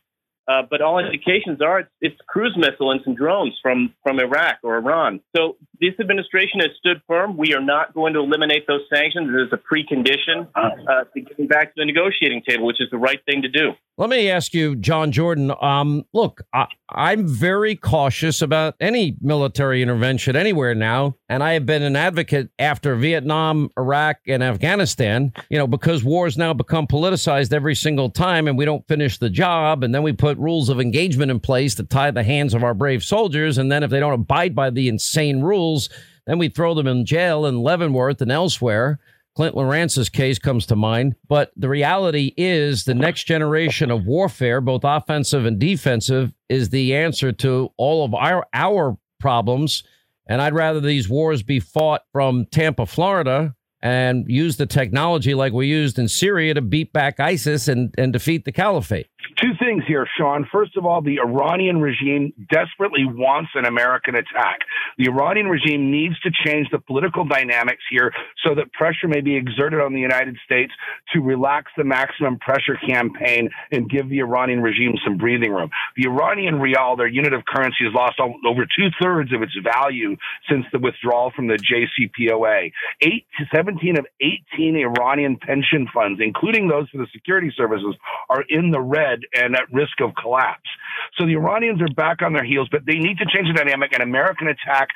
Uh, 0.49 0.63
but 0.67 0.81
all 0.81 0.97
indications 0.97 1.61
are 1.61 1.81
it's, 1.81 1.89
it's 2.01 2.17
cruise 2.27 2.57
missile 2.57 2.89
and 2.91 3.01
some 3.03 3.13
drones 3.13 3.53
from, 3.61 3.93
from 4.01 4.19
Iraq 4.19 4.57
or 4.63 4.77
Iran. 4.77 5.19
So 5.35 5.57
this 5.79 5.93
administration 5.99 6.59
has 6.61 6.71
stood 6.79 7.01
firm. 7.07 7.37
We 7.37 7.53
are 7.53 7.61
not 7.61 7.93
going 7.93 8.13
to 8.13 8.19
eliminate 8.19 8.65
those 8.67 8.81
sanctions 8.91 9.29
as 9.29 9.53
a 9.53 9.57
precondition 9.57 10.47
uh, 10.55 11.03
to 11.13 11.21
getting 11.21 11.47
back 11.47 11.67
to 11.67 11.73
the 11.77 11.85
negotiating 11.85 12.41
table, 12.47 12.65
which 12.65 12.81
is 12.81 12.89
the 12.89 12.97
right 12.97 13.19
thing 13.25 13.43
to 13.43 13.47
do. 13.47 13.73
Let 13.99 14.09
me 14.09 14.29
ask 14.29 14.53
you, 14.53 14.77
John 14.77 15.11
Jordan. 15.11 15.51
Um, 15.61 16.05
look, 16.13 16.41
I, 16.53 16.67
I'm 16.89 17.27
very 17.27 17.75
cautious 17.75 18.41
about 18.41 18.75
any 18.79 19.17
military 19.19 19.81
intervention 19.81 20.37
anywhere 20.37 20.73
now, 20.73 21.17
and 21.27 21.43
I 21.43 21.51
have 21.53 21.65
been 21.65 21.83
an 21.83 21.97
advocate 21.97 22.49
after 22.57 22.95
Vietnam, 22.95 23.69
Iraq, 23.77 24.19
and 24.25 24.41
Afghanistan. 24.41 25.33
You 25.49 25.57
know, 25.57 25.67
because 25.67 26.01
wars 26.01 26.37
now 26.37 26.53
become 26.53 26.87
politicized 26.87 27.51
every 27.51 27.75
single 27.75 28.09
time, 28.09 28.47
and 28.47 28.57
we 28.57 28.63
don't 28.63 28.87
finish 28.87 29.17
the 29.17 29.29
job, 29.29 29.83
and 29.83 29.93
then 29.93 30.01
we 30.01 30.13
put 30.13 30.38
rules 30.39 30.69
of 30.69 30.79
engagement 30.79 31.31
in 31.31 31.39
place 31.39 31.75
to 31.75 31.83
tie 31.83 32.11
the 32.11 32.23
hands 32.23 32.53
of 32.53 32.63
our 32.63 32.73
brave 32.73 33.03
soldiers, 33.03 33.57
and 33.57 33.71
then 33.71 33.83
if 33.83 33.91
they 33.91 33.99
don't 33.99 34.13
abide 34.13 34.55
by 34.55 34.69
the 34.69 34.87
insane 34.87 35.41
rules, 35.41 35.89
then 36.25 36.37
we 36.37 36.49
throw 36.49 36.73
them 36.73 36.87
in 36.87 37.05
jail 37.05 37.45
in 37.45 37.61
Leavenworth 37.61 38.21
and 38.21 38.31
elsewhere. 38.31 38.99
Clint 39.35 39.55
Lorance's 39.55 40.09
case 40.09 40.37
comes 40.37 40.65
to 40.65 40.75
mind. 40.75 41.15
But 41.27 41.51
the 41.55 41.69
reality 41.69 42.33
is 42.35 42.83
the 42.83 42.93
next 42.93 43.23
generation 43.23 43.89
of 43.89 44.05
warfare, 44.05 44.59
both 44.59 44.81
offensive 44.83 45.45
and 45.45 45.59
defensive, 45.59 46.33
is 46.49 46.69
the 46.69 46.95
answer 46.95 47.31
to 47.31 47.71
all 47.77 48.03
of 48.03 48.13
our, 48.13 48.45
our 48.53 48.97
problems. 49.19 49.83
And 50.27 50.41
I'd 50.41 50.53
rather 50.53 50.79
these 50.79 51.07
wars 51.07 51.41
be 51.41 51.59
fought 51.59 52.03
from 52.11 52.45
Tampa, 52.47 52.85
Florida, 52.85 53.55
and 53.81 54.25
use 54.27 54.57
the 54.57 54.65
technology 54.65 55.33
like 55.33 55.53
we 55.53 55.67
used 55.67 55.97
in 55.97 56.07
Syria 56.07 56.53
to 56.53 56.61
beat 56.61 56.91
back 56.91 57.19
ISIS 57.19 57.67
and, 57.67 57.95
and 57.97 58.11
defeat 58.11 58.45
the 58.45 58.51
caliphate. 58.51 59.07
Two 59.37 59.53
things 59.59 59.83
here, 59.87 60.07
Sean. 60.17 60.47
First 60.51 60.75
of 60.77 60.85
all, 60.85 61.01
the 61.01 61.19
Iranian 61.19 61.79
regime 61.79 62.33
desperately 62.51 63.05
wants 63.05 63.51
an 63.55 63.65
American 63.65 64.15
attack. 64.15 64.59
The 64.97 65.07
Iranian 65.09 65.47
regime 65.47 65.91
needs 65.91 66.19
to 66.21 66.31
change 66.45 66.67
the 66.71 66.79
political 66.79 67.25
dynamics 67.25 67.83
here 67.89 68.11
so 68.43 68.55
that 68.55 68.73
pressure 68.73 69.07
may 69.07 69.21
be 69.21 69.35
exerted 69.35 69.79
on 69.81 69.93
the 69.93 69.99
United 69.99 70.37
States 70.43 70.71
to 71.13 71.21
relax 71.21 71.71
the 71.77 71.83
maximum 71.83 72.39
pressure 72.39 72.77
campaign 72.87 73.49
and 73.71 73.89
give 73.89 74.09
the 74.09 74.19
Iranian 74.19 74.61
regime 74.61 74.95
some 75.03 75.17
breathing 75.17 75.51
room. 75.51 75.69
The 75.95 76.07
Iranian 76.07 76.59
rial, 76.59 76.95
their 76.95 77.07
unit 77.07 77.33
of 77.33 77.45
currency, 77.45 77.85
has 77.85 77.93
lost 77.93 78.19
over 78.19 78.65
two 78.65 78.89
thirds 79.01 79.33
of 79.33 79.41
its 79.41 79.53
value 79.63 80.15
since 80.49 80.65
the 80.71 80.79
withdrawal 80.79 81.31
from 81.35 81.47
the 81.47 81.57
JCPOA. 81.57 82.71
Eight, 83.01 83.25
17 83.53 83.97
of 83.97 84.05
18 84.21 84.75
Iranian 84.75 85.37
pension 85.37 85.87
funds, 85.93 86.19
including 86.23 86.67
those 86.67 86.89
for 86.89 86.97
the 86.97 87.07
security 87.13 87.51
services, 87.55 87.95
are 88.29 88.43
in 88.49 88.71
the 88.71 88.81
red 88.81 89.18
and 89.33 89.55
at 89.55 89.71
risk 89.71 90.01
of 90.01 90.11
collapse. 90.21 90.69
So 91.17 91.25
the 91.25 91.33
Iranians 91.33 91.81
are 91.81 91.93
back 91.95 92.21
on 92.21 92.33
their 92.33 92.43
heels, 92.43 92.67
but 92.71 92.81
they 92.85 92.97
need 92.97 93.17
to 93.17 93.25
change 93.25 93.47
the 93.47 93.53
dynamic. 93.53 93.93
An 93.93 94.01
American 94.01 94.47
attack 94.47 94.89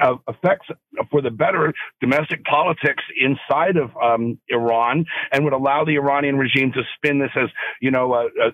uh, 0.00 0.16
affects 0.28 0.66
for 1.10 1.20
the 1.22 1.30
better 1.30 1.72
domestic 2.00 2.44
politics 2.44 3.02
inside 3.20 3.76
of 3.76 3.90
um, 3.96 4.38
Iran 4.48 5.04
and 5.32 5.44
would 5.44 5.52
allow 5.52 5.84
the 5.84 5.96
Iranian 5.96 6.36
regime 6.36 6.72
to 6.72 6.82
spin 6.96 7.18
this 7.18 7.30
as, 7.36 7.48
you 7.80 7.90
know, 7.90 8.12
uh, 8.12 8.24
uh, 8.42 8.50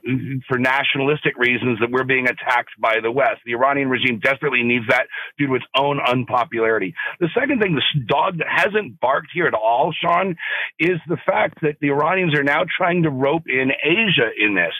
for 0.48 0.58
nationalistic 0.58 1.36
reasons 1.36 1.78
that 1.80 1.90
we're 1.90 2.04
being 2.04 2.26
attacked 2.26 2.70
by 2.78 2.96
the 3.02 3.10
West. 3.10 3.40
The 3.44 3.52
Iranian 3.54 3.88
regime 3.88 4.20
desperately 4.22 4.62
needs 4.62 4.86
that 4.88 5.06
due 5.38 5.48
to 5.48 5.54
its 5.54 5.64
own 5.76 6.00
unpopularity. 6.00 6.94
The 7.18 7.28
second 7.38 7.60
thing, 7.60 7.74
this 7.74 8.04
dog 8.06 8.38
that 8.38 8.48
hasn't 8.48 9.00
barked 9.00 9.28
here 9.32 9.46
at 9.46 9.54
all, 9.54 9.92
Sean, 9.92 10.36
is 10.78 10.98
the 11.08 11.18
fact 11.26 11.60
that 11.62 11.76
the 11.80 11.88
Iranians 11.88 12.34
are 12.34 12.44
now 12.44 12.64
trying 12.76 13.02
to 13.02 13.10
rope 13.10 13.44
in 13.46 13.70
Asia 13.82 14.30
in 14.38 14.54
this. 14.54 14.72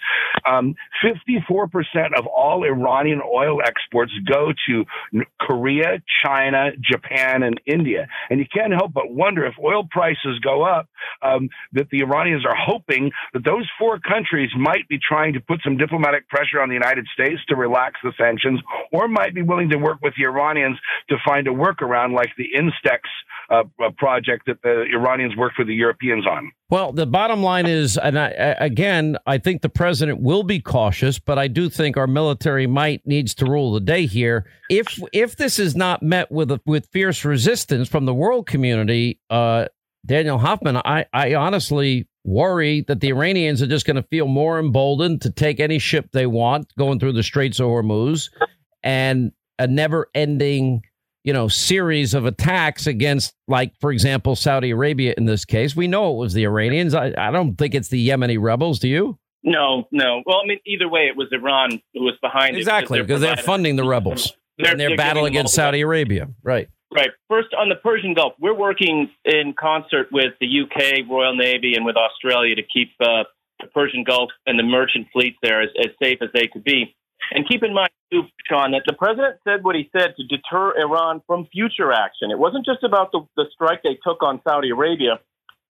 Um, 0.49 0.75
54% 1.05 2.19
of 2.19 2.27
all 2.27 2.65
Iranian 2.65 3.21
oil 3.23 3.61
exports 3.65 4.13
go 4.31 4.53
to 4.69 4.85
Korea, 5.41 6.03
China, 6.25 6.71
Japan, 6.81 7.43
and 7.43 7.61
India. 7.67 8.07
And 8.29 8.39
you 8.41 8.47
can't 8.53 8.73
help 8.73 8.93
but 8.93 9.11
wonder 9.11 9.45
if 9.45 9.55
oil 9.63 9.87
prices 9.91 10.39
go 10.43 10.63
up, 10.63 10.89
um, 11.23 11.49
that 11.73 11.89
the 11.91 12.03
Iranians 12.03 12.45
are 12.45 12.57
hoping 12.57 13.11
that 13.33 13.45
those 13.45 13.69
four 13.79 13.99
countries 13.99 14.51
might 14.57 14.89
be 14.89 14.99
trying 14.99 15.33
to 15.35 15.41
put 15.41 15.61
some 15.63 15.77
diplomatic 15.77 16.29
pressure 16.29 16.61
on 16.61 16.69
the 16.69 16.75
United 16.75 17.07
States 17.13 17.41
to 17.49 17.57
relax 17.57 18.01
the 18.03 18.13
sanctions, 18.19 18.61
or 18.93 19.09
might 19.09 19.35
be 19.35 19.43
willing 19.43 19.71
to 19.71 19.77
work 19.77 19.99
with 20.03 20.15
the 20.17 20.25
Iranians 20.25 20.79
to 21.09 21.17
find 21.27 21.47
a 21.47 21.51
workaround 21.51 22.15
like 22.15 22.31
the 22.37 22.49
Instex 22.57 23.01
uh, 23.51 23.65
project 23.99 24.47
that 24.47 24.63
the 24.63 24.85
Iranians 24.95 25.37
worked 25.37 25.59
with 25.59 25.67
the 25.67 25.75
Europeans 25.75 26.27
on. 26.27 26.53
Well, 26.71 26.93
the 26.93 27.07
bottom 27.07 27.43
line 27.43 27.67
is, 27.67 27.99
and 27.99 28.17
I, 28.17 28.29
again, 28.61 29.17
I 29.27 29.39
think 29.39 29.61
the 29.61 29.69
president 29.69 30.23
will 30.23 30.45
be 30.45 30.61
cautious, 30.61 31.19
but 31.19 31.37
I 31.37 31.49
do 31.49 31.69
think 31.69 31.97
our 31.97 32.07
military 32.07 32.69
might 32.69 33.05
needs 33.05 33.35
to 33.37 33.45
rule 33.45 33.73
the 33.73 33.81
day 33.81 34.07
here. 34.07 34.47
If 34.71 35.01
if 35.13 35.35
this 35.35 35.59
is 35.59 35.75
not 35.75 36.01
met 36.01 36.31
with 36.31 36.53
a, 36.53 36.61
with 36.67 36.87
fierce 36.93 37.25
resistance 37.25 37.89
from 37.89 38.05
the 38.05 38.15
world 38.15 38.47
community, 38.47 39.19
uh, 39.31 39.67
Daniel 40.07 40.39
Hoffman, 40.39 40.77
I, 40.77 41.07
I 41.13 41.35
honestly 41.35 42.09
worry 42.25 42.83
that 42.87 43.01
the 43.01 43.09
Iranians 43.09 43.63
are 43.63 43.67
just 43.67 43.85
going 43.85 43.97
to 43.97 44.05
feel 44.05 44.29
more 44.29 44.61
emboldened 44.61 45.23
to 45.23 45.31
take 45.31 45.59
any 45.59 45.81
ship 45.81 46.11
they 46.13 46.27
want 46.27 46.73
going 46.79 47.01
through 47.01 47.15
the 47.15 47.25
Straits 47.25 47.59
of 47.59 47.67
Hormuz, 47.67 48.31
and 48.85 49.33
a 49.59 49.67
never-ending 49.67 50.83
you 51.25 51.33
know, 51.33 51.49
series 51.49 52.15
of 52.15 52.25
attacks 52.25 52.87
against, 52.87 53.35
like, 53.47 53.73
for 53.81 53.93
example, 53.93 54.37
Saudi 54.37 54.71
Arabia 54.71 55.15
in 55.17 55.27
this 55.27 55.45
case. 55.45 55.77
We 55.77 55.87
know 55.87 56.13
it 56.15 56.17
was 56.17 56.33
the 56.33 56.45
Iranians. 56.45 56.95
I, 56.95 57.13
I 57.17 57.31
don't 57.31 57.57
think 57.57 57.75
it's 57.75 57.89
the 57.89 58.09
Yemeni 58.09 58.39
rebels. 58.41 58.79
Do 58.79 58.89
you? 58.89 59.19
No, 59.43 59.87
no. 59.91 60.23
Well, 60.27 60.41
I 60.43 60.47
mean, 60.47 60.59
either 60.67 60.89
way, 60.89 61.03
it 61.03 61.17
was 61.17 61.29
Iran 61.33 61.81
who 61.95 62.03
was 62.03 62.15
behind 62.21 62.57
exactly, 62.57 62.99
it. 62.99 63.03
Exactly, 63.03 63.03
because 63.03 63.21
they're, 63.21 63.37
they're, 63.37 63.45
funding 63.45 63.77
the 63.77 63.85
rebels 63.85 64.33
they're, 64.59 64.73
in 64.73 64.79
their 64.79 64.97
battle 64.97 65.25
against 65.25 65.55
Saudi 65.55 65.81
Arabia. 65.81 66.29
Right. 66.43 66.69
Right. 66.93 67.11
First, 67.29 67.55
on 67.57 67.69
the 67.69 67.77
Persian 67.77 68.15
Gulf, 68.15 68.33
we're 68.41 68.55
working 68.55 69.11
in 69.25 69.55
concert 69.59 70.09
with 70.11 70.35
the 70.41 70.63
UK 70.63 71.09
Royal 71.09 71.37
Navy 71.37 71.75
and 71.75 71.85
with 71.85 71.97
Australia 71.97 72.57
to 72.57 72.63
keep 72.63 72.91
uh, 73.01 73.25
the 73.61 73.69
Persian 73.73 74.03
Gulf 74.03 74.31
and 74.47 74.59
the 74.59 74.65
merchant 74.65 75.07
fleets 75.13 75.37
there 75.41 75.63
as, 75.63 75.69
as 75.79 75.93
safe 76.03 76.19
as 76.21 76.31
they 76.35 76.49
could 76.49 76.65
be. 76.65 76.95
And 77.33 77.49
keep 77.49 77.63
in 77.63 77.73
mind, 77.73 77.91
too, 78.13 78.23
Sean, 78.49 78.73
that 78.73 78.83
the 78.87 78.93
president 78.93 79.37
said 79.45 79.63
what 79.63 79.77
he 79.77 79.89
said 79.97 80.15
to 80.17 80.25
deter 80.27 80.79
Iran 80.81 81.23
from 81.27 81.47
future 81.47 81.93
action. 81.93 82.31
It 82.31 82.39
wasn't 82.39 82.65
just 82.65 82.83
about 82.83 83.13
the, 83.13 83.23
the 83.37 83.45
strike 83.53 83.83
they 83.83 83.99
took 84.03 84.23
on 84.23 84.41
Saudi 84.43 84.71
Arabia. 84.71 85.21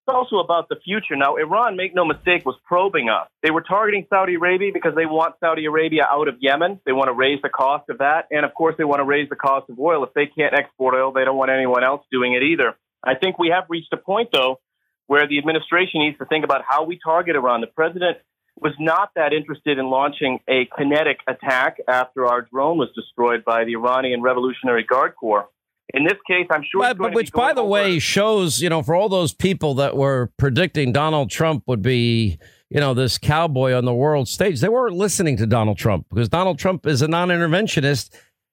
It's 0.07 0.15
also 0.15 0.39
about 0.39 0.69
the 0.69 0.77
future. 0.83 1.15
Now, 1.15 1.37
Iran, 1.37 1.77
make 1.77 1.95
no 1.95 2.05
mistake, 2.05 2.47
was 2.47 2.57
probing 2.65 3.11
us. 3.11 3.29
They 3.43 3.51
were 3.51 3.61
targeting 3.61 4.07
Saudi 4.09 4.35
Arabia 4.35 4.71
because 4.73 4.95
they 4.97 5.05
want 5.05 5.35
Saudi 5.41 5.67
Arabia 5.67 6.07
out 6.11 6.27
of 6.27 6.37
Yemen. 6.41 6.81
They 6.87 6.93
want 6.93 7.09
to 7.09 7.13
raise 7.13 7.43
the 7.43 7.51
cost 7.51 7.91
of 7.91 7.99
that. 7.99 8.27
And 8.31 8.47
of 8.47 8.55
course, 8.55 8.75
they 8.79 8.85
want 8.85 9.01
to 9.01 9.05
raise 9.05 9.29
the 9.29 9.37
cost 9.37 9.69
of 9.69 9.79
oil. 9.79 10.03
If 10.05 10.15
they 10.15 10.27
can't 10.27 10.55
export 10.55 10.95
oil, 10.95 11.13
they 11.13 11.25
don't 11.25 11.37
want 11.37 11.51
anyone 11.51 11.85
else 11.85 12.05
doing 12.11 12.33
it 12.33 12.43
either. 12.43 12.75
I 13.05 13.15
think 13.15 13.39
we 13.39 13.49
have 13.49 13.65
reached 13.69 13.93
a 13.93 13.99
point, 13.99 14.31
though, 14.33 14.61
where 15.07 15.29
the 15.29 15.39
administration 15.39 16.01
needs 16.01 16.17
to 16.19 16.25
think 16.25 16.45
about 16.45 16.63
how 16.67 16.85
we 16.85 16.99
target 16.99 17.37
Iran. 17.37 17.61
The 17.61 17.67
president 17.67 18.19
was 18.57 18.73
not 18.79 19.11
that 19.17 19.33
interested 19.33 19.79
in 19.79 19.87
launching 19.87 20.39
a 20.49 20.69
kinetic 20.77 21.19
attack 21.27 21.79
after 21.89 22.27
our 22.27 22.43
drone 22.43 22.79
was 22.79 22.89
destroyed 22.95 23.45
by 23.45 23.65
the 23.65 23.73
Iranian 23.73 24.23
Revolutionary 24.23 24.85
Guard 24.85 25.15
Corps. 25.17 25.49
In 25.93 26.05
this 26.05 26.19
case, 26.27 26.47
I'm 26.51 26.63
sure. 26.71 26.83
But, 26.83 26.99
but 26.99 27.15
which, 27.15 27.33
by 27.33 27.53
the 27.53 27.63
over. 27.63 27.71
way, 27.71 27.99
shows 27.99 28.61
you 28.61 28.69
know 28.69 28.83
for 28.83 28.95
all 28.95 29.09
those 29.09 29.35
people 29.35 29.75
that 29.75 29.97
were 29.97 30.31
predicting 30.37 30.93
Donald 30.93 31.31
Trump 31.31 31.65
would 31.67 31.83
be 31.83 32.39
you 32.69 32.79
know 32.79 32.95
this 32.95 33.19
cowboy 33.19 33.73
on 33.73 33.85
the 33.85 33.95
world 33.95 34.29
stage, 34.29 34.61
they 34.61 34.69
weren't 34.69 34.95
listening 34.95 35.37
to 35.39 35.47
Donald 35.47 35.79
Trump 35.79 36.07
because 36.11 36.29
Donald 36.29 36.59
Trump 36.59 36.87
is 36.87 37.03
a 37.03 37.09
non-interventionist. 37.09 38.11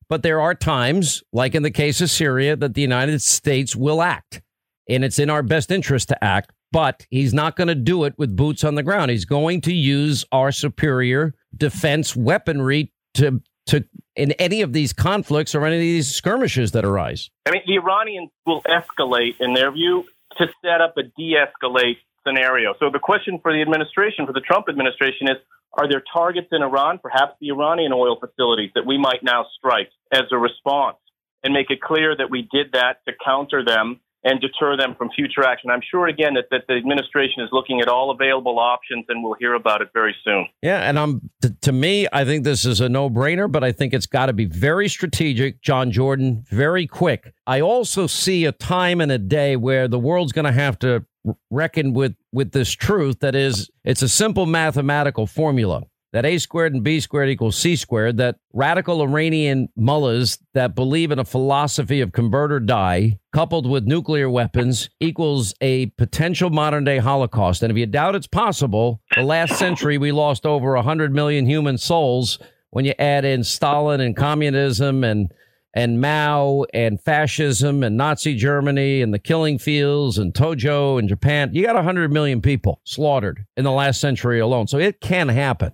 But 0.09 0.23
there 0.23 0.39
are 0.39 0.55
times, 0.55 1.21
like 1.33 1.53
in 1.53 1.63
the 1.63 1.71
case 1.71 1.99
of 1.99 2.09
Syria, 2.09 2.55
that 2.55 2.73
the 2.73 2.81
United 2.81 3.21
States 3.21 3.75
will 3.75 4.01
act, 4.01 4.41
and 4.89 5.03
it's 5.03 5.19
in 5.19 5.29
our 5.29 5.43
best 5.43 5.69
interest 5.69 6.07
to 6.09 6.23
act 6.23 6.53
but 6.71 7.05
he's 7.09 7.33
not 7.33 7.55
going 7.55 7.67
to 7.67 7.75
do 7.75 8.03
it 8.03 8.13
with 8.17 8.35
boots 8.35 8.63
on 8.63 8.75
the 8.75 8.83
ground. 8.83 9.11
He's 9.11 9.25
going 9.25 9.61
to 9.61 9.73
use 9.73 10.25
our 10.31 10.51
superior 10.51 11.33
defense 11.55 12.15
weaponry 12.15 12.93
to 13.15 13.41
to 13.67 13.83
in 14.15 14.31
any 14.33 14.61
of 14.61 14.73
these 14.73 14.93
conflicts 14.93 15.53
or 15.53 15.65
any 15.65 15.75
of 15.75 15.81
these 15.81 16.13
skirmishes 16.13 16.71
that 16.71 16.85
arise. 16.85 17.29
I 17.45 17.51
mean, 17.51 17.61
the 17.67 17.75
Iranians 17.75 18.31
will 18.45 18.63
escalate 18.63 19.35
in 19.39 19.53
their 19.53 19.71
view 19.71 20.05
to 20.37 20.47
set 20.63 20.81
up 20.81 20.95
a 20.97 21.03
de-escalate 21.03 21.97
scenario. 22.25 22.73
So 22.79 22.89
the 22.91 22.99
question 22.99 23.39
for 23.41 23.51
the 23.51 23.61
administration, 23.61 24.25
for 24.25 24.33
the 24.33 24.41
Trump 24.41 24.65
administration, 24.69 25.27
is: 25.27 25.37
Are 25.73 25.87
there 25.89 26.03
targets 26.13 26.47
in 26.51 26.61
Iran, 26.61 26.99
perhaps 26.99 27.33
the 27.39 27.49
Iranian 27.49 27.93
oil 27.93 28.17
facilities, 28.19 28.71
that 28.75 28.85
we 28.85 28.97
might 28.97 29.23
now 29.23 29.45
strike 29.57 29.89
as 30.11 30.23
a 30.31 30.37
response? 30.37 30.97
And 31.43 31.53
make 31.53 31.69
it 31.69 31.79
clear 31.79 32.15
that 32.17 32.31
we 32.31 32.41
did 32.51 32.73
that 32.73 33.05
to 33.07 33.13
counter 33.23 33.63
them 33.63 34.01
and 34.27 34.41
deter 34.41 34.75
them 34.75 34.93
from 34.97 35.09
future 35.15 35.43
action. 35.43 35.69
I'm 35.69 35.81
sure 35.89 36.07
again 36.07 36.33
that, 36.33 36.45
that 36.51 36.63
the 36.67 36.73
administration 36.73 37.41
is 37.41 37.49
looking 37.53 37.79
at 37.79 37.87
all 37.87 38.11
available 38.11 38.59
options 38.59 39.05
and 39.07 39.23
we'll 39.23 39.35
hear 39.39 39.53
about 39.53 39.81
it 39.81 39.89
very 39.93 40.15
soon. 40.23 40.47
Yeah, 40.61 40.81
and 40.81 40.99
I'm 40.99 41.29
to, 41.41 41.55
to 41.61 41.71
me, 41.71 42.07
I 42.11 42.25
think 42.25 42.43
this 42.43 42.65
is 42.65 42.81
a 42.81 42.89
no-brainer, 42.89 43.49
but 43.49 43.63
I 43.63 43.71
think 43.71 43.93
it's 43.93 44.05
got 44.05 44.25
to 44.25 44.33
be 44.33 44.45
very 44.45 44.89
strategic, 44.89 45.61
John 45.61 45.91
Jordan, 45.91 46.43
very 46.49 46.87
quick. 46.87 47.33
I 47.45 47.61
also 47.61 48.05
see 48.05 48.43
a 48.43 48.51
time 48.51 48.99
and 48.99 49.11
a 49.11 49.17
day 49.17 49.55
where 49.55 49.87
the 49.87 49.99
world's 49.99 50.33
going 50.33 50.45
to 50.45 50.51
have 50.51 50.77
to 50.79 51.05
reckon 51.49 51.93
with 51.93 52.15
with 52.31 52.51
this 52.51 52.71
truth 52.71 53.19
that 53.19 53.35
is 53.35 53.69
it's 53.83 54.01
a 54.01 54.07
simple 54.07 54.45
mathematical 54.45 55.27
formula 55.27 55.83
that 56.13 56.25
A 56.25 56.37
squared 56.37 56.73
and 56.73 56.83
B 56.83 56.99
squared 56.99 57.29
equals 57.29 57.57
C 57.57 57.75
squared, 57.75 58.17
that 58.17 58.37
radical 58.53 59.01
Iranian 59.01 59.69
mullahs 59.75 60.39
that 60.53 60.75
believe 60.75 61.11
in 61.11 61.19
a 61.19 61.25
philosophy 61.25 62.01
of 62.01 62.11
convert 62.11 62.51
or 62.51 62.59
die, 62.59 63.19
coupled 63.33 63.69
with 63.69 63.85
nuclear 63.85 64.29
weapons, 64.29 64.89
equals 64.99 65.53
a 65.61 65.87
potential 65.97 66.49
modern 66.49 66.83
day 66.83 66.97
Holocaust. 66.97 67.61
And 67.61 67.71
if 67.71 67.77
you 67.77 67.85
doubt 67.85 68.15
it's 68.15 68.27
possible, 68.27 69.01
the 69.15 69.23
last 69.23 69.57
century 69.57 69.97
we 69.97 70.11
lost 70.11 70.45
over 70.45 70.75
100 70.75 71.13
million 71.13 71.45
human 71.45 71.77
souls 71.77 72.39
when 72.69 72.85
you 72.85 72.93
add 72.99 73.25
in 73.25 73.43
Stalin 73.43 74.01
and 74.01 74.15
communism 74.15 75.03
and 75.03 75.31
and 75.73 76.01
Mao 76.01 76.65
and 76.73 76.99
fascism 76.99 77.83
and 77.83 77.95
Nazi 77.97 78.35
Germany 78.35 79.01
and 79.03 79.13
the 79.13 79.19
killing 79.19 79.59
fields 79.59 80.17
and 80.17 80.33
Tojo 80.33 80.97
and 80.97 81.07
Japan. 81.07 81.51
You 81.53 81.63
got 81.63 81.75
100 81.75 82.11
million 82.11 82.41
people 82.41 82.81
slaughtered 82.83 83.45
in 83.55 83.63
the 83.63 83.71
last 83.71 84.01
century 84.01 84.39
alone. 84.39 84.65
So 84.65 84.79
it 84.79 85.01
can 85.01 85.29
happen. 85.29 85.73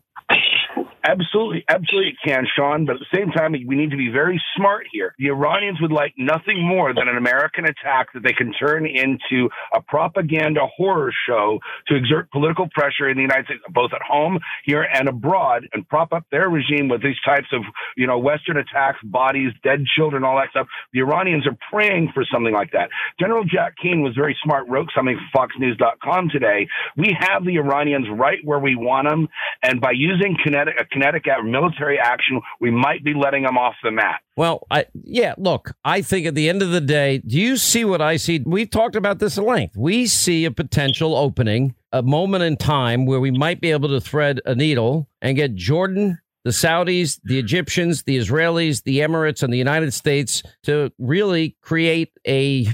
Absolutely, 1.05 1.65
absolutely 1.67 2.13
can, 2.25 2.45
Sean. 2.55 2.85
But 2.85 2.95
at 2.95 2.99
the 2.99 3.17
same 3.17 3.29
time, 3.31 3.51
we 3.51 3.75
need 3.75 3.91
to 3.91 3.97
be 3.97 4.09
very 4.09 4.41
smart 4.55 4.85
here. 4.89 5.13
The 5.19 5.27
Iranians 5.27 5.81
would 5.81 5.91
like 5.91 6.13
nothing 6.17 6.63
more 6.63 6.93
than 6.93 7.09
an 7.09 7.17
American 7.17 7.65
attack 7.65 8.13
that 8.13 8.23
they 8.23 8.31
can 8.31 8.53
turn 8.53 8.85
into 8.85 9.49
a 9.75 9.81
propaganda 9.81 10.61
horror 10.77 11.11
show 11.27 11.59
to 11.87 11.95
exert 11.95 12.31
political 12.31 12.69
pressure 12.73 13.09
in 13.09 13.17
the 13.17 13.21
United 13.21 13.45
States, 13.45 13.61
both 13.69 13.91
at 13.93 14.01
home 14.01 14.39
here 14.63 14.83
and 14.83 15.09
abroad, 15.09 15.67
and 15.73 15.87
prop 15.89 16.13
up 16.13 16.23
their 16.31 16.47
regime 16.49 16.87
with 16.87 17.03
these 17.03 17.19
types 17.25 17.47
of, 17.51 17.63
you 17.97 18.07
know, 18.07 18.17
Western 18.17 18.55
attacks, 18.55 18.99
bodies, 19.03 19.51
dead 19.61 19.83
children, 19.97 20.23
all 20.23 20.37
that 20.37 20.51
stuff. 20.51 20.67
The 20.93 21.01
Iranians 21.01 21.45
are 21.45 21.57
praying 21.69 22.11
for 22.13 22.23
something 22.31 22.53
like 22.53 22.71
that. 22.71 22.89
General 23.19 23.43
Jack 23.43 23.73
Keane 23.81 24.03
was 24.03 24.13
very 24.15 24.37
smart, 24.41 24.69
wrote 24.69 24.87
something 24.95 25.19
for 25.33 25.47
FoxNews.com 25.47 26.29
today. 26.29 26.67
We 26.95 27.17
have 27.19 27.43
the 27.43 27.57
Iranians 27.57 28.07
right 28.09 28.39
where 28.45 28.59
we 28.59 28.75
want 28.77 29.09
them, 29.09 29.27
and 29.61 29.81
by 29.81 29.91
using 29.91 30.37
kinetic 30.41 30.75
kinetic 30.93 31.25
military 31.43 31.97
action, 31.99 32.41
we 32.61 32.71
might 32.71 33.03
be 33.03 33.13
letting 33.13 33.43
them 33.43 33.57
off 33.57 33.73
the 33.83 33.91
mat. 33.91 34.21
Well, 34.37 34.65
I 34.71 34.85
yeah, 34.93 35.33
look, 35.37 35.73
I 35.83 36.01
think 36.01 36.25
at 36.25 36.35
the 36.35 36.49
end 36.49 36.61
of 36.61 36.71
the 36.71 36.81
day, 36.81 37.19
do 37.19 37.39
you 37.39 37.57
see 37.57 37.83
what 37.83 38.01
I 38.01 38.17
see? 38.17 38.41
We've 38.45 38.69
talked 38.69 38.95
about 38.95 39.19
this 39.19 39.37
at 39.37 39.43
length. 39.43 39.75
We 39.75 40.07
see 40.07 40.45
a 40.45 40.51
potential 40.51 41.15
opening, 41.15 41.75
a 41.91 42.01
moment 42.01 42.43
in 42.43 42.57
time 42.57 43.05
where 43.05 43.19
we 43.19 43.31
might 43.31 43.61
be 43.61 43.71
able 43.71 43.89
to 43.89 44.01
thread 44.01 44.39
a 44.45 44.55
needle 44.55 45.07
and 45.21 45.35
get 45.35 45.55
Jordan 45.55 46.19
the 46.43 46.49
Saudis, 46.49 47.19
the 47.23 47.39
Egyptians, 47.39 48.03
the 48.03 48.17
Israelis, 48.17 48.83
the 48.83 48.99
Emirates, 48.99 49.43
and 49.43 49.53
the 49.53 49.57
United 49.57 49.93
States 49.93 50.43
to 50.63 50.91
really 50.99 51.55
create 51.61 52.11
a 52.27 52.67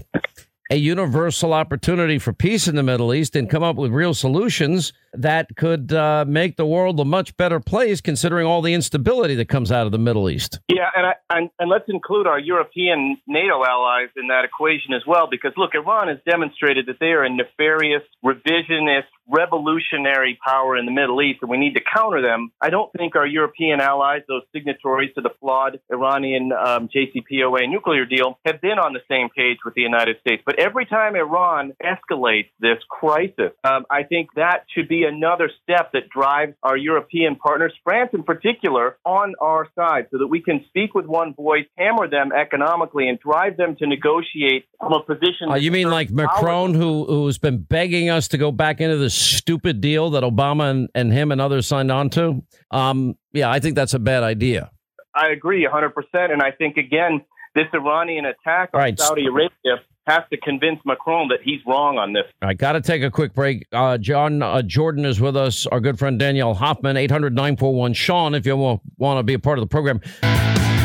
a 0.72 0.76
universal 0.76 1.54
opportunity 1.54 2.20
for 2.20 2.32
peace 2.32 2.68
in 2.68 2.76
the 2.76 2.84
Middle 2.84 3.12
East 3.14 3.36
and 3.36 3.50
come 3.50 3.64
up 3.64 3.76
with 3.76 3.92
real 3.92 4.14
solutions 4.14 4.94
that 5.14 5.56
could 5.56 5.92
uh, 5.94 6.26
make 6.28 6.58
the 6.58 6.66
world 6.66 7.00
a 7.00 7.06
much 7.06 7.36
better 7.38 7.60
place, 7.60 8.02
considering 8.02 8.46
all 8.46 8.62
the 8.62 8.74
instability 8.74 9.36
that 9.36 9.50
comes 9.50 9.72
out 9.72 9.86
of 9.86 9.92
the 9.92 9.98
Middle 9.98 10.30
East. 10.30 10.60
Yeah, 10.68 10.90
and, 10.96 11.06
I, 11.06 11.14
and, 11.30 11.50
and 11.60 11.70
let's 11.70 11.88
include 11.88 12.28
our 12.28 12.40
European 12.40 13.18
NATO 13.28 13.64
allies 13.64 14.10
in 14.16 14.28
that 14.28 14.46
equation 14.46 14.94
as 14.94 15.02
well, 15.08 15.28
because 15.30 15.52
look, 15.58 15.72
Iran 15.76 16.08
has 16.08 16.18
demonstrated 16.30 16.86
that 16.88 17.00
they 17.00 17.08
are 17.08 17.24
a 17.24 17.30
nefarious, 17.30 18.04
revisionist, 18.24 19.08
revolutionary 19.30 20.38
power 20.44 20.76
in 20.76 20.86
the 20.86 20.92
Middle 20.92 21.22
East, 21.22 21.40
and 21.42 21.50
we 21.50 21.58
need 21.58 21.76
to 21.76 21.82
counter 21.82 22.22
them. 22.22 22.52
I 22.60 22.70
don't 22.70 22.92
think 22.94 23.16
our 23.16 23.28
European 23.28 23.80
allies, 23.80 24.22
those 24.28 24.42
signatories 24.54 25.14
to 25.16 25.22
the 25.22 25.30
flawed 25.40 25.80
Iranian 25.92 26.52
um, 26.52 26.90
JCPOA 26.90 27.70
nuclear 27.70 28.06
deal, 28.06 28.40
have 28.46 28.60
been 28.62 28.80
on 28.80 28.94
the 28.94 29.02
same 29.08 29.30
page 29.30 29.58
with 29.64 29.76
the 29.76 29.82
United 29.82 30.20
States. 30.22 30.42
But 30.46 30.60
every 30.60 30.86
time 30.86 31.16
Iran 31.16 31.74
escalates 31.84 32.50
this 32.60 32.80
crisis, 32.90 33.52
um, 33.64 33.86
I 33.90 34.04
think 34.04 34.30
that 34.36 34.66
should 34.74 34.88
be 34.88 34.99
another 35.04 35.50
step 35.64 35.92
that 35.94 36.10
drives 36.10 36.54
our 36.64 36.78
European 36.78 37.36
partners, 37.36 37.74
France 37.84 38.12
in 38.14 38.24
particular, 38.24 38.98
on 39.06 39.36
our 39.42 39.68
side 39.76 40.08
so 40.12 40.18
that 40.18 40.28
we 40.28 40.42
can 40.42 40.64
speak 40.68 40.94
with 40.94 41.06
one 41.06 41.34
voice, 41.34 41.66
hammer 41.78 42.10
them 42.10 42.32
economically, 42.32 43.08
and 43.08 43.20
drive 43.20 43.58
them 43.58 43.76
to 43.78 43.88
negotiate 43.88 44.66
from 44.80 44.94
a 44.94 45.04
position. 45.04 45.50
Uh, 45.50 45.56
you 45.56 45.72
mean 45.72 45.90
like 45.90 46.10
Macron, 46.10 46.74
who, 46.74 47.06
who's 47.06 47.38
been 47.38 47.58
begging 47.58 48.10
us 48.10 48.28
to 48.30 48.38
go 48.38 48.52
back 48.52 48.82
into 48.82 48.98
this 48.98 49.14
stupid 49.14 49.82
deal 49.82 50.10
that 50.12 50.24
Obama 50.24 50.72
and, 50.72 50.90
and 50.96 51.12
him 51.12 51.32
and 51.32 51.42
others 51.42 51.68
signed 51.68 51.92
on 51.92 52.10
to? 52.12 52.44
Um, 52.72 53.16
yeah, 53.34 53.50
I 53.50 53.60
think 53.60 53.76
that's 53.76 53.94
a 53.94 54.00
bad 54.00 54.24
idea. 54.24 54.72
I 55.16 55.32
agree 55.32 55.68
100%. 55.68 55.92
And 56.14 56.42
I 56.42 56.52
think, 56.52 56.78
again, 56.78 57.22
this 57.56 57.66
Iranian 57.74 58.26
attack 58.26 58.70
on 58.74 58.80
right. 58.80 59.00
Saudi 59.00 59.26
Arabia 59.26 59.84
has 60.10 60.24
to 60.32 60.38
convince 60.38 60.80
Macron 60.86 61.28
that 61.30 61.40
he's 61.44 61.60
wrong 61.66 61.98
on 61.98 62.14
this. 62.14 62.24
I 62.42 62.54
got 62.54 62.74
to 62.74 62.82
take 62.82 63.04
a 63.04 63.12
quick 63.12 63.34
break. 63.34 63.68
Uh, 63.72 63.98
John 63.98 64.42
uh, 64.42 64.62
Jordan 64.62 65.06
is 65.06 65.22
with 65.22 65.38
us. 65.38 65.68
Our 65.68 65.80
good 65.80 66.00
friend 66.00 66.18
Daniel 66.18 66.54
Hoffman, 66.54 66.98
800 66.98 67.34
941 67.34 67.94
Sean, 67.94 68.36
if 68.36 68.46
you 68.46 68.56
want, 68.58 68.82
to 69.20 69.24
be 69.24 69.34
a 69.34 69.40
part 69.40 69.58
of 69.58 69.64
the 69.64 69.68
program. 69.68 70.02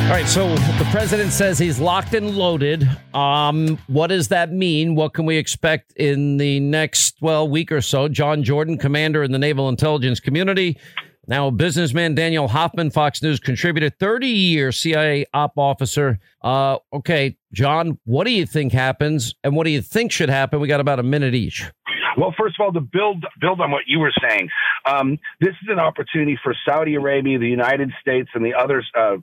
All 0.04 0.10
right, 0.10 0.26
so 0.26 0.54
the 0.54 0.86
president 0.90 1.32
says 1.32 1.58
he's 1.58 1.80
locked 1.80 2.12
and 2.12 2.36
loaded. 2.36 2.86
Um, 3.14 3.78
what 3.86 4.08
does 4.08 4.28
that 4.28 4.52
mean? 4.52 4.94
What 4.94 5.14
can 5.14 5.24
we 5.24 5.38
expect 5.38 5.92
in 5.96 6.36
the 6.36 6.60
next, 6.60 7.16
well, 7.22 7.48
week 7.48 7.72
or 7.72 7.80
so? 7.80 8.08
John 8.08 8.42
Jordan, 8.42 8.76
commander 8.76 9.22
in 9.22 9.32
the 9.32 9.38
naval 9.38 9.70
intelligence 9.70 10.20
community, 10.20 10.78
now, 11.26 11.50
businessman 11.50 12.14
Daniel 12.14 12.48
Hoffman, 12.48 12.90
Fox 12.90 13.22
News 13.22 13.40
contributor, 13.40 13.90
30 13.90 14.26
year 14.28 14.72
CIA 14.72 15.26
op 15.32 15.56
officer. 15.56 16.18
Uh, 16.42 16.78
okay, 16.92 17.36
John, 17.52 17.98
what 18.04 18.24
do 18.24 18.30
you 18.30 18.46
think 18.46 18.72
happens 18.72 19.34
and 19.42 19.56
what 19.56 19.64
do 19.64 19.70
you 19.70 19.80
think 19.80 20.12
should 20.12 20.28
happen? 20.28 20.60
We 20.60 20.68
got 20.68 20.80
about 20.80 20.98
a 20.98 21.02
minute 21.04 21.34
each. 21.34 21.70
Well, 22.16 22.34
first 22.38 22.56
of 22.58 22.64
all, 22.64 22.72
to 22.72 22.80
build 22.80 23.24
build 23.40 23.60
on 23.60 23.70
what 23.70 23.84
you 23.86 23.98
were 23.98 24.12
saying, 24.28 24.48
um, 24.84 25.18
this 25.40 25.54
is 25.62 25.68
an 25.68 25.78
opportunity 25.78 26.38
for 26.42 26.54
Saudi 26.66 26.94
Arabia, 26.94 27.38
the 27.38 27.48
United 27.48 27.90
States, 28.00 28.28
and 28.34 28.44
the 28.44 28.54
other 28.54 28.82
uh, 28.94 29.16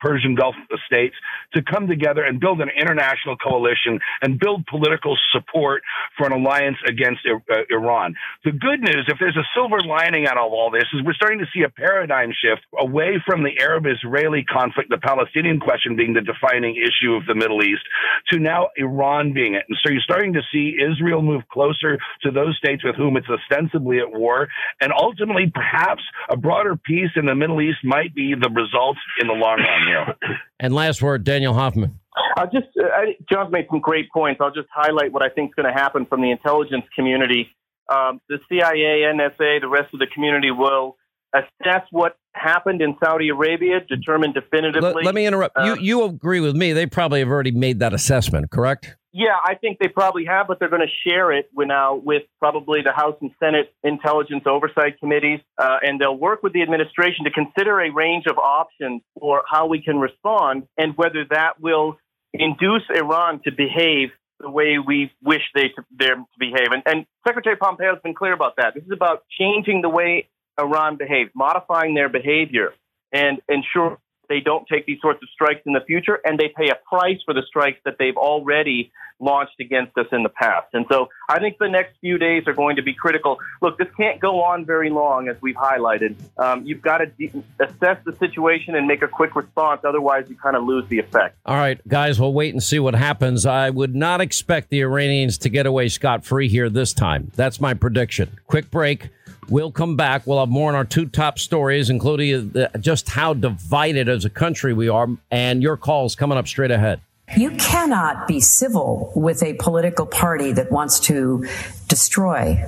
Persian 0.00 0.34
Gulf 0.34 0.54
states 0.86 1.14
to 1.54 1.62
come 1.62 1.86
together 1.86 2.22
and 2.24 2.40
build 2.40 2.60
an 2.60 2.70
international 2.76 3.36
coalition 3.36 3.98
and 4.22 4.38
build 4.38 4.66
political 4.66 5.16
support 5.32 5.82
for 6.16 6.26
an 6.26 6.32
alliance 6.32 6.78
against 6.86 7.20
uh, 7.26 7.54
Iran. 7.70 8.14
The 8.44 8.52
good 8.52 8.80
news, 8.80 9.06
if 9.08 9.18
there's 9.18 9.36
a 9.36 9.46
silver 9.54 9.80
lining 9.80 10.26
out 10.26 10.38
of 10.38 10.52
all 10.52 10.70
this, 10.70 10.84
is 10.94 11.02
we're 11.04 11.14
starting 11.14 11.38
to 11.40 11.46
see 11.54 11.62
a 11.62 11.68
paradigm 11.68 12.30
shift 12.30 12.62
away 12.78 13.22
from 13.26 13.42
the 13.42 13.58
Arab-Israeli 13.60 14.44
conflict, 14.44 14.90
the 14.90 14.98
Palestinian 14.98 15.60
question 15.60 15.96
being 15.96 16.14
the 16.14 16.20
defining 16.20 16.76
issue 16.76 17.14
of 17.14 17.26
the 17.26 17.34
Middle 17.34 17.62
East, 17.62 17.82
to 18.30 18.38
now 18.38 18.68
Iran 18.76 19.32
being 19.32 19.54
it. 19.54 19.64
And 19.68 19.78
so 19.84 19.90
you're 19.92 20.00
starting 20.00 20.34
to 20.34 20.42
see 20.52 20.76
Israel 20.80 21.22
move 21.22 21.42
closer 21.50 21.98
to 22.22 22.30
those 22.36 22.56
states 22.56 22.84
with 22.84 22.94
whom 22.94 23.16
it's 23.16 23.26
ostensibly 23.28 23.98
at 23.98 24.12
war. 24.12 24.48
And 24.80 24.92
ultimately, 24.92 25.50
perhaps 25.52 26.02
a 26.28 26.36
broader 26.36 26.76
peace 26.76 27.10
in 27.16 27.26
the 27.26 27.34
Middle 27.34 27.60
East 27.60 27.78
might 27.82 28.14
be 28.14 28.34
the 28.34 28.50
result 28.50 28.96
in 29.20 29.26
the 29.26 29.34
long 29.34 29.58
run 29.58 29.86
here. 29.86 30.14
And 30.58 30.74
last 30.74 31.02
word, 31.02 31.24
Daniel 31.24 31.52
Hoffman. 31.52 31.98
I'll 32.38 32.50
just, 32.50 32.68
uh, 32.78 32.86
I, 32.86 33.16
John's 33.30 33.52
made 33.52 33.66
some 33.70 33.80
great 33.80 34.10
points. 34.10 34.40
I'll 34.40 34.54
just 34.54 34.68
highlight 34.74 35.12
what 35.12 35.22
I 35.22 35.28
think 35.28 35.50
is 35.50 35.54
going 35.54 35.72
to 35.72 35.78
happen 35.78 36.06
from 36.06 36.22
the 36.22 36.30
intelligence 36.30 36.84
community. 36.94 37.48
Um, 37.92 38.20
the 38.28 38.38
CIA, 38.48 39.04
NSA, 39.14 39.60
the 39.60 39.68
rest 39.68 39.92
of 39.92 40.00
the 40.00 40.06
community 40.12 40.50
will 40.50 40.96
assess 41.34 41.82
what 41.90 42.16
happened 42.32 42.82
in 42.82 42.96
Saudi 43.02 43.28
Arabia, 43.28 43.80
determine 43.88 44.32
definitively. 44.32 44.92
Let, 44.94 45.04
let 45.04 45.14
me 45.14 45.26
interrupt. 45.26 45.56
Uh, 45.56 45.64
you 45.64 45.76
you 45.80 46.04
agree 46.04 46.40
with 46.40 46.56
me? 46.56 46.72
They 46.72 46.86
probably 46.86 47.20
have 47.20 47.28
already 47.28 47.50
made 47.50 47.80
that 47.80 47.92
assessment, 47.92 48.50
correct? 48.50 48.96
Yeah, 49.18 49.38
I 49.42 49.54
think 49.54 49.78
they 49.78 49.88
probably 49.88 50.26
have, 50.26 50.46
but 50.46 50.58
they're 50.58 50.68
going 50.68 50.86
to 50.86 51.08
share 51.08 51.32
it 51.32 51.48
now 51.56 51.94
with 51.94 52.24
probably 52.38 52.82
the 52.82 52.92
House 52.92 53.16
and 53.22 53.30
Senate 53.40 53.72
intelligence 53.82 54.44
oversight 54.44 55.00
committees, 55.00 55.40
uh, 55.56 55.78
and 55.80 55.98
they'll 55.98 56.18
work 56.18 56.42
with 56.42 56.52
the 56.52 56.60
administration 56.60 57.24
to 57.24 57.30
consider 57.30 57.80
a 57.80 57.90
range 57.90 58.26
of 58.26 58.36
options 58.36 59.00
for 59.18 59.42
how 59.50 59.68
we 59.68 59.80
can 59.80 59.98
respond 59.98 60.64
and 60.76 60.98
whether 60.98 61.24
that 61.30 61.58
will 61.58 61.96
induce 62.34 62.82
Iran 62.94 63.40
to 63.44 63.52
behave 63.52 64.10
the 64.38 64.50
way 64.50 64.76
we 64.78 65.10
wish 65.22 65.40
they 65.54 65.68
to, 65.68 65.82
them 65.98 66.26
to 66.34 66.38
behave. 66.38 66.68
And, 66.72 66.82
and 66.84 67.06
Secretary 67.26 67.56
Pompeo 67.56 67.94
has 67.94 68.02
been 68.02 68.14
clear 68.14 68.34
about 68.34 68.56
that. 68.58 68.74
This 68.74 68.84
is 68.84 68.92
about 68.92 69.24
changing 69.30 69.80
the 69.80 69.88
way 69.88 70.28
Iran 70.60 70.98
behaves, 70.98 71.30
modifying 71.34 71.94
their 71.94 72.10
behavior, 72.10 72.74
and 73.12 73.40
ensure 73.48 73.96
they 74.28 74.40
don't 74.40 74.66
take 74.66 74.86
these 74.86 75.00
sorts 75.00 75.22
of 75.22 75.28
strikes 75.32 75.60
in 75.66 75.72
the 75.72 75.84
future, 75.86 76.20
and 76.24 76.38
they 76.38 76.52
pay 76.56 76.68
a 76.68 76.78
price 76.88 77.18
for 77.24 77.34
the 77.34 77.42
strikes 77.46 77.78
that 77.84 77.96
they've 77.98 78.16
already 78.16 78.92
launched 79.18 79.58
against 79.60 79.96
us 79.98 80.06
in 80.12 80.22
the 80.22 80.28
past. 80.28 80.68
And 80.72 80.86
so 80.90 81.08
I 81.28 81.38
think 81.38 81.56
the 81.58 81.68
next 81.68 81.96
few 82.00 82.18
days 82.18 82.44
are 82.46 82.52
going 82.52 82.76
to 82.76 82.82
be 82.82 82.94
critical. 82.94 83.38
Look, 83.62 83.78
this 83.78 83.88
can't 83.96 84.20
go 84.20 84.42
on 84.42 84.64
very 84.64 84.90
long, 84.90 85.28
as 85.28 85.36
we've 85.40 85.56
highlighted. 85.56 86.16
Um, 86.38 86.66
you've 86.66 86.82
got 86.82 86.98
to 86.98 87.06
de- 87.06 87.32
assess 87.60 87.98
the 88.04 88.14
situation 88.16 88.74
and 88.74 88.86
make 88.86 89.02
a 89.02 89.08
quick 89.08 89.34
response. 89.34 89.82
Otherwise, 89.84 90.26
you 90.28 90.36
kind 90.36 90.56
of 90.56 90.64
lose 90.64 90.86
the 90.88 90.98
effect. 90.98 91.36
All 91.46 91.56
right, 91.56 91.80
guys, 91.88 92.20
we'll 92.20 92.32
wait 92.34 92.52
and 92.52 92.62
see 92.62 92.78
what 92.78 92.94
happens. 92.94 93.46
I 93.46 93.70
would 93.70 93.94
not 93.94 94.20
expect 94.20 94.70
the 94.70 94.80
Iranians 94.80 95.38
to 95.38 95.48
get 95.48 95.66
away 95.66 95.88
scot 95.88 96.24
free 96.24 96.48
here 96.48 96.68
this 96.68 96.92
time. 96.92 97.30
That's 97.36 97.60
my 97.60 97.74
prediction. 97.74 98.38
Quick 98.46 98.70
break. 98.70 99.08
We'll 99.48 99.70
come 99.70 99.96
back. 99.96 100.26
We'll 100.26 100.40
have 100.40 100.48
more 100.48 100.68
on 100.68 100.74
our 100.74 100.84
two 100.84 101.06
top 101.06 101.38
stories, 101.38 101.88
including 101.88 102.50
the, 102.50 102.70
just 102.80 103.10
how 103.10 103.32
divided 103.32 104.08
as 104.08 104.24
a 104.24 104.30
country 104.30 104.74
we 104.74 104.88
are, 104.88 105.08
and 105.30 105.62
your 105.62 105.76
calls 105.76 106.16
coming 106.16 106.36
up 106.36 106.48
straight 106.48 106.72
ahead. 106.72 107.00
You 107.34 107.50
cannot 107.52 108.28
be 108.28 108.38
civil 108.40 109.12
with 109.16 109.42
a 109.42 109.54
political 109.54 110.06
party 110.06 110.52
that 110.52 110.70
wants 110.70 111.00
to 111.00 111.48
destroy 111.88 112.64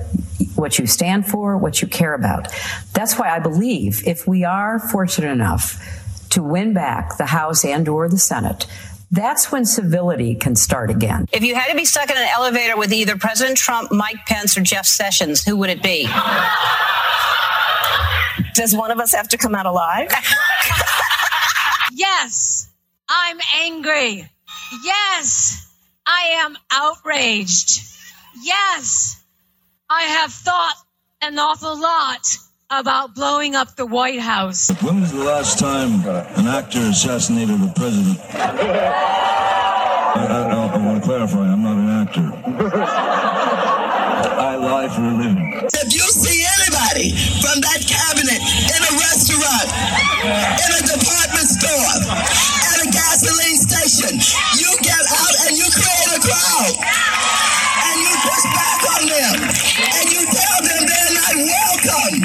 what 0.55 0.77
you 0.77 0.85
stand 0.85 1.25
for, 1.27 1.57
what 1.57 1.81
you 1.81 1.87
care 1.87 2.13
about. 2.13 2.53
That's 2.93 3.17
why 3.17 3.29
I 3.29 3.39
believe 3.39 4.05
if 4.05 4.27
we 4.27 4.43
are 4.43 4.77
fortunate 4.79 5.31
enough 5.31 6.27
to 6.31 6.43
win 6.43 6.73
back 6.73 7.17
the 7.17 7.27
House 7.27 7.63
and 7.63 7.87
or 7.87 8.09
the 8.09 8.17
Senate, 8.17 8.67
that's 9.11 9.51
when 9.51 9.65
civility 9.65 10.35
can 10.35 10.55
start 10.55 10.89
again. 10.89 11.25
If 11.31 11.43
you 11.43 11.55
had 11.55 11.71
to 11.71 11.75
be 11.75 11.85
stuck 11.85 12.09
in 12.11 12.17
an 12.17 12.27
elevator 12.35 12.77
with 12.77 12.91
either 12.91 13.17
President 13.17 13.57
Trump, 13.57 13.91
Mike 13.91 14.25
Pence, 14.27 14.57
or 14.57 14.61
Jeff 14.61 14.85
Sessions, 14.85 15.43
who 15.43 15.55
would 15.57 15.69
it 15.69 15.81
be? 15.81 16.03
Does 18.53 18.75
one 18.75 18.91
of 18.91 18.99
us 18.99 19.13
have 19.13 19.29
to 19.29 19.37
come 19.37 19.55
out 19.55 19.65
alive? 19.65 20.09
yes, 21.93 22.69
I'm 23.07 23.39
angry. 23.61 24.29
Yes, 24.83 25.67
I 26.05 26.43
am 26.45 26.57
outraged. 26.71 27.81
Yes, 28.43 29.21
I 29.89 30.03
have 30.03 30.31
thought 30.31 30.75
an 31.21 31.39
awful 31.39 31.79
lot 31.79 32.21
about 32.69 33.15
blowing 33.15 33.55
up 33.55 33.75
the 33.75 33.85
White 33.85 34.19
House. 34.19 34.69
When 34.83 35.01
was 35.01 35.11
the 35.11 35.23
last 35.23 35.57
time 35.57 36.05
uh, 36.07 36.23
an 36.37 36.47
actor 36.47 36.79
assassinated 36.79 37.61
a 37.61 37.73
president? 37.75 38.19
I, 38.29 40.25
I, 40.25 40.73
I 40.73 40.77
want 40.77 41.01
to 41.01 41.05
clarify, 41.07 41.39
I'm 41.39 41.63
not 41.63 41.77
an 41.77 41.89
actor. 41.89 42.31
I 44.39 44.55
lie 44.55 44.87
for 44.89 45.01
a 45.01 45.13
living. 45.17 45.61
If 45.65 45.93
you 45.93 46.05
see 46.13 46.45
anybody 46.61 47.11
from 47.41 47.61
that 47.61 47.81
cabinet 47.89 48.37
in 48.37 48.81
a 48.85 48.93
restaurant, 49.01 49.67
in 50.25 50.71
a 50.77 50.81
department 50.85 51.47
store, 51.49 52.48
station, 53.89 54.21
you 54.57 54.69
get 54.81 55.01
out 55.09 55.33
and 55.47 55.57
you 55.57 55.65
create 55.73 56.09
a 56.13 56.19
crowd. 56.21 56.75
And 57.81 57.97
you 58.01 58.13
push 58.21 58.43
back 58.53 58.81
on 58.93 59.07
them. 59.09 59.35
And 59.97 60.05
you 60.11 60.21
tell 60.29 60.59
them 60.61 60.81
they're 60.85 61.13
not 61.17 61.33
welcome 61.35 62.15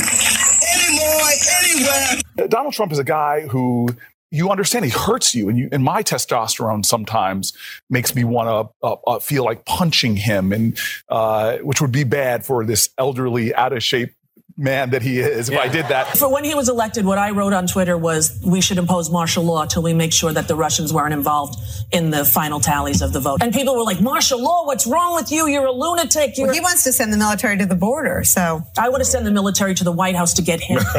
anymore, 0.74 1.30
anywhere. 1.62 2.48
Donald 2.48 2.74
Trump 2.74 2.92
is 2.92 2.98
a 2.98 3.04
guy 3.04 3.42
who 3.42 3.88
you 4.30 4.50
understand 4.50 4.84
he 4.84 4.90
hurts 4.90 5.34
you 5.34 5.48
and, 5.48 5.56
you, 5.56 5.68
and 5.70 5.84
my 5.84 6.02
testosterone 6.02 6.84
sometimes 6.84 7.52
makes 7.88 8.16
me 8.16 8.24
want 8.24 8.48
to 8.48 8.86
uh, 8.86 8.96
uh, 9.06 9.18
feel 9.20 9.44
like 9.44 9.64
punching 9.64 10.16
him 10.16 10.52
and 10.52 10.76
uh, 11.08 11.58
which 11.58 11.80
would 11.80 11.92
be 11.92 12.02
bad 12.02 12.44
for 12.44 12.64
this 12.64 12.90
elderly 12.98 13.54
out 13.54 13.72
of 13.72 13.82
shape 13.82 14.12
man 14.56 14.90
that 14.90 15.02
he 15.02 15.18
is 15.18 15.48
if 15.48 15.58
I 15.58 15.68
did 15.68 15.86
that. 15.86 16.16
For 16.16 16.32
when 16.32 16.44
he 16.44 16.54
was 16.54 16.68
elected, 16.68 17.04
what 17.04 17.18
I 17.18 17.30
wrote 17.30 17.52
on 17.52 17.66
Twitter 17.66 17.98
was 17.98 18.40
we 18.44 18.60
should 18.60 18.78
impose 18.78 19.10
martial 19.10 19.42
law 19.42 19.66
till 19.66 19.82
we 19.82 19.92
make 19.92 20.12
sure 20.12 20.32
that 20.32 20.46
the 20.46 20.54
Russians 20.54 20.92
weren't 20.92 21.12
involved 21.12 21.58
in 21.92 22.10
the 22.10 22.24
final 22.24 22.60
tallies 22.60 23.02
of 23.02 23.12
the 23.12 23.20
vote. 23.20 23.42
And 23.42 23.52
people 23.52 23.74
were 23.74 23.82
like, 23.82 24.00
martial 24.00 24.40
law, 24.42 24.64
what's 24.64 24.86
wrong 24.86 25.14
with 25.16 25.32
you? 25.32 25.48
You're 25.48 25.66
a 25.66 25.72
lunatic. 25.72 26.38
You're 26.38 26.46
Well, 26.46 26.54
he 26.54 26.60
wants 26.60 26.84
to 26.84 26.92
send 26.92 27.12
the 27.12 27.16
military 27.16 27.58
to 27.58 27.66
the 27.66 27.74
border, 27.74 28.22
so. 28.24 28.62
I 28.78 28.88
would 28.88 29.00
have 29.00 29.08
sent 29.08 29.24
the 29.24 29.30
military 29.30 29.74
to 29.74 29.84
the 29.84 29.92
White 29.92 30.14
House 30.14 30.34
to 30.34 30.42
get 30.42 30.60
him. 30.60 30.80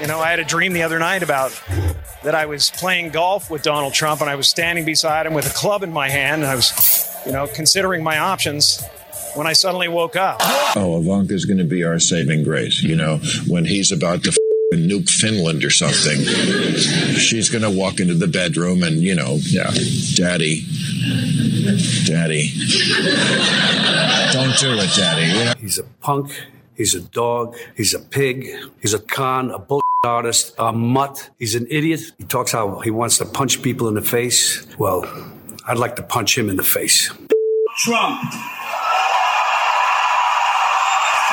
You 0.00 0.08
know, 0.08 0.18
I 0.18 0.30
had 0.30 0.40
a 0.40 0.44
dream 0.44 0.72
the 0.72 0.82
other 0.82 0.98
night 0.98 1.22
about 1.22 1.58
that 2.24 2.34
I 2.34 2.46
was 2.46 2.70
playing 2.70 3.10
golf 3.10 3.50
with 3.50 3.62
Donald 3.62 3.94
Trump 3.94 4.20
and 4.20 4.28
I 4.28 4.34
was 4.34 4.48
standing 4.48 4.84
beside 4.84 5.26
him 5.26 5.34
with 5.34 5.46
a 5.46 5.54
club 5.54 5.82
in 5.82 5.92
my 5.92 6.08
hand 6.08 6.42
and 6.42 6.50
I 6.50 6.56
was, 6.56 7.08
you 7.24 7.32
know, 7.32 7.46
considering 7.46 8.02
my 8.02 8.18
options 8.18 8.82
when 9.34 9.46
I 9.46 9.52
suddenly 9.52 9.88
woke 9.88 10.16
up. 10.16 10.38
Oh, 10.76 11.00
Ivanka's 11.00 11.44
going 11.44 11.58
to 11.58 11.64
be 11.64 11.84
our 11.84 11.98
saving 11.98 12.44
grace. 12.44 12.82
You 12.82 12.96
know, 12.96 13.18
when 13.46 13.64
he's 13.64 13.92
about 13.92 14.22
to 14.24 14.30
f- 14.30 14.36
nuke 14.74 15.08
Finland 15.08 15.64
or 15.64 15.70
something, 15.70 16.18
she's 17.16 17.48
going 17.48 17.62
to 17.62 17.70
walk 17.70 18.00
into 18.00 18.14
the 18.14 18.26
bedroom 18.26 18.82
and, 18.82 18.96
you 18.96 19.14
know, 19.14 19.36
yeah, 19.42 19.70
daddy, 20.16 20.62
daddy, 22.06 22.50
don't 24.32 24.56
do 24.58 24.74
it, 24.74 24.90
daddy. 24.96 25.26
Yeah. 25.32 25.54
He's 25.58 25.78
a 25.78 25.84
punk. 25.84 26.30
He's 26.76 26.94
a 26.94 27.00
dog. 27.00 27.56
He's 27.76 27.94
a 27.94 28.00
pig. 28.00 28.48
He's 28.80 28.94
a 28.94 28.98
con, 28.98 29.50
a 29.52 29.58
bull 29.60 29.82
artist, 30.04 30.54
a 30.58 30.72
mutt. 30.72 31.30
He's 31.38 31.54
an 31.54 31.66
idiot. 31.70 32.00
He 32.18 32.24
talks 32.24 32.50
how 32.52 32.80
he 32.80 32.90
wants 32.90 33.18
to 33.18 33.24
punch 33.26 33.62
people 33.62 33.86
in 33.88 33.94
the 33.94 34.02
face. 34.02 34.66
Well, 34.76 35.04
I'd 35.66 35.78
like 35.78 35.96
to 35.96 36.02
punch 36.02 36.36
him 36.36 36.50
in 36.50 36.56
the 36.56 36.64
face. 36.64 37.12
Trump. 37.78 38.20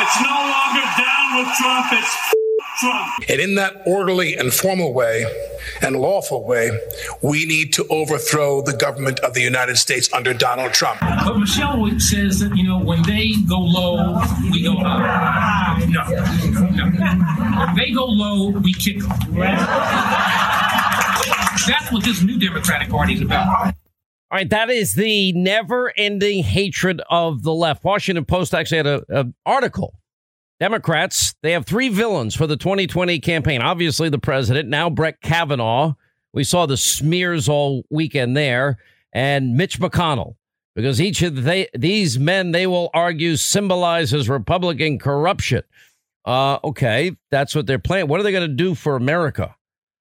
It's 0.04 0.20
no 0.20 0.30
longer 0.30 0.82
down 0.98 1.38
with 1.38 1.48
Trump, 1.58 1.94
it's 1.94 2.34
Trump. 2.80 3.30
And 3.30 3.40
in 3.40 3.54
that 3.56 3.84
orderly 3.86 4.36
and 4.36 4.52
formal 4.52 4.96
way 4.96 5.26
and 5.84 5.96
lawful 5.96 6.44
way, 6.44 6.72
we 7.22 7.46
need 7.46 7.72
to 7.74 7.86
overthrow 7.92 8.64
the 8.64 8.74
government 8.74 9.20
of 9.20 9.36
the 9.36 9.42
United 9.42 9.78
States 9.78 10.12
under 10.12 10.34
Donald 10.34 10.74
Trump. 10.74 11.02
But 11.02 11.38
Michelle 11.38 11.88
says 12.00 12.40
that, 12.40 12.56
you 12.58 12.64
know, 12.64 12.80
when 12.80 13.04
they 13.04 13.34
go 13.48 13.60
low, 13.60 14.20
we 14.52 14.64
go 14.64 14.78
high. 14.78 15.86
No. 15.88 16.04
no. 16.72 17.66
When 17.68 17.76
they 17.76 17.92
go 17.92 18.06
low, 18.06 18.50
we 18.50 18.74
kick 18.74 18.98
them. 19.00 19.36
That's 21.68 21.92
what 21.92 22.04
this 22.04 22.24
new 22.24 22.40
Democratic 22.40 22.90
Party 22.90 23.14
is 23.14 23.22
about. 23.22 23.76
All 24.32 24.38
right, 24.38 24.50
that 24.50 24.70
is 24.70 24.94
the 24.94 25.34
never-ending 25.34 26.44
hatred 26.44 27.02
of 27.10 27.44
the 27.44 27.54
left. 27.54 27.84
Washington 27.84 28.24
Post 28.24 28.54
actually 28.54 28.78
had 28.78 29.04
an 29.10 29.34
article. 29.46 29.94
Democrats, 30.58 31.36
they 31.42 31.52
have 31.52 31.66
three 31.66 31.90
villains 31.90 32.34
for 32.34 32.48
the 32.48 32.56
2020 32.56 33.20
campaign. 33.20 33.62
Obviously, 33.62 34.08
the 34.08 34.18
president, 34.18 34.70
now 34.70 34.90
Brett 34.90 35.20
Kavanaugh. 35.20 35.96
We 36.32 36.46
saw 36.46 36.66
the 36.66 36.78
smears 36.78 37.50
all 37.50 37.84
weekend 37.90 38.38
there, 38.38 38.78
and 39.12 39.58
Mitch 39.58 39.82
McConnell. 39.82 40.36
because 40.76 41.02
each 41.02 41.22
of 41.24 41.44
they, 41.44 41.68
these 41.74 42.18
men, 42.18 42.52
they 42.52 42.68
will 42.68 42.90
argue, 42.94 43.36
symbolizes 43.36 44.30
Republican 44.30 44.98
corruption. 44.98 45.64
Uh, 46.24 46.58
okay, 46.64 47.18
that's 47.32 47.54
what 47.54 47.68
they're 47.68 47.80
playing. 47.80 48.08
What 48.08 48.22
are 48.22 48.24
they 48.24 48.32
going 48.32 48.48
to 48.48 48.56
do 48.56 48.76
for 48.76 48.96
America? 48.96 49.58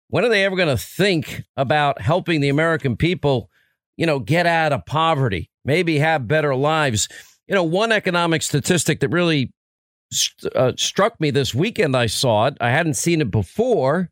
When 0.10 0.26
are 0.26 0.30
they 0.30 0.44
ever 0.44 0.58
going 0.58 0.76
to 0.76 0.84
think 0.84 1.44
about 1.56 2.02
helping 2.02 2.42
the 2.42 2.50
American 2.50 2.98
people, 2.98 3.50
you 3.98 4.06
know, 4.06 4.20
get 4.20 4.46
out 4.46 4.72
of 4.72 4.86
poverty, 4.86 5.50
maybe 5.66 5.98
have 5.98 6.28
better 6.28 6.56
lives? 6.56 7.10
You 7.48 7.56
know, 7.56 7.64
one 7.64 7.92
economic 7.92 8.42
statistic 8.42 9.00
that 9.02 9.10
really 9.10 9.52
uh, 10.56 10.74
struck 10.78 11.20
me 11.20 11.32
this 11.32 11.54
weekend, 11.54 11.96
I 11.96 12.06
saw 12.06 12.48
it. 12.48 12.58
I 12.62 12.72
hadn't 12.72 12.96
seen 12.96 13.22
it 13.22 13.32
before. 13.32 14.10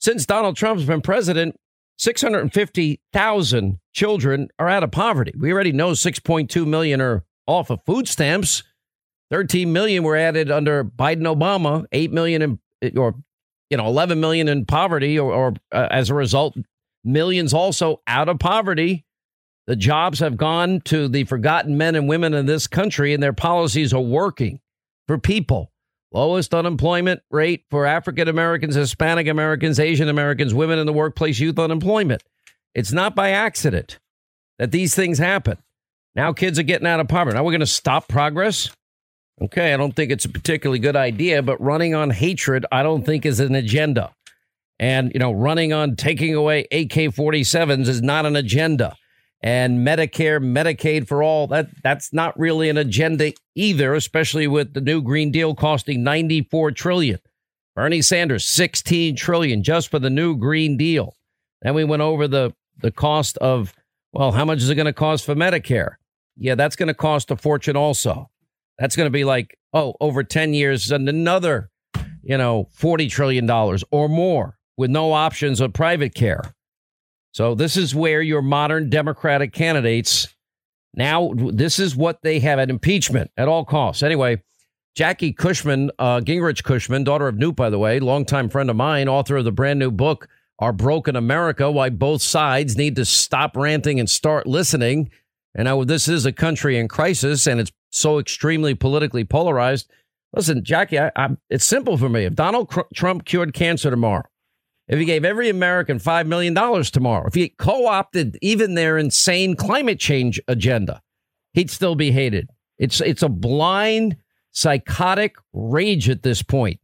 Since 0.00 0.26
Donald 0.26 0.56
Trump's 0.56 0.84
been 0.84 1.00
president, 1.00 1.56
650,000 1.98 3.78
children 3.92 4.48
are 4.58 4.68
out 4.68 4.84
of 4.84 4.90
poverty. 4.92 5.32
We 5.36 5.52
already 5.52 5.72
know 5.72 5.90
6.2 5.90 6.66
million 6.66 7.00
are 7.00 7.24
off 7.46 7.70
of 7.70 7.80
food 7.84 8.06
stamps. 8.06 8.62
13 9.30 9.72
million 9.72 10.04
were 10.04 10.16
added 10.16 10.50
under 10.50 10.84
Biden 10.84 11.22
Obama, 11.22 11.84
8 11.92 12.12
million 12.12 12.42
in, 12.80 12.96
or 12.96 13.14
you 13.68 13.76
know 13.76 13.86
11 13.86 14.20
million 14.20 14.48
in 14.48 14.64
poverty 14.64 15.18
or, 15.18 15.32
or 15.32 15.54
uh, 15.72 15.88
as 15.90 16.08
a 16.08 16.14
result 16.14 16.56
millions 17.04 17.52
also 17.52 18.00
out 18.06 18.28
of 18.28 18.38
poverty. 18.38 19.04
The 19.68 19.76
jobs 19.76 20.20
have 20.20 20.38
gone 20.38 20.80
to 20.86 21.08
the 21.08 21.24
forgotten 21.24 21.76
men 21.76 21.94
and 21.94 22.08
women 22.08 22.32
in 22.32 22.46
this 22.46 22.66
country 22.66 23.12
and 23.12 23.22
their 23.22 23.34
policies 23.34 23.92
are 23.92 24.00
working 24.00 24.60
for 25.06 25.18
people. 25.18 25.70
Lowest 26.10 26.54
unemployment 26.54 27.20
rate 27.30 27.64
for 27.68 27.84
African 27.84 28.28
Americans, 28.28 28.76
Hispanic 28.76 29.28
Americans, 29.28 29.78
Asian 29.78 30.08
Americans, 30.08 30.54
women 30.54 30.78
in 30.78 30.86
the 30.86 30.92
workplace, 30.94 31.38
youth 31.38 31.58
unemployment. 31.58 32.22
It's 32.74 32.92
not 32.92 33.14
by 33.14 33.32
accident 33.32 33.98
that 34.58 34.70
these 34.70 34.94
things 34.94 35.18
happen. 35.18 35.58
Now 36.14 36.32
kids 36.32 36.58
are 36.58 36.62
getting 36.62 36.86
out 36.86 37.00
of 37.00 37.08
poverty. 37.08 37.36
Now 37.36 37.44
we're 37.44 37.52
going 37.52 37.60
to 37.60 37.66
stop 37.66 38.08
progress. 38.08 38.70
Okay, 39.38 39.74
I 39.74 39.76
don't 39.76 39.94
think 39.94 40.10
it's 40.10 40.24
a 40.24 40.30
particularly 40.30 40.78
good 40.78 40.96
idea, 40.96 41.42
but 41.42 41.60
running 41.60 41.94
on 41.94 42.08
hatred, 42.08 42.64
I 42.72 42.82
don't 42.82 43.04
think 43.04 43.26
is 43.26 43.38
an 43.38 43.54
agenda. 43.54 44.14
And, 44.78 45.12
you 45.12 45.20
know, 45.20 45.30
running 45.30 45.74
on 45.74 45.94
taking 45.94 46.34
away 46.34 46.60
AK 46.72 47.12
47s 47.12 47.86
is 47.86 48.00
not 48.00 48.24
an 48.24 48.34
agenda 48.34 48.96
and 49.40 49.86
Medicare, 49.86 50.42
Medicaid 50.42 51.06
for 51.06 51.22
all 51.22 51.46
that 51.48 51.68
that's 51.82 52.12
not 52.12 52.38
really 52.38 52.68
an 52.68 52.76
agenda 52.76 53.32
either, 53.54 53.94
especially 53.94 54.46
with 54.46 54.74
the 54.74 54.80
new 54.80 55.00
Green 55.00 55.30
Deal 55.30 55.54
costing 55.54 56.02
94 56.02 56.72
trillion. 56.72 57.18
Bernie 57.76 58.02
Sanders 58.02 58.44
16 58.44 59.14
trillion 59.14 59.62
just 59.62 59.88
for 59.88 60.00
the 60.00 60.10
new 60.10 60.36
Green 60.36 60.76
Deal. 60.76 61.14
Then 61.62 61.74
we 61.74 61.84
went 61.84 62.02
over 62.02 62.26
the 62.26 62.52
the 62.80 62.90
cost 62.90 63.38
of 63.38 63.72
well, 64.12 64.32
how 64.32 64.44
much 64.44 64.58
is 64.58 64.70
it 64.70 64.74
going 64.74 64.86
to 64.86 64.92
cost 64.92 65.24
for 65.24 65.34
Medicare? 65.34 65.96
Yeah, 66.36 66.54
that's 66.54 66.76
going 66.76 66.86
to 66.88 66.94
cost 66.94 67.30
a 67.30 67.36
fortune 67.36 67.76
also. 67.76 68.30
That's 68.78 68.96
going 68.96 69.06
to 69.06 69.10
be 69.10 69.24
like 69.24 69.58
oh, 69.72 69.94
over 70.00 70.24
10 70.24 70.54
years 70.54 70.90
and 70.90 71.08
another, 71.08 71.70
you 72.22 72.38
know, 72.38 72.68
40 72.72 73.08
trillion 73.08 73.46
dollars 73.46 73.84
or 73.90 74.08
more 74.08 74.58
with 74.76 74.90
no 74.90 75.12
options 75.12 75.60
of 75.60 75.72
private 75.72 76.14
care. 76.14 76.42
So 77.32 77.54
this 77.54 77.76
is 77.76 77.94
where 77.94 78.22
your 78.22 78.42
modern 78.42 78.90
Democratic 78.90 79.52
candidates 79.52 80.34
now 80.94 81.32
this 81.34 81.78
is 81.78 81.94
what 81.94 82.22
they 82.22 82.40
have 82.40 82.58
at 82.58 82.70
impeachment 82.70 83.30
at 83.36 83.48
all 83.48 83.64
costs. 83.64 84.02
Anyway, 84.02 84.42
Jackie 84.94 85.32
Cushman, 85.32 85.90
uh, 85.98 86.20
Gingrich 86.20 86.64
Cushman, 86.64 87.04
daughter 87.04 87.28
of 87.28 87.36
Newt, 87.36 87.54
by 87.54 87.70
the 87.70 87.78
way, 87.78 88.00
longtime 88.00 88.48
friend 88.48 88.68
of 88.68 88.76
mine, 88.76 89.08
author 89.08 89.36
of 89.36 89.44
the 89.44 89.52
brand 89.52 89.78
new 89.78 89.92
book, 89.92 90.28
Our 90.58 90.72
Broken 90.72 91.14
America 91.14 91.70
Why 91.70 91.88
Both 91.90 92.22
Sides 92.22 92.76
Need 92.76 92.96
to 92.96 93.04
Stop 93.04 93.56
Ranting 93.56 94.00
and 94.00 94.10
Start 94.10 94.46
Listening. 94.46 95.10
And 95.54 95.66
now 95.66 95.84
this 95.84 96.08
is 96.08 96.26
a 96.26 96.32
country 96.32 96.76
in 96.76 96.88
crisis 96.88 97.46
and 97.46 97.60
it's 97.60 97.72
so 97.90 98.18
extremely 98.18 98.74
politically 98.74 99.24
polarized. 99.24 99.88
Listen, 100.32 100.64
Jackie, 100.64 100.98
I, 100.98 101.10
it's 101.48 101.64
simple 101.64 101.96
for 101.96 102.08
me. 102.08 102.24
If 102.24 102.34
Donald 102.34 102.74
Trump 102.92 103.24
cured 103.24 103.54
cancer 103.54 103.90
tomorrow, 103.90 104.24
if 104.88 104.98
he 104.98 105.04
gave 105.04 105.24
every 105.24 105.48
American 105.48 105.98
$5 105.98 106.26
million 106.26 106.54
tomorrow, 106.84 107.26
if 107.26 107.34
he 107.34 107.50
co 107.50 107.86
opted 107.86 108.38
even 108.40 108.74
their 108.74 108.98
insane 108.98 109.54
climate 109.54 110.00
change 110.00 110.40
agenda, 110.48 111.02
he'd 111.52 111.70
still 111.70 111.94
be 111.94 112.10
hated. 112.10 112.50
It's, 112.78 113.00
it's 113.00 113.22
a 113.22 113.28
blind, 113.28 114.16
psychotic 114.52 115.36
rage 115.52 116.08
at 116.08 116.22
this 116.22 116.42
point. 116.42 116.80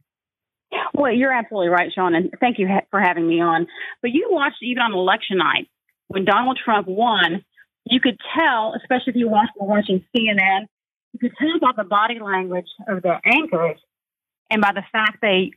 Well, 0.93 1.11
you're 1.11 1.33
absolutely 1.33 1.69
right, 1.69 1.91
Sean, 1.93 2.15
and 2.15 2.31
thank 2.39 2.57
you 2.57 2.69
for 2.89 3.01
having 3.01 3.27
me 3.27 3.41
on. 3.41 3.67
But 4.01 4.11
you 4.11 4.27
watched 4.29 4.61
even 4.61 4.81
on 4.81 4.93
election 4.93 5.37
night 5.37 5.67
when 6.07 6.25
Donald 6.25 6.59
Trump 6.63 6.87
won, 6.87 7.43
you 7.85 7.99
could 7.99 8.17
tell, 8.37 8.73
especially 8.75 9.11
if 9.11 9.15
you 9.15 9.27
watched 9.27 9.51
watching 9.57 10.03
CNN, 10.15 10.67
you 11.13 11.19
could 11.19 11.33
tell 11.37 11.59
by 11.59 11.71
the 11.75 11.87
body 11.87 12.19
language 12.19 12.67
of 12.87 13.01
the 13.01 13.15
anchors 13.25 13.77
and 14.49 14.61
by 14.61 14.71
the 14.73 14.83
fact 14.91 15.17
they 15.21 15.51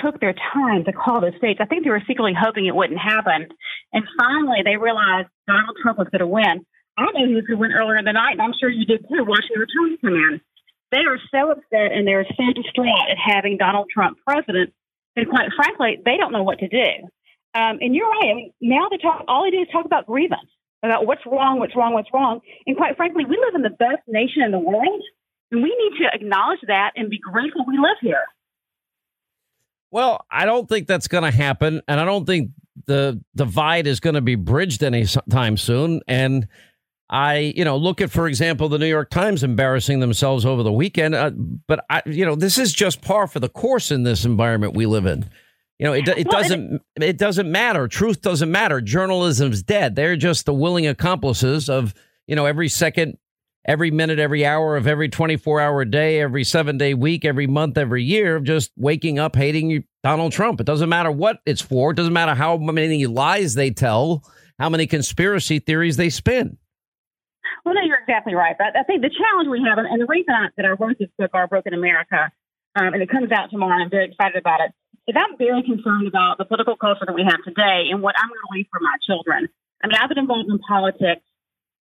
took 0.00 0.20
their 0.20 0.34
time 0.54 0.84
to 0.84 0.92
call 0.92 1.20
the 1.20 1.32
states. 1.36 1.60
I 1.60 1.66
think 1.66 1.84
they 1.84 1.90
were 1.90 2.02
secretly 2.06 2.32
hoping 2.38 2.66
it 2.66 2.74
wouldn't 2.74 2.98
happen. 2.98 3.48
And 3.92 4.04
finally, 4.18 4.62
they 4.64 4.76
realized 4.76 5.28
Donald 5.46 5.76
Trump 5.82 5.98
was 5.98 6.08
going 6.08 6.20
to 6.20 6.26
win. 6.26 6.64
I 6.96 7.06
knew 7.12 7.28
he 7.28 7.34
was 7.34 7.44
going 7.44 7.58
to 7.58 7.60
win 7.60 7.72
earlier 7.72 7.96
in 7.96 8.04
the 8.04 8.12
night, 8.12 8.32
and 8.32 8.42
I'm 8.42 8.54
sure 8.58 8.68
you 8.68 8.84
did 8.84 9.04
too, 9.08 9.24
watching 9.24 9.54
the 9.54 9.60
returns 9.60 9.98
come 10.00 10.14
in. 10.14 10.40
They 10.92 11.04
are 11.08 11.18
so 11.32 11.50
upset 11.50 11.92
and 11.96 12.06
they're 12.06 12.26
so 12.36 12.52
distraught 12.52 13.08
at 13.10 13.16
having 13.16 13.56
Donald 13.56 13.88
Trump 13.88 14.18
president 14.26 14.72
that, 15.16 15.28
quite 15.28 15.48
frankly, 15.56 15.98
they 16.04 16.16
don't 16.18 16.32
know 16.32 16.42
what 16.42 16.58
to 16.60 16.68
do. 16.68 17.08
Um, 17.54 17.78
and 17.80 17.94
you're 17.94 18.08
right. 18.08 18.30
I 18.30 18.34
mean, 18.34 18.52
now 18.60 18.88
they 18.90 18.98
talk. 18.98 19.24
All 19.28 19.44
they 19.44 19.50
do 19.50 19.62
is 19.62 19.68
talk 19.72 19.84
about 19.84 20.06
grievance, 20.06 20.48
about 20.82 21.06
what's 21.06 21.24
wrong, 21.24 21.58
what's 21.58 21.76
wrong, 21.76 21.92
what's 21.92 22.12
wrong. 22.12 22.40
And 22.66 22.76
quite 22.76 22.96
frankly, 22.96 23.24
we 23.24 23.36
live 23.36 23.54
in 23.54 23.62
the 23.62 23.76
best 23.76 24.04
nation 24.06 24.42
in 24.42 24.52
the 24.52 24.58
world, 24.58 25.02
and 25.50 25.62
we 25.62 25.68
need 25.68 26.04
to 26.04 26.12
acknowledge 26.12 26.60
that 26.66 26.92
and 26.96 27.10
be 27.10 27.18
grateful 27.18 27.64
we 27.66 27.78
live 27.78 27.96
here. 28.00 28.24
Well, 29.92 30.24
I 30.30 30.46
don't 30.46 30.68
think 30.68 30.88
that's 30.88 31.06
going 31.06 31.24
to 31.24 31.30
happen, 31.30 31.82
and 31.86 32.00
I 32.00 32.04
don't 32.06 32.24
think 32.24 32.50
the 32.86 33.22
divide 33.36 33.86
is 33.86 34.00
going 34.00 34.14
to 34.14 34.22
be 34.22 34.34
bridged 34.34 34.82
anytime 34.82 35.58
soon. 35.58 36.00
And 36.08 36.48
I, 37.10 37.52
you 37.54 37.64
know, 37.64 37.76
look 37.76 38.00
at, 38.00 38.10
for 38.10 38.26
example, 38.26 38.70
the 38.70 38.78
New 38.78 38.86
York 38.86 39.10
Times 39.10 39.44
embarrassing 39.44 40.00
themselves 40.00 40.46
over 40.46 40.62
the 40.62 40.72
weekend. 40.72 41.14
Uh, 41.14 41.30
but 41.30 41.84
I, 41.90 42.00
you 42.06 42.24
know, 42.24 42.34
this 42.34 42.56
is 42.56 42.72
just 42.72 43.02
par 43.02 43.26
for 43.26 43.38
the 43.38 43.50
course 43.50 43.90
in 43.90 44.02
this 44.02 44.24
environment 44.24 44.74
we 44.74 44.86
live 44.86 45.04
in. 45.04 45.28
You 45.78 45.86
know, 45.88 45.92
it, 45.92 46.08
it 46.08 46.26
well, 46.26 46.40
doesn't 46.40 46.82
it, 46.96 47.02
it 47.02 47.18
doesn't 47.18 47.50
matter. 47.52 47.86
Truth 47.86 48.22
doesn't 48.22 48.50
matter. 48.50 48.80
Journalism's 48.80 49.62
dead. 49.62 49.94
They're 49.94 50.16
just 50.16 50.46
the 50.46 50.54
willing 50.54 50.86
accomplices 50.86 51.68
of 51.68 51.92
you 52.26 52.34
know 52.34 52.46
every 52.46 52.68
second 52.68 53.18
every 53.64 53.90
minute, 53.90 54.18
every 54.18 54.44
hour 54.44 54.76
of 54.76 54.86
every 54.86 55.08
24 55.08 55.60
hour 55.60 55.84
day, 55.84 56.20
every 56.20 56.44
seven 56.44 56.78
day 56.78 56.94
week, 56.94 57.24
every 57.24 57.46
month, 57.46 57.78
every 57.78 58.02
year 58.02 58.36
of 58.36 58.44
just 58.44 58.72
waking 58.76 59.18
up 59.18 59.36
hating 59.36 59.84
Donald 60.02 60.32
Trump. 60.32 60.60
It 60.60 60.66
doesn't 60.66 60.88
matter 60.88 61.10
what 61.10 61.40
it's 61.46 61.62
for. 61.62 61.92
It 61.92 61.96
doesn't 61.96 62.12
matter 62.12 62.34
how 62.34 62.56
many 62.56 63.06
lies 63.06 63.54
they 63.54 63.70
tell, 63.70 64.24
how 64.58 64.68
many 64.68 64.86
conspiracy 64.86 65.58
theories 65.58 65.96
they 65.96 66.10
spin. 66.10 66.58
Well, 67.64 67.74
no, 67.74 67.82
you're 67.82 67.98
exactly 67.98 68.34
right. 68.34 68.56
But 68.58 68.76
I 68.76 68.82
think 68.82 69.02
the 69.02 69.10
challenge 69.10 69.48
we 69.48 69.62
have, 69.68 69.78
and 69.78 70.00
the 70.00 70.06
reason 70.06 70.34
I, 70.34 70.48
that 70.56 70.66
I 70.66 70.70
wrote 70.70 70.98
this 70.98 71.10
book, 71.16 71.30
Our 71.32 71.46
Broken 71.46 71.74
America, 71.74 72.32
um, 72.74 72.94
and 72.94 73.02
it 73.02 73.10
comes 73.10 73.30
out 73.30 73.50
tomorrow, 73.50 73.74
and 73.74 73.84
I'm 73.84 73.90
very 73.90 74.06
excited 74.06 74.36
about 74.36 74.60
it, 74.60 74.72
is 75.06 75.14
I'm 75.14 75.36
very 75.38 75.62
concerned 75.62 76.08
about 76.08 76.38
the 76.38 76.44
political 76.44 76.76
culture 76.76 77.06
that 77.06 77.14
we 77.14 77.22
have 77.22 77.42
today 77.44 77.90
and 77.90 78.02
what 78.02 78.14
I'm 78.18 78.28
going 78.28 78.40
to 78.40 78.52
leave 78.56 78.66
for 78.70 78.80
my 78.80 78.96
children. 79.06 79.48
I 79.82 79.86
mean, 79.86 79.96
I've 80.00 80.08
been 80.08 80.18
involved 80.18 80.50
in 80.50 80.58
politics 80.58 81.22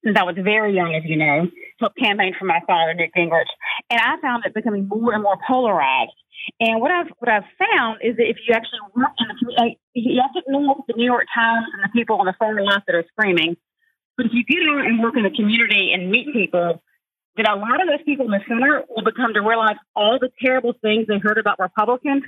since 0.04 0.18
I 0.18 0.24
was 0.24 0.36
very 0.38 0.74
young, 0.74 0.96
as 0.96 1.04
you 1.06 1.18
know, 1.18 1.48
helped 1.80 1.98
campaign 1.98 2.34
for 2.38 2.46
my 2.46 2.60
father, 2.66 2.94
Newt 2.94 3.12
Gingrich, 3.16 3.52
and 3.90 4.00
I 4.00 4.20
found 4.22 4.46
it 4.46 4.54
becoming 4.54 4.88
more 4.88 5.14
and 5.14 5.24
more 5.24 5.38
polarized. 5.48 6.14
And 6.60 6.82
what 6.82 6.92
I've 6.92 7.08
what 7.20 7.30
I've 7.30 7.50
found 7.58 8.00
is 8.02 8.18
that 8.18 8.28
if 8.28 8.38
you 8.48 8.54
actually 8.54 8.80
work 8.96 9.14
in 9.20 9.28
the 9.28 9.36
community, 9.38 9.80
you 9.94 10.22
have 10.22 10.34
to 10.34 10.42
ignore 10.46 10.76
the 10.88 10.94
New 10.98 11.06
York 11.06 11.26
Times 11.34 11.68
and 11.74 11.84
the 11.84 11.90
people 11.94 12.18
on 12.18 12.26
the 12.26 12.34
far 12.40 12.60
left 12.62 12.88
that 12.88 12.96
are 12.96 13.06
screaming. 13.14 13.58
But 14.18 14.26
if 14.26 14.32
you 14.34 14.44
get 14.44 14.68
out 14.68 14.86
and 14.86 15.02
work 15.02 15.16
in 15.16 15.24
the 15.24 15.30
community 15.30 15.94
and 15.94 16.10
meet 16.10 16.34
people, 16.34 16.82
that 17.38 17.50
a 17.50 17.56
lot 17.56 17.82
of 17.82 17.88
those 17.88 18.04
people 18.06 18.26
in 18.26 18.32
the 18.32 18.42
center 18.48 18.84
will 18.90 19.04
become 19.04 19.34
to 19.34 19.42
realize 19.42 19.78
all 19.96 20.18
the 20.20 20.30
terrible 20.42 20.74
things 20.82 21.08
they 21.08 21.18
heard 21.20 21.38
about 21.38 21.60
Republicans 21.60 22.24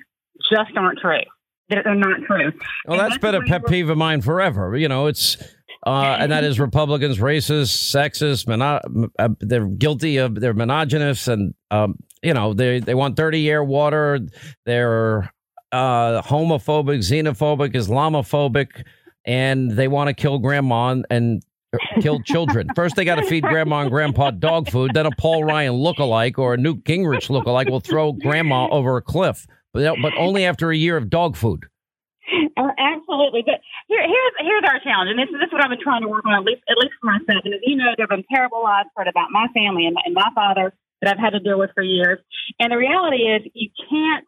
just 0.50 0.72
aren't 0.78 1.00
true. 1.00 1.26
That 1.70 1.84
they're 1.86 1.96
not 1.96 2.22
true. 2.28 2.52
Well, 2.86 2.98
that's, 2.98 3.16
that's 3.16 3.22
been 3.22 3.36
a 3.36 3.42
pet 3.42 3.66
peeve 3.66 3.90
of 3.90 3.98
mine 3.98 4.22
forever. 4.22 4.76
You 4.76 4.88
know, 4.90 5.08
it's 5.08 5.38
uh, 5.86 6.18
and 6.20 6.32
that 6.32 6.44
is 6.44 6.60
Republicans 6.60 7.18
racist, 7.18 7.94
sexist, 7.94 8.48
mono- 8.48 9.10
uh, 9.20 9.30
they're 9.40 9.68
guilty 9.68 10.18
of 10.18 10.36
they're 10.36 10.54
misogynist, 10.54 11.28
and 11.28 11.54
um, 11.72 11.96
you 12.22 12.34
know 12.34 12.54
they 12.54 12.80
they 12.80 12.96
want 12.96 13.16
dirty 13.16 13.50
air, 13.50 13.64
water. 13.64 14.20
They're 14.66 15.32
uh, 15.74 16.22
homophobic, 16.22 17.00
xenophobic, 17.00 17.74
Islamophobic, 17.74 18.86
and 19.26 19.72
they 19.72 19.88
want 19.88 20.08
to 20.08 20.14
kill 20.14 20.40
grandma 20.40 20.90
and, 20.90 21.06
and 21.10 21.44
kill 22.00 22.22
children. 22.22 22.68
First, 22.76 22.96
they 22.96 23.04
got 23.04 23.16
to 23.16 23.24
feed 23.24 23.44
grandma 23.44 23.82
and 23.82 23.90
grandpa 23.92 24.32
dog 24.32 24.70
food. 24.70 24.92
Then 24.94 25.06
a 25.06 25.12
Paul 25.12 25.44
Ryan 25.44 25.74
lookalike 25.74 26.38
or 26.38 26.54
a 26.54 26.58
Newt 26.58 26.86
Gingrich 26.86 27.30
lookalike 27.30 27.70
will 27.70 27.82
throw 27.82 28.14
grandma 28.14 28.70
over 28.70 28.96
a 28.96 29.02
cliff, 29.02 29.46
but 29.74 29.98
but 30.02 30.14
only 30.18 30.46
after 30.46 30.72
a 30.72 30.78
year 30.78 30.96
of 30.96 31.10
dog 31.10 31.36
food. 31.36 31.66
Uh, 32.56 32.70
Absolutely, 32.78 33.44
but 33.46 33.56
here, 33.94 34.06
here's 34.10 34.36
here's 34.42 34.66
our 34.66 34.82
challenge, 34.82 35.14
and 35.14 35.20
this, 35.22 35.30
this 35.30 35.48
is 35.48 35.54
what 35.54 35.62
I've 35.62 35.70
been 35.70 35.86
trying 35.86 36.02
to 36.02 36.10
work 36.10 36.26
on 36.26 36.34
at 36.34 36.42
least 36.42 36.66
at 36.66 36.82
least 36.82 36.98
for 36.98 37.14
myself. 37.14 37.46
And 37.46 37.54
as 37.54 37.62
you 37.62 37.78
know, 37.78 37.94
there 37.94 38.10
have 38.10 38.16
been 38.18 38.26
terrible 38.26 38.66
lies 38.66 38.90
spread 38.90 39.08
about 39.08 39.30
my 39.30 39.46
family 39.54 39.86
and, 39.86 39.96
and 40.02 40.18
my 40.18 40.30
father 40.34 40.74
that 41.02 41.14
I've 41.14 41.22
had 41.22 41.38
to 41.38 41.42
deal 41.44 41.60
with 41.60 41.70
for 41.78 41.84
years. 41.84 42.18
And 42.58 42.74
the 42.74 42.80
reality 42.82 43.30
is, 43.30 43.46
you 43.54 43.70
can't 43.90 44.26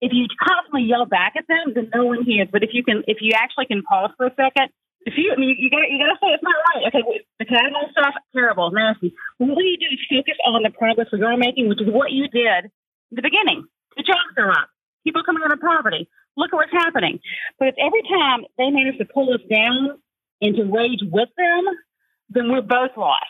if 0.00 0.12
you 0.14 0.26
constantly 0.38 0.86
yell 0.86 1.06
back 1.06 1.34
at 1.36 1.46
them, 1.48 1.74
then 1.74 1.90
no 1.94 2.06
one 2.06 2.22
hears. 2.22 2.48
But 2.50 2.62
if 2.62 2.70
you 2.72 2.84
can, 2.84 3.02
if 3.06 3.18
you 3.20 3.32
actually 3.34 3.66
can 3.66 3.82
pause 3.82 4.10
for 4.16 4.26
a 4.26 4.34
second, 4.38 4.70
if 5.02 5.14
you, 5.16 5.32
I 5.34 5.38
mean, 5.38 5.56
you 5.58 5.70
got 5.70 5.90
you 5.90 5.98
got 5.98 6.12
to 6.14 6.18
say 6.22 6.30
it's 6.34 6.42
not 6.42 6.58
right. 6.74 6.84
Okay, 6.90 7.02
the 7.38 7.46
cabinet 7.46 7.90
stuff 7.90 8.14
terrible, 8.34 8.70
nasty. 8.70 9.14
What 9.38 9.58
do 9.58 9.64
you 9.64 9.78
do 9.78 9.90
is 9.90 10.00
focus 10.10 10.38
on 10.46 10.62
the 10.62 10.70
progress 10.70 11.08
we 11.12 11.22
are 11.22 11.36
making, 11.36 11.68
which 11.68 11.82
is 11.82 11.88
what 11.90 12.12
you 12.12 12.28
did 12.28 12.70
in 13.10 13.14
the 13.16 13.22
beginning. 13.22 13.66
The 13.96 14.02
jobs 14.02 14.36
are 14.38 14.50
up. 14.50 14.70
People 15.04 15.22
coming 15.24 15.42
out 15.42 15.52
of 15.52 15.60
poverty. 15.60 16.08
Look 16.38 16.54
at 16.54 16.56
what's 16.56 16.72
happening. 16.72 17.18
But 17.58 17.68
if 17.68 17.74
every 17.78 18.02
time 18.02 18.44
they 18.56 18.70
manage 18.70 18.96
to 18.98 19.04
pull 19.04 19.34
us 19.34 19.40
down 19.50 19.98
and 20.40 20.54
to 20.54 20.62
rage 20.64 21.00
with 21.02 21.28
them, 21.36 21.64
then 22.30 22.50
we're 22.50 22.62
both 22.62 22.96
lost. 22.96 23.24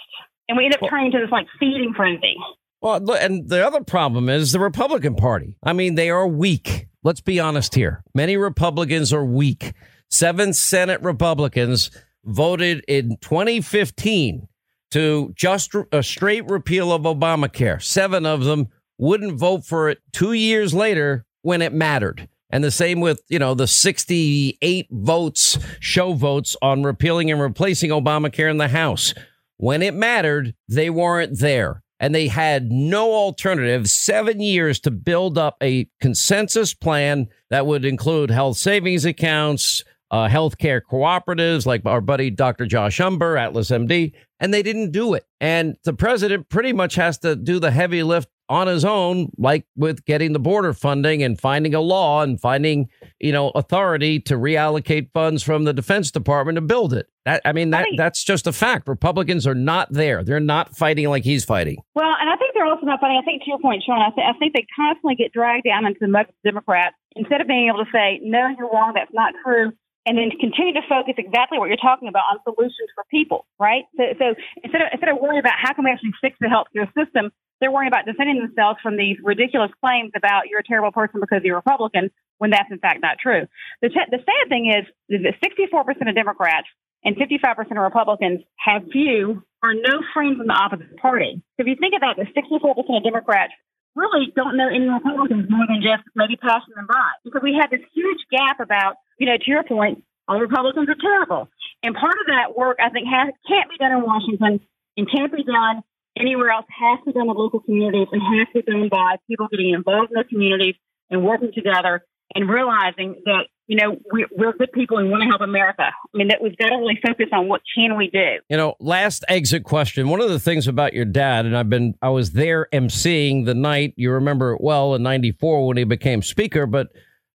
And 0.48 0.58
we 0.58 0.66
end 0.66 0.74
up 0.74 0.88
turning 0.88 1.10
to 1.12 1.18
this 1.18 1.30
like 1.30 1.46
feeding 1.58 1.94
frenzy. 1.96 2.36
Well, 2.82 3.00
look, 3.00 3.18
and 3.20 3.48
the 3.48 3.66
other 3.66 3.82
problem 3.82 4.28
is 4.28 4.52
the 4.52 4.60
Republican 4.60 5.16
Party. 5.16 5.56
I 5.62 5.72
mean, 5.72 5.94
they 5.94 6.10
are 6.10 6.28
weak. 6.28 6.86
Let's 7.02 7.22
be 7.22 7.40
honest 7.40 7.74
here. 7.74 8.04
Many 8.14 8.36
Republicans 8.36 9.12
are 9.12 9.24
weak. 9.24 9.72
Seven 10.10 10.52
Senate 10.52 11.00
Republicans 11.02 11.90
voted 12.24 12.84
in 12.86 13.16
2015 13.20 14.48
to 14.90 15.32
just 15.34 15.74
a 15.92 16.02
straight 16.02 16.48
repeal 16.48 16.92
of 16.92 17.02
Obamacare. 17.02 17.82
Seven 17.82 18.26
of 18.26 18.44
them 18.44 18.68
wouldn't 18.98 19.38
vote 19.38 19.64
for 19.64 19.88
it 19.88 19.98
two 20.12 20.32
years 20.34 20.74
later 20.74 21.24
when 21.42 21.62
it 21.62 21.72
mattered. 21.72 22.28
And 22.50 22.64
the 22.64 22.70
same 22.70 23.00
with, 23.00 23.20
you 23.28 23.38
know, 23.38 23.54
the 23.54 23.66
68 23.66 24.86
votes, 24.90 25.58
show 25.80 26.14
votes 26.14 26.56
on 26.62 26.82
repealing 26.82 27.30
and 27.30 27.40
replacing 27.40 27.90
Obamacare 27.90 28.50
in 28.50 28.56
the 28.56 28.68
House. 28.68 29.12
When 29.58 29.82
it 29.82 29.94
mattered, 29.94 30.54
they 30.68 30.88
weren't 30.88 31.38
there. 31.40 31.82
And 32.00 32.14
they 32.14 32.28
had 32.28 32.70
no 32.70 33.12
alternative, 33.12 33.88
seven 33.90 34.40
years 34.40 34.78
to 34.80 34.90
build 34.90 35.36
up 35.36 35.56
a 35.60 35.88
consensus 36.00 36.72
plan 36.72 37.26
that 37.50 37.66
would 37.66 37.84
include 37.84 38.30
health 38.30 38.56
savings 38.56 39.04
accounts, 39.04 39.82
uh, 40.10 40.28
healthcare 40.28 40.80
cooperatives 40.80 41.66
like 41.66 41.84
our 41.84 42.00
buddy 42.00 42.30
Dr. 42.30 42.66
Josh 42.66 42.98
Umbehr, 42.98 43.38
Atlas 43.38 43.70
MD, 43.70 44.12
and 44.40 44.54
they 44.54 44.62
didn't 44.62 44.92
do 44.92 45.14
it. 45.14 45.24
And 45.40 45.76
the 45.84 45.92
president 45.92 46.48
pretty 46.48 46.72
much 46.72 46.94
has 46.94 47.18
to 47.18 47.36
do 47.36 47.58
the 47.58 47.72
heavy 47.72 48.02
lift 48.02 48.28
on 48.48 48.66
his 48.66 48.84
own, 48.84 49.30
like 49.36 49.66
with 49.76 50.04
getting 50.04 50.32
the 50.32 50.38
border 50.38 50.72
funding 50.72 51.22
and 51.22 51.40
finding 51.40 51.74
a 51.74 51.80
law 51.80 52.22
and 52.22 52.40
finding, 52.40 52.88
you 53.20 53.32
know, 53.32 53.50
authority 53.50 54.20
to 54.20 54.34
reallocate 54.34 55.10
funds 55.12 55.42
from 55.42 55.64
the 55.64 55.72
Defense 55.72 56.10
Department 56.10 56.56
to 56.56 56.62
build 56.62 56.92
it. 56.94 57.06
That, 57.24 57.42
I 57.44 57.52
mean, 57.52 57.70
that 57.70 57.80
Right. 57.80 57.94
that's 57.96 58.24
just 58.24 58.46
a 58.46 58.52
fact. 58.52 58.88
Republicans 58.88 59.46
are 59.46 59.54
not 59.54 59.92
there. 59.92 60.24
They're 60.24 60.40
not 60.40 60.74
fighting 60.76 61.08
like 61.08 61.24
he's 61.24 61.44
fighting. 61.44 61.76
Well, 61.94 62.14
and 62.20 62.30
I 62.30 62.36
think 62.36 62.54
they're 62.54 62.64
also 62.66 62.86
not 62.86 63.00
fighting. 63.00 63.18
I 63.20 63.24
think 63.24 63.42
to 63.44 63.48
your 63.50 63.58
point, 63.58 63.82
Sean, 63.84 64.00
I, 64.00 64.10
th- 64.14 64.26
I 64.26 64.38
think 64.38 64.54
they 64.54 64.66
constantly 64.74 65.14
get 65.16 65.32
dragged 65.32 65.64
down 65.64 65.84
into 65.84 65.98
the 66.00 66.08
muck 66.08 66.28
of 66.28 66.34
Democrats 66.44 66.96
instead 67.16 67.40
of 67.40 67.46
being 67.46 67.68
able 67.68 67.84
to 67.84 67.90
say, 67.92 68.20
no, 68.22 68.48
you're 68.56 68.70
wrong, 68.70 68.92
that's 68.94 69.12
not 69.12 69.34
true, 69.44 69.72
and 70.08 70.16
then 70.16 70.32
continue 70.40 70.72
to 70.72 70.80
focus 70.88 71.20
exactly 71.20 71.60
what 71.60 71.68
you're 71.68 71.76
talking 71.76 72.08
about 72.08 72.24
on 72.32 72.40
solutions 72.48 72.88
for 72.96 73.04
people, 73.12 73.44
right? 73.60 73.84
So, 74.00 74.04
so 74.16 74.24
instead 74.64 74.80
of 74.80 74.88
instead 74.88 75.12
of 75.12 75.20
worrying 75.20 75.44
about 75.44 75.60
how 75.60 75.76
can 75.76 75.84
we 75.84 75.92
actually 75.92 76.16
fix 76.24 76.40
the 76.40 76.48
healthcare 76.48 76.88
system, 76.96 77.28
they're 77.60 77.70
worrying 77.70 77.92
about 77.92 78.08
defending 78.08 78.40
themselves 78.40 78.80
from 78.80 78.96
these 78.96 79.20
ridiculous 79.20 79.68
claims 79.84 80.16
about 80.16 80.48
you're 80.48 80.64
a 80.64 80.66
terrible 80.66 80.92
person 80.96 81.20
because 81.20 81.44
you're 81.44 81.60
a 81.60 81.60
Republican 81.60 82.08
when 82.40 82.48
that's 82.56 82.72
in 82.72 82.80
fact 82.80 83.04
not 83.04 83.20
true. 83.20 83.44
The, 83.82 83.92
t- 83.92 84.10
the 84.10 84.24
sad 84.24 84.48
thing 84.48 84.72
is 84.72 84.88
that 85.12 85.36
64% 85.44 86.08
of 86.08 86.14
Democrats 86.14 86.68
and 87.04 87.14
55% 87.14 87.70
of 87.70 87.76
Republicans 87.76 88.40
have 88.56 88.88
few 88.90 89.44
or 89.62 89.74
no 89.74 90.00
friends 90.14 90.40
in 90.40 90.46
the 90.46 90.56
opposite 90.56 90.96
party. 90.96 91.42
So 91.56 91.62
if 91.62 91.66
you 91.66 91.76
think 91.76 91.94
about 91.96 92.16
the 92.16 92.24
64% 92.32 92.96
of 92.96 93.04
Democrats 93.04 93.52
really 93.98 94.32
don't 94.34 94.56
know 94.56 94.68
any 94.70 94.86
Republicans 94.86 95.50
more 95.50 95.66
than 95.66 95.82
just 95.82 96.06
maybe 96.14 96.36
passing 96.36 96.74
them 96.74 96.86
by 96.86 97.10
because 97.24 97.42
we 97.42 97.58
have 97.60 97.70
this 97.70 97.82
huge 97.92 98.22
gap 98.30 98.60
about, 98.60 98.96
you 99.18 99.26
know, 99.26 99.36
to 99.36 99.48
your 99.50 99.64
point, 99.64 100.04
all 100.26 100.38
Republicans 100.38 100.88
are 100.88 101.00
terrible. 101.00 101.48
And 101.82 101.94
part 101.94 102.14
of 102.14 102.26
that 102.28 102.56
work, 102.56 102.78
I 102.80 102.90
think, 102.90 103.08
has, 103.08 103.34
can't 103.46 103.68
be 103.68 103.76
done 103.76 103.92
in 103.92 104.02
Washington 104.02 104.60
and 104.96 105.10
can't 105.10 105.34
be 105.34 105.42
done 105.42 105.82
anywhere 106.18 106.50
else, 106.50 106.66
has 106.70 106.98
to 107.00 107.06
be 107.06 107.12
done 107.12 107.28
in 107.28 107.34
local 107.34 107.60
communities 107.60 108.08
and 108.12 108.22
has 108.22 108.46
to 108.54 108.62
be 108.62 108.72
done 108.72 108.88
by 108.88 109.16
people 109.28 109.48
getting 109.50 109.74
involved 109.74 110.10
in 110.10 110.16
those 110.16 110.30
communities 110.30 110.74
and 111.10 111.24
working 111.24 111.50
together 111.54 112.04
and 112.34 112.48
realizing 112.48 113.16
that, 113.24 113.44
you 113.66 113.76
know, 113.76 113.96
we're, 114.12 114.28
we're 114.36 114.52
good 114.52 114.72
people 114.72 114.98
and 114.98 115.10
want 115.10 115.22
to 115.22 115.28
help 115.28 115.40
America. 115.40 115.82
I 115.82 116.16
mean, 116.16 116.28
that 116.28 116.42
we've 116.42 116.56
got 116.56 116.68
to 116.68 116.76
really 116.76 116.98
focus 117.06 117.26
on 117.32 117.48
what 117.48 117.62
can 117.74 117.96
we 117.96 118.08
do. 118.08 118.38
You 118.48 118.56
know, 118.56 118.74
last 118.80 119.24
exit 119.28 119.64
question. 119.64 120.08
One 120.08 120.20
of 120.20 120.30
the 120.30 120.38
things 120.38 120.68
about 120.68 120.94
your 120.94 121.04
dad, 121.04 121.46
and 121.46 121.56
I've 121.56 121.70
been, 121.70 121.94
I 122.00 122.08
was 122.10 122.32
there 122.32 122.68
emceeing 122.72 123.44
the 123.44 123.54
night. 123.54 123.94
You 123.96 124.12
remember 124.12 124.52
it 124.52 124.60
well 124.60 124.94
in 124.94 125.02
'94 125.02 125.66
when 125.66 125.76
he 125.76 125.84
became 125.84 126.22
speaker. 126.22 126.66
But 126.66 126.88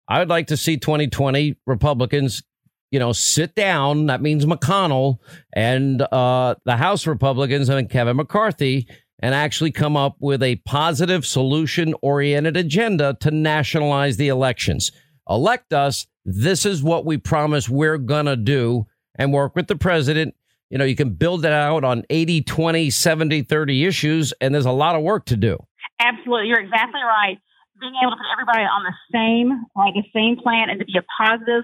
I 0.08 0.20
would 0.20 0.30
like 0.30 0.48
to 0.48 0.58
see 0.58 0.78
2020 0.78 1.56
Republicans, 1.66 2.44
you 2.92 3.00
know, 3.00 3.14
sit 3.14 3.56
down. 3.56 4.08
That 4.08 4.22
means 4.22 4.46
McConnell 4.46 5.20
and 5.56 6.02
uh, 6.02 6.56
the 6.66 6.78
House 6.78 7.08
Republicans 7.08 7.70
and 7.70 7.90
Kevin 7.90 8.18
McCarthy, 8.18 8.88
and 9.20 9.34
actually 9.34 9.72
come 9.72 9.96
up 9.96 10.16
with 10.20 10.44
a 10.44 10.58
positive, 10.58 11.26
solution-oriented 11.26 12.58
agenda 12.58 13.16
to 13.22 13.32
nationalize 13.32 14.18
the 14.18 14.28
elections. 14.28 14.92
Elect 15.30 15.74
us. 15.74 16.08
This 16.26 16.66
is 16.66 16.84
what 16.84 17.06
we 17.06 17.18
promise 17.18 17.70
we're 17.70 17.98
gonna 17.98 18.36
do, 18.36 18.88
and 19.16 19.32
work 19.32 19.56
with 19.56 19.68
the 19.68 19.76
president 19.76 20.36
you 20.74 20.80
know, 20.80 20.86
you 20.86 20.96
can 20.96 21.12
build 21.12 21.46
it 21.46 21.52
out 21.52 21.84
on 21.84 22.04
80, 22.10 22.42
20, 22.42 22.90
70, 22.90 23.44
30 23.44 23.86
issues, 23.86 24.34
and 24.42 24.56
there's 24.56 24.66
a 24.66 24.72
lot 24.72 24.96
of 24.96 25.04
work 25.04 25.26
to 25.26 25.38
do. 25.38 25.56
Absolutely. 26.00 26.48
You're 26.48 26.62
exactly 26.62 27.00
right. 27.00 27.38
Being 27.80 27.94
able 28.02 28.10
to 28.10 28.18
put 28.18 28.26
everybody 28.34 28.64
on 28.64 28.82
the 28.82 28.96
same, 29.14 29.66
like 29.76 29.94
the 29.94 30.02
same 30.16 30.36
plan 30.42 30.72
and 30.72 30.80
to 30.80 30.86
be 30.86 30.98
a 30.98 31.06
positive 31.16 31.62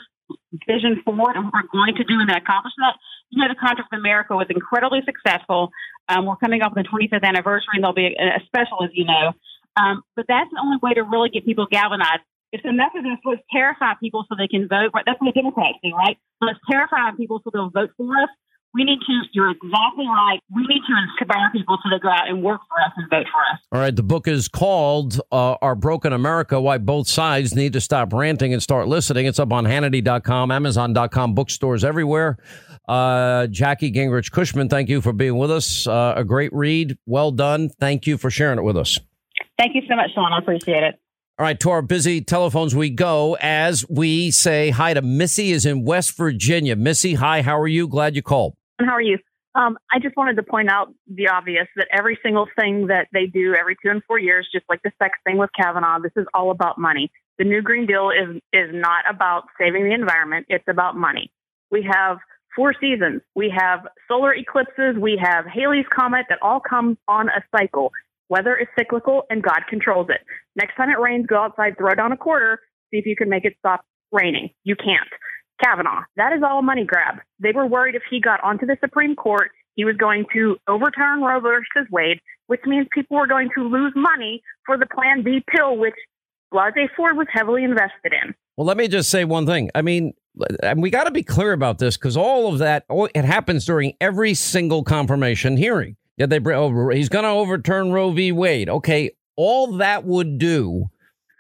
vision 0.68 1.02
forward 1.04 1.36
and 1.36 1.46
what 1.46 1.54
we're 1.54 1.72
going 1.72 1.96
to 1.96 2.04
do 2.04 2.20
and 2.20 2.30
accomplish 2.30 2.74
that. 2.78 2.96
You 3.30 3.42
know, 3.42 3.50
the 3.50 3.60
Contract 3.60 3.94
of 3.94 4.00
America 4.00 4.36
was 4.36 4.48
incredibly 4.50 5.02
successful. 5.06 5.70
Um, 6.08 6.26
we're 6.26 6.38
coming 6.38 6.62
up 6.62 6.74
on 6.76 6.82
the 6.82 6.90
25th 6.90 7.24
anniversary 7.24 7.78
and 7.78 7.84
there'll 7.84 7.94
be 7.94 8.16
a, 8.18 8.38
a 8.38 8.42
special, 8.46 8.84
as 8.84 8.90
you 8.94 9.06
know. 9.06 9.34
Um, 9.78 10.02
but 10.16 10.26
that's 10.28 10.50
the 10.52 10.60
only 10.62 10.78
way 10.82 10.94
to 10.94 11.04
really 11.04 11.30
get 11.30 11.46
people 11.46 11.68
galvanized. 11.70 12.26
If 12.52 12.66
enough 12.66 12.92
of 12.98 13.04
this, 13.04 13.22
let's 13.26 13.42
terrify 13.52 13.94
people 14.02 14.26
so 14.28 14.36
they 14.36 14.48
can 14.48 14.68
vote. 14.68 14.90
Right? 14.94 15.06
That's 15.06 15.22
what 15.22 15.34
the 15.34 15.40
Democrats 15.40 15.78
do, 15.84 15.94
right? 15.94 16.18
Let's 16.42 16.60
terrify 16.70 17.12
people 17.16 17.42
so 17.44 17.52
they'll 17.54 17.70
vote 17.70 17.92
for 17.96 18.10
us. 18.18 18.30
We 18.74 18.84
need 18.84 19.00
to, 19.00 19.22
you're 19.32 19.50
exactly 19.50 20.06
right. 20.06 20.40
We 20.54 20.62
need 20.68 20.82
to 20.88 20.94
inspire 21.24 21.50
people 21.52 21.78
so 21.84 21.90
they 21.90 22.00
go 22.00 22.10
out 22.10 22.30
and 22.30 22.44
work 22.44 22.62
for 22.70 22.80
us 22.82 22.92
and 22.98 23.10
vote 23.10 23.26
for 23.32 23.42
us. 23.54 23.60
All 23.72 23.80
right. 23.80 23.96
The 23.96 24.04
book 24.04 24.28
is 24.28 24.48
called 24.48 25.20
uh, 25.32 25.56
Our 25.62 25.76
Broken 25.76 26.14
America 26.14 26.62
Why 26.62 26.78
Both 26.78 27.08
Sides 27.08 27.56
Need 27.56 27.74
to 27.74 27.82
Stop 27.82 28.14
Ranting 28.14 28.54
and 28.54 28.62
Start 28.62 28.88
Listening. 28.88 29.26
It's 29.26 29.40
up 29.40 29.52
on 29.52 29.66
Hannity.com, 29.66 30.52
Amazon.com, 30.52 31.34
bookstores 31.34 31.84
everywhere. 31.84 32.38
Uh, 32.88 33.48
Jackie 33.48 33.92
Gingrich 33.92 34.32
Cushman, 34.32 34.70
thank 34.70 34.88
you 34.88 35.02
for 35.02 35.14
being 35.14 35.38
with 35.38 35.52
us. 35.52 35.88
Uh, 35.88 36.14
a 36.16 36.24
great 36.24 36.54
read. 36.54 36.98
Well 37.08 37.32
done. 37.32 37.70
Thank 37.70 38.06
you 38.06 38.18
for 38.18 38.30
sharing 38.30 38.60
it 38.60 38.64
with 38.64 38.78
us. 38.78 39.00
Thank 39.58 39.76
you 39.76 39.82
so 39.90 39.96
much, 39.96 40.12
Sean. 40.14 40.32
I 40.32 40.40
appreciate 40.40 40.84
it. 40.84 41.00
All 41.40 41.46
right, 41.46 41.60
to 41.62 41.70
our 41.70 41.82
busy 41.82 42.20
telephones 42.20 42.76
we 42.76 42.90
go 42.90 43.38
as 43.40 43.86
we 43.90 44.30
say 44.30 44.72
hi 44.72 44.94
to 44.94 45.02
Missy 45.02 45.52
is 45.52 45.66
in 45.66 45.86
West 45.86 46.18
Virginia. 46.18 46.76
Missy, 46.76 47.14
hi, 47.14 47.42
how 47.42 47.58
are 47.58 47.68
you? 47.68 47.88
Glad 47.88 48.14
you 48.16 48.22
called. 48.22 48.56
How 48.80 48.94
are 48.94 49.02
you? 49.02 49.18
Um, 49.56 49.78
I 49.92 50.00
just 50.00 50.16
wanted 50.16 50.36
to 50.36 50.44
point 50.44 50.70
out 50.70 50.94
the 51.08 51.30
obvious 51.30 51.68
that 51.76 51.88
every 51.92 52.20
single 52.24 52.48
thing 52.58 52.88
that 52.88 53.08
they 53.12 53.26
do 53.26 53.56
every 53.60 53.76
two 53.84 53.90
and 53.90 54.02
four 54.06 54.20
years, 54.20 54.48
just 54.54 54.66
like 54.70 54.82
the 54.84 54.92
sex 55.02 55.18
thing 55.26 55.38
with 55.38 55.50
Kavanaugh, 55.60 56.00
this 56.00 56.12
is 56.16 56.26
all 56.34 56.52
about 56.52 56.78
money. 56.78 57.12
The 57.40 57.46
New 57.46 57.62
Green 57.62 57.86
Deal 57.88 58.10
is 58.12 58.42
is 58.54 58.70
not 58.72 59.06
about 59.10 59.44
saving 59.60 59.86
the 59.86 59.94
environment; 59.94 60.46
it's 60.50 60.68
about 60.68 60.96
money. 60.96 61.32
We 61.72 61.88
have 61.92 62.18
four 62.56 62.74
seasons. 62.80 63.22
We 63.36 63.54
have 63.56 63.88
solar 64.08 64.34
eclipses. 64.34 64.96
We 65.00 65.20
have 65.22 65.46
Halley's 65.46 65.86
comet 65.94 66.26
that 66.30 66.40
all 66.42 66.60
comes 66.60 66.98
on 67.08 67.30
a 67.30 67.44
cycle. 67.56 67.92
Weather 68.30 68.56
is 68.56 68.68
cyclical, 68.78 69.24
and 69.30 69.42
God 69.42 69.62
controls 69.68 70.08
it. 70.10 70.22
Next 70.56 70.76
time 70.76 70.90
it 70.90 71.00
rains, 71.00 71.26
go 71.26 71.38
outside, 71.38 71.78
throw 71.78 71.96
down 71.96 72.12
a 72.12 72.18
quarter, 72.18 72.60
see 72.92 72.98
if 72.98 73.06
you 73.06 73.16
can 73.16 73.30
make 73.30 73.46
it 73.46 73.56
stop 73.58 73.86
raining. 74.12 74.50
You 74.64 74.76
can't. 74.76 75.10
Kavanaugh, 75.64 76.04
that 76.16 76.34
is 76.34 76.42
all 76.44 76.60
a 76.60 76.62
money 76.62 76.86
grab. 76.86 77.16
They 77.40 77.52
were 77.52 77.66
worried 77.66 77.96
if 77.96 78.04
he 78.10 78.20
got 78.20 78.44
onto 78.44 78.66
the 78.66 78.78
Supreme 78.82 79.16
Court, 79.16 79.52
he 79.76 79.86
was 79.86 79.96
going 79.96 80.26
to 80.34 80.58
overturn 80.68 81.22
Roe 81.22 81.40
versus 81.40 81.90
Wade, 81.92 82.20
which 82.48 82.62
means 82.66 82.88
people 82.92 83.18
were 83.18 83.28
going 83.28 83.50
to 83.56 83.64
lose 83.64 83.94
money 83.96 84.42
for 84.66 84.78
the 84.78 84.86
Plan 84.86 85.24
B 85.24 85.44
pill, 85.56 85.78
which 85.78 85.96
Blasey 86.54 86.88
Ford 86.98 87.16
was 87.16 87.28
heavily 87.32 87.64
invested 87.64 88.12
in. 88.12 88.36
Well, 88.58 88.68
let 88.68 88.78
me 88.78 88.88
just 88.88 89.10
say 89.10 89.24
one 89.24 89.46
thing. 89.46 89.70
I 89.74 89.82
mean, 89.82 90.14
and 90.62 90.82
we 90.82 90.90
got 90.90 91.06
to 91.06 91.12
be 91.12 91.24
clear 91.24 91.54
about 91.54 91.78
this 91.78 91.96
because 91.96 92.18
all 92.18 92.52
of 92.52 92.60
that, 92.60 92.86
oh, 92.90 93.08
it 93.14 93.24
happens 93.24 93.66
during 93.66 93.94
every 94.02 94.34
single 94.34 94.84
confirmation 94.84 95.56
hearing. 95.58 95.96
Yeah, 96.18 96.26
they 96.26 96.40
bring 96.40 96.58
over. 96.58 96.92
Oh, 96.92 96.96
he's 96.96 97.10
going 97.10 97.24
to 97.24 97.30
overturn 97.30 97.92
Roe 97.92 98.12
v. 98.12 98.32
Wade. 98.32 98.68
Okay, 98.68 99.12
all 99.38 99.78
that 99.78 100.04
would 100.04 100.38
do 100.38 100.88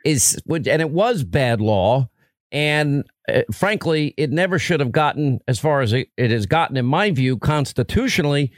is, 0.05 0.41
and 0.47 0.67
it 0.67 0.91
was 0.91 1.23
bad 1.25 1.59
law, 1.59 2.09
And 2.51 3.05
uh, 3.27 3.41
frankly, 3.51 4.13
it 4.17 4.31
never 4.31 4.57
should 4.57 4.80
have 4.80 4.91
gotten 4.91 5.39
as 5.47 5.59
far 5.59 5.81
as 5.81 5.93
it, 5.93 6.09
it 6.17 6.31
has 6.31 6.45
gotten, 6.45 6.77
in 6.77 6.85
my 6.85 7.11
view, 7.11 7.38
constitutionally. 7.38 8.51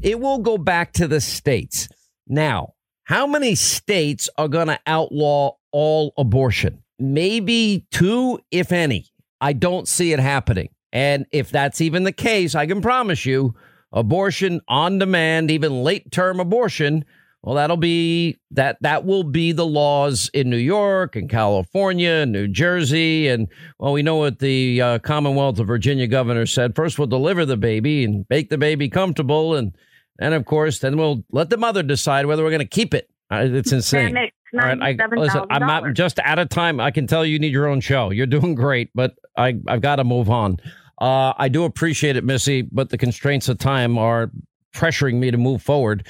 It 0.00 0.20
will 0.20 0.38
go 0.38 0.58
back 0.58 0.92
to 0.94 1.06
the 1.06 1.20
states. 1.20 1.88
Now, 2.26 2.74
how 3.04 3.26
many 3.26 3.54
states 3.54 4.28
are 4.36 4.48
going 4.48 4.66
to 4.66 4.80
outlaw 4.86 5.52
all 5.70 6.12
abortion? 6.18 6.82
Maybe 6.98 7.86
two, 7.92 8.40
if 8.50 8.72
any. 8.72 9.06
I 9.40 9.52
don't 9.52 9.86
see 9.86 10.12
it 10.12 10.18
happening. 10.18 10.70
And 10.92 11.26
if 11.30 11.50
that's 11.50 11.80
even 11.80 12.04
the 12.04 12.12
case, 12.12 12.54
I 12.54 12.66
can 12.66 12.80
promise 12.80 13.26
you 13.26 13.54
abortion 13.92 14.60
on 14.66 14.98
demand, 14.98 15.50
even 15.50 15.82
late 15.82 16.10
term 16.10 16.40
abortion, 16.40 17.04
well, 17.46 17.54
that'll 17.54 17.76
be 17.76 18.38
that 18.50 18.76
that 18.80 19.04
will 19.04 19.22
be 19.22 19.52
the 19.52 19.64
laws 19.64 20.28
in 20.34 20.50
New 20.50 20.56
York 20.56 21.14
and 21.14 21.30
California 21.30 22.10
and 22.10 22.32
New 22.32 22.48
Jersey. 22.48 23.28
And 23.28 23.46
well, 23.78 23.92
we 23.92 24.02
know 24.02 24.16
what 24.16 24.40
the 24.40 24.82
uh, 24.82 24.98
Commonwealth 24.98 25.60
of 25.60 25.68
Virginia 25.68 26.08
governor 26.08 26.44
said. 26.44 26.74
First, 26.74 26.98
we'll 26.98 27.06
deliver 27.06 27.46
the 27.46 27.56
baby 27.56 28.02
and 28.02 28.26
make 28.28 28.50
the 28.50 28.58
baby 28.58 28.88
comfortable. 28.88 29.54
And 29.54 29.76
and 30.18 30.34
of 30.34 30.44
course, 30.44 30.80
then 30.80 30.96
we'll 30.96 31.24
let 31.30 31.48
the 31.50 31.56
mother 31.56 31.84
decide 31.84 32.26
whether 32.26 32.42
we're 32.42 32.50
going 32.50 32.58
to 32.58 32.66
keep 32.66 32.92
it. 32.92 33.08
Uh, 33.30 33.46
it's 33.48 33.70
insane. 33.70 34.16
All 34.16 34.60
right, 34.60 34.98
I, 35.00 35.06
listen, 35.16 35.44
I'm 35.48 35.66
not 35.66 35.92
just 35.92 36.18
out 36.18 36.40
of 36.40 36.48
time. 36.48 36.80
I 36.80 36.90
can 36.90 37.06
tell 37.06 37.24
you, 37.24 37.34
you 37.34 37.38
need 37.38 37.52
your 37.52 37.68
own 37.68 37.80
show. 37.80 38.10
You're 38.10 38.26
doing 38.26 38.56
great, 38.56 38.90
but 38.92 39.14
I, 39.36 39.54
I've 39.68 39.82
got 39.82 39.96
to 39.96 40.04
move 40.04 40.30
on. 40.30 40.56
Uh, 41.00 41.32
I 41.36 41.48
do 41.48 41.62
appreciate 41.62 42.16
it, 42.16 42.24
Missy, 42.24 42.62
but 42.62 42.88
the 42.90 42.98
constraints 42.98 43.48
of 43.48 43.58
time 43.58 43.98
are 43.98 44.32
pressuring 44.74 45.14
me 45.14 45.30
to 45.30 45.38
move 45.38 45.62
forward. 45.62 46.06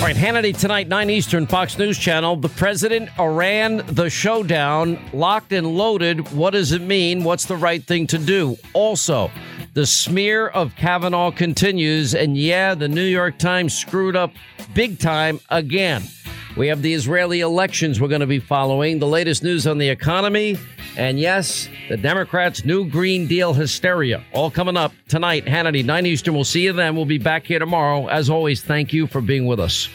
All 0.00 0.06
right, 0.06 0.16
Hannity 0.16 0.56
tonight, 0.56 0.88
9 0.88 1.10
Eastern, 1.10 1.46
Fox 1.46 1.76
News 1.76 1.98
Channel. 1.98 2.36
The 2.36 2.48
president, 2.48 3.10
Iran, 3.18 3.84
the 3.86 4.08
showdown, 4.08 4.98
locked 5.12 5.52
and 5.52 5.76
loaded. 5.76 6.32
What 6.32 6.52
does 6.52 6.72
it 6.72 6.80
mean? 6.80 7.22
What's 7.22 7.44
the 7.44 7.56
right 7.56 7.84
thing 7.84 8.06
to 8.06 8.16
do? 8.16 8.56
Also, 8.72 9.30
the 9.74 9.86
smear 9.86 10.48
of 10.48 10.74
Kavanaugh 10.76 11.30
continues. 11.30 12.14
And 12.14 12.36
yeah, 12.36 12.74
the 12.74 12.88
New 12.88 13.04
York 13.04 13.38
Times 13.38 13.76
screwed 13.76 14.16
up 14.16 14.32
big 14.74 14.98
time 14.98 15.40
again. 15.48 16.02
We 16.56 16.66
have 16.66 16.82
the 16.82 16.92
Israeli 16.94 17.40
elections 17.40 18.00
we're 18.00 18.08
going 18.08 18.22
to 18.22 18.26
be 18.26 18.40
following, 18.40 18.98
the 18.98 19.06
latest 19.06 19.44
news 19.44 19.68
on 19.68 19.78
the 19.78 19.88
economy, 19.88 20.58
and 20.96 21.18
yes, 21.18 21.68
the 21.88 21.96
Democrats' 21.96 22.64
new 22.64 22.88
Green 22.88 23.28
Deal 23.28 23.54
hysteria. 23.54 24.24
All 24.32 24.50
coming 24.50 24.76
up 24.76 24.92
tonight, 25.06 25.44
Hannity, 25.44 25.84
9 25.84 26.06
Eastern. 26.06 26.34
We'll 26.34 26.42
see 26.42 26.62
you 26.62 26.72
then. 26.72 26.96
We'll 26.96 27.04
be 27.04 27.18
back 27.18 27.46
here 27.46 27.60
tomorrow. 27.60 28.08
As 28.08 28.28
always, 28.28 28.62
thank 28.62 28.92
you 28.92 29.06
for 29.06 29.20
being 29.20 29.46
with 29.46 29.60
us. 29.60 29.88